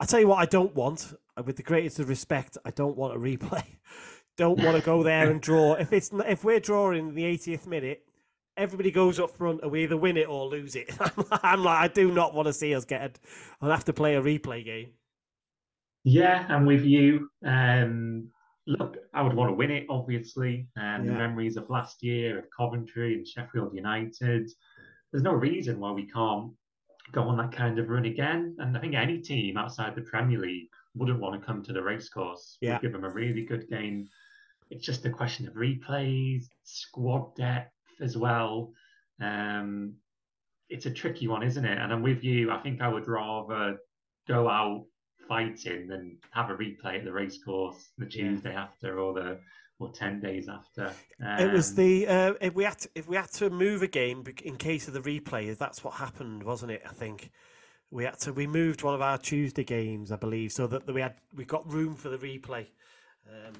I 0.00 0.06
tell 0.06 0.20
you 0.20 0.28
what, 0.28 0.38
I 0.38 0.46
don't 0.46 0.74
want, 0.74 1.14
with 1.44 1.56
the 1.56 1.62
greatest 1.62 2.00
of 2.00 2.08
respect, 2.08 2.58
I 2.64 2.70
don't 2.70 2.96
want 2.96 3.14
a 3.14 3.18
replay. 3.18 3.64
don't 4.36 4.60
want 4.62 4.76
to 4.76 4.82
go 4.82 5.02
there 5.02 5.30
and 5.30 5.40
draw. 5.40 5.74
If 5.74 5.92
it's 5.92 6.10
if 6.26 6.42
we're 6.42 6.60
drawing 6.60 6.98
in 6.98 7.14
the 7.14 7.22
80th 7.22 7.66
minute, 7.66 8.02
everybody 8.56 8.90
goes 8.90 9.20
up 9.20 9.30
front 9.30 9.62
and 9.62 9.70
we 9.70 9.84
either 9.84 9.96
win 9.96 10.16
it 10.16 10.28
or 10.28 10.46
lose 10.46 10.74
it. 10.74 10.92
I'm 11.30 11.62
like, 11.62 11.78
I 11.78 11.88
do 11.88 12.10
not 12.10 12.34
want 12.34 12.46
to 12.46 12.52
see 12.52 12.74
us 12.74 12.84
get. 12.84 13.02
A, 13.02 13.10
I'll 13.60 13.70
have 13.70 13.84
to 13.84 13.92
play 13.92 14.16
a 14.16 14.22
replay 14.22 14.64
game. 14.64 14.90
Yeah, 16.04 16.46
I'm 16.48 16.66
with 16.66 16.84
you. 16.84 17.30
Um, 17.44 18.28
look, 18.66 18.98
I 19.12 19.22
would 19.22 19.34
want 19.34 19.50
to 19.50 19.54
win 19.54 19.70
it, 19.70 19.86
obviously. 19.88 20.68
And 20.76 21.08
the 21.08 21.12
memories 21.12 21.56
of 21.56 21.70
last 21.70 22.02
year 22.02 22.38
of 22.38 22.44
Coventry 22.56 23.14
and 23.14 23.26
Sheffield 23.26 23.74
United. 23.74 24.50
There's 25.10 25.22
no 25.22 25.32
reason 25.32 25.80
why 25.80 25.92
we 25.92 26.06
can't 26.06 26.52
go 27.12 27.22
on 27.22 27.36
that 27.38 27.52
kind 27.52 27.78
of 27.78 27.88
run 27.88 28.04
again. 28.04 28.56
And 28.58 28.76
I 28.76 28.80
think 28.80 28.94
any 28.94 29.18
team 29.20 29.56
outside 29.56 29.94
the 29.94 30.02
Premier 30.02 30.38
League 30.38 30.68
wouldn't 30.94 31.20
want 31.20 31.40
to 31.40 31.46
come 31.46 31.62
to 31.62 31.72
the 31.72 31.82
racecourse. 31.82 32.58
Yeah. 32.60 32.78
Give 32.80 32.92
them 32.92 33.04
a 33.04 33.10
really 33.10 33.44
good 33.44 33.68
game. 33.68 34.08
It's 34.70 34.84
just 34.84 35.04
a 35.04 35.10
question 35.10 35.46
of 35.46 35.54
replays, 35.54 36.44
squad 36.64 37.34
depth 37.36 37.72
as 38.00 38.16
well. 38.16 38.72
Um, 39.20 39.94
it's 40.68 40.86
a 40.86 40.90
tricky 40.90 41.28
one, 41.28 41.42
isn't 41.42 41.64
it? 41.64 41.78
And 41.78 41.92
I'm 41.92 42.02
with 42.02 42.24
you. 42.24 42.50
I 42.50 42.58
think 42.58 42.80
I 42.80 42.88
would 42.88 43.06
rather 43.06 43.76
go 44.26 44.48
out 44.48 44.86
fighting 45.28 45.86
than 45.88 46.18
have 46.32 46.50
a 46.50 46.54
replay 46.54 46.98
at 46.98 47.04
the 47.04 47.12
racecourse 47.12 47.90
the 47.98 48.06
Yeah. 48.14 48.30
Tuesday 48.30 48.54
after 48.54 48.98
or 48.98 49.14
the 49.14 49.40
or 49.80 49.92
ten 49.92 50.20
days 50.20 50.48
after. 50.48 50.92
it 51.20 51.52
was 51.52 51.70
Um, 51.70 51.76
the 51.76 52.06
uh, 52.06 52.34
if 52.40 52.54
we 52.54 52.64
had 52.64 52.78
to, 52.78 52.88
if 52.94 53.08
we 53.08 53.16
had 53.16 53.30
to 53.32 53.50
move 53.50 53.82
a 53.82 53.88
game 53.88 54.24
in 54.42 54.56
case 54.56 54.86
of 54.88 54.94
the 54.94 55.00
replay, 55.00 55.56
that's 55.58 55.82
what 55.82 55.94
happened, 55.94 56.44
wasn't 56.44 56.72
it? 56.72 56.82
I 56.88 56.92
think 56.92 57.30
we 57.90 58.04
had 58.04 58.18
to 58.20 58.32
we 58.32 58.46
moved 58.46 58.82
one 58.82 58.94
of 58.94 59.02
our 59.02 59.18
Tuesday 59.18 59.64
games, 59.64 60.12
I 60.12 60.16
believe, 60.16 60.52
so 60.52 60.66
that 60.68 60.86
we 60.92 61.00
had 61.00 61.14
we 61.34 61.44
got 61.44 61.70
room 61.70 61.96
for 61.96 62.08
the 62.08 62.18
replay. 62.18 62.66
Um, 63.28 63.54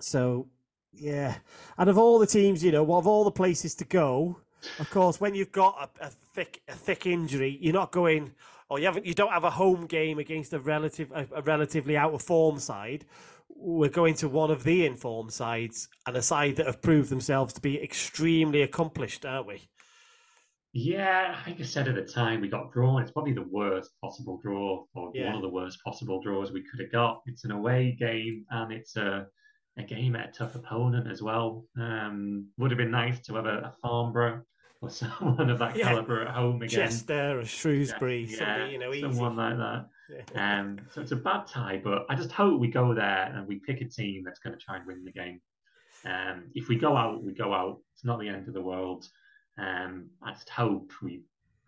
so 0.00 0.48
yeah, 0.92 1.36
and 1.78 1.88
of 1.90 1.98
all 1.98 2.18
the 2.18 2.26
teams, 2.26 2.62
you 2.62 2.70
know, 2.72 2.82
of 2.94 3.06
all 3.06 3.24
the 3.24 3.30
places 3.30 3.74
to 3.76 3.84
go, 3.84 4.40
of 4.78 4.90
course, 4.90 5.20
when 5.20 5.34
you've 5.34 5.52
got 5.52 5.90
a, 6.00 6.06
a 6.06 6.10
thick 6.10 6.62
a 6.68 6.72
thick 6.72 7.06
injury, 7.06 7.58
you're 7.60 7.72
not 7.74 7.92
going. 7.92 8.32
Or 8.70 8.78
you 8.78 8.86
haven't, 8.86 9.04
you 9.04 9.12
don't 9.12 9.30
have 9.30 9.44
a 9.44 9.50
home 9.50 9.86
game 9.86 10.18
against 10.18 10.54
a 10.54 10.58
relative, 10.58 11.12
a, 11.12 11.26
a 11.36 11.42
relatively 11.42 11.98
out 11.98 12.14
of 12.14 12.22
form 12.22 12.58
side. 12.58 13.04
We're 13.50 13.90
going 13.90 14.14
to 14.16 14.28
one 14.28 14.50
of 14.50 14.64
the 14.64 14.86
informed 14.86 15.32
sides 15.34 15.88
and 16.06 16.16
a 16.16 16.22
side 16.22 16.56
that 16.56 16.66
have 16.66 16.80
proved 16.80 17.10
themselves 17.10 17.52
to 17.54 17.60
be 17.60 17.80
extremely 17.80 18.62
accomplished, 18.62 19.26
aren't 19.26 19.46
we? 19.46 19.68
Yeah, 20.72 21.36
I 21.38 21.44
think 21.44 21.60
I 21.60 21.64
said 21.64 21.86
at 21.88 21.94
the 21.94 22.02
time 22.10 22.40
we 22.40 22.48
got 22.48 22.72
drawn. 22.72 23.00
It's 23.02 23.12
probably 23.12 23.32
the 23.34 23.46
worst 23.48 23.90
possible 24.02 24.40
draw, 24.42 24.84
or 24.94 25.12
Yeah. 25.14 25.26
one 25.26 25.36
of 25.36 25.42
the 25.42 25.48
worst 25.48 25.78
possible 25.84 26.20
draws 26.20 26.50
we 26.50 26.62
could 26.64 26.80
have 26.80 26.90
got. 26.90 27.22
It's 27.26 27.44
an 27.44 27.52
away 27.52 27.92
game, 27.98 28.44
and 28.50 28.72
it's 28.72 28.96
a 28.96 29.26
a 29.76 29.82
game 29.82 30.14
at 30.14 30.28
a 30.28 30.32
tough 30.32 30.54
opponent 30.54 31.08
as 31.10 31.20
well. 31.20 31.64
Um, 31.78 32.46
would 32.58 32.70
have 32.70 32.78
been 32.78 32.92
nice 32.92 33.20
to 33.26 33.34
have 33.34 33.46
a, 33.46 33.58
a 33.58 33.74
Farnborough 33.82 34.42
or 34.84 34.90
someone 35.18 35.50
of 35.50 35.58
that 35.58 35.76
Yeah. 35.76 35.88
caliber 35.88 36.22
at 36.22 36.34
home 36.34 36.56
again. 36.62 36.68
Chester 36.68 37.40
or 37.40 37.44
Shrewsbury, 37.44 38.24
Yeah, 38.24 38.36
something, 38.38 38.72
you 38.72 38.78
know, 38.78 38.92
easy. 38.92 39.00
someone 39.02 39.36
like 39.36 39.56
that. 39.56 39.88
Yeah. 40.34 40.60
Um, 40.60 40.78
so 40.92 41.00
it's 41.00 41.12
a 41.12 41.16
bad 41.16 41.46
tie, 41.46 41.80
but 41.82 42.06
I 42.08 42.14
just 42.14 42.30
hope 42.32 42.60
we 42.60 42.68
go 42.68 42.94
there 42.94 43.32
and 43.34 43.46
we 43.46 43.56
pick 43.56 43.80
a 43.80 43.86
team 43.88 44.22
that's 44.24 44.38
going 44.40 44.56
to 44.56 44.62
try 44.62 44.76
and 44.76 44.86
win 44.86 45.04
the 45.04 45.12
game. 45.12 45.40
Um, 46.04 46.44
if 46.54 46.68
we 46.68 46.76
go 46.76 46.96
out, 46.96 47.22
we 47.24 47.32
go 47.32 47.54
out. 47.54 47.80
It's 47.94 48.04
not 48.04 48.20
the 48.20 48.28
end 48.28 48.46
of 48.46 48.54
the 48.54 48.60
world. 48.60 49.08
Um, 49.58 50.10
I 50.22 50.32
just 50.32 50.50
hope 50.50 50.92
we 51.02 51.22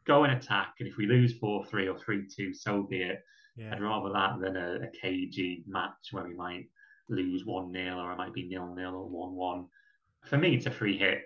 go 0.07 0.25
and 0.25 0.35
attack, 0.35 0.75
and 0.81 0.89
if 0.89 0.97
we 0.99 1.07
lose 1.07 1.33
four 1.39 1.65
three 1.65 1.89
or 1.89 1.99
three 1.99 2.27
two, 2.29 2.53
so 2.53 2.83
be 2.83 3.03
it. 3.03 3.23
yeah. 3.57 3.73
I'd 3.75 3.81
rather 3.83 4.13
that 4.13 4.39
than 4.41 4.57
a, 4.57 4.75
a 4.85 4.89
cagey 5.01 5.65
match 5.67 6.09
where 6.13 6.25
we 6.25 6.35
might 6.35 6.67
lose 7.09 7.47
one 7.47 7.73
0 7.73 7.97
or 7.99 8.13
it 8.13 8.17
might 8.19 8.35
be 8.35 8.49
nil 8.49 8.75
nil 8.75 8.95
or 8.95 9.09
one 9.09 9.33
one. 9.35 9.67
For 10.25 10.37
me, 10.37 10.55
it's 10.57 10.67
a 10.67 10.71
free 10.71 10.99
hit. 10.99 11.23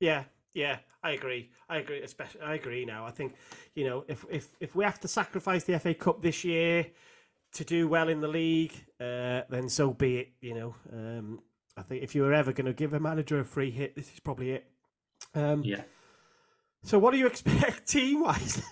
Yeah, 0.00 0.24
yeah, 0.54 0.78
I 1.02 1.12
agree. 1.12 1.50
I 1.68 1.78
agree. 1.78 2.02
Especially, 2.02 2.40
I 2.40 2.54
agree. 2.54 2.84
Now, 2.84 3.06
I 3.06 3.10
think 3.10 3.34
you 3.74 3.84
know 3.84 4.04
if 4.08 4.24
if 4.30 4.48
if 4.60 4.74
we 4.74 4.84
have 4.84 5.00
to 5.00 5.08
sacrifice 5.08 5.64
the 5.64 5.78
FA 5.78 5.94
Cup 5.94 6.22
this 6.22 6.44
year 6.44 6.86
to 7.52 7.64
do 7.64 7.88
well 7.88 8.08
in 8.08 8.20
the 8.20 8.28
league, 8.28 8.72
uh, 9.00 9.42
then 9.48 9.68
so 9.68 9.92
be 9.92 10.18
it. 10.18 10.32
You 10.40 10.54
know, 10.54 10.74
um, 10.92 11.40
I 11.76 11.82
think 11.82 12.02
if 12.02 12.14
you 12.14 12.22
were 12.22 12.34
ever 12.34 12.52
going 12.52 12.66
to 12.66 12.72
give 12.72 12.92
a 12.92 13.00
manager 13.00 13.40
a 13.40 13.44
free 13.44 13.70
hit, 13.70 13.96
this 13.96 14.12
is 14.12 14.20
probably 14.20 14.52
it. 14.52 14.66
Um, 15.34 15.62
Yeah. 15.64 15.82
So, 16.82 16.98
what 16.98 17.12
do 17.12 17.18
you 17.18 17.26
expect 17.28 17.88
team 17.88 18.22
wise? 18.22 18.62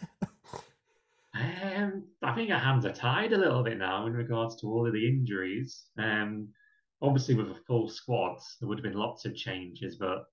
Um, 1.35 2.05
I 2.23 2.35
think 2.35 2.51
our 2.51 2.59
hands 2.59 2.85
are 2.85 2.93
tied 2.93 3.33
a 3.33 3.39
little 3.39 3.63
bit 3.63 3.79
now 3.79 4.07
in 4.07 4.13
regards 4.13 4.57
to 4.57 4.67
all 4.67 4.87
of 4.87 4.93
the 4.93 5.07
injuries. 5.07 5.85
Um, 5.99 6.49
obviously, 7.01 7.35
with 7.35 7.51
a 7.51 7.61
full 7.67 7.89
squad, 7.89 8.39
there 8.61 8.69
would 8.69 8.79
have 8.79 8.85
been 8.85 8.99
lots 8.99 9.25
of 9.25 9.37
changes, 9.37 9.97
but 9.97 10.25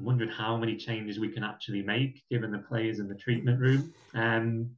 I'm 0.00 0.06
wondering 0.06 0.30
how 0.30 0.56
many 0.56 0.76
changes 0.76 1.18
we 1.18 1.28
can 1.28 1.44
actually 1.44 1.82
make 1.82 2.22
given 2.30 2.50
the 2.50 2.58
players 2.58 3.00
in 3.00 3.08
the 3.08 3.14
treatment 3.14 3.60
room. 3.60 3.92
Um, 4.14 4.70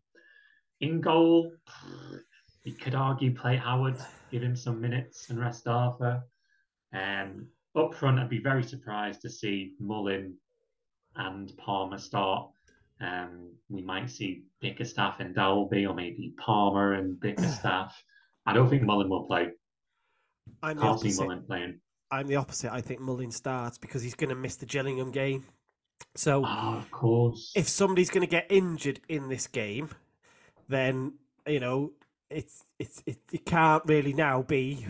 in 0.80 1.00
goal, 1.00 1.52
you 2.64 2.72
could 2.72 2.96
argue 2.96 3.32
play 3.32 3.56
Howard, 3.56 3.96
give 4.32 4.42
him 4.42 4.56
some 4.56 4.80
minutes 4.80 5.30
and 5.30 5.38
rest 5.38 5.68
Arthur. 5.68 6.24
Um, 6.92 7.46
up 7.76 7.94
front, 7.94 8.18
I'd 8.18 8.28
be 8.28 8.40
very 8.40 8.64
surprised 8.64 9.22
to 9.22 9.30
see 9.30 9.74
Mullin 9.78 10.34
and 11.14 11.56
Palmer 11.56 11.98
start. 11.98 12.50
Um, 13.00 13.52
we 13.68 13.80
might 13.80 14.10
see 14.10 14.42
Bickerstaff 14.60 15.20
and 15.20 15.36
Dalby, 15.36 15.86
or 15.86 15.94
maybe 15.94 16.34
Palmer 16.36 16.94
and 16.94 17.18
Bickerstaff. 17.20 17.96
I 18.44 18.52
don't 18.52 18.68
think 18.68 18.82
Mullin 18.82 19.08
will 19.08 19.26
play. 19.26 19.50
I'm 20.64 20.80
Can't 20.80 21.00
see. 21.00 21.14
Mullin 21.16 21.44
playing. 21.44 21.78
I'm 22.12 22.28
the 22.28 22.36
opposite. 22.36 22.72
I 22.72 22.80
think 22.82 23.00
Mullin 23.00 23.30
starts 23.32 23.78
because 23.78 24.02
he's 24.02 24.14
going 24.14 24.28
to 24.30 24.36
miss 24.36 24.56
the 24.56 24.66
Gillingham 24.66 25.10
game. 25.10 25.44
So 26.14 26.44
Oh, 26.46 26.76
of 26.76 26.90
course. 26.90 27.52
if 27.56 27.68
somebody's 27.68 28.10
going 28.10 28.20
to 28.26 28.30
get 28.30 28.46
injured 28.50 29.00
in 29.08 29.28
this 29.28 29.46
game, 29.46 29.88
then 30.68 31.14
you 31.46 31.58
know 31.60 31.92
it's 32.30 32.64
it's 32.78 33.02
it, 33.06 33.18
it 33.32 33.46
can't 33.46 33.82
really 33.86 34.12
now 34.12 34.42
be 34.42 34.86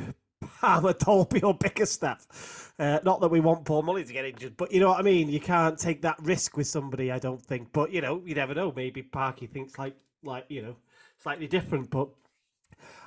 Palmer, 0.61 0.93
Dalby, 0.99 1.43
or 1.43 1.55
Bickerstaff. 1.55 2.73
Uh, 2.79 2.99
not 3.05 3.21
that 3.21 3.29
we 3.29 3.41
want 3.41 3.65
Paul 3.65 3.83
Mullin 3.83 4.07
to 4.07 4.13
get 4.13 4.25
injured, 4.25 4.57
but 4.57 4.73
you 4.73 4.81
know 4.81 4.89
what 4.89 4.99
I 4.99 5.03
mean. 5.03 5.29
You 5.29 5.39
can't 5.41 5.79
take 5.79 6.03
that 6.03 6.17
risk 6.21 6.57
with 6.57 6.67
somebody. 6.67 7.13
I 7.13 7.19
don't 7.21 7.41
think. 7.41 7.73
But 7.73 7.93
you 7.93 8.01
know, 8.01 8.23
you 8.27 8.35
never 8.35 8.55
know. 8.55 8.73
Maybe 8.75 9.03
Parky 9.03 9.47
thinks 9.47 9.79
like 9.79 9.95
like 10.25 10.47
you 10.49 10.63
know 10.63 10.77
slightly 11.23 11.47
different, 11.47 11.91
but. 11.91 12.09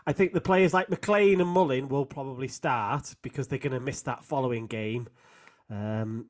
I 0.08 0.14
think 0.14 0.34
the 0.34 0.42
players 0.42 0.74
like 0.74 0.90
McLean 0.90 1.42
and 1.42 1.50
Mullin 1.50 1.90
will 1.90 2.06
probably 2.06 2.48
start 2.48 3.16
because 3.22 3.48
they're 3.48 3.60
going 3.60 3.74
to 3.74 3.80
miss 3.80 4.02
that 4.04 4.24
following 4.24 4.68
game. 4.68 5.08
Um, 5.70 6.28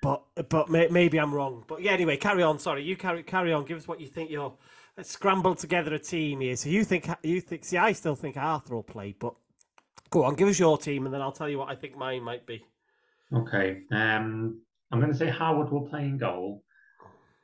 but 0.00 0.22
but 0.48 0.68
may, 0.68 0.88
maybe 0.88 1.18
I'm 1.18 1.34
wrong. 1.34 1.64
But 1.66 1.82
yeah, 1.82 1.92
anyway, 1.92 2.16
carry 2.16 2.42
on. 2.42 2.58
Sorry, 2.58 2.82
you 2.82 2.96
carry 2.96 3.22
carry 3.22 3.52
on. 3.52 3.64
Give 3.64 3.76
us 3.76 3.88
what 3.88 4.00
you 4.00 4.06
think. 4.06 4.30
You're 4.30 4.54
let's 4.96 5.10
scramble 5.10 5.54
together 5.54 5.94
a 5.94 5.98
team 5.98 6.40
here. 6.40 6.56
So 6.56 6.68
you 6.68 6.84
think 6.84 7.08
you 7.22 7.40
think? 7.40 7.64
See, 7.64 7.76
I 7.76 7.92
still 7.92 8.14
think 8.14 8.36
Arthur 8.36 8.74
will 8.74 8.82
play, 8.82 9.14
but 9.18 9.34
go 10.10 10.24
on, 10.24 10.34
give 10.34 10.48
us 10.48 10.58
your 10.58 10.78
team, 10.78 11.04
and 11.04 11.14
then 11.14 11.20
I'll 11.20 11.32
tell 11.32 11.48
you 11.48 11.58
what 11.58 11.68
I 11.68 11.74
think 11.74 11.96
mine 11.96 12.22
might 12.22 12.46
be. 12.46 12.64
Okay. 13.34 13.82
Um, 13.90 14.60
I'm 14.90 15.00
going 15.00 15.12
to 15.12 15.18
say 15.18 15.28
Howard 15.28 15.70
will 15.70 15.88
play 15.88 16.04
in 16.04 16.18
goal. 16.18 16.62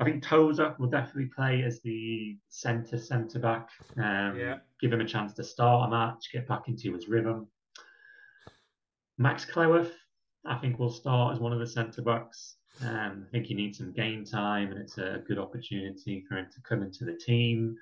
I 0.01 0.05
think 0.05 0.23
Tozer 0.25 0.75
will 0.79 0.89
definitely 0.89 1.31
play 1.35 1.63
as 1.63 1.81
the 1.83 2.37
centre 2.49 2.99
centre 2.99 3.39
back. 3.39 3.69
Um, 3.97 4.37
Yeah. 4.39 4.59
Give 4.81 4.93
him 4.93 5.01
a 5.01 5.07
chance 5.07 5.33
to 5.35 5.45
start 5.45 5.89
a 5.89 5.91
match, 5.91 6.31
get 6.33 6.49
back 6.49 6.69
into 6.69 6.93
his 6.93 7.09
rhythm. 7.09 7.47
Max 9.19 9.45
Cleworth, 9.45 9.93
I 10.45 10.57
think, 10.57 10.79
will 10.79 10.91
start 10.91 11.35
as 11.35 11.41
one 11.41 11.53
of 11.53 11.59
the 11.61 11.67
centre 11.67 12.03
backs. 12.03 12.57
Um, 12.83 13.25
I 13.29 13.31
think 13.31 13.47
he 13.47 13.55
needs 13.55 13.79
some 13.79 13.93
game 13.93 14.25
time, 14.25 14.73
and 14.73 14.79
it's 14.81 14.99
a 14.99 15.23
good 15.29 15.39
opportunity 15.39 16.25
for 16.29 16.37
him 16.37 16.47
to 16.53 16.61
come 16.63 16.83
into 16.83 17.05
the 17.05 17.15
team. 17.15 17.77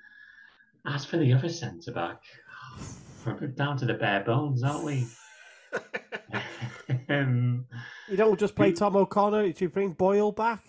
As 0.85 1.03
for 1.03 1.17
the 1.17 1.33
other 1.33 1.49
centre 1.49 1.91
back, 1.91 2.21
we're 3.25 3.47
down 3.47 3.77
to 3.77 3.85
the 3.85 3.95
bare 3.95 4.23
bones, 4.23 4.61
aren't 4.63 4.83
we? 4.83 5.07
um, 7.09 7.65
You 8.07 8.17
don't 8.17 8.39
just 8.39 8.55
play 8.55 8.69
Who- 8.69 8.75
Tom 8.75 8.95
O'Connor. 8.95 9.43
Did 9.43 9.61
you 9.61 9.69
bring 9.69 9.93
Boyle 9.93 10.31
back? 10.31 10.63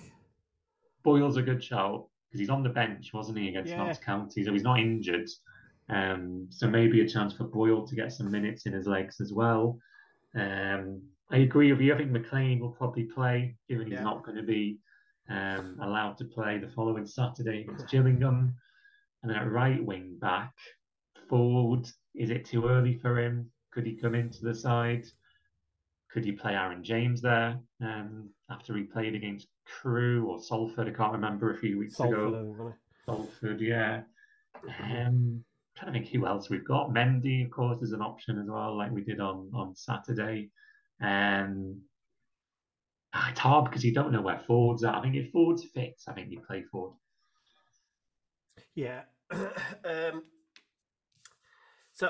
Boyle's 1.05 1.37
a 1.37 1.43
good 1.43 1.63
shout 1.63 2.07
because 2.27 2.41
he's 2.41 2.51
on 2.51 2.63
the 2.63 2.69
bench, 2.71 3.13
wasn't 3.13 3.39
he, 3.39 3.49
against 3.49 3.71
Yeah. 3.71 3.79
Notts 3.85 3.99
County? 3.99 4.43
So 4.45 4.53
he's 4.53 4.63
not 4.65 4.81
injured. 4.81 5.29
Um, 5.89 6.47
so 6.51 6.69
maybe 6.69 7.03
a 7.03 7.09
chance 7.09 7.35
for 7.35 7.45
Boyle 7.45 7.87
to 7.87 7.95
get 7.95 8.13
some 8.13 8.31
minutes 8.31 8.67
in 8.67 8.73
his 8.73 8.87
legs 8.87 9.21
as 9.21 9.33
well. 9.33 9.79
Um, 10.35 11.03
I 11.31 11.39
agree 11.39 11.71
with 11.71 11.81
you. 11.81 11.95
I 11.95 11.99
think 11.99 12.11
McLean 12.11 12.59
will 12.59 12.73
probably 12.73 13.05
play, 13.05 13.57
given 13.69 13.87
he's 13.87 13.95
Yeah. 13.95 14.05
not 14.05 14.25
going 14.25 14.37
to 14.37 14.43
be 14.43 14.79
um, 15.29 15.79
allowed 15.81 16.17
to 16.19 16.25
play 16.25 16.59
the 16.59 16.69
following 16.69 17.07
Saturday 17.07 17.63
against 17.63 17.89
Gillingham. 17.89 18.55
And 19.23 19.31
then 19.31 19.39
at 19.39 19.51
right 19.51 19.83
wing 19.83 20.19
back, 20.21 20.53
Ford, 21.29 21.87
is 22.15 22.31
it 22.31 22.45
too 22.45 22.67
early 22.69 22.95
for 22.95 23.19
him? 23.19 23.51
Could 23.73 23.87
he 23.87 23.95
come 23.97 24.15
into 24.15 24.43
the 24.45 24.55
side? 24.55 25.07
Could 26.11 26.25
he 26.25 26.33
play 26.33 26.55
Aaron 26.55 26.85
James 26.85 27.21
there 27.23 27.59
um, 27.81 28.29
after 28.51 28.77
he 28.77 28.85
played 28.85 29.15
against 29.15 29.49
Crewe 29.67 30.27
or 30.27 30.41
Salford? 30.41 30.89
I 30.89 30.93
can't 30.93 31.13
remember 31.13 31.53
a 31.53 31.59
few 31.59 31.79
weeks 31.79 31.97
Salford, 31.97 32.29
ago. 32.29 32.75
I 33.09 33.11
Salford, 33.11 33.61
yeah. 33.61 34.03
Um, 34.83 35.45
trying 35.77 35.93
to 35.93 35.99
think 35.99 36.13
who 36.13 36.27
else 36.27 36.51
we've 36.51 36.65
got. 36.65 36.91
Mendy, 36.91 37.45
of 37.45 37.51
course, 37.51 37.83
is 37.83 37.93
an 37.93 38.03
option 38.03 38.39
as 38.39 38.49
well, 38.49 38.77
like 38.77 38.93
we 38.93 39.03
did 39.03 39.21
on 39.21 39.51
on 39.55 39.75
Saturday. 39.75 40.51
Um, 41.01 41.81
ah, 43.13 43.31
it's 43.31 43.41
hard 43.41 43.65
because 43.65 43.85
you 43.85 43.93
don't 43.93 44.13
know 44.13 44.23
where 44.23 44.41
Ford's 44.47 44.85
at. 44.85 44.95
I 44.95 45.03
think 45.03 45.17
if 45.17 45.31
Ford's 45.33 45.65
fit, 45.65 46.01
I 46.09 46.13
think 46.13 46.31
you 46.31 46.41
play 46.41 46.63
Ford. 46.71 46.93
Yeah. 48.75 49.03
um, 49.33 50.23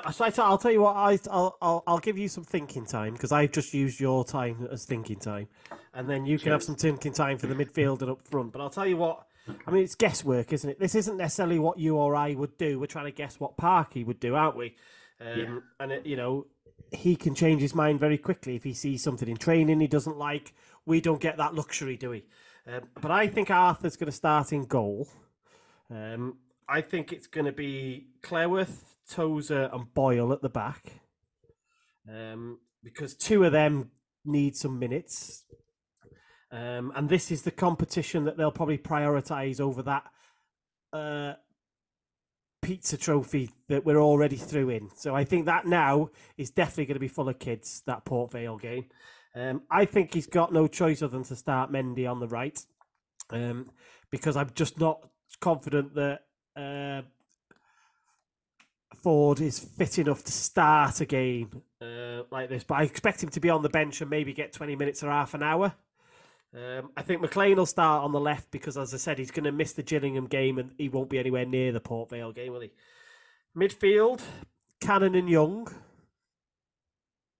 so, 0.05 0.11
so 0.11 0.25
I 0.25 0.29
t- 0.29 0.41
I'll 0.41 0.57
tell 0.57 0.71
you 0.71 0.81
what. 0.81 0.95
I 0.95 1.19
I'll, 1.29 1.57
I'll 1.61 1.83
I'll 1.87 1.99
give 1.99 2.17
you 2.17 2.27
some 2.27 2.43
thinking 2.43 2.85
time 2.85 3.13
because 3.13 3.31
I've 3.31 3.51
just 3.51 3.73
used 3.73 3.99
your 3.99 4.23
time 4.25 4.67
as 4.71 4.85
thinking 4.85 5.19
time, 5.19 5.47
and 5.93 6.09
then 6.09 6.25
you 6.25 6.37
can 6.39 6.51
have 6.51 6.63
some 6.63 6.75
thinking 6.75 7.13
time 7.13 7.37
for 7.37 7.47
the 7.47 7.55
midfield 7.55 8.01
and 8.01 8.11
up 8.11 8.27
front. 8.27 8.51
But 8.51 8.61
I'll 8.61 8.69
tell 8.69 8.87
you 8.87 8.97
what. 8.97 9.25
I 9.67 9.69
mean, 9.69 9.83
it's 9.83 9.93
guesswork, 9.93 10.51
isn't 10.53 10.67
it? 10.71 10.79
This 10.79 10.95
isn't 10.95 11.17
necessarily 11.17 11.59
what 11.59 11.77
you 11.77 11.97
or 11.97 12.15
I 12.15 12.33
would 12.33 12.57
do. 12.57 12.79
We're 12.79 12.87
trying 12.87 13.05
to 13.05 13.11
guess 13.11 13.39
what 13.39 13.57
Parky 13.57 14.03
would 14.03 14.19
do, 14.19 14.33
aren't 14.33 14.57
we? 14.57 14.75
Um, 15.21 15.39
Yeah. 15.39 15.59
And 15.79 15.91
it, 15.91 16.05
you 16.07 16.15
know, 16.15 16.47
he 16.91 17.15
can 17.15 17.35
change 17.35 17.61
his 17.61 17.75
mind 17.75 17.99
very 17.99 18.17
quickly 18.17 18.55
if 18.55 18.63
he 18.63 18.73
sees 18.73 19.03
something 19.03 19.27
in 19.29 19.37
training 19.37 19.79
he 19.79 19.87
doesn't 19.87 20.17
like. 20.17 20.53
We 20.87 20.99
don't 20.99 21.21
get 21.21 21.37
that 21.37 21.53
luxury, 21.53 21.95
do 21.95 22.09
we? 22.09 22.25
Um, 22.67 22.81
but 22.99 23.11
I 23.11 23.27
think 23.27 23.51
Arthur's 23.51 23.95
going 23.95 24.07
to 24.07 24.15
start 24.15 24.51
in 24.51 24.65
goal. 24.65 25.07
Um, 25.91 26.37
I 26.67 26.81
think 26.81 27.13
it's 27.13 27.27
going 27.27 27.45
to 27.45 27.51
be 27.51 28.07
Cleworth, 28.23 28.94
Tozer, 29.09 29.69
and 29.71 29.93
Boyle 29.93 30.33
at 30.33 30.41
the 30.41 30.49
back. 30.49 31.01
Um, 32.09 32.59
because 32.83 33.15
two 33.15 33.43
of 33.43 33.51
them 33.51 33.91
need 34.23 34.55
some 34.55 34.79
minutes. 34.79 35.43
Um, 36.51 36.91
and 36.95 37.09
this 37.09 37.31
is 37.31 37.41
the 37.41 37.51
competition 37.51 38.25
that 38.25 38.37
they'll 38.37 38.51
probably 38.51 38.77
prioritise 38.77 39.59
over 39.59 39.81
that 39.83 40.03
uh, 40.93 41.33
pizza 42.61 42.97
trophy 42.97 43.49
that 43.67 43.85
we're 43.85 44.01
already 44.01 44.37
through 44.37 44.69
in. 44.69 44.89
So 44.95 45.15
I 45.15 45.23
think 45.23 45.45
that 45.45 45.65
now 45.65 46.09
is 46.37 46.51
definitely 46.51 46.85
going 46.85 46.95
to 46.95 46.99
be 46.99 47.07
full 47.07 47.29
of 47.29 47.39
kids, 47.39 47.83
that 47.87 48.05
Port 48.05 48.31
Vale 48.31 48.57
game. 48.57 48.85
Um, 49.35 49.63
I 49.69 49.85
think 49.85 50.13
he's 50.13 50.27
got 50.27 50.53
no 50.53 50.67
choice 50.67 51.01
other 51.01 51.11
than 51.11 51.23
to 51.25 51.35
start 51.35 51.71
Mendy 51.71 52.09
on 52.09 52.19
the 52.19 52.27
right 52.27 52.59
um, 53.31 53.69
because 54.09 54.37
I'm 54.37 54.51
just 54.55 54.79
not 54.79 55.09
confident 55.41 55.93
that 55.95 56.21
uh, 56.55 57.01
Ford 59.05 59.39
is 59.39 59.59
fit 59.59 59.99
enough 59.99 60.23
to 60.23 60.31
start 60.31 60.99
a 60.99 61.05
game 61.05 61.61
uh, 61.79 62.23
like 62.31 62.49
this. 62.49 62.63
But 62.63 62.79
I 62.79 62.83
expect 62.85 63.21
him 63.21 63.29
to 63.29 63.39
be 63.39 63.51
on 63.51 63.61
the 63.61 63.69
bench 63.69 64.01
and 64.01 64.09
maybe 64.09 64.33
get 64.33 64.51
20 64.51 64.75
minutes 64.75 65.03
or 65.03 65.11
half 65.11 65.35
an 65.35 65.43
hour. 65.43 65.75
Um, 66.55 66.89
I 66.97 67.03
think 67.03 67.21
McLean 67.21 67.57
will 67.57 67.67
start 67.67 68.03
on 68.03 68.13
the 68.13 68.19
left 68.19 68.49
because, 68.49 68.79
as 68.79 68.95
I 68.95 68.97
said, 68.97 69.19
he's 69.19 69.29
going 69.29 69.43
to 69.43 69.51
miss 69.51 69.73
the 69.73 69.83
Gillingham 69.83 70.25
game 70.25 70.57
and 70.57 70.71
he 70.75 70.89
won't 70.89 71.11
be 71.11 71.19
anywhere 71.19 71.45
near 71.45 71.71
the 71.71 71.79
Port 71.79 72.09
Vale 72.09 72.31
game, 72.31 72.51
will 72.51 72.61
he? 72.61 72.71
Midfield, 73.55 74.23
Cannon 74.81 75.13
and 75.13 75.29
Young. 75.29 75.67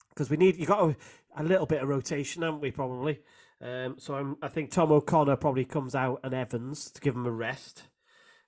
Because 0.09 0.30
we 0.30 0.38
need, 0.38 0.57
you 0.57 0.68
got 0.68 0.91
a, 0.91 0.95
a 1.36 1.43
little 1.43 1.66
bit 1.66 1.82
of 1.82 1.89
rotation, 1.89 2.43
haven't 2.43 2.61
we? 2.61 2.70
Probably. 2.70 3.22
Um, 3.59 3.95
so 3.97 4.13
I'm, 4.13 4.38
I 4.39 4.49
think 4.49 4.70
Tom 4.70 4.91
O'Connor 4.91 5.38
probably 5.38 5.66
comes 5.66 5.95
out 5.95 6.20
and 6.24 6.32
Evans 6.32 6.91
to 6.91 7.01
give 7.01 7.16
him 7.16 7.26
a 7.26 7.32
rest. 7.32 7.86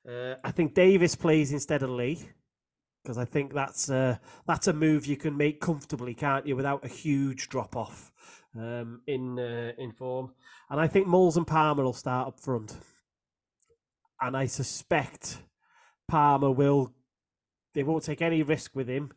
Uh, 0.07 0.35
I 0.43 0.51
think 0.51 0.75
Davis 0.75 1.15
plays 1.15 1.51
instead 1.51 1.81
of 1.81 1.89
Lee 1.89 2.29
because 3.07 3.17
I 3.17 3.23
think 3.23 3.53
that's 3.53 3.89
uh, 3.89 4.17
that's 4.45 4.67
a 4.67 4.73
move 4.73 5.05
you 5.05 5.15
can 5.15 5.37
make 5.37 5.61
comfortably, 5.61 6.13
can't 6.13 6.45
you, 6.45 6.57
without 6.57 6.83
a 6.83 6.89
huge 6.89 7.47
drop 7.47 7.77
off 7.77 8.11
um, 8.53 8.99
in 9.07 9.39
uh, 9.39 9.71
in 9.77 9.93
form. 9.93 10.33
And 10.69 10.77
I 10.81 10.87
think 10.87 11.07
Moles 11.07 11.37
and 11.37 11.47
Palmer 11.47 11.83
will 11.85 11.93
start 11.93 12.27
up 12.27 12.39
front, 12.41 12.75
and 14.19 14.35
I 14.35 14.47
suspect 14.47 15.37
Palmer 16.09 16.51
will. 16.51 16.93
They 17.73 17.83
won't 17.83 18.03
take 18.03 18.21
any 18.21 18.43
risk 18.43 18.75
with 18.75 18.89
him. 18.89 19.13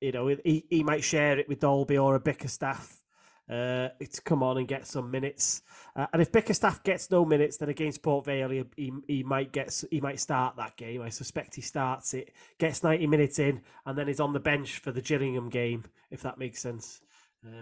You 0.00 0.10
know, 0.10 0.26
he 0.26 0.66
he 0.68 0.82
might 0.82 1.04
share 1.04 1.38
it 1.38 1.48
with 1.48 1.60
Dalby 1.60 1.96
or 1.96 2.16
a 2.16 2.20
Bickerstaff. 2.20 3.04
Uh, 3.50 3.88
to 3.98 4.20
come 4.26 4.42
on 4.42 4.58
and 4.58 4.68
get 4.68 4.86
some 4.86 5.10
minutes, 5.10 5.62
uh, 5.96 6.06
and 6.12 6.20
if 6.20 6.30
Bickerstaff 6.30 6.82
gets 6.82 7.10
no 7.10 7.24
minutes, 7.24 7.56
then 7.56 7.70
against 7.70 8.02
Port 8.02 8.26
Vale, 8.26 8.50
he, 8.50 8.64
he, 8.76 8.92
he 9.06 9.22
might 9.22 9.52
get 9.52 9.84
he 9.90 10.02
might 10.02 10.20
start 10.20 10.56
that 10.56 10.76
game. 10.76 11.00
I 11.00 11.08
suspect 11.08 11.54
he 11.54 11.62
starts 11.62 12.12
it, 12.12 12.30
gets 12.58 12.82
ninety 12.82 13.06
minutes 13.06 13.38
in, 13.38 13.62
and 13.86 13.96
then 13.96 14.06
he's 14.06 14.20
on 14.20 14.34
the 14.34 14.40
bench 14.40 14.80
for 14.80 14.92
the 14.92 15.00
Gillingham 15.00 15.48
game, 15.48 15.84
if 16.10 16.20
that 16.22 16.36
makes 16.36 16.60
sense. 16.60 17.00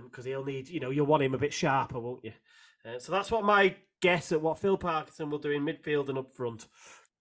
Because 0.04 0.24
he'll 0.24 0.44
need, 0.44 0.68
you 0.68 0.80
know, 0.80 0.90
you'll 0.90 1.06
want 1.06 1.22
him 1.22 1.34
a 1.34 1.38
bit 1.38 1.52
sharper, 1.52 2.00
won't 2.00 2.24
you? 2.24 2.32
Uh, 2.84 2.98
so 2.98 3.12
that's 3.12 3.30
what 3.30 3.44
my 3.44 3.76
guess 4.00 4.32
at 4.32 4.40
what 4.40 4.58
Phil 4.58 4.78
Parkinson 4.78 5.30
will 5.30 5.38
do 5.38 5.50
in 5.50 5.64
midfield 5.64 6.08
and 6.08 6.18
up 6.18 6.32
front. 6.32 6.66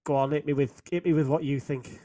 go 0.06 0.16
on, 0.16 0.32
hit 0.32 0.46
me 0.46 0.54
with 0.54 0.82
hit 0.90 1.06
me 1.06 1.14
with 1.14 1.28
what 1.28 1.44
you 1.44 1.60
think. 1.60 2.00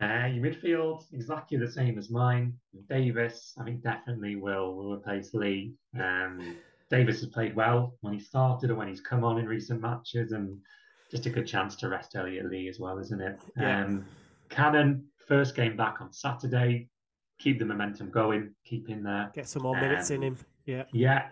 Uh, 0.00 0.26
your 0.26 0.44
midfield 0.44 1.02
exactly 1.12 1.58
the 1.58 1.70
same 1.70 1.98
as 1.98 2.08
mine. 2.08 2.52
Davis, 2.88 3.52
I 3.58 3.64
think 3.64 3.82
definitely 3.82 4.36
will 4.36 4.76
will 4.76 4.92
replace 4.94 5.34
Lee. 5.34 5.74
Um, 5.98 6.56
Davis 6.88 7.20
has 7.20 7.28
played 7.30 7.56
well 7.56 7.94
when 8.00 8.12
he 8.14 8.20
started 8.20 8.70
or 8.70 8.76
when 8.76 8.86
he's 8.88 9.00
come 9.00 9.24
on 9.24 9.38
in 9.38 9.46
recent 9.46 9.80
matches, 9.80 10.30
and 10.32 10.56
just 11.10 11.26
a 11.26 11.30
good 11.30 11.46
chance 11.48 11.74
to 11.76 11.88
rest 11.88 12.14
Elliot 12.14 12.48
Lee 12.48 12.68
as 12.68 12.78
well, 12.78 12.98
isn't 12.98 13.20
it? 13.20 13.40
Yeah. 13.56 13.84
Um, 13.84 14.04
Cannon, 14.50 15.04
first 15.26 15.56
game 15.56 15.76
back 15.76 16.00
on 16.00 16.12
Saturday. 16.12 16.88
Keep 17.40 17.58
the 17.58 17.64
momentum 17.64 18.10
going. 18.10 18.54
Keep 18.64 18.88
in 18.90 19.02
there. 19.02 19.30
Get 19.34 19.48
some 19.48 19.62
more 19.62 19.74
minutes 19.74 20.10
in 20.10 20.18
Um, 20.18 20.22
him. 20.22 20.36
Yeah. 20.64 20.84
Yeah. 20.92 21.28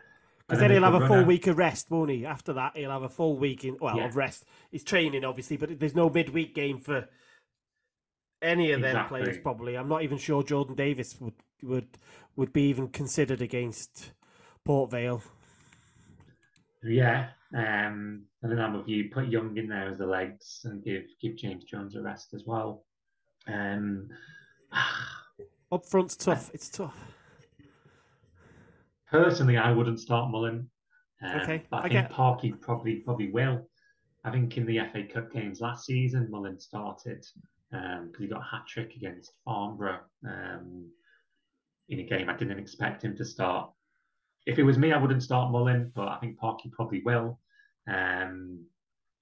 Because 0.46 0.60
And 0.62 0.70
then 0.70 0.70
he'll 0.72 0.90
have 0.90 0.94
a 0.94 1.06
full 1.06 1.16
gonna- 1.16 1.26
week 1.26 1.46
of 1.48 1.58
rest, 1.58 1.90
won't 1.90 2.10
he? 2.10 2.24
After 2.26 2.52
that, 2.52 2.76
he'll 2.76 2.90
have 2.90 3.02
a 3.02 3.08
full 3.08 3.36
week 3.36 3.64
in 3.64 3.76
well 3.80 3.96
Yeah. 3.96 4.06
of 4.06 4.16
rest. 4.16 4.44
He's 4.70 4.84
training, 4.84 5.24
obviously, 5.24 5.56
but 5.56 5.78
there's 5.80 5.94
no 5.94 6.08
midweek 6.10 6.54
game 6.54 6.78
for 6.78 7.08
any 8.46 8.70
of 8.72 8.80
them 8.80 9.06
players. 9.08 9.38
Probably, 9.38 9.76
I'm 9.76 9.88
not 9.88 10.02
even 10.02 10.18
sure 10.18 10.42
Jordan 10.42 10.74
Davis 10.74 11.20
would 11.20 11.34
would 11.62 11.98
would 12.36 12.52
be 12.52 12.62
even 12.68 12.88
considered 12.88 13.40
against 13.40 14.12
Port 14.64 14.90
Vale. 14.90 15.22
Yeah. 16.82 17.28
Um, 17.54 18.24
and 18.42 18.52
then 18.52 18.58
I'm 18.60 18.76
with 18.76 18.88
you. 18.88 19.08
Put 19.12 19.28
Young 19.28 19.56
in 19.56 19.68
there 19.68 19.88
as 19.88 19.98
the 19.98 20.06
legs 20.06 20.60
and 20.64 20.82
give 20.84 21.02
give 21.20 21.36
James 21.36 21.64
Jones 21.64 21.96
a 21.96 22.02
rest 22.02 22.34
as 22.34 22.44
well. 22.46 22.84
Um, 23.46 24.08
Up 25.72 25.84
front's 25.84 26.16
tough. 26.16 26.50
It's 26.54 26.68
tough. 26.68 26.94
personally, 29.10 29.56
I 29.56 29.72
wouldn't 29.72 30.00
start 30.00 30.30
Mullin. 30.30 30.68
Um, 31.22 31.40
Okay, 31.40 31.62
but 31.70 31.78
I, 31.78 31.80
I 31.80 31.82
think 31.82 31.92
get- 31.92 32.10
Parky 32.10 32.52
probably 32.52 32.96
probably 32.96 33.30
will. 33.30 33.68
I 34.24 34.30
think 34.30 34.56
in 34.56 34.66
the 34.66 34.80
FA 34.92 35.04
Cup 35.04 35.32
games 35.32 35.60
last 35.60 35.86
season, 35.86 36.28
Mullin 36.30 36.58
started 36.58 37.24
because 37.70 38.20
he 38.20 38.26
got 38.28 38.40
a 38.40 38.56
hat 38.56 38.66
trick 38.68 38.92
against 38.96 39.32
Farnborough 39.44 40.00
um, 40.26 40.90
in 41.88 42.00
a 42.00 42.04
game 42.04 42.28
I 42.28 42.36
didn't 42.36 42.58
expect 42.58 43.04
him 43.04 43.16
to 43.16 43.24
start. 43.24 43.70
If 44.46 44.58
it 44.58 44.62
was 44.62 44.78
me, 44.78 44.92
I 44.92 44.98
wouldn't 44.98 45.22
start 45.22 45.50
Mullin, 45.50 45.90
but 45.94 46.08
I 46.08 46.18
think 46.18 46.38
Parky 46.38 46.70
probably 46.70 47.02
will. 47.04 47.40
Um, 47.88 48.64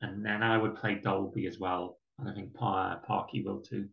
and 0.02 0.24
then 0.24 0.42
I 0.42 0.58
would 0.58 0.76
play 0.76 0.96
Dalby 0.96 1.46
as 1.46 1.58
well, 1.58 1.98
and 2.18 2.28
I 2.28 2.34
think 2.34 2.52
Par- 2.54 3.00
Parky 3.06 3.42
will 3.42 3.60
too. 3.60 3.88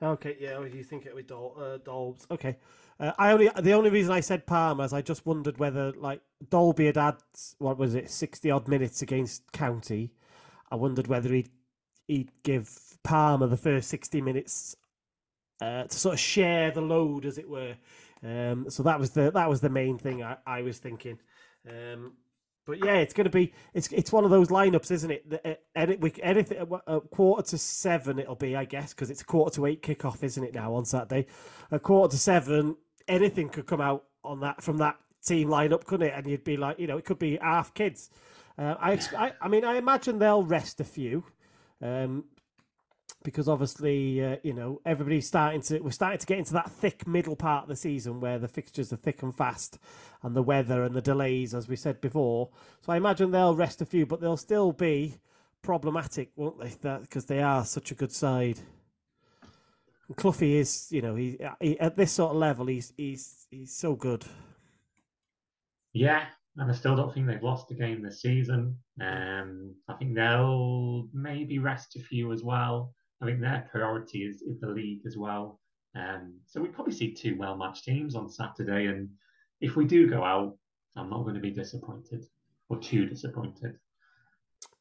Okay, 0.00 0.36
yeah, 0.40 0.62
you 0.64 0.84
think 0.84 1.06
it 1.06 1.14
with 1.14 1.26
Dol- 1.26 1.56
uh, 1.58 1.78
Dolbs? 1.78 2.30
Okay, 2.30 2.56
uh, 3.00 3.12
I 3.18 3.32
only 3.32 3.50
the 3.60 3.72
only 3.72 3.90
reason 3.90 4.12
I 4.12 4.20
said 4.20 4.46
Palmer 4.46 4.84
is 4.84 4.92
I 4.92 5.02
just 5.02 5.26
wondered 5.26 5.58
whether 5.58 5.92
like 5.92 6.22
Dalby 6.48 6.86
had 6.86 6.96
had 6.96 7.16
what 7.58 7.78
was 7.78 7.94
it 7.94 8.10
sixty 8.10 8.50
odd 8.50 8.68
minutes 8.68 9.02
against 9.02 9.50
County. 9.52 10.12
I 10.70 10.76
wondered 10.76 11.08
whether 11.08 11.32
he'd 11.32 11.50
he'd 12.08 12.32
give 12.42 12.98
Palmer 13.04 13.46
the 13.46 13.56
first 13.56 13.88
sixty 13.88 14.20
minutes 14.20 14.74
uh, 15.60 15.84
to 15.84 15.96
sort 15.96 16.14
of 16.14 16.20
share 16.20 16.72
the 16.72 16.80
load, 16.80 17.24
as 17.24 17.38
it 17.38 17.48
were. 17.48 17.76
Um, 18.24 18.66
so 18.68 18.82
that 18.82 18.98
was 18.98 19.10
the 19.10 19.30
that 19.30 19.48
was 19.48 19.60
the 19.60 19.70
main 19.70 19.96
thing 19.98 20.24
I, 20.24 20.38
I 20.44 20.62
was 20.62 20.78
thinking. 20.78 21.20
Um, 21.68 22.14
but 22.66 22.84
yeah, 22.84 22.96
it's 22.96 23.14
going 23.14 23.24
to 23.24 23.30
be 23.30 23.52
it's 23.72 23.88
it's 23.92 24.12
one 24.12 24.24
of 24.24 24.30
those 24.30 24.48
lineups, 24.48 24.90
isn't 24.90 25.10
it? 25.10 25.30
The, 25.30 25.58
uh, 25.76 25.86
we, 26.00 26.12
anything 26.22 26.58
uh, 26.58 26.78
uh, 26.86 27.00
quarter 27.00 27.42
to 27.50 27.58
seven 27.58 28.18
it'll 28.18 28.34
be, 28.34 28.56
I 28.56 28.64
guess, 28.64 28.92
because 28.92 29.10
it's 29.10 29.22
a 29.22 29.24
quarter 29.24 29.54
to 29.56 29.66
eight 29.66 29.82
kickoff, 29.82 30.22
isn't 30.22 30.42
it 30.44 30.54
now 30.54 30.74
on 30.74 30.84
Saturday? 30.84 31.26
A 31.70 31.78
quarter 31.78 32.12
to 32.12 32.18
seven, 32.18 32.76
anything 33.06 33.48
could 33.48 33.66
come 33.66 33.80
out 33.80 34.04
on 34.22 34.40
that 34.40 34.62
from 34.62 34.78
that 34.78 34.96
team 35.24 35.48
lineup, 35.48 35.84
couldn't 35.84 36.08
it? 36.08 36.14
And 36.14 36.26
you'd 36.26 36.44
be 36.44 36.56
like, 36.56 36.78
you 36.78 36.86
know, 36.86 36.98
it 36.98 37.04
could 37.04 37.18
be 37.18 37.38
half 37.40 37.72
kids. 37.72 38.10
Uh, 38.58 38.74
I, 38.78 39.00
I 39.16 39.32
I 39.40 39.48
mean, 39.48 39.64
I 39.64 39.76
imagine 39.76 40.18
they'll 40.18 40.42
rest 40.42 40.80
a 40.80 40.84
few. 40.84 41.24
Um, 41.82 42.24
because 43.24 43.48
obviously, 43.48 44.24
uh, 44.24 44.36
you 44.42 44.52
know, 44.52 44.80
everybody's 44.86 45.26
starting 45.26 45.60
to 45.62 45.80
we're 45.80 45.90
starting 45.90 46.18
to 46.18 46.26
get 46.26 46.38
into 46.38 46.52
that 46.52 46.70
thick 46.70 47.06
middle 47.06 47.36
part 47.36 47.64
of 47.64 47.68
the 47.68 47.76
season 47.76 48.20
where 48.20 48.38
the 48.38 48.48
fixtures 48.48 48.92
are 48.92 48.96
thick 48.96 49.22
and 49.22 49.34
fast, 49.34 49.78
and 50.22 50.36
the 50.36 50.42
weather 50.42 50.84
and 50.84 50.94
the 50.94 51.02
delays, 51.02 51.54
as 51.54 51.68
we 51.68 51.76
said 51.76 52.00
before. 52.00 52.50
So 52.82 52.92
I 52.92 52.96
imagine 52.96 53.30
they'll 53.30 53.56
rest 53.56 53.82
a 53.82 53.86
few, 53.86 54.06
but 54.06 54.20
they'll 54.20 54.36
still 54.36 54.72
be 54.72 55.16
problematic, 55.62 56.30
won't 56.36 56.60
they? 56.60 56.98
Because 57.00 57.26
they 57.26 57.42
are 57.42 57.64
such 57.64 57.90
a 57.90 57.94
good 57.94 58.12
side. 58.12 58.60
And 60.06 60.16
Cloughie 60.16 60.56
is, 60.56 60.88
you 60.90 61.02
know, 61.02 61.14
he, 61.16 61.38
he 61.60 61.78
at 61.80 61.96
this 61.96 62.12
sort 62.12 62.32
of 62.32 62.36
level, 62.36 62.66
he's 62.66 62.92
he's 62.96 63.46
he's 63.50 63.74
so 63.74 63.94
good. 63.94 64.24
Yeah, 65.92 66.26
and 66.58 66.70
I 66.70 66.74
still 66.74 66.96
don't 66.96 67.14
think 67.14 67.26
they've 67.26 67.42
lost 67.42 67.70
a 67.70 67.74
game 67.74 68.02
this 68.02 68.20
season. 68.20 68.76
Um, 69.00 69.74
I 69.88 69.94
think 69.94 70.14
they'll 70.14 71.08
maybe 71.12 71.58
rest 71.58 71.96
a 71.96 72.00
few 72.00 72.32
as 72.32 72.42
well. 72.42 72.92
I 73.22 73.26
think 73.26 73.40
their 73.40 73.68
priority 73.70 74.24
is, 74.24 74.42
is 74.42 74.60
the 74.60 74.68
league 74.68 75.02
as 75.06 75.16
well. 75.16 75.60
Um, 75.94 76.34
so 76.46 76.60
we 76.60 76.68
probably 76.68 76.94
see 76.94 77.14
two 77.14 77.36
well 77.38 77.56
matched 77.56 77.84
teams 77.84 78.14
on 78.14 78.28
Saturday, 78.28 78.86
and 78.86 79.08
if 79.60 79.76
we 79.76 79.84
do 79.84 80.08
go 80.08 80.22
out, 80.22 80.56
I'm 80.96 81.10
not 81.10 81.22
going 81.22 81.34
to 81.34 81.40
be 81.40 81.50
disappointed 81.50 82.24
or 82.68 82.78
too 82.78 83.06
disappointed. 83.06 83.78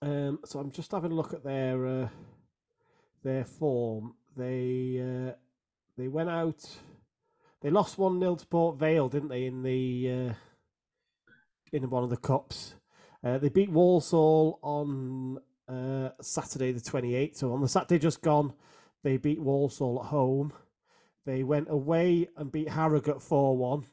Um, 0.02 0.40
so 0.46 0.60
I'm 0.60 0.72
just 0.72 0.92
having 0.92 1.12
a 1.12 1.16
look 1.16 1.34
at 1.34 1.44
their 1.44 1.86
uh, 1.86 2.08
their 3.24 3.46
form. 3.46 4.16
They 4.36 5.00
uh, 5.02 5.34
they 5.98 6.08
went 6.08 6.30
out. 6.30 6.64
They 7.62 7.70
lost 7.72 7.98
one 7.98 8.20
0 8.20 8.36
to 8.36 8.46
Port 8.46 8.78
Vale, 8.78 9.10
didn't 9.10 9.30
they? 9.30 9.46
In 9.46 9.64
the 9.64 10.30
uh, 10.30 10.34
in 11.72 11.89
one 11.89 12.03
of 12.03 12.09
the 12.09 12.18
cups, 12.18 12.76
uh, 13.24 13.38
they 13.38 13.49
beat 13.49 13.72
Walsall 13.72 14.59
on 14.61 15.39
uh, 15.68 16.09
Saturday 16.22 16.72
the 16.72 16.80
28th. 16.80 17.38
So 17.38 17.53
on 17.53 17.61
the 17.61 17.68
Saturday 17.68 17.99
just 17.99 18.22
gone, 18.22 18.53
they 19.03 19.18
beat 19.18 19.41
Walsall 19.41 20.01
at 20.03 20.09
home. 20.09 20.53
They 21.26 21.43
went 21.43 21.68
away 21.70 22.30
and 22.38 22.51
beat 22.51 22.70
Harrogate 22.70 23.22
four 23.22 23.57
one. 23.57 23.84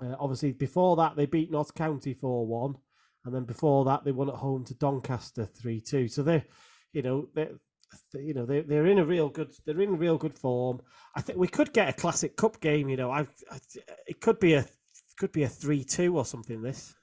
Uh, 0.00 0.16
obviously, 0.18 0.52
before 0.52 0.96
that 0.96 1.16
they 1.16 1.26
beat 1.26 1.50
Notts 1.50 1.70
County 1.70 2.14
four 2.14 2.46
one 2.46 2.76
and 3.24 3.34
then 3.34 3.44
before 3.44 3.84
that 3.84 4.04
they 4.04 4.12
won 4.12 4.28
at 4.28 4.36
home 4.36 4.64
to 4.64 4.74
Doncaster 4.74 5.46
three 5.46 5.80
two. 5.80 6.08
So 6.08 6.22
they're, 6.22 6.44
you 6.92 7.02
know, 7.02 7.28
they're, 7.34 7.52
you 8.14 8.34
know, 8.34 8.46
they're 8.46 8.62
they're 8.62 8.86
in 8.86 8.98
a 8.98 9.04
real 9.04 9.28
good 9.28 9.52
they're 9.64 9.80
in 9.80 9.96
real 9.96 10.18
good 10.18 10.34
form. 10.34 10.80
I 11.14 11.20
think 11.20 11.38
we 11.38 11.48
could 11.48 11.72
get 11.72 11.88
a 11.88 11.92
classic 11.92 12.36
cup 12.36 12.60
game. 12.60 12.88
You 12.88 12.96
know, 12.96 13.10
I, 13.10 13.20
I 13.50 13.58
it 14.06 14.20
could 14.20 14.40
be 14.40 14.54
a 14.54 14.66
could 15.20 15.32
be 15.32 15.42
a 15.42 15.48
three 15.48 15.84
two 15.84 16.16
or 16.16 16.24
something. 16.24 16.62
This 16.62 16.94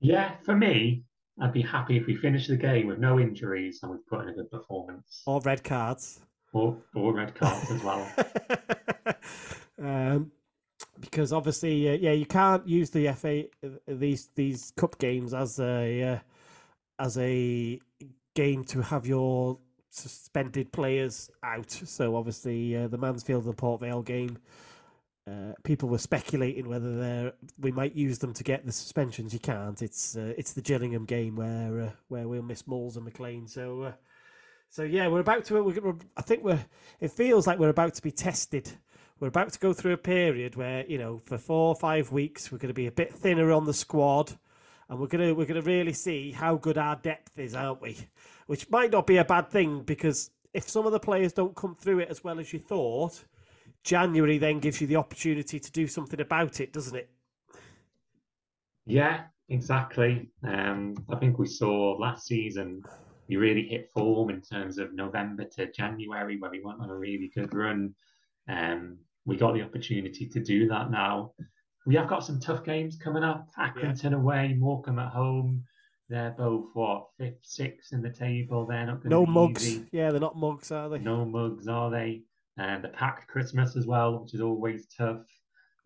Yeah, 0.00 0.32
for 0.42 0.56
me, 0.56 1.04
I'd 1.40 1.52
be 1.52 1.62
happy 1.62 1.96
if 1.96 2.06
we 2.06 2.16
finish 2.16 2.48
the 2.48 2.56
game 2.56 2.88
with 2.88 2.98
no 2.98 3.20
injuries 3.20 3.78
and 3.82 3.92
we 3.92 3.98
put 4.08 4.22
in 4.22 4.30
a 4.30 4.32
good 4.32 4.50
performance 4.50 5.22
or 5.24 5.40
red 5.40 5.62
cards. 5.62 6.20
or, 6.52 6.76
or 6.96 7.14
red 7.14 7.36
cards 7.36 7.70
as 7.70 7.82
well. 7.84 8.12
um, 9.80 10.32
because 10.98 11.32
obviously, 11.32 11.88
uh, 11.88 11.92
yeah, 11.92 12.12
you 12.12 12.26
can't 12.26 12.66
use 12.66 12.90
the 12.90 13.12
FA 13.12 13.44
uh, 13.64 13.68
these 13.86 14.30
these 14.34 14.72
cup 14.76 14.98
games 14.98 15.32
as 15.32 15.60
a 15.60 16.02
uh, 16.02 16.18
as 16.98 17.16
a 17.18 17.78
game 18.34 18.64
to 18.64 18.82
have 18.82 19.06
your 19.06 19.58
suspended 19.90 20.72
players 20.72 21.30
out. 21.44 21.70
So 21.70 22.16
obviously, 22.16 22.76
uh, 22.76 22.88
the 22.88 22.98
Mansfield 22.98 23.46
and 23.46 23.56
Port 23.56 23.80
Vale 23.80 24.02
game, 24.02 24.38
uh, 25.26 25.52
people 25.64 25.88
were 25.88 25.98
speculating 25.98 26.68
whether 26.68 26.98
they're 26.98 27.32
we 27.58 27.72
might 27.72 27.94
use 27.94 28.18
them 28.18 28.32
to 28.34 28.44
get 28.44 28.64
the 28.64 28.72
suspensions. 28.72 29.32
You 29.32 29.40
can't. 29.40 29.80
It's 29.82 30.16
uh, 30.16 30.34
it's 30.36 30.52
the 30.52 30.62
Gillingham 30.62 31.04
game 31.04 31.36
where 31.36 31.80
uh, 31.80 31.90
where 32.08 32.28
we'll 32.28 32.42
miss 32.42 32.66
Moles 32.66 32.96
and 32.96 33.04
McLean. 33.04 33.46
So. 33.46 33.82
Uh, 33.82 33.92
so 34.72 34.84
yeah, 34.84 35.08
we're 35.08 35.18
about 35.20 35.44
to. 35.46 35.64
We're, 35.64 35.80
we're, 35.80 35.96
I 36.16 36.22
think 36.22 36.44
we're. 36.44 36.64
It 37.00 37.10
feels 37.10 37.44
like 37.44 37.58
we're 37.58 37.70
about 37.70 37.94
to 37.94 38.02
be 38.02 38.12
tested. 38.12 38.70
We're 39.18 39.28
about 39.28 39.52
to 39.52 39.58
go 39.58 39.72
through 39.72 39.92
a 39.94 39.98
period 39.98 40.54
where 40.54 40.86
you 40.86 40.96
know, 40.96 41.20
for 41.26 41.38
four 41.38 41.68
or 41.68 41.74
five 41.74 42.12
weeks, 42.12 42.50
we're 42.50 42.58
going 42.58 42.68
to 42.68 42.74
be 42.74 42.86
a 42.86 42.92
bit 42.92 43.12
thinner 43.12 43.50
on 43.50 43.64
the 43.66 43.74
squad, 43.74 44.32
and 44.88 45.00
we're 45.00 45.08
gonna 45.08 45.34
we're 45.34 45.46
gonna 45.46 45.60
really 45.60 45.92
see 45.92 46.30
how 46.30 46.54
good 46.54 46.78
our 46.78 46.94
depth 46.94 47.36
is, 47.36 47.54
aren't 47.54 47.82
we? 47.82 47.98
Which 48.46 48.70
might 48.70 48.92
not 48.92 49.08
be 49.08 49.16
a 49.16 49.24
bad 49.24 49.50
thing 49.50 49.82
because 49.82 50.30
if 50.54 50.68
some 50.68 50.86
of 50.86 50.92
the 50.92 51.00
players 51.00 51.32
don't 51.32 51.56
come 51.56 51.74
through 51.74 52.00
it 52.00 52.08
as 52.08 52.22
well 52.22 52.38
as 52.38 52.52
you 52.52 52.60
thought, 52.60 53.24
January 53.84 54.38
then 54.38 54.58
gives 54.60 54.80
you 54.80 54.86
the 54.86 54.96
opportunity 54.96 55.58
to 55.58 55.72
do 55.72 55.86
something 55.86 56.20
about 56.20 56.60
it, 56.60 56.72
doesn't 56.72 56.96
it? 56.96 57.10
Yeah, 58.86 59.22
exactly. 59.48 60.30
Um, 60.42 60.94
I 61.08 61.16
think 61.16 61.38
we 61.38 61.46
saw 61.46 61.96
last 61.98 62.26
season 62.26 62.82
we 63.28 63.36
really 63.36 63.62
hit 63.68 63.88
form 63.94 64.28
in 64.28 64.40
terms 64.40 64.76
of 64.78 64.92
November 64.92 65.44
to 65.44 65.70
January 65.70 66.36
where 66.38 66.50
we 66.50 66.60
went 66.64 66.80
on 66.80 66.90
a 66.90 66.96
really 66.96 67.30
good 67.32 67.54
run. 67.54 67.94
Um, 68.48 68.98
we 69.24 69.36
got 69.36 69.54
the 69.54 69.62
opportunity 69.62 70.26
to 70.26 70.40
do 70.40 70.66
that 70.68 70.90
now. 70.90 71.32
We 71.86 71.94
have 71.94 72.08
got 72.08 72.24
some 72.24 72.40
tough 72.40 72.64
games 72.64 72.96
coming 72.96 73.22
up. 73.22 73.48
Accrington 73.56 74.14
away, 74.14 74.54
Morecambe 74.58 74.98
at 74.98 75.12
home. 75.12 75.62
They're 76.08 76.34
both 76.36 76.70
what 76.74 77.06
fifth, 77.18 77.38
sixth 77.42 77.92
in 77.92 78.02
the 78.02 78.10
table. 78.10 78.66
They're 78.66 78.86
not 78.86 78.96
going 78.96 79.02
to 79.04 79.08
No 79.10 79.26
mugs. 79.26 79.64
easy. 79.64 79.86
Yeah, 79.92 80.10
they're 80.10 80.20
not 80.20 80.36
mugs, 80.36 80.72
are 80.72 80.88
they? 80.88 80.98
No 80.98 81.24
mugs, 81.24 81.68
are 81.68 81.88
they? 81.88 82.22
And 82.60 82.84
the 82.84 82.88
packed 82.88 83.26
Christmas 83.26 83.74
as 83.74 83.86
well, 83.86 84.18
which 84.18 84.34
is 84.34 84.42
always 84.42 84.86
tough. 84.86 85.24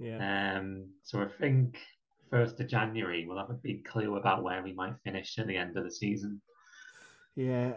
Yeah. 0.00 0.56
Um, 0.58 0.88
so 1.04 1.22
I 1.22 1.28
think 1.40 1.78
first 2.30 2.58
of 2.58 2.66
January 2.66 3.24
we'll 3.26 3.38
have 3.38 3.50
a 3.50 3.54
big 3.54 3.84
clue 3.84 4.16
about 4.16 4.42
where 4.42 4.60
we 4.60 4.72
might 4.72 4.94
finish 5.04 5.38
at 5.38 5.46
the 5.46 5.56
end 5.56 5.76
of 5.76 5.84
the 5.84 5.90
season. 5.90 6.40
Yeah, 7.36 7.74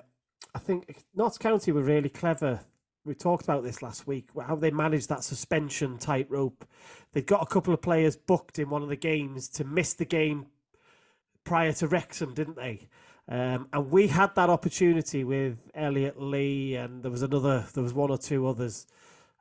I 0.56 0.60
think 0.60 1.03
Notts 1.15 1.38
County 1.38 1.72
were 1.72 1.84
really 1.84 2.10
clever. 2.10 2.60
We 3.06 3.14
talked 3.14 3.44
about 3.44 3.64
this 3.64 3.84
last 3.84 4.07
week, 4.07 4.30
how 4.48 4.56
they 4.56 4.72
managed 4.72 5.10
that 5.10 5.24
suspension 5.24 5.99
tightrope. 5.99 6.65
They'd 7.14 7.28
got 7.28 7.44
a 7.44 7.53
couple 7.53 7.76
of 7.76 7.82
players 7.84 8.15
booked 8.15 8.57
in 8.57 8.72
one 8.72 8.82
of 8.82 8.90
the 8.90 8.95
games 8.95 9.48
to 9.49 9.64
miss 9.64 9.94
the 9.94 10.06
game 10.06 10.48
prior 11.44 11.72
to 11.74 11.88
Wrexham, 11.88 12.34
didn't 12.34 12.57
they? 12.57 12.90
Um, 13.30 13.68
and 13.74 13.91
we 13.91 14.08
had 14.08 14.34
that 14.36 14.49
opportunity 14.49 15.24
with 15.24 15.58
Elliot 15.76 16.22
Lee, 16.22 16.76
and 16.76 17.04
there 17.04 17.12
was 17.12 17.24
another, 17.24 17.66
there 17.74 17.84
was 17.84 17.94
one 17.94 18.10
or 18.10 18.18
two 18.18 18.48
others 18.48 18.88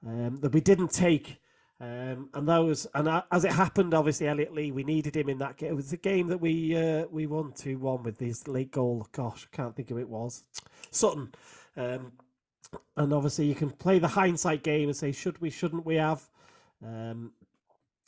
um, 0.04 0.38
that 0.40 0.52
we 0.52 0.60
didn't 0.60 0.90
take. 0.90 1.38
Um, 1.78 2.30
and 2.32 2.48
those, 2.48 2.86
and 2.94 3.22
as 3.30 3.44
it 3.44 3.52
happened, 3.52 3.94
obviously 3.94 4.26
Elliot 4.26 4.52
Lee, 4.54 4.72
we 4.72 4.82
needed 4.82 5.14
him 5.14 5.28
in 5.28 5.38
that 5.38 5.58
game. 5.58 5.70
It 5.70 5.76
was 5.76 5.90
the 5.90 5.98
game 5.98 6.26
that 6.28 6.38
we 6.38 6.74
uh, 6.74 7.04
we 7.10 7.26
won 7.26 7.52
two 7.52 7.78
one 7.78 8.02
with 8.02 8.18
his 8.18 8.48
late 8.48 8.70
goal. 8.70 9.06
Gosh, 9.12 9.46
I 9.52 9.56
can't 9.56 9.76
think 9.76 9.90
who 9.90 9.98
it 9.98 10.08
was. 10.08 10.44
Sutton. 10.90 11.32
Um, 11.76 12.12
and 12.96 13.12
obviously 13.12 13.46
you 13.46 13.54
can 13.54 13.70
play 13.70 13.98
the 13.98 14.08
hindsight 14.08 14.62
game 14.62 14.88
and 14.88 14.96
say, 14.96 15.12
should 15.12 15.40
we, 15.40 15.50
shouldn't 15.50 15.86
we 15.86 15.96
have? 15.96 16.28
Um, 16.84 17.32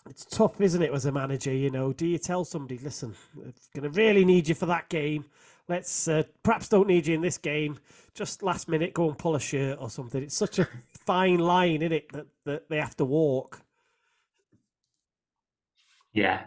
it's 0.09 0.25
tough, 0.25 0.61
isn't 0.61 0.83
it, 0.83 0.93
as 0.93 1.05
a 1.05 1.13
manager? 1.13 1.53
You 1.53 1.71
know, 1.71 1.93
do 1.93 2.07
you 2.07 2.19
tell 2.19 2.45
somebody, 2.45 2.79
listen, 2.79 3.15
we're 3.35 3.53
going 3.75 3.91
to 3.93 3.97
really 3.97 4.25
need 4.25 4.49
you 4.49 4.55
for 4.55 4.67
that 4.67 4.89
game. 4.89 5.27
Let's 5.69 6.09
uh, 6.09 6.23
perhaps 6.43 6.69
don't 6.69 6.89
need 6.89 7.07
you 7.07 7.15
in 7.15 7.21
this 7.21 7.39
game. 7.39 7.79
Just 8.15 8.43
last 8.43 8.69
minute, 8.69 8.95
go 8.95 9.09
and 9.09 9.19
pull 9.19 9.37
a 9.37 9.41
shirt 9.41 9.79
or 9.81 9.91
something. 9.91 10.23
It's 10.23 10.37
such 10.37 10.59
a 10.59 10.67
fine 11.07 11.39
line, 11.39 11.83
isn't 11.83 11.93
it, 11.93 12.13
that, 12.13 12.27
that 12.47 12.69
they 12.71 12.79
have 12.79 12.97
to 12.97 13.05
walk. 13.05 13.61
Yeah. 16.13 16.45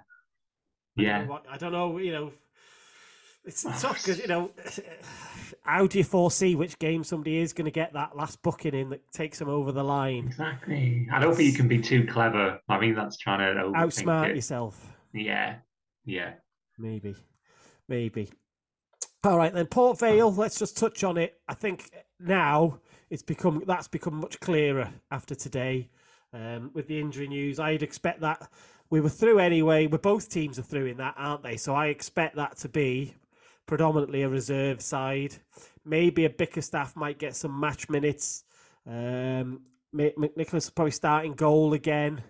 Yeah. 0.96 1.28
What- 1.28 1.46
I 1.50 1.58
don't 1.58 1.72
know, 1.72 1.98
you 2.00 2.12
know, 2.12 2.34
it's 3.46 3.64
tough 3.64 4.04
because, 4.04 4.20
you 4.20 4.28
know, 4.28 4.52
how 5.64 5.86
do 5.88 6.00
you 6.00 6.04
foresee 6.04 6.56
which 6.56 6.80
game 6.80 7.04
somebody 7.04 7.38
is 7.38 7.54
going 7.54 7.66
to 7.66 7.72
get 7.72 7.94
that 7.94 8.18
last 8.18 8.42
booking 8.42 8.74
in 8.74 8.90
that 8.90 9.12
takes 9.12 9.40
them 9.40 9.50
over 9.50 9.72
the 9.72 9.84
line? 9.84 10.26
Exactly. 10.26 11.08
I 11.14 11.20
don't 11.20 11.36
think 11.36 11.52
you 11.52 11.58
can 11.58 11.68
be 11.68 11.80
too 11.80 12.06
clever. 12.08 12.60
I 12.68 12.80
mean, 12.80 12.96
that's 12.96 13.18
trying 13.18 13.56
to 13.56 13.64
Outsmart 13.66 14.30
it. 14.30 14.36
yourself. 14.36 14.94
Yeah. 15.14 15.58
Yeah. 16.06 16.34
Maybe. 16.78 17.16
Maybe. 17.88 18.30
All 19.24 19.38
right, 19.38 19.54
then 19.54 19.68
Port 19.68 20.00
Vale, 20.00 20.34
let's 20.34 20.58
just 20.58 20.76
touch 20.76 21.04
on 21.04 21.16
it. 21.16 21.40
I 21.48 21.54
think 21.54 21.92
now 22.20 22.80
it's 23.12 23.22
become 23.22 23.64
that's 23.68 23.88
become 23.88 24.16
much 24.16 24.40
clearer 24.40 24.90
after 25.12 25.36
today. 25.36 25.92
Um, 26.34 26.72
with 26.74 26.88
the 26.88 27.00
injury 27.00 27.28
news, 27.28 27.60
I'd 27.60 27.84
expect 27.84 28.22
that 28.22 28.50
we 28.90 29.00
were 29.00 29.10
through 29.10 29.38
anyway. 29.38 29.86
We're 29.86 30.00
both 30.00 30.28
teams 30.28 30.58
are 30.58 30.64
through 30.64 30.88
in 30.88 30.98
that, 30.98 31.14
aren't 31.18 31.44
they? 31.44 31.58
So 31.58 31.76
I 31.76 31.88
expect 31.88 32.36
that 32.38 32.58
to 32.58 32.70
be 32.70 33.14
predominantly 33.68 34.24
a 34.24 34.30
reserve 34.30 34.82
side. 34.82 35.36
Maybe 35.86 36.26
a 36.26 36.30
Bickerstaff 36.30 36.96
might 36.96 37.20
get 37.20 37.36
some 37.36 37.60
match 37.60 37.90
minutes. 37.90 38.44
Um, 38.88 39.62
McNicholas 39.94 40.66
will 40.66 40.74
probably 40.76 40.92
starting 40.92 41.34
goal 41.34 41.74
again. 41.74 42.24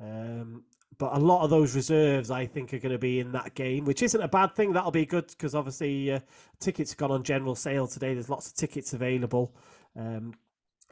Um, 0.00 0.64
but 0.98 1.14
a 1.14 1.18
lot 1.18 1.42
of 1.42 1.50
those 1.50 1.74
reserves, 1.74 2.30
I 2.30 2.46
think, 2.46 2.72
are 2.72 2.78
going 2.78 2.92
to 2.92 2.98
be 2.98 3.20
in 3.20 3.32
that 3.32 3.54
game, 3.54 3.84
which 3.84 4.02
isn't 4.02 4.20
a 4.20 4.28
bad 4.28 4.54
thing. 4.54 4.72
That'll 4.72 4.90
be 4.90 5.06
good 5.06 5.28
because 5.28 5.54
obviously 5.54 6.12
uh, 6.12 6.20
tickets 6.60 6.92
have 6.92 6.98
gone 6.98 7.10
on 7.10 7.22
general 7.22 7.54
sale 7.54 7.86
today. 7.86 8.14
There's 8.14 8.28
lots 8.28 8.48
of 8.48 8.54
tickets 8.54 8.92
available. 8.92 9.54
Um, 9.96 10.34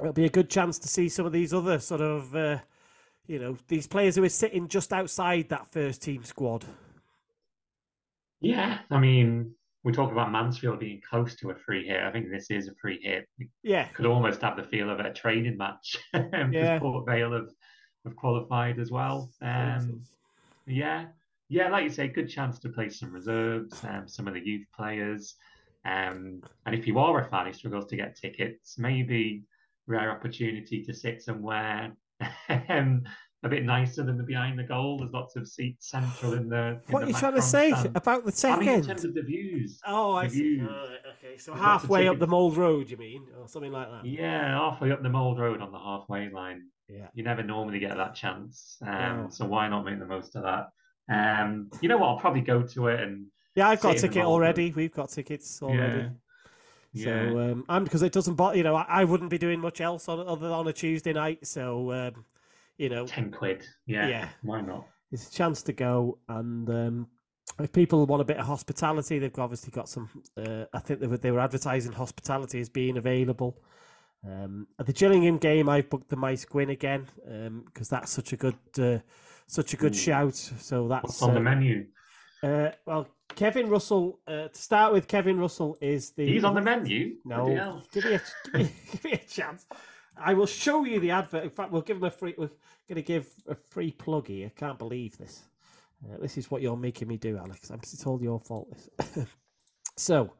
it'll 0.00 0.12
be 0.12 0.24
a 0.24 0.30
good 0.30 0.50
chance 0.50 0.78
to 0.80 0.88
see 0.88 1.08
some 1.08 1.26
of 1.26 1.32
these 1.32 1.52
other 1.52 1.78
sort 1.78 2.00
of, 2.00 2.34
uh, 2.34 2.58
you 3.26 3.38
know, 3.38 3.56
these 3.68 3.86
players 3.86 4.16
who 4.16 4.24
are 4.24 4.28
sitting 4.28 4.68
just 4.68 4.92
outside 4.92 5.48
that 5.48 5.68
first 5.68 6.02
team 6.02 6.24
squad. 6.24 6.64
Yeah. 8.40 8.78
I 8.90 8.98
mean, 8.98 9.54
we 9.84 9.92
talk 9.92 10.12
about 10.12 10.30
Mansfield 10.30 10.80
being 10.80 11.00
close 11.08 11.34
to 11.36 11.50
a 11.50 11.54
free 11.54 11.86
hit. 11.86 12.02
I 12.02 12.10
think 12.12 12.30
this 12.30 12.50
is 12.50 12.68
a 12.68 12.74
free 12.80 13.00
hit. 13.02 13.28
Yeah, 13.62 13.86
could 13.88 14.06
almost 14.06 14.42
have 14.42 14.56
the 14.56 14.62
feel 14.64 14.90
of 14.90 15.00
a 15.00 15.12
training 15.12 15.56
match 15.56 15.96
Yeah. 16.14 16.78
Port 16.78 17.06
Vale 17.06 17.32
have, 17.32 17.48
have 18.04 18.16
qualified 18.16 18.78
as 18.78 18.90
well. 18.90 19.30
Um, 19.40 20.02
Yeah, 20.66 21.06
yeah, 21.48 21.68
like 21.68 21.84
you 21.84 21.90
say, 21.90 22.08
good 22.08 22.28
chance 22.28 22.58
to 22.60 22.68
play 22.68 22.88
some 22.88 23.12
reserves, 23.12 23.82
um, 23.84 24.06
some 24.06 24.28
of 24.28 24.34
the 24.34 24.40
youth 24.40 24.66
players. 24.74 25.34
Um, 25.84 26.40
and 26.66 26.74
if 26.74 26.86
you 26.86 26.98
are 26.98 27.20
a 27.20 27.24
fan 27.28 27.46
who 27.46 27.52
struggles 27.52 27.86
to 27.86 27.96
get 27.96 28.16
tickets, 28.16 28.78
maybe 28.78 29.42
rare 29.86 30.10
opportunity 30.12 30.82
to 30.84 30.94
sit 30.94 31.20
somewhere 31.20 31.92
um, 32.68 33.02
a 33.42 33.48
bit 33.48 33.64
nicer 33.64 34.04
than 34.04 34.16
the 34.16 34.22
behind 34.22 34.56
the 34.56 34.62
goal. 34.62 34.98
There's 34.98 35.12
lots 35.12 35.34
of 35.34 35.48
seats 35.48 35.90
central 35.90 36.34
in 36.34 36.48
the. 36.48 36.80
in 36.86 36.92
what 36.92 37.00
the 37.00 37.06
are 37.06 37.08
you 37.10 37.14
trying 37.16 37.34
to 37.34 37.42
say 37.42 37.70
stand. 37.72 37.96
about 37.96 38.24
the 38.24 38.30
I 38.30 38.34
second? 38.34 38.66
mean, 38.66 38.74
in 38.76 38.84
terms 38.84 39.04
of 39.04 39.14
the 39.14 39.22
views. 39.22 39.80
oh, 39.84 40.12
I 40.14 40.28
see. 40.28 40.60
Okay, 40.62 41.36
so 41.36 41.50
There's 41.50 41.62
halfway 41.64 42.06
up 42.06 42.20
the. 42.20 42.28
Mold 42.28 42.56
Road, 42.56 42.88
you 42.88 42.96
mean, 42.96 43.26
or 43.38 43.48
something 43.48 43.72
like 43.72 43.90
that? 43.90 44.06
Yeah, 44.06 44.56
halfway 44.56 44.92
up 44.92 45.02
the 45.02 45.08
Mold 45.10 45.40
Road 45.40 45.60
on 45.60 45.72
the 45.72 45.78
halfway 45.78 46.30
line. 46.30 46.68
Yeah. 46.88 47.08
You 47.14 47.22
never 47.22 47.42
normally 47.42 47.78
get 47.78 47.96
that 47.96 48.14
chance. 48.14 48.78
Um, 48.82 48.92
No. 48.92 49.28
So 49.30 49.46
why 49.46 49.68
not 49.68 49.84
make 49.84 49.98
the 49.98 50.06
most 50.06 50.36
of 50.36 50.42
that? 50.42 50.68
Um, 51.08 51.70
you 51.80 51.88
know 51.88 51.98
what? 51.98 52.08
I'll 52.08 52.18
probably 52.18 52.42
go 52.42 52.62
to 52.62 52.86
it 52.88 53.00
and 53.00 53.26
Yeah, 53.54 53.68
I've 53.68 53.80
got 53.80 53.96
a 53.96 53.98
Sit 53.98 54.06
in 54.06 54.10
the 54.10 54.14
ticket 54.14 54.26
already. 54.26 54.72
We've 54.72 54.92
got 54.92 55.10
tickets 55.10 55.62
already. 55.62 56.10
Yeah. 56.92 57.04
So 57.04 57.38
um, 57.38 57.64
I'm 57.68 57.84
because 57.84 58.02
it 58.02 58.12
doesn't 58.12 58.34
bother 58.34 58.56
you 58.56 58.62
know 58.62 58.74
I, 58.76 58.84
I 58.88 59.04
wouldn't 59.04 59.30
be 59.30 59.38
doing 59.38 59.60
much 59.60 59.80
else 59.80 60.08
on 60.08 60.20
other 60.20 60.42
than 60.48 60.52
on 60.52 60.68
a 60.68 60.72
Tuesday 60.72 61.12
night. 61.12 61.46
So 61.46 61.90
um, 61.92 62.24
you 62.76 62.88
know 62.88 63.06
10 63.06 63.30
quid. 63.30 63.66
Yeah. 63.86 64.08
Yeah. 64.08 64.28
Why 64.42 64.60
not? 64.60 64.86
it's 65.10 65.28
a 65.28 65.32
chance 65.32 65.62
to 65.62 65.72
go 65.74 66.18
and 66.28 66.68
um, 66.70 67.06
if 67.60 67.72
people 67.72 68.06
want 68.06 68.22
a 68.22 68.24
bit 68.24 68.38
of 68.38 68.46
hospitality, 68.46 69.18
they've 69.18 69.38
obviously 69.38 69.70
got 69.70 69.88
some. 69.88 70.08
Uh, 70.36 70.64
I 70.72 70.78
think 70.78 71.00
they 71.00 71.06
were 71.06 71.18
they 71.18 71.30
were 71.30 71.40
advertising 71.40 71.92
hospitality 71.92 72.60
as 72.60 72.68
being 72.68 72.96
available. 72.96 73.60
Um, 74.26 74.68
at 74.78 74.86
the 74.86 74.92
Gillingham 74.92 75.38
game, 75.38 75.68
I've 75.68 75.90
booked 75.90 76.08
the 76.08 76.16
Mice 76.16 76.44
Gwyn 76.44 76.70
again 76.70 77.06
because 77.66 77.88
that's 77.88 78.12
such 78.12 78.32
a 78.32 78.36
good 78.36 78.56
uh, 78.78 78.98
such 79.46 79.74
a 79.74 79.76
good 79.76 79.94
Ooh. 79.94 79.98
shout. 79.98 80.34
So 80.36 80.88
that's 80.88 81.04
What's 81.04 81.22
on 81.22 81.34
the 81.34 81.40
uh, 81.40 81.42
menu? 81.42 81.86
uh, 82.42 82.70
well, 82.86 83.08
Kevin 83.34 83.68
Russell. 83.68 84.20
Uh, 84.26 84.48
to 84.48 84.62
start 84.62 84.92
with, 84.92 85.08
Kevin 85.08 85.38
Russell 85.38 85.76
is 85.80 86.10
the 86.10 86.26
He's 86.26 86.44
on 86.44 86.54
the 86.54 86.60
menu? 86.60 87.16
No, 87.24 87.82
give 87.92 88.04
me, 88.04 88.14
a, 88.14 88.22
give, 88.44 88.54
me, 88.54 88.72
give 88.92 89.04
me 89.04 89.12
a 89.12 89.18
chance. 89.18 89.66
I 90.16 90.34
will 90.34 90.46
show 90.46 90.84
you 90.84 91.00
the 91.00 91.10
advert. 91.10 91.44
In 91.44 91.50
fact, 91.50 91.72
we'll 91.72 91.82
give 91.82 91.96
him 91.96 92.04
a 92.04 92.10
free. 92.10 92.34
We're 92.36 92.50
going 92.88 92.96
to 92.96 93.02
give 93.02 93.28
a 93.48 93.54
free 93.54 93.90
plug 93.90 94.28
here. 94.28 94.46
I 94.46 94.58
can't 94.58 94.78
believe 94.78 95.18
this. 95.18 95.42
Uh, 96.04 96.18
this 96.20 96.36
is 96.36 96.50
what 96.50 96.62
you're 96.62 96.76
making 96.76 97.08
me 97.08 97.16
do, 97.16 97.38
Alex. 97.38 97.70
I'm, 97.70 97.78
it's 97.78 98.06
all 98.06 98.22
your 98.22 98.40
fault. 98.40 98.68
So, 99.96 100.32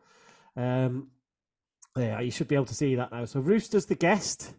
um, 0.56 1.09
yeah, 1.97 2.20
you 2.20 2.31
should 2.31 2.48
be 2.48 2.55
able 2.55 2.66
to 2.66 2.74
see 2.74 2.94
that 2.94 3.12
now. 3.12 3.24
So, 3.24 3.40
Rooster's 3.40 3.86
the 3.86 3.94
guest. 3.94 4.55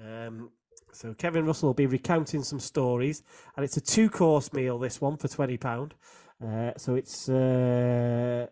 Um, 0.00 0.50
so 0.92 1.14
Kevin 1.14 1.46
Russell 1.46 1.70
will 1.70 1.74
be 1.74 1.86
recounting 1.86 2.42
some 2.42 2.60
stories, 2.60 3.22
and 3.56 3.64
it's 3.64 3.76
a 3.76 3.80
two-course 3.80 4.52
meal. 4.52 4.78
This 4.78 5.00
one 5.00 5.16
for 5.16 5.28
twenty 5.28 5.56
pound. 5.56 5.94
Uh, 6.44 6.72
so 6.76 6.94
it's 6.94 7.28
uh, 7.28 8.46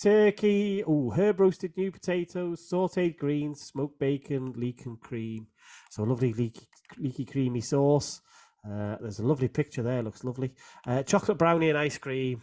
turkey, 0.00 0.84
oh, 0.86 1.10
herb 1.10 1.40
roasted 1.40 1.76
new 1.76 1.90
potatoes, 1.90 2.68
sautéed 2.70 3.16
greens, 3.16 3.60
smoked 3.60 3.98
bacon, 3.98 4.52
leek 4.56 4.84
and 4.86 5.00
cream. 5.00 5.46
So 5.90 6.02
a 6.02 6.06
lovely 6.06 6.32
leaky, 6.32 6.66
leaky 6.98 7.24
creamy 7.24 7.60
sauce. 7.60 8.20
Uh, 8.64 8.96
there's 9.00 9.18
a 9.20 9.26
lovely 9.26 9.48
picture 9.48 9.82
there, 9.82 10.02
looks 10.02 10.24
lovely. 10.24 10.54
Uh, 10.86 11.02
chocolate 11.02 11.38
brownie 11.38 11.70
and 11.70 11.78
ice 11.78 11.98
cream. 11.98 12.42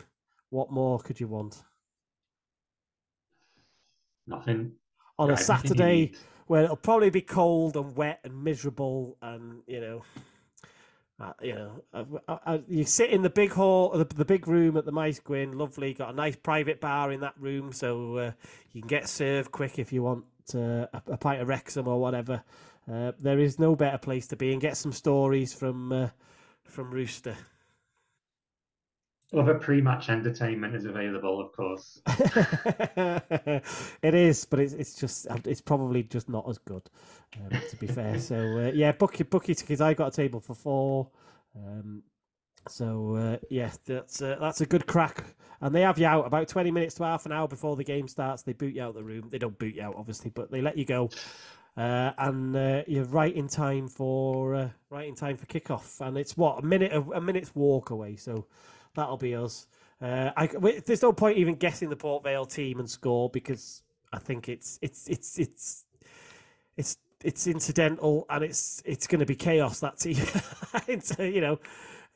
What 0.50 0.72
more 0.72 1.00
could 1.00 1.20
you 1.20 1.28
want? 1.28 1.62
Nothing. 4.28 4.74
On 5.22 5.30
a 5.30 5.34
Got 5.34 5.42
everything 5.42 5.62
you 5.64 5.78
Saturday 5.78 6.12
where 6.48 6.64
it'll 6.64 6.76
probably 6.76 7.10
be 7.10 7.22
cold 7.22 7.78
and 7.78 7.96
wet 7.96 8.20
and 8.24 8.44
miserable 8.44 9.18
and, 9.22 9.62
you 9.68 9.80
know, 9.80 10.04
uh, 11.20 11.34
you 11.42 11.54
know, 11.54 11.84
uh, 11.94 12.04
uh, 12.28 12.38
uh, 12.46 12.58
you 12.68 12.84
sit 12.84 13.12
in 13.12 13.22
the 13.22 13.30
big 13.30 13.52
hall, 13.52 13.92
the, 13.92 14.06
the 14.06 14.26
big 14.26 14.48
room 14.48 14.76
at 14.76 14.86
the 14.86 14.92
Mice 14.92 15.20
Gwyn, 15.20 15.58
lovely. 15.58 15.94
Got 15.94 16.14
a 16.14 16.16
nice 16.16 16.36
private 16.36 16.82
bar 16.82 17.12
in 17.12 17.20
that 17.20 17.36
room, 17.40 17.72
so 17.72 18.18
uh, 18.18 18.32
you 18.72 18.82
can 18.82 18.88
get 18.88 19.08
served 19.08 19.52
quick 19.52 19.78
if 19.78 19.94
you 19.94 20.02
want 20.02 20.26
uh, 20.56 20.88
a, 20.92 21.02
a 21.12 21.18
pint 21.18 21.42
of 21.42 21.48
Wrexham 21.48 21.88
or 21.88 22.02
whatever. 22.02 22.44
Uh, 22.92 23.12
there 23.20 23.38
is 23.38 23.60
no 23.60 23.76
better 23.76 24.00
place 24.00 24.26
to 24.28 24.36
be 24.36 24.52
and 24.52 24.62
get 24.62 24.76
some 24.76 24.92
stories 24.92 25.54
from 25.54 25.92
uh, 25.92 26.10
from 26.64 26.90
Rooster. 26.90 27.38
Other 29.34 29.56
pre-match 29.56 30.10
entertainment 30.10 30.76
is 30.76 30.84
available, 30.84 31.40
of 31.40 31.54
course. 31.54 32.02
it 34.04 34.14
is, 34.14 34.44
but 34.44 34.60
it's 34.60 34.74
it's 34.74 34.96
just 34.96 35.26
it's 35.46 35.62
probably 35.62 36.04
just 36.04 36.28
not 36.28 36.50
as 36.50 36.58
good, 36.58 36.90
um, 37.38 37.62
to 37.70 37.76
be 37.78 37.88
fair. 37.88 38.20
So 38.20 38.36
uh, 38.60 38.72
yeah, 38.74 38.92
book 38.92 39.20
your 39.20 39.28
book 39.28 39.48
your 39.48 39.56
tickets. 39.56 39.80
I 39.80 39.94
got 39.94 40.10
a 40.10 40.12
table 40.12 40.42
for 40.42 40.54
four. 40.54 41.12
Um, 41.56 42.04
so 42.68 43.16
uh, 43.16 43.38
yeah, 43.50 43.72
that's 43.86 44.22
uh, 44.22 44.36
that's 44.40 44.60
a 44.60 44.66
good 44.66 44.86
crack. 44.86 45.24
And 45.62 45.74
they 45.74 45.82
have 45.82 45.98
you 45.98 46.08
out 46.08 46.28
about 46.28 46.50
twenty 46.50 46.72
minutes 46.72 46.96
to 46.96 47.04
half 47.04 47.26
an 47.26 47.32
hour 47.32 47.48
before 47.48 47.78
the 47.78 47.86
game 47.86 48.10
starts. 48.10 48.44
They 48.44 48.54
boot 48.54 48.76
you 48.76 48.84
out 48.84 48.90
of 48.90 48.96
the 48.96 49.04
room. 49.04 49.30
They 49.32 49.38
don't 49.38 49.58
boot 49.58 49.76
you 49.76 49.84
out, 49.84 49.96
obviously, 49.98 50.32
but 50.32 50.52
they 50.52 50.62
let 50.62 50.78
you 50.78 50.84
go. 50.84 51.10
Uh, 51.78 52.12
and 52.18 52.54
uh, 52.54 52.84
you're 52.86 53.06
right 53.06 53.34
in 53.34 53.48
time 53.48 53.88
for 53.88 54.56
uh, 54.56 54.70
right 54.90 55.08
in 55.08 55.16
time 55.16 55.38
for 55.38 55.46
kickoff. 55.46 56.06
And 56.06 56.18
it's 56.18 56.36
what 56.36 56.60
a 56.60 56.66
minute 56.66 56.92
a, 56.92 57.00
a 57.00 57.22
minute's 57.22 57.56
walk 57.56 57.92
away. 57.92 58.18
So 58.18 58.46
that'll 58.96 59.18
be 59.18 59.36
us. 59.36 59.68
Uh, 60.02 60.32
I, 60.36 60.48
there's 60.48 61.02
no 61.04 61.14
point 61.14 61.38
even 61.38 61.56
guessing 61.56 61.90
the 61.90 61.96
Port 61.96 62.24
Vale 62.24 62.46
team 62.46 62.80
and 62.80 62.90
score 62.90 63.30
because 63.30 63.84
I 64.12 64.20
think 64.20 64.50
it's 64.50 64.80
it's 64.82 65.08
it's 65.08 65.38
it's 65.38 65.86
it's 66.76 66.98
it's 67.24 67.48
incidental 67.48 68.26
and 68.30 68.44
it's 68.44 68.82
it's 68.86 69.06
going 69.08 69.20
to 69.20 69.26
be 69.26 69.36
chaos. 69.36 69.80
That 69.80 70.00
team, 70.00 70.18
you 71.34 71.42
know. 71.42 71.60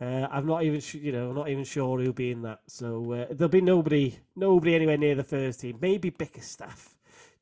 Uh, 0.01 0.27
I'm 0.29 0.45
not 0.45 0.61
even, 0.63 0.81
you 1.01 1.13
know, 1.13 1.29
I'm 1.29 1.35
not 1.35 1.47
even 1.47 1.63
sure 1.63 1.97
who'll 1.97 2.11
be 2.11 2.31
in 2.31 2.41
that. 2.41 2.59
So 2.67 3.13
uh, 3.13 3.25
there'll 3.31 3.47
be 3.47 3.61
nobody, 3.61 4.19
nobody 4.35 4.75
anywhere 4.75 4.97
near 4.97 5.15
the 5.15 5.23
first 5.23 5.61
team. 5.61 5.77
Maybe 5.79 6.09
Bickerstaff. 6.09 6.94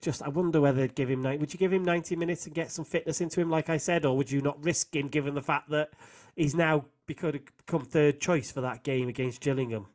Just, 0.03 0.21
I 0.21 0.27
wonder 0.27 0.59
whether 0.59 0.81
they'd 0.81 0.95
give 0.95 1.09
him. 1.09 1.23
Would 1.23 1.53
you 1.53 1.57
give 1.57 1.71
him 1.71 1.83
90 1.83 2.17
minutes 2.17 2.45
and 2.45 2.53
get 2.53 2.71
some 2.71 2.83
fitness 2.83 3.21
into 3.21 3.39
him, 3.39 3.49
like 3.49 3.69
I 3.69 3.77
said, 3.77 4.03
or 4.05 4.17
would 4.17 4.29
you 4.29 4.41
not 4.41 4.61
risk 4.61 4.93
him, 4.93 5.07
given 5.07 5.33
the 5.33 5.41
fact 5.41 5.69
that 5.69 5.91
he's 6.35 6.53
now 6.53 6.83
become, 7.07 7.39
become 7.65 7.85
third 7.85 8.19
choice 8.19 8.51
for 8.51 8.59
that 8.59 8.83
game 8.83 9.07
against 9.07 9.39
Gillingham? 9.39 9.87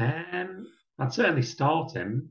Um, 0.00 0.66
I'd 0.98 1.12
certainly 1.12 1.42
start 1.42 1.92
him. 1.92 2.30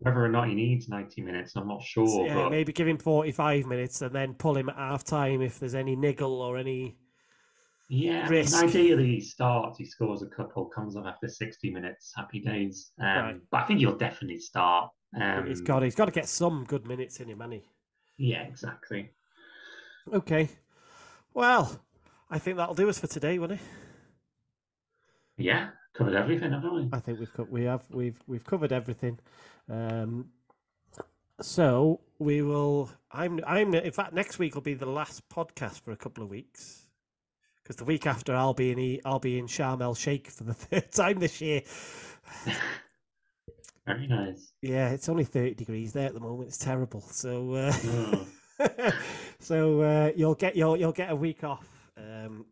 Whether 0.00 0.24
or 0.24 0.28
not 0.28 0.48
he 0.48 0.54
needs 0.54 0.88
90 0.88 1.22
minutes, 1.22 1.54
I'm 1.54 1.68
not 1.68 1.84
sure. 1.84 2.08
So, 2.08 2.24
yeah, 2.24 2.34
but 2.34 2.50
maybe 2.50 2.72
give 2.72 2.88
him 2.88 2.98
45 2.98 3.66
minutes 3.66 4.02
and 4.02 4.12
then 4.12 4.34
pull 4.34 4.56
him 4.56 4.68
at 4.68 4.76
half 4.76 5.04
time 5.04 5.40
if 5.40 5.60
there's 5.60 5.76
any 5.76 5.94
niggle 5.94 6.40
or 6.40 6.58
any. 6.58 6.96
yeah, 7.88 8.20
I 8.20 8.22
mean, 8.22 8.30
risk. 8.30 8.62
ideally 8.62 9.06
he 9.06 9.20
starts, 9.20 9.78
he 9.78 9.84
scores 9.84 10.22
a 10.22 10.26
couple, 10.26 10.66
comes 10.66 10.96
on 10.96 11.06
after 11.06 11.28
60 11.28 11.70
minutes, 11.70 12.12
happy 12.16 12.40
days. 12.40 12.90
Um, 13.00 13.06
Right. 13.06 13.36
But 13.52 13.56
I 13.58 13.64
think 13.66 13.78
he'll 13.80 13.96
definitely 13.96 14.40
start. 14.40 14.90
Um, 15.14 15.46
he's 15.46 15.60
got, 15.60 15.82
he's 15.82 15.94
got 15.94 16.06
to 16.06 16.12
get 16.12 16.28
some 16.28 16.64
good 16.64 16.86
minutes 16.86 17.20
in 17.20 17.28
him, 17.28 17.42
he? 17.50 17.64
Yeah, 18.18 18.42
exactly. 18.42 19.10
Okay. 20.12 20.48
Well, 21.34 21.80
I 22.30 22.38
think 22.38 22.56
that'll 22.56 22.74
do 22.74 22.88
us 22.88 22.98
for 22.98 23.06
today, 23.06 23.38
won't 23.38 23.52
it? 23.52 23.60
Yeah, 25.36 25.68
covered 25.94 26.14
everything, 26.14 26.52
haven't 26.52 26.74
we? 26.74 26.88
I 26.92 26.98
think 27.00 27.20
we've 27.20 27.32
co- 27.32 27.46
we 27.48 27.64
have 27.64 27.84
we've 27.90 28.20
we've 28.26 28.44
covered 28.44 28.72
everything. 28.72 29.18
Um, 29.70 30.30
so 31.40 32.00
we 32.18 32.42
will. 32.42 32.90
I'm 33.12 33.40
I'm 33.46 33.72
in 33.74 33.92
fact 33.92 34.12
next 34.12 34.38
week 34.38 34.54
will 34.54 34.62
be 34.62 34.74
the 34.74 34.86
last 34.86 35.28
podcast 35.28 35.80
for 35.82 35.92
a 35.92 35.96
couple 35.96 36.24
of 36.24 36.30
weeks 36.30 36.88
because 37.62 37.76
the 37.76 37.84
week 37.84 38.06
after 38.06 38.34
I'll 38.34 38.54
be 38.54 38.72
in 38.72 39.00
I'll 39.04 39.20
be 39.20 39.38
in 39.38 39.46
Sharm 39.46 39.80
el 39.80 39.94
Sheikh 39.94 40.28
for 40.28 40.44
the 40.44 40.54
third 40.54 40.90
time 40.90 41.20
this 41.20 41.40
year. 41.40 41.62
Very 43.88 44.06
nice. 44.06 44.52
Yeah, 44.62 44.90
it's 44.90 45.08
only 45.08 45.24
thirty 45.24 45.54
degrees 45.54 45.92
there 45.92 46.06
at 46.06 46.14
the 46.14 46.20
moment. 46.20 46.48
It's 46.48 46.58
terrible. 46.58 47.00
So 47.00 47.54
uh, 47.54 47.72
Oh, 47.84 48.26
so 49.40 49.80
uh, 49.82 50.12
you'll 50.16 50.34
get 50.34 50.56
you'll 50.56 50.76
you'll 50.76 50.92
get 50.92 51.10
a 51.10 51.16
week 51.16 51.44
off, 51.44 51.66
um, 51.96 52.44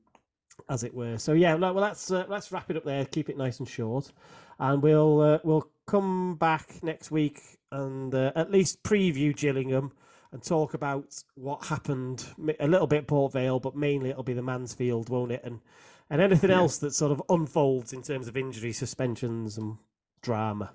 as 0.68 0.82
it 0.84 0.94
were. 0.94 1.18
So 1.18 1.32
yeah, 1.32 1.56
no, 1.56 1.72
well 1.72 1.82
let's 1.82 2.10
uh, 2.10 2.24
let's 2.28 2.50
wrap 2.52 2.70
it 2.70 2.76
up 2.76 2.84
there. 2.84 3.04
Keep 3.04 3.28
it 3.28 3.36
nice 3.36 3.58
and 3.58 3.68
short, 3.68 4.12
and 4.58 4.82
we'll 4.82 5.20
uh, 5.20 5.38
we'll 5.44 5.68
come 5.86 6.36
back 6.36 6.82
next 6.82 7.10
week 7.10 7.40
and 7.72 8.14
uh, 8.14 8.32
at 8.34 8.50
least 8.50 8.82
preview 8.82 9.34
Gillingham 9.36 9.92
and 10.32 10.42
talk 10.42 10.74
about 10.74 11.22
what 11.34 11.64
happened 11.66 12.24
a 12.60 12.66
little 12.66 12.86
bit 12.86 13.06
Port 13.06 13.32
Vale, 13.32 13.60
but 13.60 13.76
mainly 13.76 14.10
it'll 14.10 14.22
be 14.22 14.32
the 14.32 14.42
Mansfield, 14.42 15.08
won't 15.08 15.32
it? 15.32 15.42
And 15.44 15.60
and 16.08 16.20
anything 16.20 16.50
Yeah. 16.50 16.58
else 16.58 16.78
that 16.78 16.94
sort 16.94 17.10
of 17.12 17.20
unfolds 17.28 17.92
in 17.92 18.02
terms 18.02 18.28
of 18.28 18.36
injury, 18.36 18.72
suspensions, 18.72 19.58
and 19.58 19.78
drama. 20.22 20.72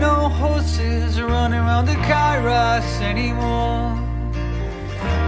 No 0.00 0.28
horses 0.28 1.20
running 1.20 1.58
around 1.58 1.86
the 1.86 1.96
Kairos 2.10 3.00
anymore. 3.00 3.94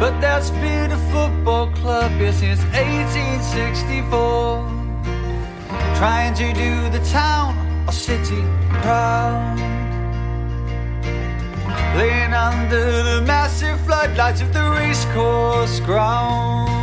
But 0.01 0.20
that's 0.20 0.51
been 0.51 0.93
a 0.93 0.99
football 1.11 1.70
club 1.73 2.12
here 2.12 2.32
since 2.32 2.61
1864. 2.74 4.69
Trying 5.97 6.35
to 6.35 6.53
do 6.53 6.89
the 6.90 7.05
town 7.11 7.57
or 7.86 7.93
city 7.93 8.43
proud. 8.82 9.59
Laying 11.97 12.32
under 12.32 13.03
the 13.03 13.23
massive 13.27 13.81
floodlights 13.81 14.40
of 14.40 14.53
the 14.53 14.70
racecourse 14.70 15.81
ground. 15.81 16.77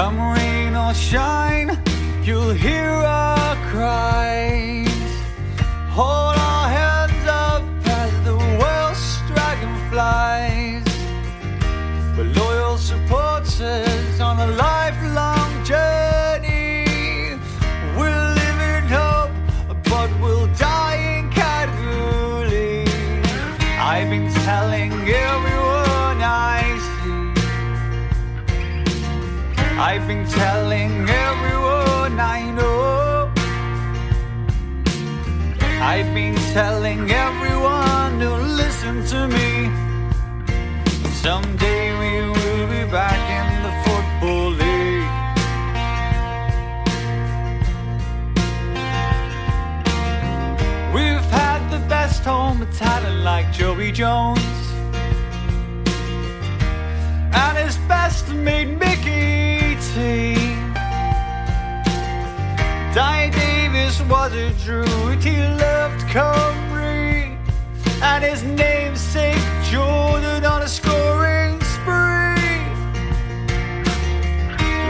Come 0.00 0.18
rain 0.18 0.74
or 0.76 0.94
shine, 0.94 1.78
you'll 2.24 2.54
hear 2.54 2.88
our 2.88 3.54
cries. 3.70 4.88
Hold 5.90 6.38
our 6.38 6.68
hands 6.70 7.26
up 7.28 7.62
as 7.84 8.10
the 8.24 8.34
Welsh 8.34 9.18
dragonflies. 9.28 10.86
We're 12.16 12.32
loyal 12.32 12.78
supporters 12.78 14.20
on 14.22 14.38
a 14.40 14.46
lifelong 14.46 14.79
I've 29.92 30.06
been 30.06 30.24
telling 30.24 30.92
everyone 31.10 32.20
I 32.20 32.48
know. 32.52 33.28
I've 35.82 36.14
been 36.14 36.36
telling 36.54 37.10
everyone 37.10 38.20
to 38.20 38.30
listen 38.60 39.04
to 39.06 39.26
me. 39.26 39.68
Someday 41.24 41.90
we 42.02 42.12
will 42.30 42.66
be 42.68 42.84
back 42.88 43.20
in 43.38 43.46
the 43.66 43.72
football 43.84 44.50
league. 44.62 45.10
We've 50.94 51.30
had 51.32 51.68
the 51.68 51.80
best 51.88 52.22
home 52.22 52.64
talent 52.76 53.24
like 53.24 53.52
Joey 53.52 53.90
Jones. 53.90 54.38
And 57.42 57.58
his 57.58 57.76
best 57.88 58.28
mate 58.28 58.78
Mickey 58.78 59.49
T. 59.94 60.34
Dai 62.94 63.28
Davies 63.30 64.00
was 64.02 64.32
a 64.32 64.52
druid, 64.64 65.20
he 65.20 65.36
loved 65.42 66.00
Cymru. 66.06 67.36
And 68.00 68.22
his 68.22 68.44
namesake 68.44 69.42
Jordan 69.64 70.44
on 70.44 70.62
a 70.62 70.68
scoring 70.68 71.60
spree. 71.74 72.62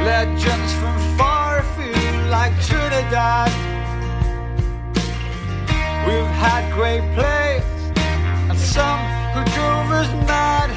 Legends 0.05 0.73
from 0.75 0.99
far 1.17 1.61
afield 1.61 2.27
like 2.29 2.53
Trinidad. 2.61 3.51
We've 6.07 6.35
had 6.45 6.71
great 6.75 7.05
plays 7.15 7.65
and 8.51 8.59
some 8.59 9.01
who 9.33 9.41
drove 9.57 9.91
us 10.01 10.11
mad. 10.29 10.69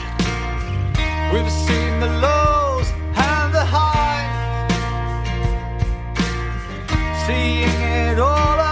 We've 1.33 1.51
seen 1.51 1.99
the 1.99 2.07
lows 2.21 2.52
seeing 7.25 7.69
it 7.81 8.19
all 8.19 8.62